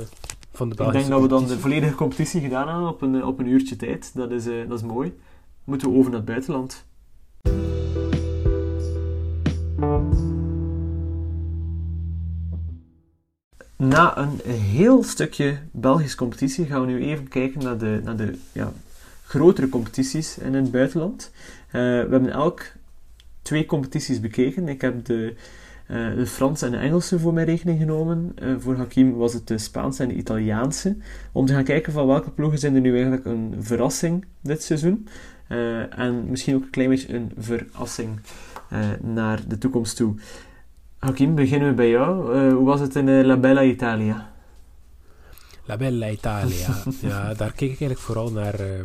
van 0.52 0.68
de 0.70 0.74
ik 0.74 0.78
Belgische 0.80 1.10
denk 1.10 1.22
dat 1.22 1.22
we 1.22 1.28
dan 1.28 1.46
de 1.48 1.60
volledige 1.60 1.96
competitie 1.96 2.42
gedaan 2.42 2.68
hebben 2.68 2.88
op 2.88 3.02
een, 3.02 3.26
op 3.26 3.40
een 3.40 3.48
uurtje 3.48 3.76
tijd. 3.76 4.12
Dat 4.16 4.32
is, 4.32 4.44
dat 4.44 4.80
is 4.80 4.84
mooi. 4.84 5.18
Moeten 5.64 5.90
we 5.90 5.98
over 5.98 6.10
naar 6.10 6.20
het 6.20 6.30
buitenland. 6.30 6.86
Na 13.76 14.18
een 14.18 14.40
heel 14.50 15.04
stukje 15.04 15.58
Belgische 15.72 16.18
competitie 16.18 16.66
gaan 16.66 16.82
we 16.82 16.88
nu 16.88 17.04
even 17.04 17.28
kijken 17.28 17.64
naar 17.64 17.78
de, 17.78 18.02
naar 18.04 18.16
de 18.16 18.38
ja, 18.52 18.72
grotere 19.26 19.70
competities 19.70 20.38
in 20.38 20.54
het 20.54 20.72
buitenland. 20.72 21.32
Eh, 21.68 21.72
we 21.82 22.08
hebben 22.10 22.30
elk 22.30 22.62
twee 23.42 23.66
competities 23.66 24.20
bekeken. 24.20 24.68
Ik 24.68 24.82
heb 24.82 25.06
de, 25.06 25.36
eh, 25.88 26.16
de 26.16 26.26
Franse 26.26 26.66
en 26.66 26.72
de 26.72 26.78
Engelse 26.78 27.20
voor 27.20 27.34
mijn 27.34 27.46
rekening 27.46 27.80
genomen. 27.80 28.32
Eh, 28.36 28.56
voor 28.58 28.76
Hakim 28.76 29.14
was 29.14 29.34
het 29.34 29.48
de 29.48 29.58
Spaanse 29.58 30.04
en 30.04 30.10
de 30.10 30.16
Italiaanse. 30.16 30.98
Om 31.32 31.46
te 31.46 31.54
gaan 31.54 31.64
kijken 31.64 31.94
van 31.94 32.08
welke 32.08 32.32
ploegen 32.32 32.60
zijn 32.60 32.76
er 32.76 32.82
nu 32.82 32.92
eigenlijk 32.94 33.26
een 33.26 33.56
verrassing 33.60 34.26
dit 34.42 34.64
seizoen. 34.64 35.08
En 35.90 36.30
misschien 36.30 36.56
ook 36.56 36.64
een 36.64 36.70
klein 36.70 36.90
beetje 36.90 37.14
een 37.14 37.32
verrassing 37.38 38.20
naar 39.02 39.48
de 39.48 39.58
toekomst 39.58 39.96
toe. 39.96 40.16
Hakim, 41.04 41.36
beginnen 41.36 41.68
we 41.70 41.74
bij 41.74 41.90
jou. 41.90 42.34
Eh, 42.36 42.54
hoe 42.54 42.66
was 42.66 42.80
het 42.80 42.96
in 42.96 43.08
eh, 43.08 43.26
La 43.26 43.38
Bella 43.38 43.64
Italia? 43.64 44.34
La 45.66 45.78
Bella 45.78 46.10
Italia. 46.10 46.84
ja, 47.02 47.34
daar 47.34 47.52
keek 47.52 47.72
ik 47.72 47.80
eigenlijk 47.80 48.00
vooral 48.00 48.32
naar 48.32 48.54
eh, 48.60 48.84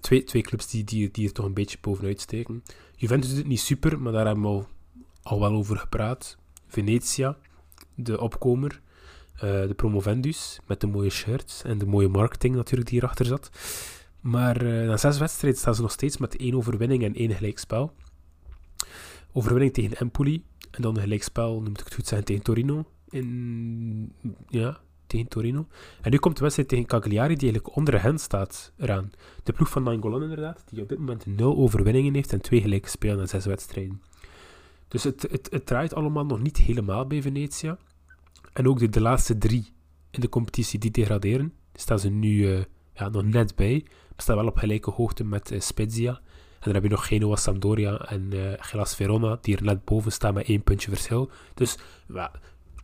twee, 0.00 0.24
twee 0.24 0.42
clubs 0.42 0.70
die, 0.70 0.84
die, 0.84 1.10
die 1.10 1.26
er 1.26 1.32
toch 1.32 1.44
een 1.46 1.54
beetje 1.54 1.78
bovenuit 1.80 2.20
steken. 2.20 2.62
Juventus 2.96 3.28
doet 3.28 3.38
het 3.38 3.46
niet 3.46 3.60
super, 3.60 4.00
maar 4.00 4.12
daar 4.12 4.26
hebben 4.26 4.42
we 4.42 4.48
al, 4.50 4.66
al 5.22 5.40
wel 5.40 5.52
over 5.52 5.76
gepraat. 5.76 6.36
Venetia, 6.66 7.36
de 7.94 8.20
opkomer. 8.20 8.80
eh, 9.34 9.40
de 9.40 9.74
promovendus, 9.76 10.60
met 10.66 10.80
de 10.80 10.86
mooie 10.86 11.10
shirts 11.10 11.62
en 11.62 11.78
de 11.78 11.86
mooie 11.86 12.08
marketing 12.08 12.54
natuurlijk 12.54 12.90
die 12.90 13.02
erachter 13.02 13.26
zat. 13.26 13.50
Maar 14.20 14.64
na 14.64 14.96
zes 14.96 15.18
wedstrijden 15.18 15.60
staan 15.60 15.74
ze 15.74 15.82
nog 15.82 15.90
steeds 15.92 16.16
met 16.16 16.36
één 16.36 16.54
overwinning 16.54 17.04
en 17.04 17.14
één 17.14 17.34
gelijkspel. 17.34 17.92
Overwinning 19.32 19.72
tegen 19.72 19.96
Empoli. 19.96 20.44
En 20.72 20.82
dan 20.82 20.96
een 20.96 21.02
gelijkspel, 21.02 21.60
nu 21.60 21.68
moet 21.68 21.80
ik 21.80 21.84
het 21.84 21.94
goed 21.94 22.06
zeggen, 22.06 22.26
tegen 22.26 22.42
Torino. 22.42 22.84
In, 23.10 24.12
ja, 24.48 24.80
tegen 25.06 25.28
Torino. 25.28 25.66
En 26.00 26.10
nu 26.10 26.16
komt 26.16 26.36
de 26.36 26.42
wedstrijd 26.42 26.68
tegen 26.68 26.86
Cagliari, 26.86 27.36
die 27.36 27.50
eigenlijk 27.50 27.76
onder 27.76 28.02
hen 28.02 28.18
staat, 28.18 28.72
eraan. 28.76 29.10
De 29.42 29.52
ploeg 29.52 29.68
van 29.68 29.82
Nangolan 29.82 30.22
inderdaad, 30.22 30.64
die 30.70 30.82
op 30.82 30.88
dit 30.88 30.98
moment 30.98 31.26
nul 31.26 31.56
overwinningen 31.56 32.14
heeft 32.14 32.32
en 32.32 32.40
twee 32.40 32.60
gelijke 32.60 32.88
spelen 32.88 33.20
in 33.20 33.28
zes 33.28 33.44
wedstrijden. 33.44 34.02
Dus 34.88 35.04
het, 35.04 35.22
het, 35.30 35.48
het 35.50 35.66
draait 35.66 35.94
allemaal 35.94 36.24
nog 36.24 36.40
niet 36.40 36.56
helemaal 36.56 37.06
bij 37.06 37.22
Venetia. 37.22 37.78
En 38.52 38.68
ook 38.68 38.78
de, 38.78 38.88
de 38.88 39.00
laatste 39.00 39.38
drie 39.38 39.72
in 40.10 40.20
de 40.20 40.28
competitie 40.28 40.78
die 40.78 40.90
degraderen, 40.90 41.52
staan 41.74 41.98
ze 41.98 42.08
nu 42.08 42.28
uh, 42.28 42.64
ja, 42.94 43.08
nog 43.08 43.24
net 43.24 43.56
bij. 43.56 43.84
We 44.16 44.22
staan 44.22 44.36
wel 44.36 44.46
op 44.46 44.56
gelijke 44.56 44.90
hoogte 44.90 45.24
met 45.24 45.52
uh, 45.52 45.60
Spezia. 45.60 46.20
En 46.62 46.72
dan 46.72 46.74
heb 46.74 46.82
je 46.82 46.88
nog 46.88 47.06
Genoa, 47.06 47.36
Sampdoria 47.36 47.98
en 47.98 48.30
uh, 48.32 48.52
Gelas 48.56 48.94
Verona, 48.94 49.38
die 49.40 49.56
er 49.56 49.62
net 49.62 49.84
boven 49.84 50.12
staan 50.12 50.34
met 50.34 50.46
één 50.46 50.62
puntje 50.62 50.90
verschil. 50.90 51.30
Dus 51.54 51.78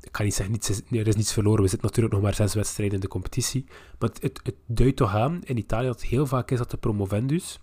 ik 0.01 0.12
kan 0.12 0.24
niet 0.24 0.35
zeggen, 0.35 0.53
niets, 0.55 0.83
er 0.91 1.07
is 1.07 1.16
niets 1.16 1.33
verloren. 1.33 1.62
We 1.62 1.68
zitten 1.68 1.87
natuurlijk 1.87 2.14
nog 2.14 2.22
maar 2.24 2.35
zes 2.35 2.55
wedstrijden 2.55 2.95
in 2.95 3.01
de 3.01 3.09
competitie. 3.09 3.64
Maar 3.99 4.09
het, 4.09 4.22
het, 4.22 4.41
het 4.43 4.55
duidt 4.66 4.97
toch 4.97 5.14
aan 5.14 5.41
in 5.45 5.59
Italië 5.59 5.87
dat 5.87 6.01
het 6.01 6.11
heel 6.11 6.26
vaak 6.26 6.51
is 6.51 6.59
dat 6.59 6.70
de 6.70 6.76
promovendus 6.76 7.61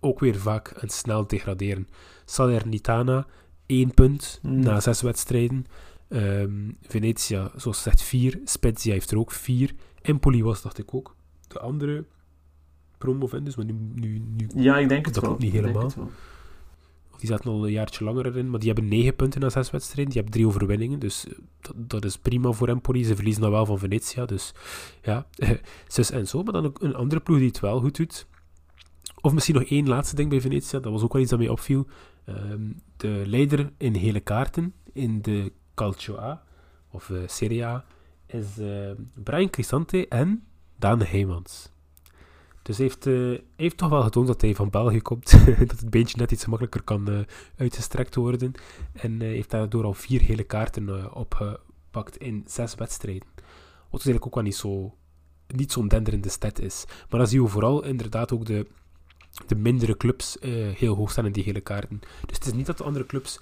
ook 0.00 0.20
weer 0.20 0.38
vaak 0.38 0.68
en 0.68 0.88
snel 0.88 1.26
degraderen. 1.26 1.88
Salernitana, 2.24 3.26
één 3.66 3.94
punt 3.94 4.38
mm. 4.42 4.60
na 4.60 4.80
zes 4.80 5.00
wedstrijden. 5.00 5.66
Um, 6.08 6.76
Venetia, 6.82 7.50
zoals 7.56 7.82
zegt, 7.82 8.02
vier. 8.02 8.40
Spezia 8.44 8.92
heeft 8.92 9.10
er 9.10 9.18
ook 9.18 9.32
vier. 9.32 9.74
Empoli 10.02 10.42
was, 10.42 10.62
dacht 10.62 10.78
ik 10.78 10.94
ook, 10.94 11.16
de 11.48 11.58
andere 11.58 12.04
promovendus, 13.00 13.56
maar 13.56 13.64
nu, 13.64 13.74
nu, 13.94 14.22
nu 14.36 14.48
ja, 14.54 14.78
ik 14.78 14.88
denk 14.88 15.04
het 15.04 15.14
dat 15.14 15.22
wel. 15.22 15.32
klopt 15.32 15.44
niet 15.44 15.62
helemaal. 15.62 15.90
Die 17.18 17.28
zaten 17.28 17.50
al 17.50 17.64
een 17.64 17.72
jaartje 17.72 18.04
langer 18.04 18.26
erin, 18.26 18.50
maar 18.50 18.60
die 18.60 18.72
hebben 18.72 18.88
negen 18.88 19.16
punten 19.16 19.40
na 19.40 19.48
zes 19.48 19.70
wedstrijden. 19.70 20.12
Die 20.12 20.22
hebben 20.22 20.32
drie 20.32 20.46
overwinningen, 20.46 20.98
dus 20.98 21.26
eh, 21.26 21.32
dat, 21.60 21.74
dat 21.76 22.04
is 22.04 22.18
prima 22.18 22.52
voor 22.52 22.68
Empoli. 22.68 23.04
Ze 23.04 23.14
verliezen 23.14 23.42
dan 23.42 23.50
wel 23.50 23.66
van 23.66 23.78
Venetia, 23.78 24.24
dus 24.26 24.54
ja, 25.02 25.26
zus 25.88 26.10
en 26.10 26.28
zo. 26.28 26.42
Maar 26.42 26.52
dan 26.52 26.64
ook 26.64 26.82
een 26.82 26.94
andere 26.94 27.20
ploeg 27.20 27.38
die 27.38 27.46
het 27.46 27.60
wel 27.60 27.80
goed 27.80 27.96
doet. 27.96 28.26
Of 29.20 29.32
misschien 29.32 29.54
nog 29.54 29.64
één 29.64 29.88
laatste 29.88 30.16
ding 30.16 30.30
bij 30.30 30.40
Venetia, 30.40 30.78
dat 30.78 30.92
was 30.92 31.02
ook 31.02 31.12
wel 31.12 31.22
iets 31.22 31.30
dat 31.30 31.38
mij 31.40 31.48
opviel. 31.48 31.86
Um, 32.28 32.76
de 32.96 33.22
leider 33.26 33.72
in 33.76 33.94
hele 33.94 34.20
kaarten 34.20 34.74
in 34.92 35.22
de 35.22 35.52
Calcio 35.74 36.18
A, 36.18 36.42
of 36.90 37.08
uh, 37.08 37.18
Serie 37.26 37.64
A, 37.64 37.84
is 38.26 38.58
uh, 38.58 38.90
Brian 39.14 39.50
Crisante 39.50 40.08
en 40.08 40.44
Daan 40.76 41.02
Heijmans. 41.02 41.69
Dus 42.62 42.76
hij 42.76 42.86
heeft, 42.86 43.06
uh, 43.06 43.38
heeft 43.56 43.76
toch 43.76 43.88
wel 43.88 44.02
getoond 44.02 44.26
dat 44.26 44.40
hij 44.40 44.54
van 44.54 44.70
België 44.70 45.00
komt. 45.00 45.30
dat 45.68 45.80
het 45.80 45.90
beentje 45.90 46.16
net 46.16 46.30
iets 46.30 46.46
makkelijker 46.46 46.82
kan 46.82 47.10
uh, 47.10 47.18
uitgestrekt 47.56 48.14
worden. 48.14 48.52
En 48.92 49.12
uh, 49.12 49.20
heeft 49.20 49.50
daardoor 49.50 49.84
al 49.84 49.94
vier 49.94 50.20
hele 50.20 50.44
kaarten 50.44 51.14
opgepakt 51.14 52.16
in 52.16 52.44
zes 52.46 52.74
wedstrijden. 52.74 53.28
Wat 53.90 54.00
dus 54.02 54.04
eigenlijk 54.04 54.26
ook 54.26 54.34
wel 54.34 54.44
niet 54.44 54.56
zo 54.56 54.94
niet 55.46 55.72
zo'n 55.72 55.88
denderende 55.88 56.28
stad 56.28 56.58
is. 56.58 56.84
Maar 56.88 57.20
dan 57.20 57.28
zie 57.28 57.42
je 57.42 57.48
vooral 57.48 57.84
inderdaad 57.84 58.32
ook 58.32 58.46
de, 58.46 58.66
de 59.46 59.54
mindere 59.54 59.96
clubs 59.96 60.36
heel 60.74 60.94
hoog 60.94 61.10
staan 61.10 61.26
in 61.26 61.32
die 61.32 61.44
hele 61.44 61.60
kaarten. 61.60 62.00
Dus 62.26 62.36
het 62.36 62.46
is 62.46 62.52
niet 62.52 62.66
dat 62.66 62.78
de 62.78 62.84
andere 62.84 63.06
clubs 63.06 63.40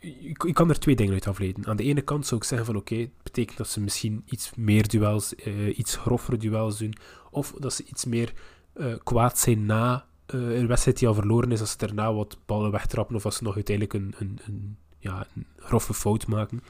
ik, 0.00 0.54
kan 0.54 0.68
er 0.68 0.78
twee 0.78 0.96
dingen 0.96 1.12
uit 1.12 1.26
afleiden. 1.26 1.66
Aan 1.66 1.76
de 1.76 1.82
ene 1.82 2.00
kant 2.00 2.26
zou 2.26 2.40
ik 2.40 2.46
zeggen 2.46 2.66
van 2.66 2.76
oké, 2.76 2.94
het 2.94 3.22
betekent 3.22 3.56
dat 3.56 3.68
ze 3.68 3.80
misschien 3.80 4.22
iets 4.24 4.50
meer 4.56 4.88
duels, 4.88 5.34
uh, 5.46 5.78
iets 5.78 5.96
groffere 5.96 6.36
duels 6.36 6.78
doen, 6.78 6.94
of 7.30 7.54
dat 7.58 7.72
ze 7.72 7.84
iets 7.84 8.04
meer 8.04 8.32
uh, 8.74 8.94
kwaad 9.02 9.38
zijn 9.38 9.66
na 9.66 10.06
uh, 10.34 10.58
een 10.58 10.66
wedstrijd 10.66 10.98
die 10.98 11.08
al 11.08 11.14
verloren 11.14 11.52
is, 11.52 11.60
als 11.60 11.70
ze 11.70 11.76
daarna 11.76 12.12
wat 12.12 12.38
ballen 12.46 12.70
wegtrappen, 12.70 13.16
of 13.16 13.24
als 13.24 13.36
ze 13.36 13.42
nog 13.42 13.54
uiteindelijk 13.54 13.94
een, 13.94 14.14
een, 14.18 14.38
een, 14.46 14.76
ja, 14.98 15.26
een 15.34 15.46
grove 15.56 15.94
fout 15.94 16.26
maken. 16.26 16.62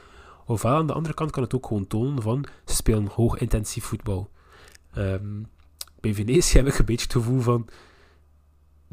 Ofwel, 0.45 0.75
aan 0.75 0.87
de 0.87 0.93
andere 0.93 1.13
kant 1.13 1.31
kan 1.31 1.43
het 1.43 1.53
ook 1.53 1.65
gewoon 1.65 1.87
tonen 1.87 2.21
van, 2.21 2.45
ze 2.65 2.75
spelen 2.75 3.07
hoog 3.07 3.37
intensief 3.37 3.83
voetbal. 3.83 4.29
Um, 4.97 5.47
bij 5.99 6.13
Venetië 6.13 6.57
heb 6.57 6.67
ik 6.67 6.79
een 6.79 6.85
beetje 6.85 7.05
het 7.05 7.15
gevoel 7.15 7.39
van, 7.39 7.67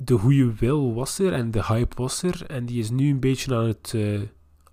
de 0.05 0.19
goede 0.19 0.55
wil 0.55 0.95
was 0.95 1.19
er 1.19 1.33
en 1.33 1.51
de 1.51 1.65
hype 1.65 1.97
was 1.97 2.23
er. 2.23 2.47
En 2.47 2.67
die 2.67 2.79
is 2.79 2.91
nu 2.91 3.11
een 3.11 3.21
beetje 3.21 3.55
aan 3.55 3.67
het 3.67 3.93
uh, 3.97 4.21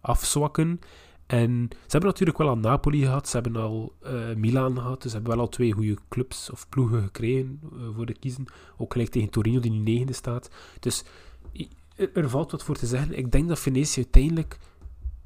afzwakken. 0.01 0.79
En 1.25 1.67
ze 1.69 1.87
hebben 1.87 2.09
natuurlijk 2.09 2.37
wel 2.37 2.47
al 2.47 2.57
Napoli 2.57 3.01
gehad, 3.01 3.27
ze 3.27 3.35
hebben 3.39 3.55
al 3.55 3.93
uh, 4.03 4.35
Milan 4.35 4.75
gehad, 4.75 5.01
dus 5.01 5.11
ze 5.11 5.17
hebben 5.17 5.35
wel 5.35 5.45
al 5.45 5.49
twee 5.49 5.71
goede 5.71 5.97
clubs 6.09 6.49
of 6.49 6.69
ploegen 6.69 7.01
gekregen 7.01 7.59
uh, 7.73 7.87
voor 7.95 8.05
de 8.05 8.13
kiezen. 8.13 8.45
Ook 8.77 8.91
gelijk 8.91 9.09
tegen 9.09 9.29
Torino, 9.29 9.59
die 9.59 9.71
nu 9.71 9.77
negende 9.77 10.13
staat. 10.13 10.49
Dus 10.79 11.03
er 12.13 12.29
valt 12.29 12.51
wat 12.51 12.63
voor 12.63 12.75
te 12.75 12.85
zeggen. 12.85 13.17
Ik 13.17 13.31
denk 13.31 13.47
dat 13.47 13.59
Venetië 13.59 14.01
uiteindelijk 14.01 14.59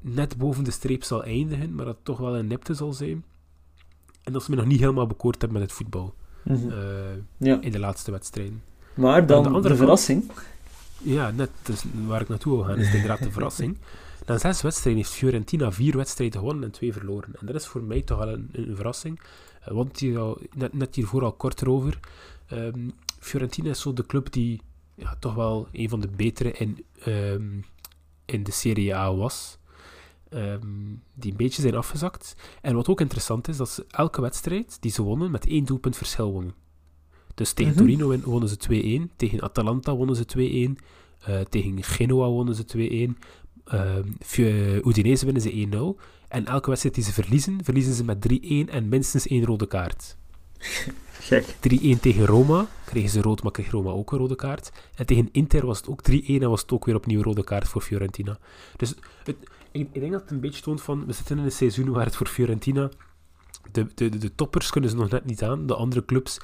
net 0.00 0.36
boven 0.36 0.64
de 0.64 0.70
streep 0.70 1.04
zal 1.04 1.24
eindigen, 1.24 1.74
maar 1.74 1.84
dat 1.84 1.94
het 1.94 2.04
toch 2.04 2.18
wel 2.18 2.36
een 2.36 2.46
nepte 2.46 2.74
zal 2.74 2.92
zijn. 2.92 3.24
En 4.22 4.32
dat 4.32 4.42
ze 4.42 4.50
me 4.50 4.56
nog 4.56 4.66
niet 4.66 4.80
helemaal 4.80 5.06
bekoord 5.06 5.40
hebben 5.40 5.60
met 5.60 5.68
het 5.68 5.78
voetbal 5.78 6.14
mm 6.44 6.56
-hmm. 6.56 6.70
ja. 7.36 7.60
in 7.60 7.72
de 7.72 7.78
laatste 7.78 8.10
wedstrijden. 8.10 8.62
Maar 8.94 9.26
dan 9.26 9.62
de, 9.62 9.76
verrassing. 9.76 10.26
Kant, 10.26 10.40
ja, 10.98 11.30
net 11.30 11.50
dus 11.62 11.84
waar 12.06 12.20
ik 12.20 12.28
naartoe 12.28 12.56
wil 12.56 12.64
gaan, 12.64 12.78
is 12.78 12.94
inderdaad 12.94 13.22
de 13.22 13.30
verrassing. 13.38 13.78
Na 14.26 14.38
zes 14.38 14.62
wedstrijden 14.62 15.02
heeft 15.02 15.14
Fiorentina 15.14 15.72
vier 15.72 15.96
wedstrijden 15.96 16.38
gewonnen 16.38 16.64
en 16.64 16.70
twee 16.70 16.92
verloren. 16.92 17.30
En 17.40 17.46
dat 17.46 17.54
is 17.54 17.66
voor 17.66 17.82
mij 17.82 18.02
toch 18.02 18.18
wel 18.18 18.28
een, 18.28 18.48
een 18.52 18.76
verrassing. 18.76 19.20
Uh, 19.68 19.74
want 19.74 19.98
hier 19.98 20.18
al, 20.18 20.38
net, 20.54 20.72
net 20.72 20.94
hiervoor 20.94 21.24
al 21.24 21.32
kort 21.32 21.62
erover. 21.62 21.98
Um, 22.52 22.92
Fiorentina 23.18 23.70
is 23.70 23.80
zo 23.80 23.92
de 23.92 24.06
club 24.06 24.32
die 24.32 24.60
ja, 24.94 25.16
toch 25.18 25.34
wel 25.34 25.68
een 25.72 25.88
van 25.88 26.00
de 26.00 26.08
betere 26.08 26.52
in, 26.52 26.84
um, 27.06 27.64
in 28.24 28.42
de 28.42 28.50
Serie 28.50 28.94
A 28.94 29.14
was. 29.14 29.58
Um, 30.30 31.02
die 31.14 31.30
een 31.30 31.36
beetje 31.36 31.62
zijn 31.62 31.74
afgezakt. 31.74 32.36
En 32.60 32.74
wat 32.74 32.88
ook 32.88 33.00
interessant 33.00 33.48
is, 33.48 33.56
dat 33.56 33.68
ze 33.68 33.84
elke 33.90 34.20
wedstrijd 34.20 34.76
die 34.80 34.90
ze 34.90 35.02
wonnen 35.02 35.30
met 35.30 35.46
één 35.46 35.64
doelpunt 35.64 35.96
verschil 35.96 36.32
wonnen. 36.32 36.54
Dus 37.40 37.52
tegen 37.52 37.72
-hmm. 37.72 37.80
Torino 37.80 38.18
wonnen 38.18 38.48
ze 38.48 39.08
2-1, 39.08 39.16
tegen 39.16 39.42
Atalanta 39.42 39.94
wonnen 39.94 40.16
ze 40.16 40.76
2-1, 40.78 40.82
uh, 41.28 41.40
tegen 41.40 41.82
Genoa 41.82 42.28
wonnen 42.28 42.54
ze 42.54 42.64
2-1, 43.14 43.18
uh, 43.74 44.86
Udinese 44.86 45.24
winnen 45.24 45.42
ze 45.42 45.96
1-0. 45.98 46.00
En 46.28 46.46
elke 46.46 46.68
wedstrijd 46.68 46.94
die 46.94 47.04
ze 47.04 47.12
verliezen, 47.12 47.64
verliezen 47.64 47.94
ze 47.94 48.04
met 48.04 48.26
3-1 48.32 48.70
en 48.70 48.88
minstens 48.88 49.26
één 49.26 49.44
rode 49.44 49.66
kaart. 49.66 50.16
Gek. 51.28 51.44
3-1 51.44 52.00
tegen 52.00 52.26
Roma, 52.26 52.66
kregen 52.84 53.10
ze 53.10 53.22
rood, 53.22 53.42
maar 53.42 53.52
kreeg 53.52 53.70
Roma 53.70 53.90
ook 53.90 54.12
een 54.12 54.18
rode 54.18 54.36
kaart. 54.36 54.72
En 54.94 55.06
tegen 55.06 55.28
Inter 55.32 55.66
was 55.66 55.78
het 55.78 55.88
ook 55.88 56.00
3-1 56.10 56.12
en 56.26 56.48
was 56.48 56.60
het 56.60 56.72
ook 56.72 56.84
weer 56.84 56.94
opnieuw 56.94 57.18
een 57.18 57.24
rode 57.24 57.44
kaart 57.44 57.68
voor 57.68 57.82
Fiorentina. 57.82 58.38
Dus 58.76 58.94
het, 59.24 59.36
ik, 59.72 59.88
ik, 59.92 60.00
denk 60.00 60.12
dat 60.12 60.20
het 60.20 60.30
een 60.30 60.40
beetje 60.40 60.62
toont 60.62 60.82
van, 60.82 61.06
we 61.06 61.12
zitten 61.12 61.38
in 61.38 61.44
een 61.44 61.52
seizoen 61.52 61.90
waar 61.90 62.04
het 62.04 62.16
voor 62.16 62.26
Fiorentina, 62.26 62.90
de, 63.72 63.86
de, 63.94 64.08
de, 64.08 64.18
de 64.18 64.34
toppers 64.34 64.70
kunnen 64.70 64.90
ze 64.90 64.96
nog 64.96 65.10
net 65.10 65.24
niet 65.24 65.42
aan, 65.42 65.66
de 65.66 65.74
andere 65.74 66.04
clubs 66.04 66.40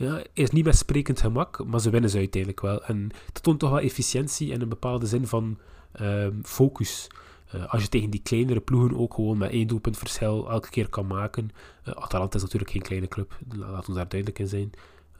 ja, 0.00 0.22
is 0.32 0.50
niet 0.50 0.64
met 0.64 0.76
sprekend 0.76 1.20
gemak, 1.20 1.64
maar 1.64 1.80
ze 1.80 1.90
winnen 1.90 2.10
ze 2.10 2.18
uiteindelijk 2.18 2.60
wel. 2.60 2.84
En 2.84 3.10
dat 3.32 3.42
toont 3.42 3.58
toch 3.58 3.70
wel 3.70 3.80
efficiëntie 3.80 4.52
en 4.52 4.60
een 4.60 4.68
bepaalde 4.68 5.06
zin 5.06 5.26
van 5.26 5.58
uh, 6.00 6.26
focus. 6.42 7.06
Uh, 7.54 7.72
als 7.72 7.82
je 7.82 7.88
tegen 7.88 8.10
die 8.10 8.22
kleinere 8.22 8.60
ploegen 8.60 8.98
ook 8.98 9.14
gewoon 9.14 9.38
met 9.38 9.50
één 9.50 9.66
doelpunt 9.66 9.98
verschil 9.98 10.50
elke 10.50 10.70
keer 10.70 10.88
kan 10.88 11.06
maken. 11.06 11.50
Uh, 11.88 11.94
Atalanta 11.94 12.36
is 12.36 12.42
natuurlijk 12.42 12.70
geen 12.70 12.82
kleine 12.82 13.08
club, 13.08 13.38
laat 13.48 13.88
ons 13.88 13.96
daar 13.96 14.08
duidelijk 14.08 14.38
in 14.38 14.48
zijn. 14.48 14.70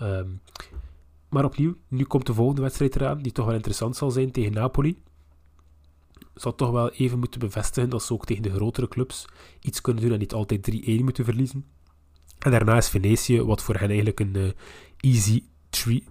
Um, 0.03 0.41
maar 1.29 1.45
opnieuw, 1.45 1.77
nu 1.89 2.05
komt 2.05 2.27
de 2.27 2.35
volgende 2.35 2.63
wedstrijd 2.63 2.97
eraan, 2.97 3.23
die 3.23 3.33
toch 3.33 3.47
wel 3.47 3.55
interessant 3.55 3.97
zal 3.97 4.11
zijn 4.11 4.31
tegen 4.31 4.53
Napoli. 4.53 5.03
Zal 6.35 6.55
toch 6.55 6.71
wel 6.71 6.91
even 6.91 7.19
moeten 7.19 7.41
bevestigen 7.41 7.91
dat 7.91 8.03
ze 8.03 8.13
ook 8.13 8.27
tegen 8.27 8.43
de 8.43 8.51
grotere 8.51 8.89
clubs 8.89 9.27
iets 9.61 9.81
kunnen 9.81 10.03
doen 10.03 10.13
en 10.13 10.19
niet 10.19 10.33
altijd 10.33 10.71
3-1 10.71 10.75
moeten 10.85 11.25
verliezen. 11.25 11.65
En 12.41 12.51
daarna 12.51 12.77
is 12.77 12.89
Venetië, 12.89 13.43
wat 13.43 13.63
voor 13.63 13.75
hen 13.75 13.89
eigenlijk 13.89 14.21
een 14.21 14.37
uh, 14.37 14.51
easy 15.01 15.43
three 15.71 16.05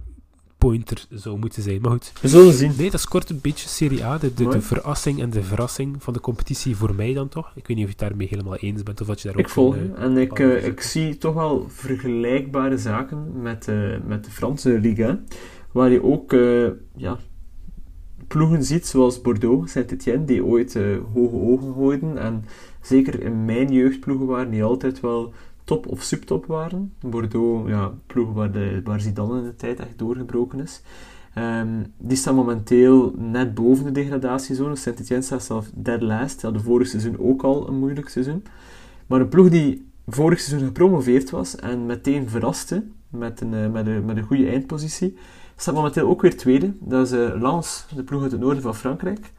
pointer 0.60 1.06
zou 1.10 1.40
moeten 1.40 1.64
zijn. 1.64 1.82
Maar 1.82 1.92
goed. 1.92 2.14
We 2.22 2.28
zullen 2.28 2.54
zien. 2.54 2.74
Nee, 2.78 2.90
dat 2.90 3.00
is 3.00 3.08
kort 3.08 3.30
een 3.30 3.40
beetje 3.42 3.70
Serie 3.70 4.06
A. 4.06 4.18
De, 4.18 4.34
de, 4.34 4.48
de, 4.48 4.62
verrassing 4.62 5.22
en 5.22 5.30
de 5.30 5.44
verrassing 5.44 6.04
van 6.04 6.14
de 6.14 6.20
competitie 6.20 6.76
voor 6.76 6.96
mij 6.96 7.14
dan 7.14 7.30
toch. 7.30 7.52
Ik 7.56 7.68
weet 7.68 7.78
niet 7.78 7.86
of 7.86 7.92
je 7.92 7.98
het 7.98 8.10
daarmee 8.10 8.28
helemaal 8.28 8.56
eens 8.56 8.84
bent 8.84 9.02
of 9.02 9.08
wat 9.08 9.22
je 9.22 9.28
daar 9.28 9.38
ook 9.38 9.44
Ik 9.44 9.50
volg 9.50 9.76
uh, 9.76 9.82
en 10.04 10.18
ik, 10.18 10.40
uh, 10.40 10.66
ik 10.66 10.82
zie 10.82 11.18
toch 11.18 11.34
wel 11.34 11.66
vergelijkbare 11.68 12.78
zaken 12.78 13.42
met, 13.42 13.68
uh, 13.68 13.98
met 14.06 14.26
de 14.26 14.32
Franse 14.32 14.80
Liga. 14.80 15.20
Waar 15.72 15.90
je 15.90 16.04
ook 16.04 16.32
ja, 16.96 17.18
ploegen 18.28 18.64
ziet 18.64 18.88
zoals 18.88 19.22
Bordeaux, 19.22 19.72
Saint-Etienne, 19.72 20.26
die 20.26 20.46
ooit 20.46 20.74
hoge 21.14 21.36
ogen 21.36 21.74
gooiden. 21.74 22.18
En 22.18 22.46
zeker 22.82 23.22
in 23.22 23.46
mijn 23.46 23.74
jeugdploegen 23.74 24.26
waren 24.26 24.52
die 24.52 24.64
altijd 24.64 25.00
wel 25.00 25.34
top 25.70 25.88
of 25.88 26.02
subtop 26.04 26.46
waren. 26.46 26.94
Bordeaux, 27.00 27.70
ja, 27.70 27.94
ploeg 28.08 28.34
waar, 28.34 28.52
de, 28.52 28.82
waar 28.84 29.02
Zidane 29.02 29.38
in 29.38 29.44
de 29.44 29.56
tijd 29.56 29.80
echt 29.80 29.98
doorgebroken 29.98 30.60
is. 30.60 30.82
Um, 31.38 31.94
die 31.98 32.18
staan 32.18 32.36
momenteel 32.36 33.14
net 33.18 33.54
boven 33.54 33.86
de 33.86 33.92
degradatiezone. 33.92 34.76
Saint-Etienne 34.76 35.24
staat 35.24 35.44
zelf 35.44 35.70
dead 35.76 36.02
last. 36.02 36.42
Ja, 36.42 36.52
de 36.52 36.60
vorige 36.60 36.90
seizoen 36.90 37.20
ook 37.20 37.42
al 37.44 37.68
een 37.68 37.80
moeilijk 37.80 38.10
seizoen. 38.10 38.44
Maar 39.08 39.20
een 39.20 39.30
ploeg 39.30 39.50
die 39.50 39.88
vorig 40.08 40.40
seizoen 40.40 40.68
gepromoveerd 40.68 41.30
was 41.30 41.56
en 41.56 41.86
meteen 41.86 42.30
verraste 42.30 42.84
met 43.10 43.42
een, 43.42 43.54
uh, 43.54 43.70
met 43.70 43.88
een, 43.88 44.06
met 44.06 44.18
een 44.18 44.24
goede 44.24 44.50
eindpositie, 44.50 45.18
staat 45.56 45.76
momenteel 45.76 46.08
ook 46.08 46.22
weer 46.22 46.38
tweede. 46.38 46.74
Dat 46.80 47.06
is 47.08 47.14
uh, 47.14 47.42
Lens, 47.42 47.86
de 47.96 48.04
ploeg 48.04 48.22
uit 48.22 48.32
het 48.32 48.42
noorden 48.42 48.62
van 48.62 48.76
Frankrijk. 48.76 49.32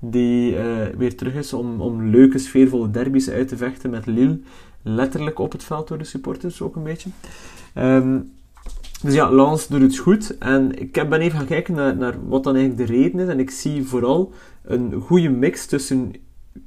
die 0.00 0.56
eh, 0.56 0.96
weer 0.96 1.16
terug 1.16 1.34
is 1.34 1.52
om, 1.52 1.80
om 1.80 2.10
leuke, 2.10 2.38
sfeervolle 2.38 2.90
derbies 2.90 3.30
uit 3.30 3.48
te 3.48 3.56
vechten 3.56 3.90
met 3.90 4.06
Lille. 4.06 4.40
Letterlijk 4.88 5.38
op 5.38 5.52
het 5.52 5.64
veld 5.64 5.88
door 5.88 5.98
de 5.98 6.04
supporters 6.04 6.62
ook 6.62 6.76
een 6.76 6.82
beetje. 6.82 7.10
Ehm, 7.74 8.18
dus 9.02 9.14
ja, 9.14 9.30
Lens 9.30 9.66
doet 9.68 9.80
het 9.80 9.96
goed. 9.96 10.38
En 10.38 10.78
ik 10.78 10.92
ben 10.92 11.20
even 11.20 11.38
gaan 11.38 11.46
kijken 11.46 11.74
naar, 11.74 11.96
naar 11.96 12.28
wat 12.28 12.44
dan 12.44 12.56
eigenlijk 12.56 12.88
de 12.88 12.94
reden 12.94 13.20
is. 13.20 13.28
En 13.28 13.40
ik 13.40 13.50
zie 13.50 13.86
vooral 13.86 14.32
een 14.62 15.00
goede 15.00 15.28
mix 15.28 15.66
tussen 15.66 16.12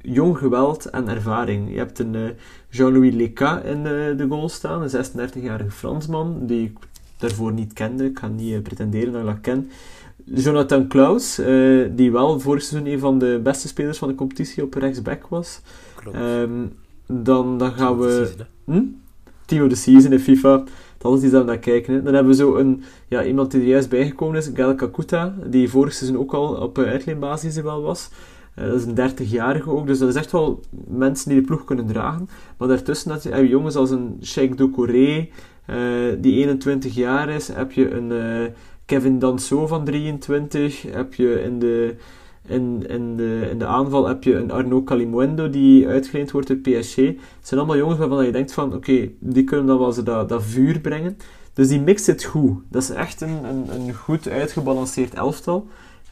jong 0.01 0.37
geweld 0.37 0.85
en 0.85 1.07
ervaring. 1.07 1.71
Je 1.71 1.77
hebt 1.77 1.99
een 1.99 2.13
uh, 2.13 2.29
Jean-Louis 2.69 3.13
Leca 3.13 3.61
in 3.61 3.77
uh, 3.77 4.17
de 4.17 4.25
goal 4.29 4.49
staan, 4.49 4.81
een 4.81 5.05
36-jarige 5.05 5.71
Fransman, 5.71 6.45
die 6.45 6.65
ik 6.65 6.77
daarvoor 7.17 7.53
niet 7.53 7.73
kende. 7.73 8.05
Ik 8.05 8.19
ga 8.19 8.27
niet 8.27 8.53
uh, 8.53 8.61
pretenderen 8.61 9.11
dat 9.11 9.21
ik 9.21 9.27
dat 9.27 9.41
ken. 9.41 9.69
Jonathan 10.23 10.87
Klaus, 10.87 11.35
die 11.91 12.11
wel 12.11 12.39
vorig 12.39 12.63
seizoen 12.63 12.91
een 12.91 12.99
van 12.99 13.19
de 13.19 13.39
beste 13.43 13.67
spelers 13.67 13.97
van 13.97 14.07
de 14.07 14.15
competitie 14.15 14.63
op 14.63 14.73
rechtsback 14.73 15.27
was. 15.27 15.61
Um, 16.15 16.71
dan, 17.13 17.57
dan 17.57 17.71
gaan 17.71 17.99
we... 17.99 18.31
Hm? 18.65 18.81
Team 19.45 19.63
of 19.63 19.69
the 19.69 19.75
Season 19.75 20.11
in 20.11 20.19
FIFA. 20.19 20.63
Dat 20.97 21.17
is 21.17 21.23
iets 21.23 21.31
dat 21.31 21.41
we 21.41 21.47
naar 21.47 21.59
kijken. 21.59 21.93
Hè. 21.93 22.01
Dan 22.01 22.13
hebben 22.13 22.31
we 22.31 22.37
zo 22.37 22.55
een, 22.55 22.83
ja, 23.07 23.23
iemand 23.23 23.51
die 23.51 23.61
er 23.61 23.67
juist 23.67 23.89
bijgekomen 23.89 24.37
is, 24.37 24.51
Gal 24.53 24.75
Kakuta, 24.75 25.35
die 25.45 25.69
vorig 25.69 25.93
seizoen 25.93 26.19
ook 26.19 26.33
al 26.33 26.55
op 26.55 26.77
uitleenbasis 26.77 27.61
wel 27.61 27.81
was. 27.81 28.09
Uh, 28.59 28.65
dat 28.65 28.75
is 28.75 28.85
een 28.85 29.11
30-jarige 29.11 29.69
ook, 29.69 29.87
dus 29.87 29.99
dat 29.99 30.09
is 30.09 30.15
echt 30.15 30.31
wel 30.31 30.59
mensen 30.87 31.29
die 31.29 31.39
de 31.39 31.45
ploeg 31.45 31.63
kunnen 31.63 31.85
dragen. 31.85 32.29
Maar 32.57 32.67
daartussen 32.67 33.11
heb 33.11 33.23
je 33.23 33.47
jongens 33.47 33.75
als 33.75 33.89
een 33.89 34.17
Sheikh 34.23 34.55
Doucouré, 34.55 35.27
uh, 35.69 35.77
die 36.19 36.35
21 36.35 36.95
jaar 36.95 37.29
is. 37.29 37.47
Heb 37.47 37.71
je 37.71 37.91
een 37.91 38.11
uh, 38.11 38.47
Kevin 38.85 39.19
Danso 39.19 39.67
van 39.67 39.85
23. 39.85 40.81
Heb 40.81 41.13
je 41.13 41.41
in 41.41 41.59
de, 41.59 41.95
in, 42.49 43.15
de, 43.15 43.55
de 43.57 43.65
aanval 43.65 44.07
heb 44.07 44.23
je 44.23 44.35
een 44.35 44.51
Arnaud 44.51 44.85
Calimuendo 44.85 45.49
die 45.49 45.87
uitgeleend 45.87 46.31
wordt 46.31 46.49
uit 46.49 46.61
PSG. 46.61 46.95
Het 46.95 47.17
zijn 47.41 47.59
allemaal 47.59 47.77
jongens 47.77 47.99
waarvan 47.99 48.25
je 48.25 48.31
denkt 48.31 48.53
van, 48.53 48.73
oké, 48.73 49.09
die 49.19 49.43
kunnen 49.43 49.65
dan 49.65 49.79
wel 49.79 49.91
zo 49.91 50.03
dat, 50.03 50.29
dat 50.29 50.43
vuur 50.43 50.79
brengen. 50.79 51.17
Dus 51.53 51.67
die 51.67 51.81
mix 51.81 52.03
zit 52.03 52.23
goed. 52.23 52.61
Dat 52.69 52.81
is 52.81 52.89
echt 52.89 53.21
een, 53.21 53.43
een, 53.43 53.65
een 53.73 53.93
goed 53.93 54.29
uitgebalanceerd 54.29 55.13
elftal. 55.13 55.67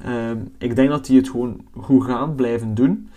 Um, 0.07 0.51
ik 0.57 0.75
denk 0.75 0.89
dat 0.89 1.05
die 1.05 1.17
het 1.17 1.29
gewoon 1.29 1.61
goed 1.79 2.03
gaan 2.03 2.35
blijven 2.35 2.75
doen. 2.75 3.09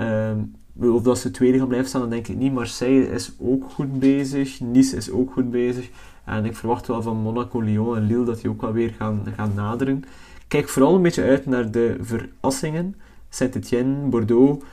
Um, 0.00 0.54
of 0.94 1.02
dat 1.02 1.18
ze 1.18 1.30
tweede 1.30 1.58
gaan 1.58 1.68
blijven 1.68 1.88
staan, 1.88 2.00
dan 2.00 2.10
denk 2.10 2.28
ik 2.28 2.36
niet. 2.36 2.52
Marseille 2.52 3.10
is 3.10 3.32
ook 3.38 3.64
goed 3.70 3.98
bezig. 3.98 4.60
Nice 4.60 4.96
is 4.96 5.10
ook 5.10 5.32
goed 5.32 5.50
bezig. 5.50 5.90
En 6.24 6.44
ik 6.44 6.56
verwacht 6.56 6.86
wel 6.86 7.02
van 7.02 7.16
Monaco, 7.16 7.60
Lyon 7.60 7.96
en 7.96 8.06
Lille 8.06 8.24
dat 8.24 8.40
die 8.40 8.50
ook 8.50 8.60
wel 8.60 8.72
weer 8.72 8.94
gaan, 8.98 9.22
gaan 9.36 9.52
naderen. 9.54 10.04
Kijk 10.48 10.68
vooral 10.68 10.94
een 10.94 11.02
beetje 11.02 11.22
uit 11.22 11.46
naar 11.46 11.70
de 11.70 11.96
verrassingen. 12.00 12.94
Saint-Etienne, 13.28 14.08
Bordeaux, 14.08 14.64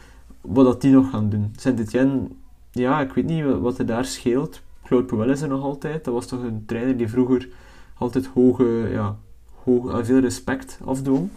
wat 0.41 0.65
dat 0.65 0.81
die 0.81 0.91
nog 0.91 1.09
gaan 1.09 1.29
doen. 1.29 1.53
Saint-Etienne, 1.55 2.27
ja, 2.71 3.01
ik 3.01 3.13
weet 3.13 3.25
niet 3.25 3.43
wat 3.59 3.77
er 3.77 3.85
daar 3.85 4.05
scheelt. 4.05 4.61
Claude 4.83 5.05
Puel 5.05 5.29
is 5.29 5.41
er 5.41 5.47
nog 5.47 5.63
altijd. 5.63 6.03
Dat 6.03 6.13
was 6.13 6.27
toch 6.27 6.43
een 6.43 6.63
trainer 6.65 6.97
die 6.97 7.07
vroeger 7.07 7.49
altijd 7.97 8.25
hoge, 8.25 8.89
ja, 8.91 9.17
hoog, 9.63 10.05
veel 10.05 10.19
respect 10.19 10.79
afdwong. 10.85 11.29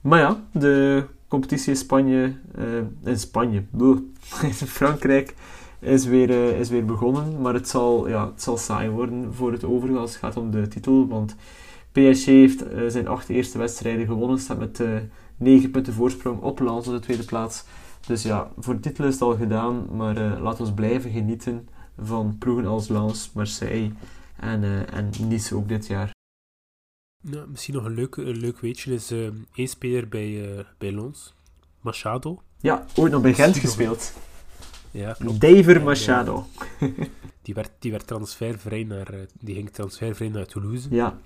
Maar 0.00 0.18
ja, 0.18 0.42
de 0.52 1.04
competitie 1.28 1.70
in 1.70 1.76
Spanje, 1.76 2.34
uh, 2.58 2.64
in 3.04 3.18
Spanje, 3.18 3.64
in 4.42 4.52
Frankrijk, 4.52 5.34
is 5.78 6.04
weer, 6.04 6.30
uh, 6.30 6.60
is 6.60 6.68
weer 6.68 6.84
begonnen. 6.84 7.40
Maar 7.40 7.54
het 7.54 7.68
zal, 7.68 8.08
ja, 8.08 8.26
het 8.26 8.42
zal 8.42 8.56
saai 8.56 8.90
worden 8.90 9.34
voor 9.34 9.52
het 9.52 9.64
overige 9.64 9.98
als 9.98 10.10
het 10.10 10.18
gaat 10.18 10.36
om 10.36 10.50
de 10.50 10.68
titel. 10.68 11.08
Want 11.08 11.36
PSG 11.92 12.24
heeft 12.24 12.72
uh, 12.72 12.88
zijn 12.88 13.08
acht 13.08 13.28
eerste 13.28 13.58
wedstrijden 13.58 14.06
gewonnen, 14.06 14.38
staat 14.38 14.58
met 14.58 14.78
uh, 14.80 14.98
9 15.36 15.70
punten 15.70 15.92
voorsprong 15.92 16.40
op 16.40 16.60
Lens 16.60 16.86
op 16.86 16.92
de 16.92 17.00
tweede 17.00 17.24
plaats. 17.24 17.64
Dus 18.06 18.22
ja, 18.22 18.50
voor 18.58 18.74
de 18.74 18.80
titel 18.80 19.04
is 19.04 19.12
het 19.12 19.22
al 19.22 19.36
gedaan, 19.36 19.96
maar 19.96 20.18
uh, 20.18 20.40
laten 20.42 20.64
we 20.64 20.72
blijven 20.72 21.10
genieten 21.10 21.68
van 21.98 22.36
ploegen 22.38 22.66
als 22.66 22.88
Lens, 22.88 23.30
Marseille 23.34 23.90
en, 24.36 24.88
en 24.92 25.10
Nice 25.28 25.54
ook 25.56 25.68
dit 25.68 25.86
jaar. 25.86 26.10
Nou, 27.22 27.48
misschien 27.48 27.74
nog 27.74 27.84
een 27.84 27.94
leuk, 27.94 28.16
een 28.16 28.38
leuk 28.38 28.60
weetje 28.60 28.94
is 28.94 29.12
uh, 29.12 29.28
één 29.54 29.68
speler 29.68 30.08
bij, 30.08 30.28
uh, 30.28 30.64
bij 30.78 30.92
Lons, 30.92 31.34
Machado. 31.80 32.42
Ja, 32.60 32.86
ooit 32.94 33.12
nog 33.12 33.22
bij 33.22 33.34
Gent 33.34 33.56
gespeeld. 33.56 34.12
Ja, 34.90 35.12
klopt. 35.12 35.40
Daver 35.40 35.82
Machado. 35.82 36.46
die, 37.42 37.54
werd, 37.54 37.70
die 37.78 37.90
werd 37.90 38.06
transfervrij 38.06 38.84
naar, 38.84 39.14
die 39.40 39.54
ging 39.54 39.70
transfervrij 39.70 40.28
naar 40.28 40.46
Toulouse. 40.46 40.88
Ja. 40.90 41.18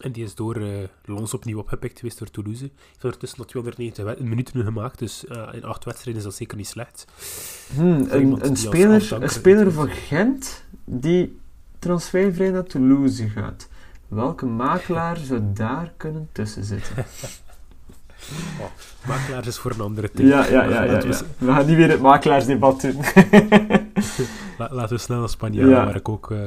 En 0.00 0.12
die 0.12 0.24
is 0.24 0.34
door 0.34 0.56
uh, 0.56 0.68
Lons 1.04 1.34
opnieuw 1.34 1.58
opgepikt 1.58 1.98
geweest 1.98 2.18
door 2.18 2.30
Toulouse. 2.30 2.62
Hij 2.62 2.72
heeft 2.86 3.04
ondertussen 3.04 3.38
nog 3.38 3.48
290 3.48 4.18
minuten 4.18 4.64
gemaakt, 4.64 4.98
dus 4.98 5.24
uh, 5.24 5.48
in 5.52 5.64
acht 5.64 5.84
wedstrijden 5.84 6.22
is 6.22 6.28
dat 6.28 6.36
zeker 6.36 6.56
niet 6.56 6.68
slecht. 6.68 7.06
Hmm, 7.74 8.06
een, 8.08 8.44
een 8.46 8.56
speler, 8.56 9.22
een 9.22 9.28
speler 9.28 9.72
van 9.72 9.88
Gent 9.88 10.64
die 10.84 11.38
transfervrij 11.78 12.50
naar 12.50 12.64
Toulouse 12.64 13.28
gaat. 13.28 13.68
Welke 14.08 14.46
makelaar 14.46 15.16
zou 15.16 15.40
daar 15.54 15.92
kunnen 15.96 16.28
tussen 16.32 16.64
zitten? 16.64 16.94
oh, 18.60 18.66
makelaars 19.06 19.46
is 19.46 19.58
voor 19.58 19.70
een 19.70 19.80
andere 19.80 20.10
tijd. 20.10 20.28
Ja, 20.28 20.46
ja, 20.46 20.64
ja. 20.64 20.82
ja, 20.82 20.92
ja. 20.92 21.20
We, 21.38 21.46
gaan 21.52 21.66
niet 21.66 21.76
weer 21.76 21.90
het 21.90 22.00
makelaarsdebat 22.00 22.80
doen. 22.80 22.96
La, 24.58 24.68
laten 24.70 24.96
we 24.96 25.02
snel 25.02 25.18
naar 25.18 25.28
Spanje 25.28 25.60
gaan, 25.60 25.68
ja. 25.68 25.84
waar 25.84 25.96
ik 25.96 26.08
ook 26.08 26.30
uh, 26.30 26.38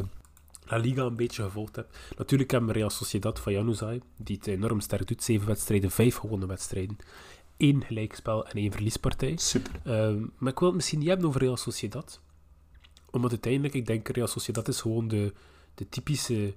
La 0.70 0.78
Liga 0.78 1.03
een 1.03 1.15
beetje 1.15 1.43
gevolgd 1.43 1.76
heb. 1.76 1.97
Natuurlijk 2.18 2.51
hebben 2.51 2.70
we 2.70 2.76
Real 2.76 2.89
Sociedad 2.89 3.39
van 3.39 3.53
Januzaj, 3.53 4.01
die 4.18 4.36
het 4.36 4.47
enorm 4.47 4.80
sterk 4.80 5.07
doet. 5.07 5.24
Zeven 5.24 5.47
wedstrijden, 5.47 5.91
vijf 5.91 6.15
gewonnen 6.15 6.47
wedstrijden. 6.47 6.97
Eén 7.57 7.84
gelijkspel 7.84 8.47
en 8.47 8.55
één 8.55 8.72
verliespartij. 8.72 9.38
Super. 9.38 9.72
Uh, 9.84 10.24
maar 10.38 10.51
ik 10.51 10.59
wil 10.59 10.68
het 10.68 10.76
misschien 10.76 10.99
niet 10.99 11.07
hebben 11.07 11.28
over 11.28 11.41
Real 11.41 11.57
Sociedad. 11.57 12.22
Omdat 13.11 13.32
uiteindelijk, 13.32 13.74
ik 13.74 13.86
denk, 13.86 14.07
Real 14.07 14.28
Sociedad 14.28 14.68
is 14.68 14.82
gewoon 14.82 15.07
de, 15.07 15.34
de 15.76 15.89
typische 15.89 16.53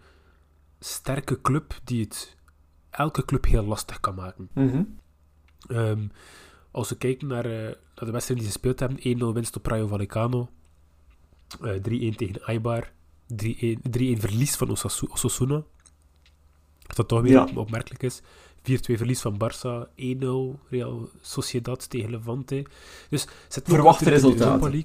sterke 0.79 1.41
club 1.41 1.81
die 1.85 2.05
het 2.05 2.37
elke 2.91 3.25
club 3.25 3.45
heel 3.45 3.65
lastig 3.65 4.01
kan 4.01 4.15
maken. 4.15 4.49
Mm 4.55 4.69
-hmm. 4.69 4.99
um, 5.69 6.11
als 6.71 6.89
we 6.89 6.97
kijken 6.97 7.29
naar, 7.29 7.47
uh, 7.47 7.53
naar 7.63 7.75
de 7.95 8.11
wedstrijden 8.11 8.45
die 8.45 8.53
ze 8.53 8.53
gespeeld 8.53 8.81
hebben, 8.81 9.33
1-0 9.33 9.35
winst 9.35 9.57
op 9.57 9.67
Rayo 9.67 9.87
Vallecano, 9.87 10.49
uh, 11.63 12.13
3-1 12.13 12.17
tegen 12.17 12.43
Aibar, 12.43 12.93
3-1 13.33 13.37
verlies 14.18 14.57
van 14.57 14.70
Osasu 14.70 15.07
Osasuna, 15.11 15.64
wat 16.97 17.09
toch 17.09 17.20
weer 17.20 17.33
ja. 17.33 17.49
opmerkelijk 17.55 18.03
is. 18.03 18.22
4-2 18.61 18.62
verlies 18.62 19.20
van 19.20 19.35
Barça, 19.35 19.89
1-0 19.97 20.68
Real 20.68 21.09
Sociedad 21.20 21.91
tegen 21.91 22.11
Levante. 22.11 22.66
Dus 23.09 23.26
verwachte 23.49 24.11
resultaten. 24.11 24.85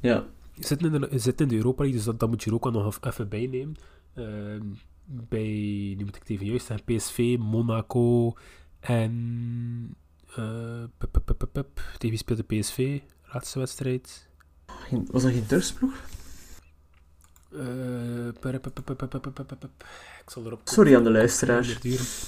Ja. 0.00 0.26
Zitten 0.58 0.94
in, 0.94 1.00
de, 1.00 1.18
zitten 1.18 1.46
in 1.46 1.52
de 1.52 1.56
Europa 1.56 1.82
League, 1.82 1.96
dus 1.96 2.06
dat, 2.06 2.20
dat 2.20 2.28
moet 2.28 2.42
je 2.42 2.50
er 2.50 2.56
ook 2.56 2.72
nog 2.72 2.98
even 3.00 3.28
bij 3.28 3.46
nemen. 3.46 3.76
Uh, 4.14 4.60
bij, 5.04 5.94
nu 5.96 6.04
moet 6.04 6.16
ik 6.16 6.22
het 6.22 6.30
even 6.30 6.46
juist 6.46 6.66
zeggen, 6.66 6.96
PSV, 6.96 7.36
Monaco 7.38 8.34
en... 8.80 9.96
Uh, 10.38 10.84
pup, 10.98 11.34
pup. 11.52 11.80
Tegen 11.98 12.08
wie 12.08 12.16
speelde 12.16 12.42
PSV? 12.42 13.00
Laatste 13.32 13.58
wedstrijd. 13.58 14.28
Was 15.10 15.22
dat 15.22 15.32
geen 15.32 15.46
Turks 15.46 15.72
ploeg? 15.72 15.94
Ik 20.24 20.30
zal 20.30 20.46
erop 20.46 20.60
Sorry 20.64 20.96
aan 20.96 21.04
de 21.04 21.10
luisteraar. 21.10 21.78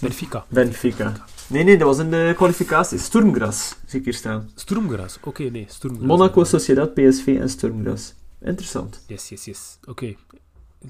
Benfica. 0.00 0.44
Benfica. 0.48 1.12
Nee, 1.46 1.64
nee, 1.64 1.78
dat 1.78 1.86
was 1.86 1.98
in 1.98 2.10
de 2.10 2.32
kwalificatie. 2.36 2.98
Sturmgras, 2.98 3.76
zie 3.86 3.98
ik 3.98 4.04
hier 4.04 4.14
staan. 4.14 4.50
Sturmgras, 4.54 5.16
oké, 5.16 5.28
okay, 5.28 5.48
nee. 5.48 5.64
Sturmgras. 5.68 6.06
Monaco, 6.06 6.44
Sociedad, 6.44 6.94
PSV 6.94 7.36
en 7.40 7.48
Sturmgras. 7.48 8.14
Interessant. 8.40 9.04
Yes, 9.06 9.28
yes, 9.28 9.44
yes. 9.44 9.78
Oké. 9.80 9.90
Okay. 9.90 10.16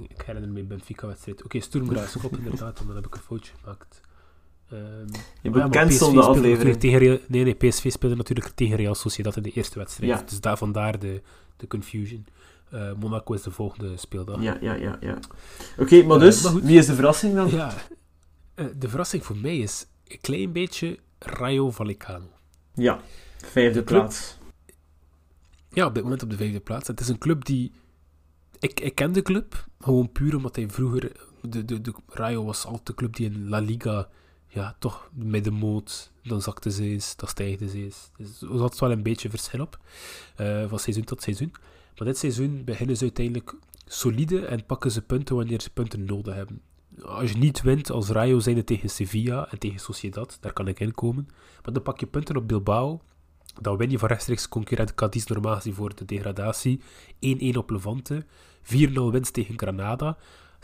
Ik 0.08 0.22
herinner 0.26 0.50
me 0.50 0.60
een 0.60 0.66
Benfica-wedstrijd. 0.66 1.36
Oké, 1.36 1.46
okay, 1.46 1.60
Sturmgras, 1.60 2.16
klopt 2.18 2.38
inderdaad, 2.44 2.78
dan 2.86 2.96
heb 2.96 3.06
ik 3.06 3.14
een 3.14 3.20
foutje 3.20 3.52
gemaakt. 3.60 4.00
Um, 4.72 5.06
je 5.42 5.50
moet 5.50 5.70
cancel 5.70 6.12
de 6.12 6.20
aflevering. 6.20 6.76
Tegen 6.76 6.98
Real, 6.98 7.18
nee, 7.28 7.44
nee, 7.44 7.54
PSV 7.54 7.90
speelde 7.90 8.16
natuurlijk 8.16 8.48
tegen 8.48 8.76
Real 8.76 8.94
Sociedad 8.94 9.36
in 9.36 9.42
de 9.42 9.50
eerste 9.50 9.78
wedstrijd. 9.78 10.18
Ja. 10.18 10.26
Dus 10.26 10.40
daar, 10.40 10.58
vandaar 10.58 10.98
de, 10.98 11.22
de 11.56 11.66
confusion. 11.66 12.26
Uh, 12.74 12.92
Monaco 12.92 13.34
is 13.34 13.42
de 13.42 13.50
volgende 13.50 13.96
speeldag. 13.96 14.42
Ja, 14.42 14.58
ja, 14.60 14.74
ja. 14.74 14.96
ja. 15.00 15.18
Oké, 15.72 15.82
okay, 15.82 16.02
maar 16.02 16.18
dus, 16.18 16.44
uh, 16.44 16.52
maar 16.52 16.62
wie 16.62 16.78
is 16.78 16.86
de 16.86 16.94
verrassing 16.94 17.34
dan? 17.34 17.50
Ja, 17.50 17.74
uh, 18.54 18.66
de 18.76 18.88
verrassing 18.88 19.24
voor 19.24 19.36
mij 19.36 19.58
is 19.58 19.86
een 20.06 20.20
klein 20.20 20.52
beetje 20.52 20.98
Rayo 21.18 21.70
Vallecano. 21.70 22.28
Ja, 22.74 23.00
vijfde 23.36 23.82
plaats. 23.82 24.38
Ja, 25.68 25.86
op 25.86 25.94
dit 25.94 26.02
moment 26.02 26.22
op 26.22 26.30
de 26.30 26.36
vijfde 26.36 26.60
plaats. 26.60 26.88
Het 26.88 27.00
is 27.00 27.08
een 27.08 27.18
club 27.18 27.44
die... 27.44 27.72
Ik, 28.58 28.80
ik 28.80 28.94
ken 28.94 29.12
de 29.12 29.22
club, 29.22 29.66
gewoon 29.78 30.12
puur 30.12 30.36
omdat 30.36 30.56
hij 30.56 30.68
vroeger... 30.68 31.12
De, 31.42 31.64
de, 31.64 31.80
de 31.80 31.94
Rayo 32.08 32.44
was 32.44 32.64
altijd 32.64 32.86
de 32.86 32.94
club 32.94 33.16
die 33.16 33.30
in 33.30 33.48
La 33.48 33.58
Liga... 33.58 34.08
Ja, 34.48 34.76
toch 34.78 35.10
middenmoot. 35.12 36.10
Dan 36.22 36.42
zakte 36.42 36.70
ze 36.70 36.82
eens, 36.82 37.16
dan 37.16 37.28
stijgde 37.28 37.68
ze 37.68 37.78
eens. 37.78 38.10
Dus 38.16 38.42
er 38.42 38.58
zat 38.58 38.78
wel 38.78 38.90
een 38.90 39.02
beetje 39.02 39.30
verschil 39.30 39.60
op. 39.60 39.78
Uh, 40.40 40.68
van 40.68 40.78
seizoen 40.78 41.04
tot 41.04 41.22
seizoen. 41.22 41.52
Maar 41.96 42.06
dit 42.06 42.18
seizoen 42.18 42.64
beginnen 42.64 42.96
ze 42.96 43.02
uiteindelijk 43.02 43.54
solide 43.84 44.46
en 44.46 44.66
pakken 44.66 44.90
ze 44.90 45.02
punten 45.02 45.36
wanneer 45.36 45.60
ze 45.60 45.70
punten 45.70 46.04
nodig 46.04 46.34
hebben. 46.34 46.60
Als 47.02 47.30
je 47.30 47.38
niet 47.38 47.62
wint 47.62 47.90
als 47.90 48.08
Rayo 48.08 48.38
zijnde 48.38 48.64
tegen 48.64 48.90
Sevilla 48.90 49.50
en 49.50 49.58
tegen 49.58 49.80
Sociedad, 49.80 50.38
daar 50.40 50.52
kan 50.52 50.68
ik 50.68 50.80
in 50.80 50.94
komen. 50.94 51.28
Maar 51.62 51.72
dan 51.72 51.82
pak 51.82 52.00
je 52.00 52.06
punten 52.06 52.36
op 52.36 52.48
Bilbao, 52.48 53.00
dan 53.60 53.76
win 53.76 53.90
je 53.90 53.98
van 53.98 54.08
rechtstreeks 54.08 54.48
concurrent 54.48 54.94
Cadiz 54.94 55.24
normaal 55.24 55.60
voor 55.60 55.94
de 55.94 56.04
degradatie. 56.04 56.80
1-1 57.54 57.56
op 57.56 57.70
Levante, 57.70 58.24
4-0 58.62 58.66
winst 59.10 59.32
tegen 59.32 59.58
Granada. 59.58 60.16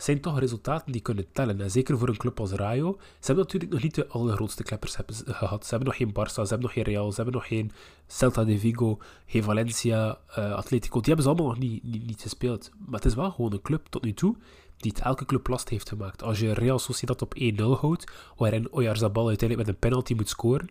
Zijn 0.03 0.21
toch 0.21 0.39
resultaten 0.39 0.91
die 0.91 1.01
kunnen 1.01 1.31
tellen. 1.31 1.61
En 1.61 1.71
zeker 1.71 1.97
voor 1.97 2.07
een 2.07 2.17
club 2.17 2.39
als 2.39 2.51
Rayo. 2.51 2.97
Ze 2.99 3.25
hebben 3.25 3.43
natuurlijk 3.43 3.71
nog 3.71 3.81
niet 3.81 3.95
de 3.95 4.07
allergrootste 4.07 4.63
kleppers 4.63 4.97
gehad. 5.25 5.63
Ze 5.63 5.69
hebben 5.69 5.87
nog 5.87 5.97
geen 5.97 6.13
Barça, 6.13 6.33
ze 6.33 6.39
hebben 6.41 6.59
nog 6.59 6.73
geen 6.73 6.83
Real, 6.83 7.09
ze 7.09 7.15
hebben 7.15 7.33
nog 7.33 7.47
geen 7.47 7.71
Celta 8.07 8.43
de 8.43 8.59
Vigo, 8.59 8.99
geen 9.25 9.43
Valencia, 9.43 10.19
uh, 10.37 10.53
Atletico. 10.53 10.99
Die 10.99 11.13
hebben 11.13 11.23
ze 11.23 11.29
allemaal 11.29 11.47
nog 11.47 11.59
niet, 11.59 11.83
niet, 11.83 12.05
niet, 12.05 12.21
gespeeld. 12.21 12.71
Maar 12.85 12.99
het 12.99 13.05
is 13.05 13.15
wel 13.15 13.31
gewoon 13.31 13.53
een 13.53 13.61
club 13.61 13.87
tot 13.89 14.03
nu 14.03 14.13
toe 14.13 14.35
die 14.77 14.91
het 14.91 15.01
elke 15.01 15.25
club 15.25 15.47
last 15.47 15.69
heeft 15.69 15.89
gemaakt. 15.89 16.23
Als 16.23 16.39
je 16.39 16.53
Real 16.53 16.79
Sociedad 16.79 17.21
op 17.21 17.35
1-0 17.39 17.55
houdt, 17.55 18.11
waarin 18.37 18.71
Oyarzabal 18.71 19.27
uiteindelijk 19.27 19.67
met 19.67 19.75
een 19.75 19.89
penalty 19.89 20.13
moet 20.13 20.29
scoren. 20.29 20.69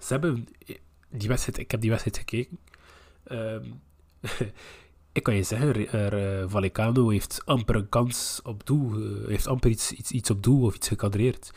Ze 0.00 0.12
hebben 0.12 0.48
die 1.10 1.28
wedstrijd, 1.28 1.58
ik 1.58 1.70
heb 1.70 1.80
die 1.80 1.90
wedstrijd 1.90 2.18
gekeken. 2.18 2.58
Um, 3.30 3.80
ik 5.14 5.22
kan 5.22 5.34
je 5.34 5.42
zeggen, 5.42 5.92
er, 5.92 6.42
uh, 6.42 6.50
Vallecano 6.50 7.08
heeft 7.08 7.42
amper 7.44 7.74
een 7.74 7.88
kans 7.88 8.40
op 8.44 8.66
doel, 8.66 8.98
uh, 8.98 9.28
heeft 9.28 9.46
amper 9.46 9.70
iets, 9.70 9.92
iets, 9.92 10.10
iets 10.10 10.30
op 10.30 10.42
doel 10.42 10.62
of 10.64 10.74
iets 10.74 10.88
gekadreerd. 10.88 11.50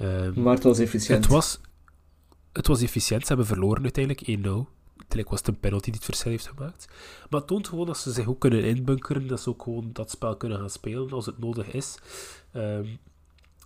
Um, 0.00 0.42
maar 0.42 0.54
het 0.54 0.62
was 0.62 0.78
efficiënt. 0.78 1.24
Het 1.24 1.32
was, 1.32 1.60
het 2.52 2.66
was 2.66 2.82
efficiënt, 2.82 3.22
ze 3.22 3.28
hebben 3.28 3.46
verloren 3.46 3.82
uiteindelijk 3.82 4.20
1-0. 4.20 4.24
Uiteindelijk 4.24 5.30
was 5.30 5.38
het 5.38 5.48
een 5.48 5.60
penalty 5.60 5.84
die 5.84 5.94
het 5.94 6.04
verschil 6.04 6.30
heeft 6.30 6.46
gemaakt. 6.46 6.86
Maar 7.30 7.40
het 7.40 7.48
toont 7.48 7.68
gewoon 7.68 7.86
dat 7.86 7.98
ze 7.98 8.12
zich 8.12 8.26
ook 8.26 8.40
kunnen 8.40 8.64
inbunkeren, 8.64 9.26
dat 9.26 9.40
ze 9.40 9.48
ook 9.48 9.62
gewoon 9.62 9.90
dat 9.92 10.10
spel 10.10 10.36
kunnen 10.36 10.58
gaan 10.58 10.70
spelen 10.70 11.10
als 11.10 11.26
het 11.26 11.38
nodig 11.38 11.72
is. 11.72 11.98
Um, 12.56 12.98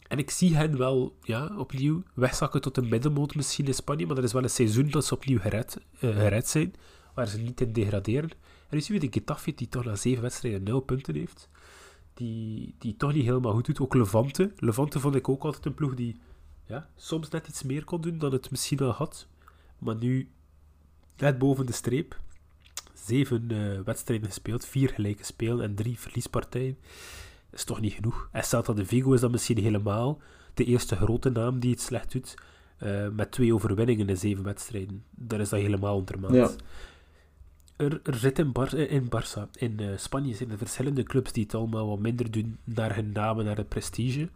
en 0.09 0.19
ik 0.19 0.31
zie 0.31 0.57
hen 0.57 0.79
wel 0.79 1.17
ja, 1.23 1.51
opnieuw 1.57 2.03
wegzakken 2.15 2.61
tot 2.61 2.77
een 2.77 2.89
middenmoot 2.89 3.35
misschien 3.35 3.67
in 3.67 3.75
Spanje, 3.75 4.07
maar 4.07 4.17
er 4.17 4.25
is 4.25 4.33
wel 4.33 4.43
een 4.43 4.51
seizoen 4.51 4.91
dat 4.91 5.05
ze 5.05 5.15
opnieuw 5.15 5.39
gered, 5.39 5.79
uh, 6.01 6.17
gered 6.17 6.49
zijn, 6.49 6.75
waar 7.15 7.29
ze 7.29 7.39
niet 7.39 7.61
in 7.61 7.73
degraderen. 7.73 8.31
En 8.75 8.81
nu 8.81 8.87
zien 8.87 9.01
we 9.01 9.21
de 9.35 9.53
die 9.55 9.69
toch 9.69 9.85
na 9.85 9.97
zeven 9.97 10.23
wedstrijden 10.23 10.63
nul 10.63 10.81
punten 10.81 11.15
heeft, 11.15 11.49
die, 12.15 12.75
die 12.79 12.97
toch 12.97 13.13
niet 13.13 13.25
helemaal 13.25 13.53
goed 13.53 13.67
doet. 13.67 13.81
Ook 13.81 13.95
Levante. 13.95 14.53
Levante 14.57 15.01
vond 15.01 15.15
ik 15.15 15.29
ook 15.29 15.45
altijd 15.45 15.65
een 15.65 15.75
ploeg 15.75 15.95
die 15.95 16.17
ja, 16.67 16.89
soms 16.97 17.29
net 17.29 17.49
iets 17.49 17.63
meer 17.63 17.85
kon 17.85 18.01
doen 18.01 18.19
dan 18.19 18.33
het 18.33 18.51
misschien 18.51 18.79
wel 18.79 18.91
had. 18.91 19.27
Maar 19.79 19.97
nu 19.97 20.29
net 21.17 21.39
boven 21.39 21.67
de 21.67 21.73
streep. 21.73 22.21
Zeven 22.95 23.53
uh, 23.53 23.81
wedstrijden 23.81 24.27
gespeeld, 24.27 24.65
vier 24.65 24.89
gelijke 24.89 25.25
spelen 25.25 25.65
en 25.65 25.75
drie 25.75 25.99
verliespartijen 25.99 26.79
is 27.51 27.65
toch 27.65 27.81
niet 27.81 27.93
genoeg. 27.93 28.29
En 28.33 28.45
Celta 28.45 28.73
de 28.73 28.87
Vigo 28.87 29.13
is 29.13 29.21
dan 29.21 29.31
misschien 29.31 29.59
helemaal 29.59 30.21
de 30.55 30.65
eerste 30.65 30.97
grote 30.97 31.31
naam 31.31 31.59
die 31.59 31.71
het 31.71 31.81
slecht 31.81 32.13
doet. 32.13 32.35
Uh, 32.83 33.09
met 33.09 33.31
twee 33.31 33.55
overwinningen 33.55 34.09
in 34.09 34.17
zeven 34.17 34.45
wedstrijden. 34.45 35.05
Daar 35.11 35.41
is 35.41 35.49
dat 35.49 35.61
helemaal 35.61 35.97
ondermaat. 35.97 36.57
Er, 37.77 38.01
er 38.03 38.15
zit 38.15 38.39
in, 38.39 38.53
Bar 38.53 38.75
in 38.75 39.09
Barça, 39.09 39.51
in 39.59 39.77
uh, 39.81 39.97
Spanje 39.97 40.35
zijn 40.35 40.51
er 40.51 40.59
verschillende 40.59 41.03
clubs 41.03 41.33
die 41.33 41.43
het 41.43 41.55
allemaal 41.55 41.89
wat 41.89 41.99
minder 41.99 42.31
doen 42.31 42.59
naar 42.65 42.95
hun 42.95 43.13
naam 43.13 43.39
en 43.39 43.45
naar 43.45 43.57
het 43.57 43.69
prestige. 43.69 44.29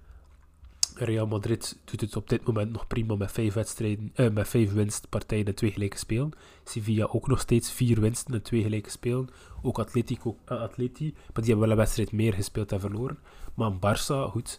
Real 0.94 1.26
Madrid 1.26 1.78
doet 1.84 2.00
het 2.00 2.16
op 2.16 2.28
dit 2.28 2.46
moment 2.46 2.72
nog 2.72 2.86
prima 2.86 3.14
met 3.14 3.32
vijf, 3.32 3.54
wedstrijden, 3.54 4.12
uh, 4.16 4.30
met 4.30 4.48
vijf 4.48 4.72
winstpartijen 4.72 5.46
en 5.46 5.54
twee 5.54 5.70
gelijke 5.70 5.98
spelen. 5.98 6.30
Sevilla 6.64 7.04
ook 7.04 7.28
nog 7.28 7.40
steeds 7.40 7.72
vier 7.72 8.00
winsten 8.00 8.34
en 8.34 8.42
twee 8.42 8.62
gelijke 8.62 8.90
spelen. 8.90 9.28
Ook 9.62 9.78
Atletico, 9.78 10.36
uh, 10.52 10.60
Atleti, 10.60 11.12
maar 11.12 11.42
die 11.42 11.44
hebben 11.44 11.60
wel 11.60 11.70
een 11.70 11.76
wedstrijd 11.76 12.12
meer 12.12 12.32
gespeeld 12.32 12.72
en 12.72 12.80
verloren. 12.80 13.18
Maar 13.54 13.72
Barça, 13.72 14.30
goed, 14.30 14.58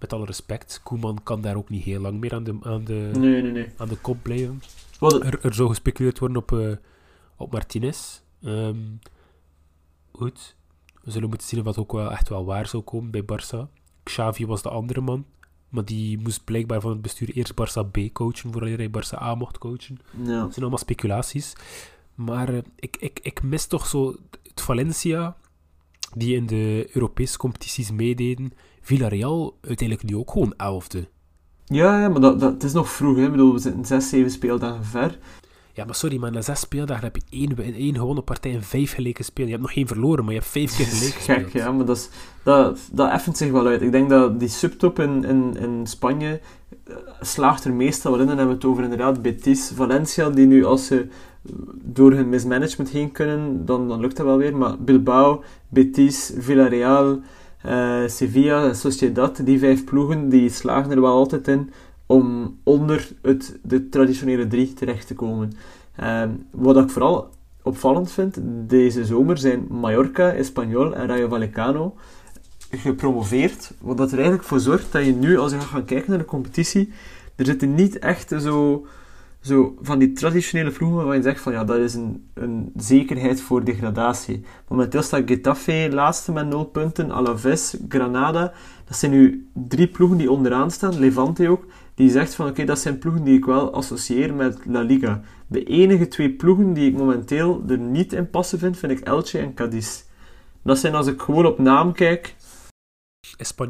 met 0.00 0.12
alle 0.12 0.24
respect, 0.24 0.80
Koeman 0.82 1.22
kan 1.22 1.40
daar 1.40 1.56
ook 1.56 1.68
niet 1.68 1.84
heel 1.84 2.00
lang 2.00 2.20
meer 2.20 2.34
aan 2.34 2.44
de, 2.44 2.58
aan 2.62 2.84
de, 2.84 3.10
nee, 3.18 3.42
nee, 3.42 3.52
nee. 3.52 3.68
Aan 3.76 3.88
de 3.88 3.96
kop 3.96 4.22
blijven. 4.22 4.62
Er, 5.00 5.44
er 5.44 5.54
zou 5.54 5.68
gespeculeerd 5.68 6.18
worden 6.18 6.36
op, 6.36 6.52
uh, 6.52 6.76
op 7.38 7.52
Martinez. 7.52 8.20
Um, 8.40 8.98
goed, 10.12 10.56
we 11.02 11.10
zullen 11.10 11.28
moeten 11.28 11.48
zien 11.48 11.58
of 11.58 11.64
dat 11.64 11.78
ook 11.78 11.92
wel 11.92 12.10
echt 12.10 12.28
wel 12.28 12.44
waar 12.44 12.66
zou 12.66 12.82
komen 12.82 13.10
bij 13.10 13.22
Barça. 13.22 13.72
Xavi 14.02 14.46
was 14.46 14.62
de 14.62 14.68
andere 14.68 15.00
man. 15.00 15.24
Maar 15.68 15.84
die 15.84 16.18
moest 16.18 16.44
blijkbaar 16.44 16.80
van 16.80 16.90
het 16.90 17.02
bestuur 17.02 17.30
eerst 17.30 17.52
Barça 17.52 17.90
B 17.90 18.12
coachen, 18.12 18.52
voordat 18.52 18.78
hij 18.78 18.88
Barça 18.88 19.22
A 19.22 19.34
mocht 19.34 19.58
coachen. 19.58 19.98
Ja. 20.10 20.40
Dat 20.40 20.48
zijn 20.48 20.60
allemaal 20.60 20.78
speculaties. 20.78 21.52
Maar 22.14 22.54
uh, 22.54 22.58
ik, 22.76 22.96
ik, 22.96 23.20
ik 23.22 23.42
mis 23.42 23.66
toch 23.66 23.86
zo 23.86 24.16
het 24.42 24.60
Valencia, 24.60 25.36
die 26.14 26.36
in 26.36 26.46
de 26.46 26.88
Europese 26.92 27.38
competities 27.38 27.90
meededen. 27.90 28.52
Villarreal 28.80 29.58
uiteindelijk 29.60 30.08
nu 30.08 30.16
ook 30.16 30.30
gewoon 30.30 30.54
elfde. 30.56 31.08
Ja, 31.64 32.00
ja 32.00 32.08
maar 32.08 32.20
dat, 32.20 32.40
dat, 32.40 32.52
het 32.52 32.62
is 32.62 32.72
nog 32.72 32.90
vroeg. 32.90 33.16
Hè. 33.16 33.24
Ik 33.24 33.30
bedoel, 33.30 33.52
we 33.52 33.58
zitten 33.58 33.84
zes, 33.84 34.08
zeven 34.08 34.30
speeldagen 34.30 34.84
ver. 34.84 35.18
Ja, 35.78 35.84
maar 35.84 35.94
sorry, 35.94 36.18
maar 36.18 36.32
na 36.32 36.40
zes 36.40 36.60
speeldagen 36.60 37.04
heb 37.04 37.16
je 37.16 37.22
één, 37.30 37.74
één 37.74 37.96
gewonnen 37.96 38.24
partij 38.24 38.54
en 38.54 38.62
vijf 38.62 38.94
gelijke 38.94 39.22
spelen. 39.22 39.46
Je 39.46 39.54
hebt 39.54 39.66
nog 39.66 39.74
geen 39.74 39.86
verloren, 39.86 40.24
maar 40.24 40.32
je 40.32 40.38
hebt 40.38 40.50
vijf 40.50 40.76
keer 40.76 40.86
gelijk 40.94 41.14
gespeeld. 41.14 41.38
Gek, 41.38 41.52
ja, 41.52 41.72
maar 41.72 41.84
dat, 41.84 41.96
is, 41.96 42.08
dat, 42.42 42.78
dat 42.92 43.10
effent 43.10 43.36
zich 43.36 43.50
wel 43.50 43.66
uit. 43.66 43.82
Ik 43.82 43.92
denk 43.92 44.10
dat 44.10 44.40
die 44.40 44.48
subtop 44.48 44.98
in, 44.98 45.24
in, 45.24 45.56
in 45.56 45.86
Spanje 45.86 46.40
uh, 46.88 46.96
slaagt 47.20 47.64
er 47.64 47.72
meestal 47.72 48.10
wel 48.10 48.20
in. 48.20 48.26
Dan 48.26 48.36
hebben 48.36 48.56
we 48.56 48.60
het 48.62 48.70
over 48.70 48.82
inderdaad 48.82 49.22
Betis, 49.22 49.72
Valencia, 49.74 50.30
die 50.30 50.46
nu 50.46 50.64
als 50.64 50.86
ze 50.86 51.06
door 51.74 52.12
hun 52.12 52.28
mismanagement 52.28 52.90
heen 52.90 53.12
kunnen, 53.12 53.66
dan, 53.66 53.88
dan 53.88 54.00
lukt 54.00 54.16
dat 54.16 54.26
wel 54.26 54.36
weer. 54.36 54.56
Maar 54.56 54.78
Bilbao, 54.78 55.42
Betis, 55.68 56.32
Villarreal, 56.38 57.20
uh, 57.66 58.06
Sevilla, 58.06 58.72
Sociedad, 58.72 59.40
die 59.44 59.58
vijf 59.58 59.84
ploegen, 59.84 60.28
die 60.28 60.50
slagen 60.50 60.90
er 60.90 61.00
wel 61.00 61.14
altijd 61.14 61.48
in 61.48 61.70
om 62.08 62.58
onder 62.62 63.08
het, 63.22 63.58
de 63.62 63.88
traditionele 63.88 64.46
drie 64.46 64.72
terecht 64.72 65.06
te 65.06 65.14
komen. 65.14 65.52
Ehm, 65.96 66.30
wat 66.50 66.76
ik 66.76 66.90
vooral 66.90 67.30
opvallend 67.62 68.12
vind, 68.12 68.38
deze 68.66 69.04
zomer 69.04 69.38
zijn 69.38 69.66
Mallorca, 69.70 70.32
Espanyol 70.32 70.94
en 70.94 71.06
Rayo 71.06 71.28
Vallecano 71.28 71.94
gepromoveerd. 72.70 73.72
Wat 73.80 73.96
dat 73.96 74.08
er 74.08 74.18
eigenlijk 74.18 74.48
voor 74.48 74.60
zorgt 74.60 74.92
dat 74.92 75.04
je 75.04 75.12
nu, 75.12 75.38
als 75.38 75.52
je 75.52 75.60
gaat 75.60 75.84
kijken 75.84 76.10
naar 76.10 76.18
de 76.18 76.24
competitie, 76.24 76.92
er 77.36 77.46
zitten 77.46 77.74
niet 77.74 77.98
echt 77.98 78.28
zo, 78.40 78.86
zo 79.40 79.76
van 79.80 79.98
die 79.98 80.12
traditionele 80.12 80.70
ploegen 80.70 80.96
waarvan 80.96 81.16
je 81.16 81.22
zegt 81.22 81.40
van 81.40 81.52
ja, 81.52 81.64
dat 81.64 81.78
is 81.78 81.94
een, 81.94 82.28
een 82.34 82.72
zekerheid 82.76 83.40
voor 83.40 83.64
degradatie. 83.64 84.44
Momenteel 84.68 85.02
staat 85.02 85.22
Getafe 85.26 85.88
laatste 85.92 86.32
met 86.32 86.46
0 86.46 86.64
punten, 86.64 87.10
Alaves, 87.10 87.76
Granada. 87.88 88.52
Dat 88.84 88.96
zijn 88.96 89.10
nu 89.10 89.48
drie 89.52 89.88
ploegen 89.88 90.18
die 90.18 90.30
onderaan 90.30 90.70
staan, 90.70 90.98
Levante 90.98 91.48
ook, 91.48 91.64
die 91.98 92.10
zegt 92.10 92.34
van 92.34 92.48
oké, 92.48 92.64
dat 92.64 92.78
zijn 92.78 92.98
ploegen 92.98 93.24
die 93.24 93.36
ik 93.36 93.44
wel 93.44 93.72
associeer 93.72 94.34
met 94.34 94.58
La 94.66 94.80
Liga. 94.80 95.20
De 95.46 95.64
enige 95.64 96.08
twee 96.08 96.30
ploegen 96.30 96.72
die 96.72 96.90
ik 96.90 96.96
momenteel 96.96 97.62
er 97.68 97.78
niet 97.78 98.12
in 98.12 98.30
passen 98.30 98.58
vind, 98.58 98.78
vind 98.78 98.92
ik 98.92 99.00
Elche 99.00 99.38
en 99.38 99.54
Cadiz. 99.54 100.02
Dat 100.62 100.78
zijn 100.78 100.94
als 100.94 101.06
ik 101.06 101.20
gewoon 101.20 101.46
op 101.46 101.58
naam 101.58 101.92
kijk... 101.92 102.36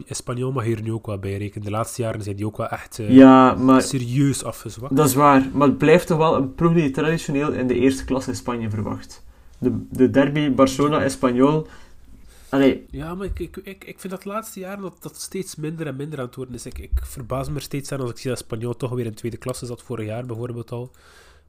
Espanyol 0.06 0.52
mag 0.52 0.64
hier 0.64 0.82
nu 0.82 0.92
ook 0.92 1.06
wel 1.06 1.18
bij 1.18 1.36
rekenen. 1.36 1.64
De 1.64 1.70
laatste 1.70 2.02
jaren 2.02 2.22
zijn 2.22 2.36
die 2.36 2.46
ook 2.46 2.56
wel 2.56 2.68
echt 2.68 2.98
uh, 2.98 3.10
ja, 3.10 3.54
maar, 3.54 3.82
serieus 3.82 4.44
afgezwakt. 4.44 4.96
Dat 4.96 5.08
is 5.08 5.14
waar, 5.14 5.46
maar 5.52 5.68
het 5.68 5.78
blijft 5.78 6.06
toch 6.06 6.18
wel 6.18 6.36
een 6.36 6.54
ploeg 6.54 6.72
die 6.72 6.82
je 6.82 6.90
traditioneel 6.90 7.52
in 7.52 7.66
de 7.66 7.74
eerste 7.74 8.04
klasse 8.04 8.30
in 8.30 8.36
Spanje 8.36 8.70
verwacht. 8.70 9.24
De, 9.58 9.86
de 9.90 10.10
derby 10.10 10.54
Barcelona-Espanyol 10.54 11.66
Allee. 12.50 12.86
Ja, 12.90 13.14
maar 13.14 13.26
ik, 13.26 13.38
ik, 13.38 13.56
ik, 13.56 13.84
ik 13.84 14.00
vind 14.00 14.12
dat 14.12 14.22
de 14.22 14.28
laatste 14.28 14.60
jaren 14.60 14.82
dat, 14.82 15.02
dat 15.02 15.20
steeds 15.20 15.56
minder 15.56 15.86
en 15.86 15.96
minder 15.96 16.18
aan 16.18 16.26
het 16.26 16.34
worden 16.34 16.54
is. 16.54 16.66
Ik, 16.66 16.78
ik 16.78 17.00
verbaas 17.02 17.48
me 17.48 17.54
er 17.54 17.62
steeds 17.62 17.92
aan 17.92 18.00
als 18.00 18.10
ik 18.10 18.18
zie 18.18 18.30
dat 18.30 18.38
Spanjool 18.38 18.76
toch 18.76 18.90
weer 18.90 19.06
in 19.06 19.14
tweede 19.14 19.36
klasse 19.36 19.66
zat, 19.66 19.82
vorig 19.82 20.06
jaar 20.06 20.26
bijvoorbeeld 20.26 20.70
al. 20.70 20.90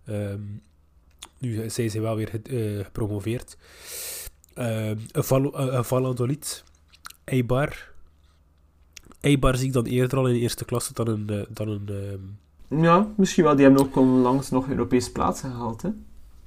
Um, 0.09 0.61
nu 1.37 1.69
zijn 1.69 1.89
ze 1.89 2.01
wel 2.01 2.15
weer 2.15 2.41
uh, 2.49 2.83
gepromoveerd. 2.83 3.57
Een 4.53 5.09
Valladolid, 5.83 6.63
Eibar. 7.23 7.91
Eibar 9.19 9.55
zie 9.55 9.67
ik 9.67 9.73
dan 9.73 9.85
eerder 9.85 10.17
al 10.17 10.27
in 10.27 10.33
de 10.33 10.39
eerste 10.39 10.65
klasse 10.65 10.93
dan 10.93 11.07
een... 11.07 11.27
Uh, 11.29 11.41
dan 11.49 11.67
een 11.67 11.89
um... 11.89 12.37
Ja, 12.81 13.13
misschien 13.17 13.43
wel. 13.43 13.55
Die 13.55 13.65
hebben 13.65 13.83
ook 13.83 13.95
onlangs 13.95 14.49
nog 14.49 14.69
Europese 14.69 15.11
plaatsen 15.11 15.51
gehaald, 15.51 15.81
hè? 15.81 15.89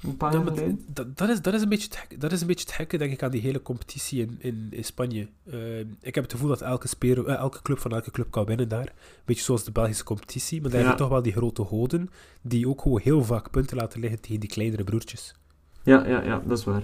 Een 0.03 0.16
paar 0.16 0.33
jaar 0.33 0.43
geleden. 0.43 0.85
Dat, 0.87 1.16
dat, 1.16 1.29
is, 1.29 1.43
dat, 1.43 1.55
is 1.55 1.62
een 1.62 1.69
beetje 1.69 1.89
het 1.89 2.20
dat 2.20 2.33
is 2.33 2.41
een 2.41 2.47
beetje 2.47 2.65
het 2.66 2.74
gekke, 2.74 2.99
denk 2.99 3.12
ik, 3.12 3.23
aan 3.23 3.31
die 3.31 3.41
hele 3.41 3.62
competitie 3.62 4.20
in, 4.20 4.37
in, 4.39 4.66
in 4.70 4.85
Spanje. 4.85 5.29
Uh, 5.45 5.79
ik 5.81 6.15
heb 6.15 6.24
het 6.24 6.33
gevoel 6.33 6.49
dat 6.49 6.61
elke, 6.61 6.89
speler, 6.89 7.29
uh, 7.29 7.35
elke 7.35 7.62
club 7.62 7.79
van 7.79 7.93
elke 7.93 8.11
club 8.11 8.31
kan 8.31 8.45
winnen 8.45 8.69
daar. 8.69 8.87
Een 8.87 9.23
beetje 9.24 9.43
zoals 9.43 9.65
de 9.65 9.73
Belgische 9.73 10.05
competitie. 10.05 10.61
Maar 10.61 10.70
daar 10.70 10.81
ja. 10.81 10.87
hebben 10.87 11.05
toch 11.05 11.12
wel 11.12 11.23
die 11.23 11.33
grote 11.33 11.65
goden, 11.65 12.11
die 12.41 12.69
ook 12.69 12.81
gewoon 12.81 13.01
heel 13.03 13.24
vaak 13.24 13.51
punten 13.51 13.77
laten 13.77 14.01
liggen 14.01 14.20
tegen 14.20 14.41
die 14.41 14.49
kleinere 14.49 14.85
broertjes. 14.85 15.35
Ja, 15.83 16.07
ja, 16.07 16.23
ja, 16.23 16.43
dat 16.47 16.59
is 16.59 16.65
waar. 16.65 16.83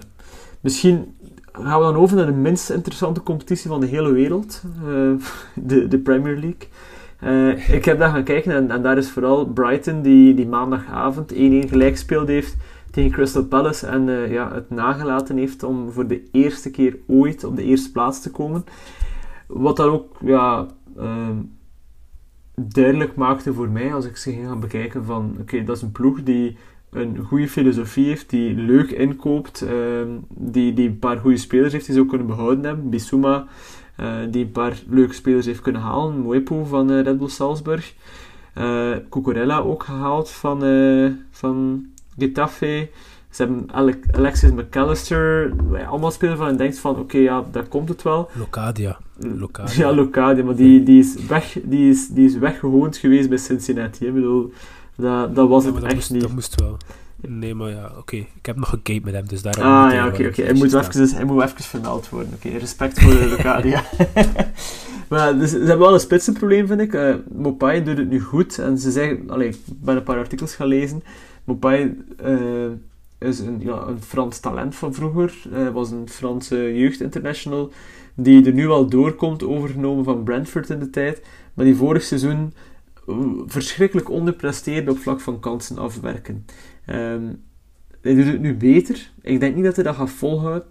Misschien 0.59 1.15
gaan 1.51 1.79
we 1.79 1.85
dan 1.85 1.95
over 1.95 2.17
naar 2.17 2.25
de 2.25 2.31
minst 2.31 2.69
interessante 2.69 3.23
competitie 3.23 3.69
van 3.69 3.79
de 3.79 3.87
hele 3.87 4.11
wereld. 4.11 4.63
Uh, 4.83 5.11
de, 5.69 5.87
de 5.87 5.99
Premier 5.99 6.37
League. 6.37 6.67
Uh, 7.23 7.69
ik 7.69 7.85
heb 7.85 7.99
daar 7.99 8.09
gaan 8.09 8.23
kijken 8.23 8.51
en, 8.51 8.71
en, 8.71 8.81
daar 8.81 8.97
is 8.97 9.09
vooral 9.09 9.45
Brighton, 9.45 10.01
die, 10.01 10.33
die 10.33 10.47
maandagavond 10.47 11.33
1-1 11.33 11.35
gelijk 11.35 11.91
gespeeld 11.91 12.27
heeft 12.27 12.55
tegen 12.91 13.11
Crystal 13.11 13.45
Palace 13.45 13.87
en 13.87 14.07
uh, 14.07 14.31
ja, 14.31 14.53
het 14.53 14.69
nagelaten 14.69 15.37
heeft 15.37 15.63
om 15.63 15.91
voor 15.91 16.07
de 16.07 16.23
eerste 16.31 16.71
keer 16.71 16.97
ooit 17.07 17.43
op 17.43 17.55
de 17.55 17.63
eerste 17.63 17.91
plaats 17.91 18.21
te 18.21 18.31
komen. 18.31 18.65
Wat 19.47 19.77
dan 19.77 19.89
ook 19.89 20.17
ja, 20.21 20.67
ehm, 20.97 21.37
duidelijk 22.55 23.15
maakte 23.15 23.53
voor 23.53 23.69
mij, 23.69 23.93
als 23.93 24.05
ik 24.05 24.17
ze 24.17 24.31
ging 24.31 24.47
gaan 24.47 24.59
bekijken, 24.59 25.05
van 25.05 25.35
oké, 25.39 25.63
dat 25.63 25.75
is 25.75 25.81
een 25.81 25.91
ploeg 25.91 26.23
die 26.23 26.57
een 26.91 27.17
goede 27.17 27.47
filosofie 27.47 28.05
heeft, 28.05 28.29
die 28.29 28.55
leuk 28.55 28.91
inkoopt, 28.91 29.61
ehm, 29.61 30.09
die, 30.29 30.73
die 30.73 30.87
een 30.87 30.99
paar 30.99 31.17
goede 31.17 31.37
spelers 31.37 31.73
heeft 31.73 31.85
die 31.85 31.95
ze 31.95 32.01
ook 32.01 32.09
kunnen 32.09 32.27
behouden 32.27 32.63
hebben. 32.63 32.89
Bissouma, 32.89 33.47
uh, 33.99 34.15
die 34.29 34.45
een 34.45 34.51
paar 34.51 34.81
leuke 34.89 35.13
spelers 35.13 35.45
heeft 35.45 35.61
kunnen 35.61 35.81
halen. 35.81 36.19
Moepo 36.19 36.63
van 36.63 36.91
uh, 36.91 37.01
Red 37.01 37.17
Bull 37.17 37.27
Salzburg. 37.27 37.93
Uh, 38.57 39.65
ook 39.65 39.83
gehaald 39.83 40.29
van, 40.29 40.59
van 41.31 41.85
Getafe. 42.19 42.89
Ze 43.29 43.43
hebben 43.43 43.69
Alexis 44.11 44.51
McAllister, 44.51 45.53
allemaal 45.87 46.11
spelers 46.11 46.37
van 46.37 46.47
en 46.47 46.57
denkt 46.57 46.79
van, 46.79 46.99
oké, 46.99 47.17
ja, 47.17 47.45
daar 47.51 47.67
komt 47.67 47.89
het 47.89 48.01
wel. 48.01 48.29
Locadia. 48.33 48.97
Locadia. 49.19 49.87
Ja, 49.87 49.93
Locadia, 49.93 50.43
maar 50.43 50.55
die, 50.55 50.83
die, 50.83 50.99
is 50.99 51.25
weg, 51.27 51.57
die, 51.63 51.89
is, 51.89 52.07
die 52.07 52.25
is 52.25 52.37
weggehoond 52.37 52.97
geweest 52.97 53.29
bij 53.29 53.37
Cincinnati. 53.37 54.05
Ik 54.05 54.13
bedoel, 54.13 54.53
dat, 54.95 55.35
dat 55.35 55.47
was 55.47 55.65
het 55.65 55.83
echt 55.83 55.93
moest, 55.93 56.11
niet. 56.11 56.21
Dat 56.21 56.31
moest 56.31 56.61
wel. 56.61 56.77
Nee, 57.27 57.55
maar 57.55 57.69
ja, 57.69 57.91
oké. 57.97 58.15
Ik 58.15 58.45
heb 58.45 58.55
nog 58.55 58.77
een 58.83 59.01
met 59.03 59.13
hem, 59.13 59.27
dus 59.27 59.41
daarom... 59.41 59.63
Ah, 59.63 59.93
ja, 59.93 60.07
oké, 60.07 60.27
oké. 60.27 60.41
Hij, 60.41 60.53
moet 60.53 60.73
even, 60.73 61.15
hij 61.15 61.25
moet 61.25 61.43
even 61.43 61.63
vermeld 61.63 62.09
worden. 62.09 62.33
Oké, 62.33 62.57
respect 62.57 62.99
voor 63.01 63.11
de 63.11 63.27
Locadia. 63.29 63.83
maar 65.09 65.37
dus, 65.37 65.49
ze 65.49 65.57
hebben 65.57 65.79
wel 65.79 65.93
een 65.93 65.99
spitsenprobleem, 65.99 66.67
vind 66.67 66.81
ik. 66.81 66.93
Uh, 66.93 67.15
Mopai 67.31 67.83
doet 67.83 67.97
het 67.97 68.09
nu 68.09 68.21
goed. 68.21 68.59
En 68.59 68.77
ze 68.77 68.91
zeggen... 68.91 69.29
Allee, 69.29 69.47
ik 69.47 69.57
ben 69.65 69.95
een 69.95 70.03
paar 70.03 70.17
artikels 70.17 70.55
gaan 70.55 70.67
lezen. 70.67 71.03
Mopai 71.49 72.03
uh, 72.25 72.71
is 73.19 73.39
een, 73.39 73.59
ja, 73.59 73.87
een 73.87 74.01
Frans 74.01 74.39
talent 74.39 74.75
van 74.75 74.93
vroeger. 74.93 75.41
Hij 75.49 75.71
was 75.71 75.91
een 75.91 76.09
Franse 76.09 76.77
jeugdinternational 76.77 77.71
die 78.15 78.45
er 78.45 78.53
nu 78.53 78.67
al 78.67 78.89
doorkomt, 78.89 79.43
overgenomen 79.43 80.03
van 80.03 80.23
Brentford 80.23 80.69
in 80.69 80.79
de 80.79 80.89
tijd. 80.89 81.21
Maar 81.53 81.65
die 81.65 81.75
vorig 81.75 82.03
seizoen 82.03 82.53
verschrikkelijk 83.45 84.09
onderpresteerde 84.09 84.91
op 84.91 84.97
vlak 84.97 85.19
van 85.19 85.39
kansen 85.39 85.77
afwerken. 85.77 86.45
Um, 86.89 87.43
hij 88.01 88.15
doet 88.15 88.25
het 88.25 88.41
nu 88.41 88.55
beter. 88.55 89.11
Ik 89.21 89.39
denk 89.39 89.55
niet 89.55 89.63
dat 89.63 89.75
hij 89.75 89.83
dat 89.83 89.95
gaat 89.95 90.09
volhouden. 90.09 90.67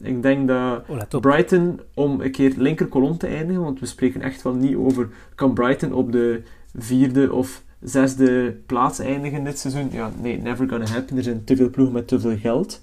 Ik 0.00 0.22
denk 0.22 0.48
dat 0.48 0.84
oh, 0.88 1.20
Brighton, 1.20 1.80
om 1.94 2.20
een 2.20 2.30
keer 2.30 2.52
linker 2.56 2.86
kolom 2.86 3.18
te 3.18 3.26
eindigen, 3.26 3.62
want 3.62 3.80
we 3.80 3.86
spreken 3.86 4.20
echt 4.20 4.42
wel 4.42 4.54
niet 4.54 4.76
over 4.76 5.08
kan 5.34 5.54
Brighton 5.54 5.92
op 5.92 6.12
de 6.12 6.42
vierde 6.74 7.32
of 7.32 7.64
zesde 7.86 8.56
plaats 8.66 8.98
eindigen 8.98 9.44
dit 9.44 9.58
seizoen. 9.58 9.88
Ja, 9.92 10.10
nee, 10.22 10.38
never 10.38 10.68
gonna 10.68 10.86
happen. 10.86 11.16
Er 11.16 11.22
zijn 11.22 11.44
te 11.44 11.56
veel 11.56 11.70
ploegen 11.70 11.94
met 11.94 12.08
te 12.08 12.20
veel 12.20 12.36
geld. 12.36 12.80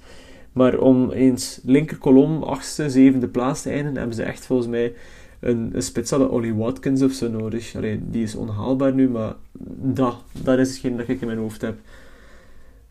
Maar 0.51 0.77
om 0.77 1.11
eens 1.11 1.59
linker 1.63 1.97
kolom, 1.97 2.43
achtste, 2.43 2.89
zevende 2.89 3.27
plaats 3.27 3.61
te 3.61 3.69
eindigen, 3.69 3.97
hebben 3.97 4.15
ze 4.15 4.23
echt 4.23 4.45
volgens 4.45 4.69
mij 4.69 4.93
een, 5.39 5.69
een 5.73 5.81
spits 5.81 6.09
hadden 6.09 6.31
Ollie 6.31 6.55
Watkins 6.55 7.01
of 7.01 7.11
zo 7.11 7.30
nodig. 7.30 7.75
Allee, 7.75 7.99
die 8.09 8.23
is 8.23 8.35
onhaalbaar 8.35 8.93
nu, 8.93 9.09
maar 9.09 9.34
dat, 9.81 10.15
dat 10.31 10.59
is 10.59 10.69
hetgeen 10.69 10.97
dat 10.97 11.07
ik 11.07 11.21
in 11.21 11.27
mijn 11.27 11.39
hoofd 11.39 11.61
heb. 11.61 11.75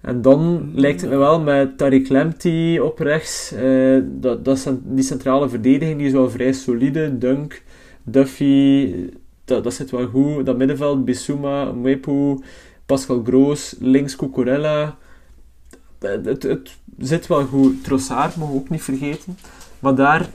En 0.00 0.22
dan 0.22 0.70
lijkt 0.74 1.00
het 1.00 1.10
me 1.10 1.16
wel 1.16 1.40
met 1.40 1.70
Tariq 1.70 2.08
Lemty 2.08 2.78
op 2.82 2.98
rechts. 2.98 3.52
Uh, 3.52 4.02
dat, 4.04 4.44
dat, 4.44 4.78
die 4.82 5.04
centrale 5.04 5.48
verdediging 5.48 5.98
die 5.98 6.06
is 6.06 6.12
wel 6.12 6.30
vrij 6.30 6.52
solide. 6.52 7.18
Dunk, 7.18 7.62
Duffy, 8.02 8.94
dat, 9.44 9.64
dat 9.64 9.74
zit 9.74 9.90
wel 9.90 10.06
goed. 10.06 10.46
Dat 10.46 10.56
middenveld, 10.56 11.04
Bissouma, 11.04 11.72
Mwepu, 11.72 12.42
Pascal 12.86 13.22
Groos, 13.24 13.74
links 13.78 14.16
Cucurella. 14.16 14.98
Het, 15.98 16.24
het, 16.24 16.42
het, 16.42 16.76
zit 16.98 17.26
wel 17.26 17.46
goed. 17.46 17.84
Trossard 17.84 18.36
mogen 18.36 18.54
we 18.54 18.60
ook 18.60 18.68
niet 18.68 18.82
vergeten. 18.82 19.36
Maar 19.78 19.94
daar 19.94 20.30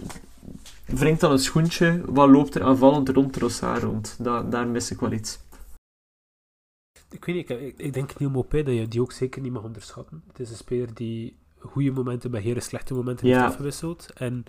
wringt 0.86 1.22
dan 1.22 1.32
een 1.32 1.40
schoentje. 1.40 2.02
Wat 2.06 2.30
loopt 2.30 2.56
er 2.56 2.64
aanvallend 2.64 3.10
rond 3.10 3.34
Trossard 3.34 3.84
rond? 3.84 4.16
Da, 4.20 4.44
daar 4.44 4.68
mis 4.68 4.92
ik 4.92 5.00
wel 5.00 5.12
iets. 5.12 5.40
Ik 7.10 7.26
weet 7.26 7.36
niet, 7.36 7.50
ik, 7.50 7.78
ik 7.78 7.94
denk 7.94 8.20
Neil 8.20 8.32
Mopé 8.32 8.64
dat 8.64 8.76
je 8.76 8.88
die 8.88 9.02
ook 9.02 9.12
zeker 9.12 9.42
niet 9.42 9.52
mag 9.52 9.64
onderschatten. 9.64 10.24
Het 10.28 10.40
is 10.40 10.50
een 10.50 10.56
speler 10.56 10.94
die 10.94 11.38
goede 11.60 11.92
momenten 11.92 12.32
bij 12.32 12.42
hele 12.42 12.60
slechte 12.60 12.94
momenten 12.94 13.28
heeft 13.28 13.40
afgewisseld. 13.40 14.14
En 14.14 14.44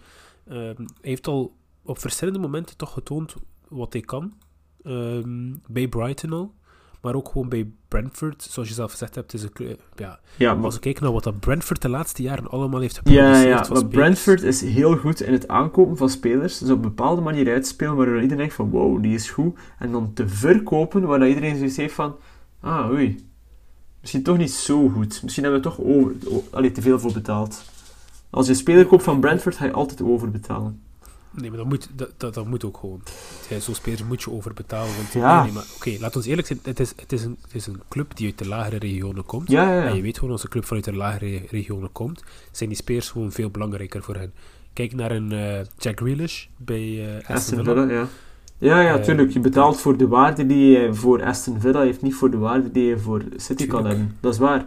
um, 0.50 0.86
heeft 1.00 1.26
al 1.26 1.54
op 1.82 1.98
verschillende 1.98 2.38
momenten 2.38 2.76
toch 2.76 2.92
getoond 2.92 3.34
wat 3.68 3.92
hij 3.92 4.02
kan. 4.02 4.32
Um, 4.88 5.62
bij 5.66 5.88
Brighton 5.88 6.32
al. 6.32 6.56
Maar 7.02 7.14
ook 7.14 7.28
gewoon 7.28 7.48
bij 7.48 7.70
Brentford, 7.88 8.42
zoals 8.42 8.68
je 8.68 8.74
zelf 8.74 8.90
gezegd 8.90 9.14
hebt, 9.14 9.34
is 9.34 9.42
een, 9.42 9.78
ja, 9.96 10.20
ja 10.36 10.54
maar... 10.54 10.64
als 10.64 10.74
we 10.74 10.80
kijken 10.80 11.02
naar 11.02 11.12
wat 11.12 11.24
dat 11.24 11.40
Brentford 11.40 11.82
de 11.82 11.88
laatste 11.88 12.22
jaren 12.22 12.50
allemaal 12.50 12.80
heeft 12.80 12.96
geproduceerd. 12.96 13.42
Ja, 13.42 13.48
ja, 13.48 13.66
maar 13.72 13.86
Brentford 13.86 14.42
is 14.42 14.60
heel 14.60 14.96
goed 14.96 15.20
in 15.20 15.32
het 15.32 15.48
aankopen 15.48 15.96
van 15.96 16.10
spelers. 16.10 16.58
Dus 16.58 16.70
op 16.70 16.76
een 16.76 16.82
bepaalde 16.82 17.20
manier 17.20 17.52
uitspelen 17.52 17.96
waardoor 17.96 18.14
iedereen 18.14 18.38
denkt 18.38 18.54
van 18.54 18.70
wow, 18.70 19.02
die 19.02 19.14
is 19.14 19.30
goed. 19.30 19.58
En 19.78 19.92
dan 19.92 20.12
te 20.12 20.28
verkopen 20.28 21.02
waar 21.06 21.28
iedereen 21.28 21.56
zoiets 21.56 21.76
heeft 21.76 21.94
van 21.94 22.16
ah, 22.60 22.90
oei, 22.90 23.28
misschien 24.00 24.22
toch 24.22 24.36
niet 24.36 24.52
zo 24.52 24.88
goed. 24.88 25.22
Misschien 25.22 25.44
hebben 25.44 25.62
we 25.62 25.68
toch 25.68 25.80
over, 25.80 26.12
allee, 26.50 26.72
te 26.72 26.82
veel 26.82 26.98
voor 26.98 27.12
betaald. 27.12 27.64
Als 28.30 28.46
je 28.46 28.52
een 28.52 28.58
speler 28.58 28.86
koopt 28.86 29.02
van 29.02 29.20
Brentford, 29.20 29.56
ga 29.56 29.64
je 29.64 29.72
altijd 29.72 30.02
overbetalen. 30.02 30.82
Nee, 31.40 31.48
maar 31.48 31.58
dat 31.58 31.68
moet, 31.68 31.88
dat, 31.94 32.10
dat, 32.16 32.34
dat 32.34 32.46
moet 32.46 32.64
ook 32.64 32.76
gewoon. 32.76 33.02
Zo'n 33.58 33.74
speler 33.74 34.06
moet 34.06 34.22
je 34.22 34.30
overbetalen. 34.30 34.96
Want, 34.96 35.12
ja. 35.12 35.42
Nee, 35.42 35.52
maar 35.52 35.64
oké, 35.76 35.96
laat 36.00 36.16
ons 36.16 36.26
eerlijk 36.26 36.46
zijn. 36.46 36.58
Het 36.62 36.80
is, 36.80 36.92
het, 36.96 37.12
is 37.12 37.24
een, 37.24 37.38
het 37.42 37.54
is 37.54 37.66
een 37.66 37.82
club 37.88 38.16
die 38.16 38.26
uit 38.26 38.38
de 38.38 38.48
lagere 38.48 38.78
regionen 38.78 39.24
komt. 39.24 39.50
Ja, 39.50 39.74
ja, 39.74 39.84
En 39.84 39.96
je 39.96 40.02
weet 40.02 40.18
gewoon, 40.18 40.32
als 40.32 40.42
een 40.42 40.48
club 40.48 40.64
vanuit 40.64 40.84
de 40.84 40.94
lagere 40.94 41.42
regionen 41.50 41.92
komt, 41.92 42.24
zijn 42.52 42.68
die 42.68 42.78
spelers 42.78 43.10
gewoon 43.10 43.32
veel 43.32 43.50
belangrijker 43.50 44.02
voor 44.02 44.14
hen. 44.14 44.32
Kijk 44.72 44.94
naar 44.94 45.10
een 45.10 45.32
uh, 45.32 45.58
Jack 45.78 45.98
Grealish 45.98 46.46
bij 46.56 46.82
uh, 46.82 47.28
Aston 47.28 47.64
Villa. 47.64 47.84
ja. 47.84 48.06
Ja, 48.58 48.80
ja, 48.80 48.98
tuurlijk. 48.98 49.30
Je 49.30 49.40
betaalt 49.40 49.80
voor 49.80 49.96
de 49.96 50.08
waarde 50.08 50.46
die 50.46 50.66
je 50.70 50.94
voor 50.94 51.24
Aston 51.24 51.60
Villa 51.60 51.80
heeft, 51.80 52.02
niet 52.02 52.14
voor 52.14 52.30
de 52.30 52.36
waarde 52.36 52.70
die 52.70 52.84
je 52.84 52.98
voor 52.98 53.22
City 53.36 53.66
kan 53.66 53.86
hebben. 53.86 54.16
Dat 54.20 54.32
is 54.32 54.38
waar. 54.38 54.66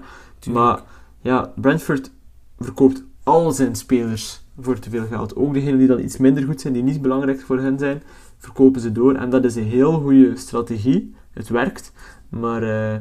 Maar 0.52 0.81
ja, 1.22 1.53
Brentford 1.56 2.11
verkoopt 2.60 3.03
al 3.23 3.52
zijn 3.52 3.76
spelers 3.76 4.41
voor 4.63 4.79
te 4.79 4.89
veel 4.89 5.05
geld. 5.05 5.35
Ook 5.35 5.53
degenen 5.53 5.77
die 5.77 5.88
dan 5.88 5.99
iets 5.99 6.17
minder 6.17 6.43
goed 6.43 6.61
zijn, 6.61 6.73
die 6.73 6.83
niet 6.83 7.01
belangrijk 7.01 7.41
voor 7.41 7.59
hen 7.59 7.79
zijn, 7.79 8.03
verkopen 8.38 8.81
ze 8.81 8.91
door. 8.91 9.15
En 9.15 9.29
dat 9.29 9.43
is 9.43 9.55
een 9.55 9.63
heel 9.63 9.99
goede 9.99 10.35
strategie. 10.35 11.15
Het 11.31 11.49
werkt. 11.49 11.93
Maar 12.29 12.63
uh, 12.63 12.99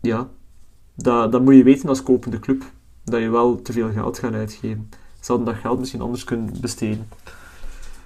ja, 0.00 0.28
dat, 0.94 1.32
dat 1.32 1.42
moet 1.42 1.54
je 1.54 1.62
weten 1.62 1.88
als 1.88 2.02
kopende 2.02 2.38
club. 2.38 2.62
Dat 3.04 3.20
je 3.20 3.28
wel 3.28 3.62
te 3.62 3.72
veel 3.72 3.90
geld 3.90 4.18
gaat 4.18 4.32
uitgeven. 4.32 4.88
Ze 5.20 5.32
hadden 5.32 5.54
dat 5.54 5.62
geld 5.62 5.78
misschien 5.78 6.00
anders 6.00 6.24
kunnen 6.24 6.60
besteden. 6.60 7.08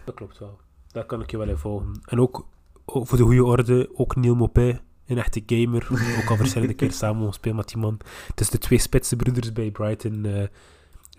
Dat 0.04 0.14
klopt 0.14 0.38
wel. 0.38 0.58
Daar 0.92 1.04
kan 1.04 1.20
ik 1.20 1.30
je 1.30 1.38
wel 1.38 1.48
in 1.48 1.56
volgen. 1.56 2.00
En 2.04 2.20
ook, 2.20 2.46
voor 2.86 3.16
de 3.16 3.22
goede 3.22 3.44
orde, 3.44 3.90
ook 3.94 4.16
Neil 4.16 4.34
Mopé, 4.34 4.80
een 5.06 5.18
echte 5.18 5.42
gamer. 5.46 5.88
ook 6.22 6.30
al 6.30 6.36
verschillende 6.36 6.74
keer 6.80 6.92
samen 6.92 7.26
gespeeld 7.26 7.56
met 7.56 7.68
die 7.68 7.76
man. 7.76 8.00
Het 8.26 8.40
is 8.40 8.50
de 8.50 8.58
twee 8.58 8.78
spitse 8.78 9.16
broeders 9.16 9.52
bij 9.52 9.70
Brighton. 9.70 10.24
Uh, 10.24 10.42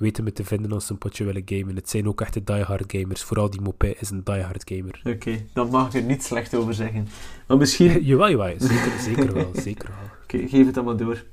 weten 0.04 0.24
me 0.24 0.34
te 0.34 0.44
vinden 0.44 0.72
als 0.72 0.86
ze 0.86 0.92
een 0.92 0.98
potje 0.98 1.24
willen 1.24 1.42
gamen. 1.46 1.76
Het 1.76 1.90
zijn 1.90 2.08
ook 2.08 2.22
echte 2.22 2.44
diehard 2.44 2.84
gamers. 2.88 3.24
Vooral 3.24 3.50
die 3.50 3.62
Mopé 3.62 3.94
is 4.00 4.10
een 4.10 4.22
diehard 4.24 4.62
gamer. 4.66 5.02
Oké, 5.04 5.10
okay, 5.10 5.48
daar 5.54 5.68
mag 5.68 5.88
ik 5.88 5.94
er 5.94 6.08
niet 6.08 6.24
slecht 6.24 6.56
over 6.56 6.74
zeggen. 6.74 7.08
Maar 7.48 7.58
misschien... 7.58 8.04
jawel, 8.06 8.30
jawel. 8.30 8.56
Zeker, 8.58 9.00
zeker 9.00 9.34
wel. 9.34 9.52
Zeker 9.54 9.90
wel. 9.90 10.10
Oké, 10.24 10.48
geef 10.48 10.66
het 10.66 10.76
dan 10.76 10.86
maar 10.86 10.98
door. 10.98 11.24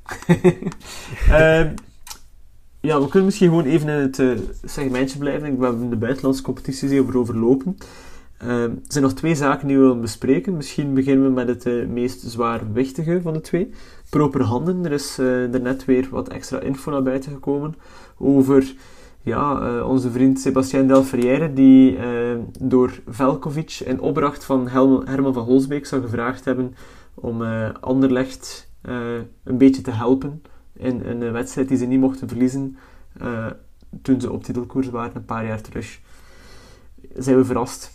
um, 1.31 1.75
ja, 2.89 3.01
we 3.01 3.09
kunnen 3.09 3.25
misschien 3.25 3.49
gewoon 3.49 3.65
even 3.65 3.89
in 3.89 4.01
het 4.01 4.19
uh, 4.19 4.39
segmentje 4.65 5.19
blijven. 5.19 5.59
We 5.59 5.65
hebben 5.65 5.91
de 5.91 5.97
buitenlandse 5.97 6.43
competities 6.43 6.99
over 6.99 7.19
overlopen. 7.19 7.77
Uh, 8.43 8.63
er 8.63 8.79
zijn 8.89 9.05
nog 9.05 9.13
twee 9.13 9.35
zaken 9.35 9.67
die 9.67 9.77
we 9.77 9.83
willen 9.83 10.01
bespreken. 10.01 10.57
Misschien 10.57 10.95
beginnen 10.95 11.25
we 11.25 11.31
met 11.31 11.49
het 11.49 11.67
uh, 11.67 11.87
meest 11.87 12.21
zwaarwichtige 12.21 13.21
van 13.23 13.33
de 13.33 13.41
twee. 13.41 13.71
Proper 14.11 14.43
handen. 14.43 14.85
Er 14.85 14.93
is 14.93 15.19
uh, 15.19 15.55
er 15.55 15.61
net 15.61 15.85
weer 15.85 16.09
wat 16.11 16.29
extra 16.29 16.61
info 16.61 16.91
naar 16.91 17.03
buiten 17.03 17.33
gekomen 17.33 17.75
over 18.23 18.75
ja, 19.23 19.83
onze 19.83 20.11
vriend 20.11 20.41
Sebastien 20.41 20.87
Delferrière, 20.87 21.53
die 21.53 21.99
door 22.61 23.01
Velkovic 23.07 23.81
in 23.85 24.01
opdracht 24.01 24.45
van 24.45 24.69
Herman 24.69 25.33
van 25.33 25.45
Holsbeek 25.45 25.87
zou 25.87 26.03
gevraagd 26.03 26.45
hebben 26.45 26.75
om 27.15 27.43
Anderlecht 27.81 28.71
een 29.45 29.59
beetje 29.59 29.83
te 29.83 29.91
helpen 29.91 30.43
in 30.73 31.05
een 31.05 31.33
wedstrijd 31.33 31.69
die 31.69 31.77
ze 31.77 31.87
niet 31.87 32.01
mochten 32.01 32.29
verliezen 32.29 32.77
toen 34.03 34.21
ze 34.21 34.33
op 34.33 34.45
titelkoers 34.45 34.89
waren 34.89 35.17
een 35.17 35.25
paar 35.25 35.47
jaar 35.47 35.61
terug. 35.61 36.01
Zijn 37.15 37.37
we 37.37 37.45
verrast? 37.45 37.91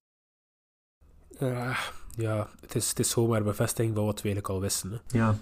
Ja, 2.18 2.48
het 2.62 2.76
is, 2.76 2.90
het 2.90 3.00
is 3.00 3.10
zomaar 3.10 3.44
bevestiging 3.44 3.96
van 3.96 4.06
wat 4.06 4.22
we 4.22 4.24
eigenlijk 4.24 4.54
al 4.54 4.62
wisten. 4.62 4.92
Hè. 4.92 5.18
Ja. 5.18 5.36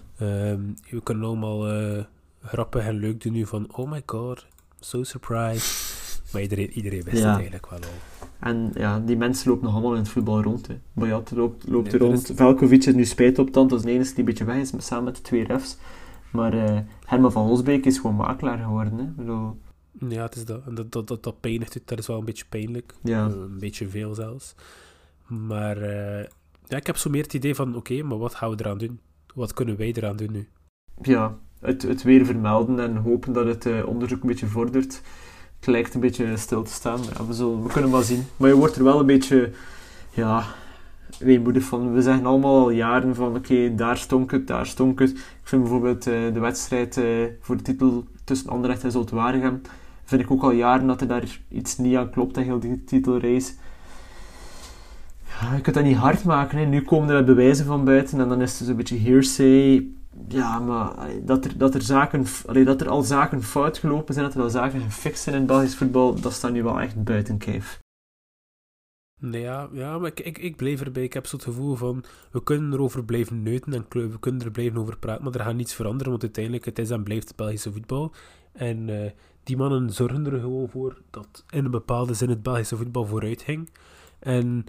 Um, 0.50 0.74
we 0.90 1.02
kunnen 1.02 1.24
allemaal 1.24 1.72
uh, 1.72 2.04
grappig 2.42 2.84
en 2.84 2.94
leuk 2.94 3.22
doen 3.22 3.32
nu 3.32 3.46
van, 3.46 3.74
oh 3.76 3.90
my 3.90 4.02
god, 4.06 4.46
so 4.84 5.02
surprised. 5.02 6.22
maar 6.32 6.42
iedereen, 6.42 6.70
iedereen 6.70 7.02
wist 7.02 7.16
het 7.16 7.24
eigenlijk 7.24 7.70
wel 7.70 7.78
al. 7.78 8.28
En 8.38 8.70
ja, 8.74 9.00
die 9.00 9.16
mensen 9.16 9.48
lopen 9.48 9.64
nog 9.64 9.72
allemaal 9.72 9.92
in 9.92 9.98
het 9.98 10.08
voetbal 10.08 10.42
rond. 10.42 10.66
Hè. 10.66 10.78
Boyat 10.92 11.30
loopt, 11.30 11.68
loopt 11.68 11.92
er 11.92 11.98
rond. 11.98 12.30
Is... 12.30 12.36
Velkovic 12.36 12.84
is 12.84 12.94
nu 12.94 13.04
spijt 13.04 13.38
op 13.38 13.50
tand, 13.50 13.70
dat 13.70 13.78
is 13.78 13.84
de 13.84 13.90
enige 13.90 14.08
die 14.08 14.18
een 14.18 14.24
beetje 14.24 14.44
weg 14.44 14.56
is, 14.56 14.72
samen 14.76 15.04
met 15.04 15.16
de 15.16 15.22
twee 15.22 15.44
refs. 15.44 15.76
Maar 16.30 16.54
uh, 16.54 16.78
Herman 17.04 17.32
van 17.32 17.46
Holsbeek 17.46 17.84
is 17.84 17.98
gewoon 17.98 18.16
makelaar 18.16 18.58
geworden. 18.58 18.98
Hè. 18.98 19.04
Bedoel... 19.04 19.58
Ja, 20.08 20.22
het 20.22 20.36
is 20.36 20.44
dat. 20.44 20.66
En 20.66 20.74
dat, 20.74 20.92
dat, 20.92 21.08
dat, 21.08 21.22
dat 21.22 21.40
pijnigt, 21.40 21.80
dat 21.84 21.98
is 21.98 22.06
wel 22.06 22.18
een 22.18 22.24
beetje 22.24 22.44
pijnlijk. 22.48 22.94
Ja. 23.02 23.24
een 23.24 23.58
beetje 23.58 23.88
veel 23.88 24.14
zelfs. 24.14 24.54
Maar 25.26 25.76
uh, 25.76 26.22
ja, 26.66 26.76
ik 26.76 26.86
heb 26.86 26.96
zo 26.96 27.10
meer 27.10 27.22
het 27.22 27.34
idee 27.34 27.54
van, 27.54 27.76
oké, 27.76 28.02
maar 28.02 28.18
wat 28.18 28.34
gaan 28.34 28.50
we 28.50 28.56
eraan 28.58 28.78
doen? 28.78 29.00
Wat 29.34 29.52
kunnen 29.52 29.76
wij 29.76 29.92
eraan 29.92 30.16
doen 30.16 30.32
nu? 30.32 30.48
Ja, 31.02 31.38
het, 31.64 31.82
het 31.82 32.02
weer 32.02 32.26
vermelden 32.26 32.80
en 32.80 32.96
hopen 32.96 33.32
dat 33.32 33.46
het 33.46 33.66
uh, 33.66 33.86
onderzoek 33.86 34.22
een 34.22 34.28
beetje 34.28 34.46
vordert. 34.46 35.02
Het 35.56 35.66
lijkt 35.66 35.94
een 35.94 36.00
beetje 36.00 36.36
stil 36.36 36.62
te 36.62 36.72
staan. 36.72 37.00
Ja, 37.02 37.26
we, 37.26 37.62
we 37.62 37.68
kunnen 37.72 37.90
maar 37.90 38.02
zien. 38.02 38.26
Maar 38.36 38.48
je 38.48 38.56
wordt 38.56 38.76
er 38.76 38.84
wel 38.84 39.00
een 39.00 39.06
beetje, 39.06 39.50
ja, 40.10 40.44
weemoedig 41.18 41.64
van. 41.64 41.92
We 41.92 42.02
zeggen 42.02 42.26
allemaal 42.26 42.58
al 42.58 42.70
jaren 42.70 43.14
van, 43.14 43.36
oké, 43.36 43.74
daar 43.74 43.96
stonk 43.96 44.30
het, 44.30 44.46
daar 44.46 44.66
stonk 44.66 44.98
het. 44.98 45.10
Ik 45.10 45.40
vind 45.42 45.62
bijvoorbeeld 45.62 46.06
uh, 46.06 46.32
de 46.32 46.40
wedstrijd 46.40 46.96
uh, 46.96 47.04
voor 47.40 47.56
de 47.56 47.62
titel 47.62 48.04
tussen 48.24 48.48
Anderlecht 48.50 48.84
en 48.84 48.90
Zoltwaregem, 48.90 49.60
vind 50.04 50.20
ik 50.20 50.30
ook 50.30 50.42
al 50.42 50.50
jaren 50.50 50.86
dat 50.86 51.00
er 51.00 51.06
daar 51.06 51.38
iets 51.48 51.78
niet 51.78 51.96
aan 51.96 52.10
klopt, 52.10 52.36
en 52.36 52.42
heel 52.42 52.58
die 52.58 52.84
titelrace 52.84 53.52
je 55.54 55.60
kunt 55.60 55.76
dat 55.76 55.84
niet 55.84 55.96
hard 55.96 56.24
maken. 56.24 56.58
Hè. 56.58 56.64
Nu 56.64 56.82
komen 56.82 57.08
er 57.08 57.24
bewijzen 57.24 57.66
van 57.66 57.84
buiten 57.84 58.20
en 58.20 58.28
dan 58.28 58.42
is 58.42 58.50
het 58.50 58.58
dus 58.58 58.68
een 58.68 58.76
beetje 58.76 58.98
hearsay. 58.98 59.86
Ja, 60.28 60.58
maar 60.58 61.10
dat 61.24 61.44
er, 61.44 61.58
dat 61.58 61.74
er, 61.74 61.82
zaken, 61.82 62.24
dat 62.64 62.80
er 62.80 62.88
al 62.88 63.02
zaken 63.02 63.42
fout 63.42 63.78
gelopen 63.78 64.14
zijn, 64.14 64.26
dat 64.26 64.34
er 64.34 64.42
al 64.42 64.50
zaken 64.50 64.80
gefixt 64.80 65.22
zijn 65.22 65.34
in 65.34 65.40
het 65.40 65.50
Belgisch 65.50 65.76
voetbal, 65.76 66.20
dat 66.20 66.32
staat 66.32 66.52
nu 66.52 66.62
wel 66.62 66.80
echt 66.80 67.04
buiten 67.04 67.38
kijf. 67.38 67.82
Nee, 69.20 69.40
ja, 69.40 69.68
ja, 69.72 69.98
maar 69.98 70.10
ik, 70.10 70.20
ik, 70.20 70.38
ik 70.38 70.56
blijf 70.56 70.80
erbij. 70.80 71.02
Ik 71.02 71.12
heb 71.12 71.26
zo 71.26 71.36
het 71.36 71.44
gevoel 71.44 71.74
van, 71.74 72.04
we 72.30 72.42
kunnen 72.42 72.72
erover 72.72 73.04
blijven 73.04 73.42
neuten 73.42 73.72
en 73.72 73.86
we 73.88 74.18
kunnen 74.18 74.44
er 74.44 74.50
blijven 74.50 74.78
over 74.78 74.98
praten, 74.98 75.24
maar 75.24 75.34
er 75.34 75.40
gaat 75.40 75.54
niets 75.54 75.74
veranderen, 75.74 76.10
want 76.10 76.22
uiteindelijk, 76.22 76.64
het 76.64 76.78
is 76.78 76.90
en 76.90 77.02
blijft 77.02 77.28
het 77.28 77.36
Belgische 77.36 77.72
voetbal. 77.72 78.12
En 78.52 78.88
uh, 78.88 79.10
die 79.42 79.56
mannen 79.56 79.90
zorgen 79.90 80.26
er 80.26 80.40
gewoon 80.40 80.68
voor 80.68 81.02
dat 81.10 81.44
in 81.50 81.64
een 81.64 81.70
bepaalde 81.70 82.14
zin 82.14 82.28
het 82.28 82.42
Belgische 82.42 82.76
voetbal 82.76 83.06
vooruit 83.06 83.42
ging. 83.42 83.70
En 84.18 84.64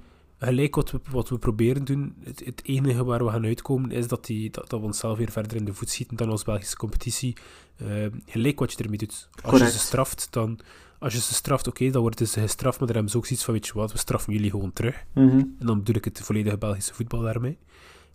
gelijk 0.45 0.75
wat 0.75 0.91
we, 0.91 0.99
wat 1.09 1.29
we 1.29 1.37
proberen 1.37 1.85
doen, 1.85 2.15
het, 2.23 2.45
het, 2.45 2.61
enige 2.65 3.03
waar 3.03 3.25
we 3.25 3.31
gaan 3.31 3.45
uitkomen 3.45 3.91
is 3.91 4.07
dat, 4.07 4.25
die, 4.25 4.49
dat, 4.49 4.69
dat 4.69 4.79
we 4.79 4.85
onszelf 4.85 5.17
weer 5.17 5.31
verder 5.31 5.57
in 5.57 5.65
de 5.65 5.73
voet 5.73 5.89
schieten 5.89 6.17
dan 6.17 6.29
als 6.29 6.43
Belgische 6.43 6.77
competitie. 6.77 7.37
Uh, 7.81 8.05
gelijk 8.25 8.59
wat 8.59 8.71
je 8.71 8.83
ermee 8.83 8.97
doet. 8.97 9.29
Als 9.43 9.59
je 9.59 9.69
ze 9.69 9.79
straft, 9.79 10.27
dan... 10.29 10.59
Als 10.99 11.13
je 11.13 11.19
ze 11.19 11.33
straft, 11.33 11.67
oké, 11.67 11.89
dan 11.89 12.01
worden 12.01 12.27
ze 12.27 12.39
gestraft, 12.39 12.77
maar 12.77 12.87
dan 12.87 12.95
hebben 12.95 13.11
ze 13.11 13.17
ook 13.17 13.25
zoiets 13.25 13.45
van, 13.45 13.53
weet 13.53 13.67
je 13.67 13.73
wat, 13.73 13.91
we 13.91 13.97
straffen 13.97 14.33
jullie 14.33 14.49
gewoon 14.49 14.73
terug. 14.73 15.05
Mhm. 15.13 15.37
En 15.37 15.65
dan 15.65 15.77
bedoel 15.77 15.95
ik 15.95 16.05
het 16.05 16.21
volledige 16.21 16.57
Belgische 16.57 16.93
voetbal 16.93 17.21
daarmee. 17.21 17.57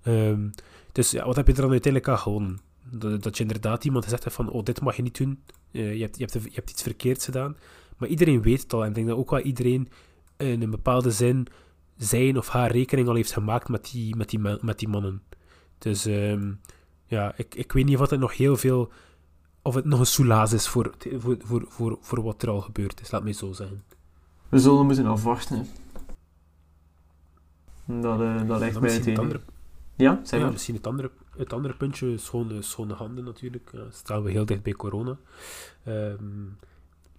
Um, 0.04 0.50
dus 0.92 1.10
ja, 1.10 1.26
wat 1.26 1.36
heb 1.36 1.46
je 1.46 1.52
er 1.52 1.60
dan 1.60 1.70
uiteindelijk 1.70 2.12
aan 2.12 2.18
gewonnen? 2.18 2.60
Dat, 2.90 3.22
dat 3.22 3.36
je 3.36 3.42
inderdaad 3.42 3.84
iemand 3.84 4.04
gezegd 4.04 4.24
hebt 4.24 4.36
van, 4.36 4.50
oh, 4.50 4.64
dit 4.64 4.80
mag 4.80 4.96
je 4.96 5.02
niet 5.02 5.16
doen. 5.16 5.42
Uh, 5.72 5.94
je, 5.94 6.02
hebt, 6.02 6.18
je, 6.18 6.24
hebt, 6.30 6.44
je 6.44 6.54
hebt 6.54 6.70
iets 6.70 6.82
verkeerds 6.82 7.24
gedaan. 7.24 7.56
Maar 7.96 8.08
iedereen 8.08 8.42
weet 8.42 8.62
het 8.62 8.72
al. 8.72 8.82
En 8.82 8.88
ik 8.88 8.94
denk 8.94 9.06
dat 9.06 9.16
ook 9.16 9.30
wel 9.30 9.40
iedereen 9.40 9.88
in 10.36 10.62
een 10.62 10.70
bepaalde 10.70 11.10
zin 11.10 11.46
zijn 12.00 12.36
of 12.36 12.48
haar 12.48 12.70
rekening 12.70 13.08
al 13.08 13.14
heeft 13.14 13.32
gemaakt 13.32 13.68
met 13.68 13.90
die, 13.90 14.16
met 14.16 14.30
die, 14.30 14.38
met 14.38 14.78
die 14.78 14.88
mannen. 14.88 15.22
Dus 15.78 16.04
um, 16.04 16.60
ja, 17.04 17.32
ik, 17.36 17.54
ik 17.54 17.72
weet 17.72 17.84
niet 17.84 17.98
of 17.98 18.10
het 18.10 18.20
nog 18.20 18.36
heel 18.36 18.56
veel. 18.56 18.92
of 19.62 19.74
het 19.74 19.84
nog 19.84 20.00
een 20.00 20.06
soelaas 20.06 20.52
is 20.52 20.68
voor, 20.68 20.94
voor, 21.18 21.36
voor, 21.38 21.64
voor, 21.68 21.98
voor 22.00 22.22
wat 22.22 22.42
er 22.42 22.48
al 22.48 22.60
gebeurd 22.60 23.00
is, 23.00 23.10
laat 23.10 23.22
mij 23.22 23.32
zo 23.32 23.52
zeggen. 23.52 23.82
We 24.48 24.58
zullen 24.58 24.86
moeten 24.86 25.06
afwachten. 25.06 25.66
Dat, 27.84 28.20
uh, 28.20 28.48
dat 28.48 28.58
lijkt 28.58 28.80
mij 28.80 28.92
het 28.92 29.18
andere... 29.18 29.40
Ja, 29.96 30.20
zeg 30.22 30.40
ja, 30.40 30.50
misschien 30.50 30.74
het 30.74 30.86
andere, 30.86 31.10
het 31.36 31.52
andere 31.52 31.74
puntje, 31.74 32.18
schone, 32.18 32.62
schone 32.62 32.94
handen 32.94 33.24
natuurlijk. 33.24 33.70
Uh, 33.74 33.80
staan 33.90 34.22
we 34.22 34.30
heel 34.30 34.46
dicht 34.46 34.62
bij 34.62 34.72
corona. 34.72 35.18
Um, 35.86 36.58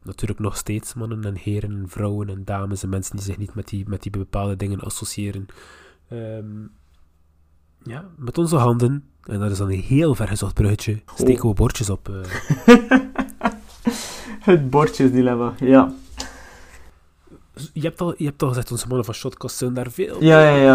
natuurlijk 0.04 0.40
nog 0.40 0.58
steeds 0.58 0.94
mannen 0.94 1.24
en 1.24 1.36
heren 1.36 1.72
en 1.72 1.90
vrouwen 1.90 2.30
en 2.30 2.46
dames 2.46 2.84
en 2.84 2.90
mensen 2.90 3.16
die 3.16 3.26
zich 3.26 3.38
niet 3.38 3.56
met 3.56 3.68
die, 3.68 3.90
met 3.90 4.02
die 4.02 4.12
bepaalde 4.12 4.56
dingen 4.56 4.80
associëren. 4.80 5.46
Um, 6.12 6.72
ja, 7.84 8.06
met 8.16 8.38
onze 8.38 8.56
handen, 8.56 9.04
en 9.24 9.40
dat 9.40 9.52
is 9.52 9.58
dan 9.58 9.72
een 9.72 9.80
heel 9.80 10.16
vergezocht 10.16 10.54
bruidje, 10.54 11.02
steken 11.16 11.50
we 11.50 11.56
bordjes 11.56 11.90
op. 11.90 12.10
Uh. 12.10 12.16
Het 14.42 14.70
bordjesdilemma, 14.70 15.54
ja. 15.60 15.94
Je 17.74 17.82
hebt, 17.82 18.02
al, 18.02 18.14
je 18.18 18.26
hebt 18.26 18.42
al 18.42 18.48
gezegd, 18.48 18.72
onze 18.72 18.88
mannen 18.88 19.06
van 19.06 19.14
Shotcast 19.14 19.58
zullen 19.58 19.74
daar 19.74 19.92
veel, 19.92 20.24
ja, 20.24 20.42
ja, 20.42 20.56
ja. 20.56 20.74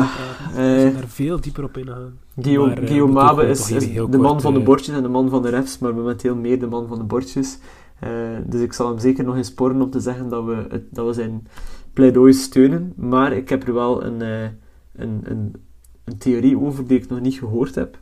Uh, 0.49 0.55
zullen 0.55 0.93
daar 0.95 1.09
veel 1.09 1.41
dieper 1.41 1.65
op 1.65 1.77
ingaan. 1.77 2.19
Guillaume, 2.41 2.75
maar, 2.75 2.87
Guillaume 2.87 3.13
Mabe 3.13 3.47
is, 3.47 3.71
is 3.71 3.93
de 3.93 4.19
man 4.19 4.41
van 4.41 4.55
de 4.55 4.61
bordjes 4.61 4.95
en 4.95 5.03
de 5.03 5.09
man 5.09 5.29
van 5.29 5.43
de 5.43 5.49
refs, 5.49 5.79
maar 5.79 5.95
momenteel 5.95 6.35
meer 6.37 6.61
de 6.61 6.67
man 6.67 6.89
van 6.89 6.99
de 6.99 7.05
bordjes. 7.05 7.59
Uh, 8.05 8.39
dus 8.47 8.61
ik 8.61 8.73
zal 8.73 8.89
hem 8.89 8.99
zeker 8.99 9.25
nog 9.25 9.37
eens 9.37 9.47
sporen 9.47 9.83
om 9.83 9.91
te 9.91 10.01
zeggen 10.01 10.29
dat 10.29 10.45
we, 10.45 10.67
het, 10.69 10.83
dat 10.91 11.07
we 11.07 11.13
zijn 11.13 11.47
pleidooi 11.93 12.33
steunen. 12.33 12.93
Maar 12.97 13.33
ik 13.33 13.49
heb 13.49 13.67
er 13.67 13.75
wel 13.75 14.05
een, 14.05 14.21
uh, 14.21 14.43
een, 14.43 15.21
een, 15.23 15.55
een, 16.05 16.19
theorie 16.19 16.59
over 16.59 16.87
die 16.87 16.99
ik 16.99 17.09
nog 17.09 17.21
niet 17.21 17.39
gehoord 17.39 17.75
heb. 17.75 17.99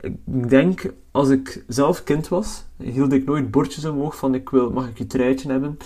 Ik 0.00 0.48
denk, 0.48 0.92
als 1.10 1.28
ik 1.28 1.64
zelf 1.66 2.04
kind 2.04 2.28
was, 2.28 2.64
hield 2.76 3.12
ik 3.12 3.24
nooit 3.24 3.50
bordjes 3.50 3.84
omhoog 3.84 4.16
van 4.16 4.34
ik 4.34 4.50
wil, 4.50 4.70
mag 4.70 4.88
ik 4.88 4.98
je 4.98 5.06
truitje 5.06 5.50
hebben. 5.50 5.76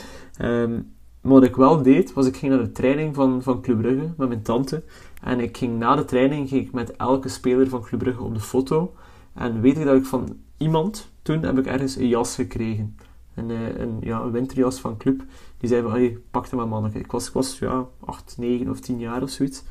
Um, 0.42 0.92
maar 1.20 1.32
wat 1.32 1.44
ik 1.44 1.56
wel 1.56 1.82
deed, 1.82 2.12
was 2.12 2.26
ik 2.26 2.36
ging 2.36 2.52
naar 2.52 2.62
de 2.62 2.72
training 2.72 3.14
van, 3.14 3.42
van 3.42 3.62
Club 3.62 3.78
Brugge 3.78 4.12
met 4.16 4.28
mijn 4.28 4.42
tante. 4.42 4.82
En 5.22 5.40
ik 5.40 5.56
ging 5.56 5.78
na 5.78 5.96
de 5.96 6.04
training 6.04 6.48
ging 6.48 6.66
ik 6.66 6.72
met 6.72 6.96
elke 6.96 7.28
speler 7.28 7.68
van 7.68 7.82
Club 7.82 8.00
Brugge 8.00 8.22
op 8.22 8.34
de 8.34 8.40
foto. 8.40 8.94
En 9.34 9.60
weet 9.60 9.78
ik 9.78 9.84
dat 9.84 9.96
ik 9.96 10.04
van 10.04 10.36
iemand, 10.56 11.10
toen 11.22 11.42
heb 11.42 11.58
ik 11.58 11.66
ergens 11.66 11.96
een 11.96 12.08
jas 12.08 12.34
gekregen 12.34 12.96
een, 13.40 13.50
eh, 13.50 13.80
een, 13.80 13.96
ja, 14.00 14.20
een 14.20 14.30
winterjas 14.30 14.80
van 14.80 14.96
club. 14.96 15.24
Die 15.58 15.68
zei 15.68 15.82
van, 15.82 15.90
hey, 15.90 16.18
pak 16.30 16.46
hem 16.48 16.58
maar 16.58 16.68
manneke. 16.68 16.98
Ik 16.98 17.10
was, 17.10 17.26
ik 17.28 17.32
was 17.32 17.58
ja, 17.58 17.86
8, 18.00 18.34
9 18.38 18.70
of 18.70 18.80
10 18.80 18.98
jaar 18.98 19.22
of 19.22 19.30
zoiets. 19.30 19.62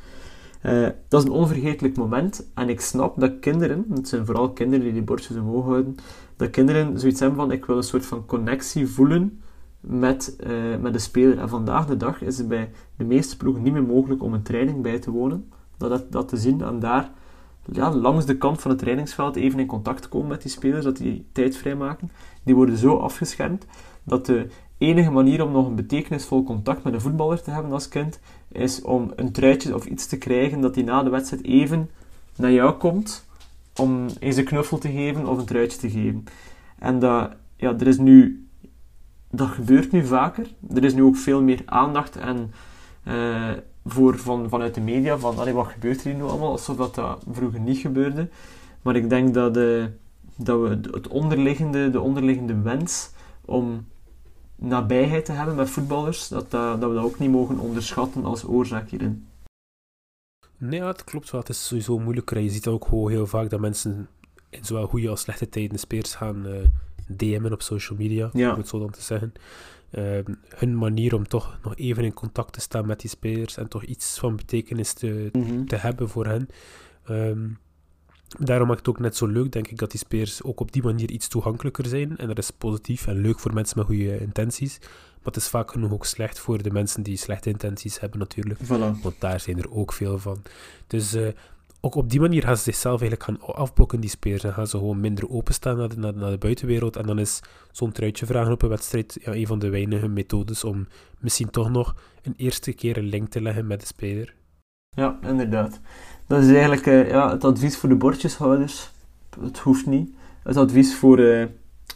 Uh, 0.62 0.88
dat 1.08 1.22
is 1.22 1.28
een 1.28 1.34
onvergetelijk 1.34 1.96
moment. 1.96 2.46
En 2.54 2.68
ik 2.68 2.80
snap 2.80 3.20
dat 3.20 3.38
kinderen, 3.40 3.86
het 3.94 4.08
zijn 4.08 4.26
vooral 4.26 4.52
kinderen 4.52 4.84
die 4.84 4.92
die 4.92 5.02
bordjes 5.02 5.36
omhoog 5.36 5.64
houden, 5.64 5.96
dat 6.36 6.50
kinderen 6.50 6.98
zoiets 6.98 7.20
hebben 7.20 7.38
van, 7.38 7.50
ik 7.50 7.64
wil 7.64 7.76
een 7.76 7.82
soort 7.82 8.06
van 8.06 8.26
connectie 8.26 8.86
voelen 8.86 9.40
met, 9.80 10.36
uh, 10.46 10.76
met 10.80 10.92
de 10.92 10.98
speler. 10.98 11.38
En 11.38 11.48
vandaag 11.48 11.86
de 11.86 11.96
dag 11.96 12.22
is 12.22 12.38
het 12.38 12.48
bij 12.48 12.70
de 12.96 13.04
meeste 13.04 13.36
ploegen 13.36 13.62
niet 13.62 13.72
meer 13.72 13.82
mogelijk 13.82 14.22
om 14.22 14.34
een 14.34 14.42
training 14.42 14.82
bij 14.82 14.98
te 14.98 15.10
wonen. 15.10 15.48
Dat, 15.76 16.12
dat 16.12 16.28
te 16.28 16.36
zien 16.36 16.62
en 16.62 16.78
daar 16.78 17.10
ja, 17.72 17.94
langs 17.94 18.26
de 18.26 18.38
kant 18.38 18.60
van 18.60 18.70
het 18.70 18.80
trainingsveld 18.80 19.36
even 19.36 19.58
in 19.58 19.66
contact 19.66 20.08
komen 20.08 20.28
met 20.28 20.42
die 20.42 20.50
spelers, 20.50 20.84
dat 20.84 20.96
die 20.96 21.26
tijd 21.32 21.56
vrijmaken. 21.56 22.10
Die 22.42 22.54
worden 22.54 22.76
zo 22.76 22.96
afgeschermd 22.96 23.66
dat 24.02 24.26
de 24.26 24.46
enige 24.78 25.10
manier 25.10 25.44
om 25.44 25.52
nog 25.52 25.66
een 25.66 25.74
betekenisvol 25.74 26.44
contact 26.44 26.84
met 26.84 26.92
een 26.94 27.00
voetballer 27.00 27.42
te 27.42 27.50
hebben 27.50 27.72
als 27.72 27.88
kind, 27.88 28.20
is 28.48 28.82
om 28.82 29.12
een 29.16 29.32
truitje 29.32 29.74
of 29.74 29.84
iets 29.84 30.06
te 30.06 30.18
krijgen 30.18 30.60
dat 30.60 30.74
hij 30.74 30.84
na 30.84 31.02
de 31.02 31.10
wedstrijd 31.10 31.44
even 31.44 31.90
naar 32.36 32.52
jou 32.52 32.72
komt 32.72 33.28
om 33.76 34.06
eens 34.18 34.36
een 34.36 34.44
knuffel 34.44 34.78
te 34.78 34.90
geven 34.90 35.26
of 35.26 35.38
een 35.38 35.44
truitje 35.44 35.78
te 35.78 35.90
geven. 35.90 36.24
En 36.78 36.98
dat, 36.98 37.30
ja, 37.56 37.74
er 37.78 37.86
is 37.86 37.98
nu, 37.98 38.46
dat 39.30 39.48
gebeurt 39.48 39.92
nu 39.92 40.06
vaker. 40.06 40.46
Er 40.74 40.84
is 40.84 40.94
nu 40.94 41.02
ook 41.02 41.16
veel 41.16 41.42
meer 41.42 41.62
aandacht 41.64 42.16
en 42.16 42.52
uh, 43.08 43.50
voor, 43.84 44.18
van, 44.18 44.48
vanuit 44.48 44.74
de 44.74 44.80
media 44.80 45.18
van 45.18 45.38
allee, 45.38 45.54
wat 45.54 45.66
gebeurt 45.66 46.00
er 46.00 46.06
hier 46.06 46.14
nu 46.14 46.22
allemaal, 46.22 46.50
alsof 46.50 46.76
dat, 46.76 46.94
dat 46.94 47.24
vroeger 47.30 47.60
niet 47.60 47.78
gebeurde. 47.78 48.28
Maar 48.82 48.96
ik 48.96 49.08
denk 49.08 49.34
dat, 49.34 49.56
uh, 49.56 49.84
dat 50.36 50.60
we 50.60 50.68
het 50.90 51.08
onderliggende, 51.08 51.90
de 51.90 52.00
onderliggende 52.00 52.60
wens 52.60 53.10
om 53.44 53.86
nabijheid 54.56 55.24
te 55.24 55.32
hebben 55.32 55.54
met 55.54 55.70
voetballers, 55.70 56.28
dat, 56.28 56.50
dat, 56.50 56.80
dat 56.80 56.90
we 56.90 56.96
dat 56.96 57.04
ook 57.04 57.18
niet 57.18 57.30
mogen 57.30 57.58
onderschatten 57.58 58.24
als 58.24 58.44
oorzaak 58.44 58.88
hierin. 58.90 59.26
Nee, 60.56 60.82
het 60.82 61.04
klopt 61.04 61.30
wel. 61.30 61.40
Het 61.40 61.50
is 61.50 61.66
sowieso 61.66 61.98
moeilijker. 61.98 62.38
Je 62.38 62.50
ziet 62.50 62.66
ook 62.66 62.88
heel 62.90 63.26
vaak 63.26 63.50
dat 63.50 63.60
mensen 63.60 64.08
in 64.50 64.64
zowel 64.64 64.86
goede 64.86 65.08
als 65.08 65.20
slechte 65.20 65.48
tijden 65.48 65.78
speers 65.78 66.14
gaan 66.14 66.46
uh, 66.46 66.54
DM'en 67.16 67.52
op 67.52 67.62
social 67.62 67.98
media, 67.98 68.30
ja. 68.32 68.52
om 68.52 68.58
het 68.58 68.68
zo 68.68 68.78
dan 68.78 68.90
te 68.90 69.02
zeggen. 69.02 69.32
Ehm, 69.90 70.34
hun 70.48 70.78
manier 70.78 71.14
om 71.14 71.28
toch 71.28 71.58
nog 71.62 71.76
even 71.76 72.04
in 72.04 72.14
contact 72.14 72.52
te 72.52 72.60
staan 72.60 72.86
met 72.86 73.00
die 73.00 73.10
spelers 73.10 73.56
en 73.56 73.68
toch 73.68 73.84
iets 73.84 74.18
van 74.18 74.36
betekenis 74.36 74.92
te, 74.92 75.28
mhm. 75.32 75.64
te 75.64 75.76
hebben 75.76 76.08
voor 76.08 76.26
hen. 76.26 76.48
Ehm, 77.04 77.48
daarom 78.38 78.66
maakt 78.66 78.78
het 78.78 78.88
ook 78.88 79.00
net 79.00 79.16
zo 79.16 79.26
leuk, 79.26 79.52
denk 79.52 79.68
ik, 79.68 79.78
dat 79.78 79.90
die 79.90 80.00
spelers 80.00 80.42
ook 80.42 80.60
op 80.60 80.72
die 80.72 80.82
manier 80.82 81.10
iets 81.10 81.28
toegankelijker 81.28 81.86
zijn. 81.86 82.16
En 82.16 82.26
dat 82.26 82.38
is 82.38 82.50
positief 82.50 83.06
en 83.06 83.20
leuk 83.20 83.38
voor 83.38 83.54
mensen 83.54 83.78
met 83.78 83.86
goede 83.86 84.20
intenties. 84.20 84.78
Maar 84.80 85.32
het 85.32 85.36
is 85.36 85.48
vaak 85.48 85.70
genoeg 85.70 85.92
ook 85.92 86.04
slecht 86.04 86.38
voor 86.38 86.62
de 86.62 86.70
mensen 86.70 87.02
die 87.02 87.16
slechte 87.16 87.50
intenties 87.50 88.00
hebben, 88.00 88.18
natuurlijk. 88.18 88.60
Voilà. 88.64 89.02
Want 89.02 89.14
daar 89.18 89.40
zijn 89.40 89.58
er 89.58 89.70
ook 89.70 89.92
veel 89.92 90.18
van. 90.18 90.42
Dus 90.86 91.14
uh, 91.14 91.28
ook 91.80 91.94
op 91.94 92.10
die 92.10 92.20
manier 92.20 92.42
gaan 92.42 92.56
ze 92.56 92.62
zichzelf 92.62 93.00
eigenlijk 93.00 93.22
gaan 93.22 93.54
afblokken, 93.54 94.00
die 94.00 94.10
spelers. 94.10 94.44
En 94.44 94.52
gaan 94.52 94.66
ze 94.66 94.78
gewoon 94.78 95.00
minder 95.00 95.30
openstaan 95.30 95.76
naar 95.76 95.88
de, 95.88 95.96
naar, 95.96 96.14
naar 96.14 96.30
de 96.30 96.38
buitenwereld. 96.38 96.96
En 96.96 97.06
dan 97.06 97.18
is 97.18 97.40
zo'n 97.72 97.92
truitje 97.92 98.26
vragen 98.26 98.52
op 98.52 98.62
een 98.62 98.68
wedstrijd 98.68 99.18
ja, 99.22 99.34
een 99.34 99.46
van 99.46 99.58
de 99.58 99.68
weinige 99.68 100.08
methodes 100.08 100.64
om 100.64 100.86
misschien 101.18 101.50
toch 101.50 101.70
nog 101.70 101.94
een 102.22 102.34
eerste 102.36 102.72
keer 102.72 102.96
een 102.96 103.08
link 103.08 103.28
te 103.28 103.42
leggen 103.42 103.66
met 103.66 103.80
de 103.80 103.86
speler. 103.86 104.34
Ja, 104.96 105.18
inderdaad. 105.22 105.80
Dat 106.26 106.42
is 106.42 106.48
eigenlijk 106.48 106.86
uh, 106.86 107.10
ja, 107.10 107.30
het 107.30 107.44
advies 107.44 107.76
voor 107.76 107.88
de 107.88 107.94
bordjeshouders. 107.94 108.90
Het 109.40 109.58
hoeft 109.58 109.86
niet. 109.86 110.10
Het 110.42 110.56
advies 110.56 110.94
voor, 110.94 111.18
uh, 111.18 111.44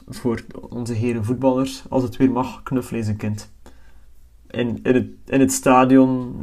voor 0.09 0.45
onze 0.69 0.93
heren 0.93 1.25
voetballers. 1.25 1.83
Als 1.89 2.03
het 2.03 2.17
weer 2.17 2.31
mag, 2.31 2.63
knuffel 2.63 2.97
eens 2.97 3.07
een 3.07 3.17
kind. 3.17 3.53
In, 4.51 4.79
in, 4.83 4.95
het, 4.95 5.07
in 5.25 5.41
het 5.41 5.53
stadion... 5.53 6.35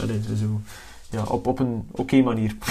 Allez, 0.00 0.26
zo 0.26 0.60
ja, 1.10 1.22
op, 1.28 1.46
op 1.46 1.58
een 1.58 1.84
oké 1.90 2.22
manier. 2.22 2.56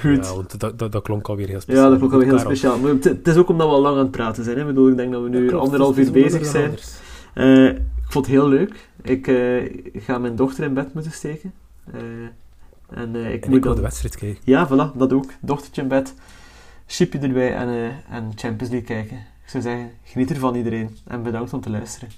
Goed. 0.00 0.26
Ja, 0.26 0.34
want 0.34 0.60
dat, 0.60 0.78
dat, 0.78 0.92
dat 0.92 1.02
klonk 1.02 1.28
alweer 1.28 1.48
heel 1.48 1.60
speciaal. 1.60 1.84
Ja, 1.84 1.90
dat 1.90 1.98
klonk 1.98 2.12
alweer 2.12 2.28
heel 2.28 2.38
speciaal. 2.38 2.78
Maar 2.78 2.90
het, 2.90 3.28
is 3.28 3.36
ook 3.36 3.48
omdat 3.48 3.68
we 3.68 3.74
al 3.74 3.80
lang 3.80 3.96
aan 3.96 4.02
het 4.02 4.10
praten 4.10 4.44
zijn. 4.44 4.56
Hè. 4.56 4.62
Ik, 4.62 4.68
bedoel, 4.68 4.88
ik 4.88 4.96
denk 4.96 5.12
dat 5.12 5.22
we 5.22 5.30
Dat 5.30 5.40
nu 5.40 5.46
klopt, 5.46 5.64
anderhalf 5.64 5.98
uur 5.98 6.10
bezig 6.10 6.42
dan 6.42 6.50
zijn. 6.50 6.74
Eh, 7.34 7.66
ik 7.66 8.12
vond 8.12 8.26
het 8.26 8.34
heel 8.34 8.48
leuk. 8.48 8.88
Ik 9.02 9.26
eh, 9.26 10.02
ga 10.02 10.18
mijn 10.18 10.36
dochter 10.36 10.64
in 10.64 10.74
bed 10.74 10.94
moeten 10.94 11.12
steken. 11.12 11.52
Eh, 11.92 12.00
en 12.88 13.14
ik 13.16 13.44
En 13.44 13.48
moet 13.48 13.58
ik 13.58 13.64
wil 13.64 13.74
de 13.74 13.80
dan... 13.80 13.80
wedstrijd 13.80 14.16
kijken. 14.16 14.40
Ja, 14.44 14.68
voilà, 14.68 14.96
dat 14.96 15.12
ook. 15.12 15.30
Dochtertje 15.40 15.82
in 15.82 15.88
bed, 15.88 16.14
chipje 16.86 17.18
erbij 17.18 17.54
en, 17.54 17.68
en 18.10 18.32
Champions 18.34 18.72
League 18.72 18.88
kijken. 18.88 19.16
Ik 19.16 19.50
zou 19.52 19.62
zeggen, 19.62 19.90
geniet 20.02 20.30
ervan 20.30 20.54
iedereen. 20.54 20.96
En 21.04 21.22
bedankt 21.22 21.52
om 21.52 21.60
te 21.60 21.70
luisteren. 21.70 22.08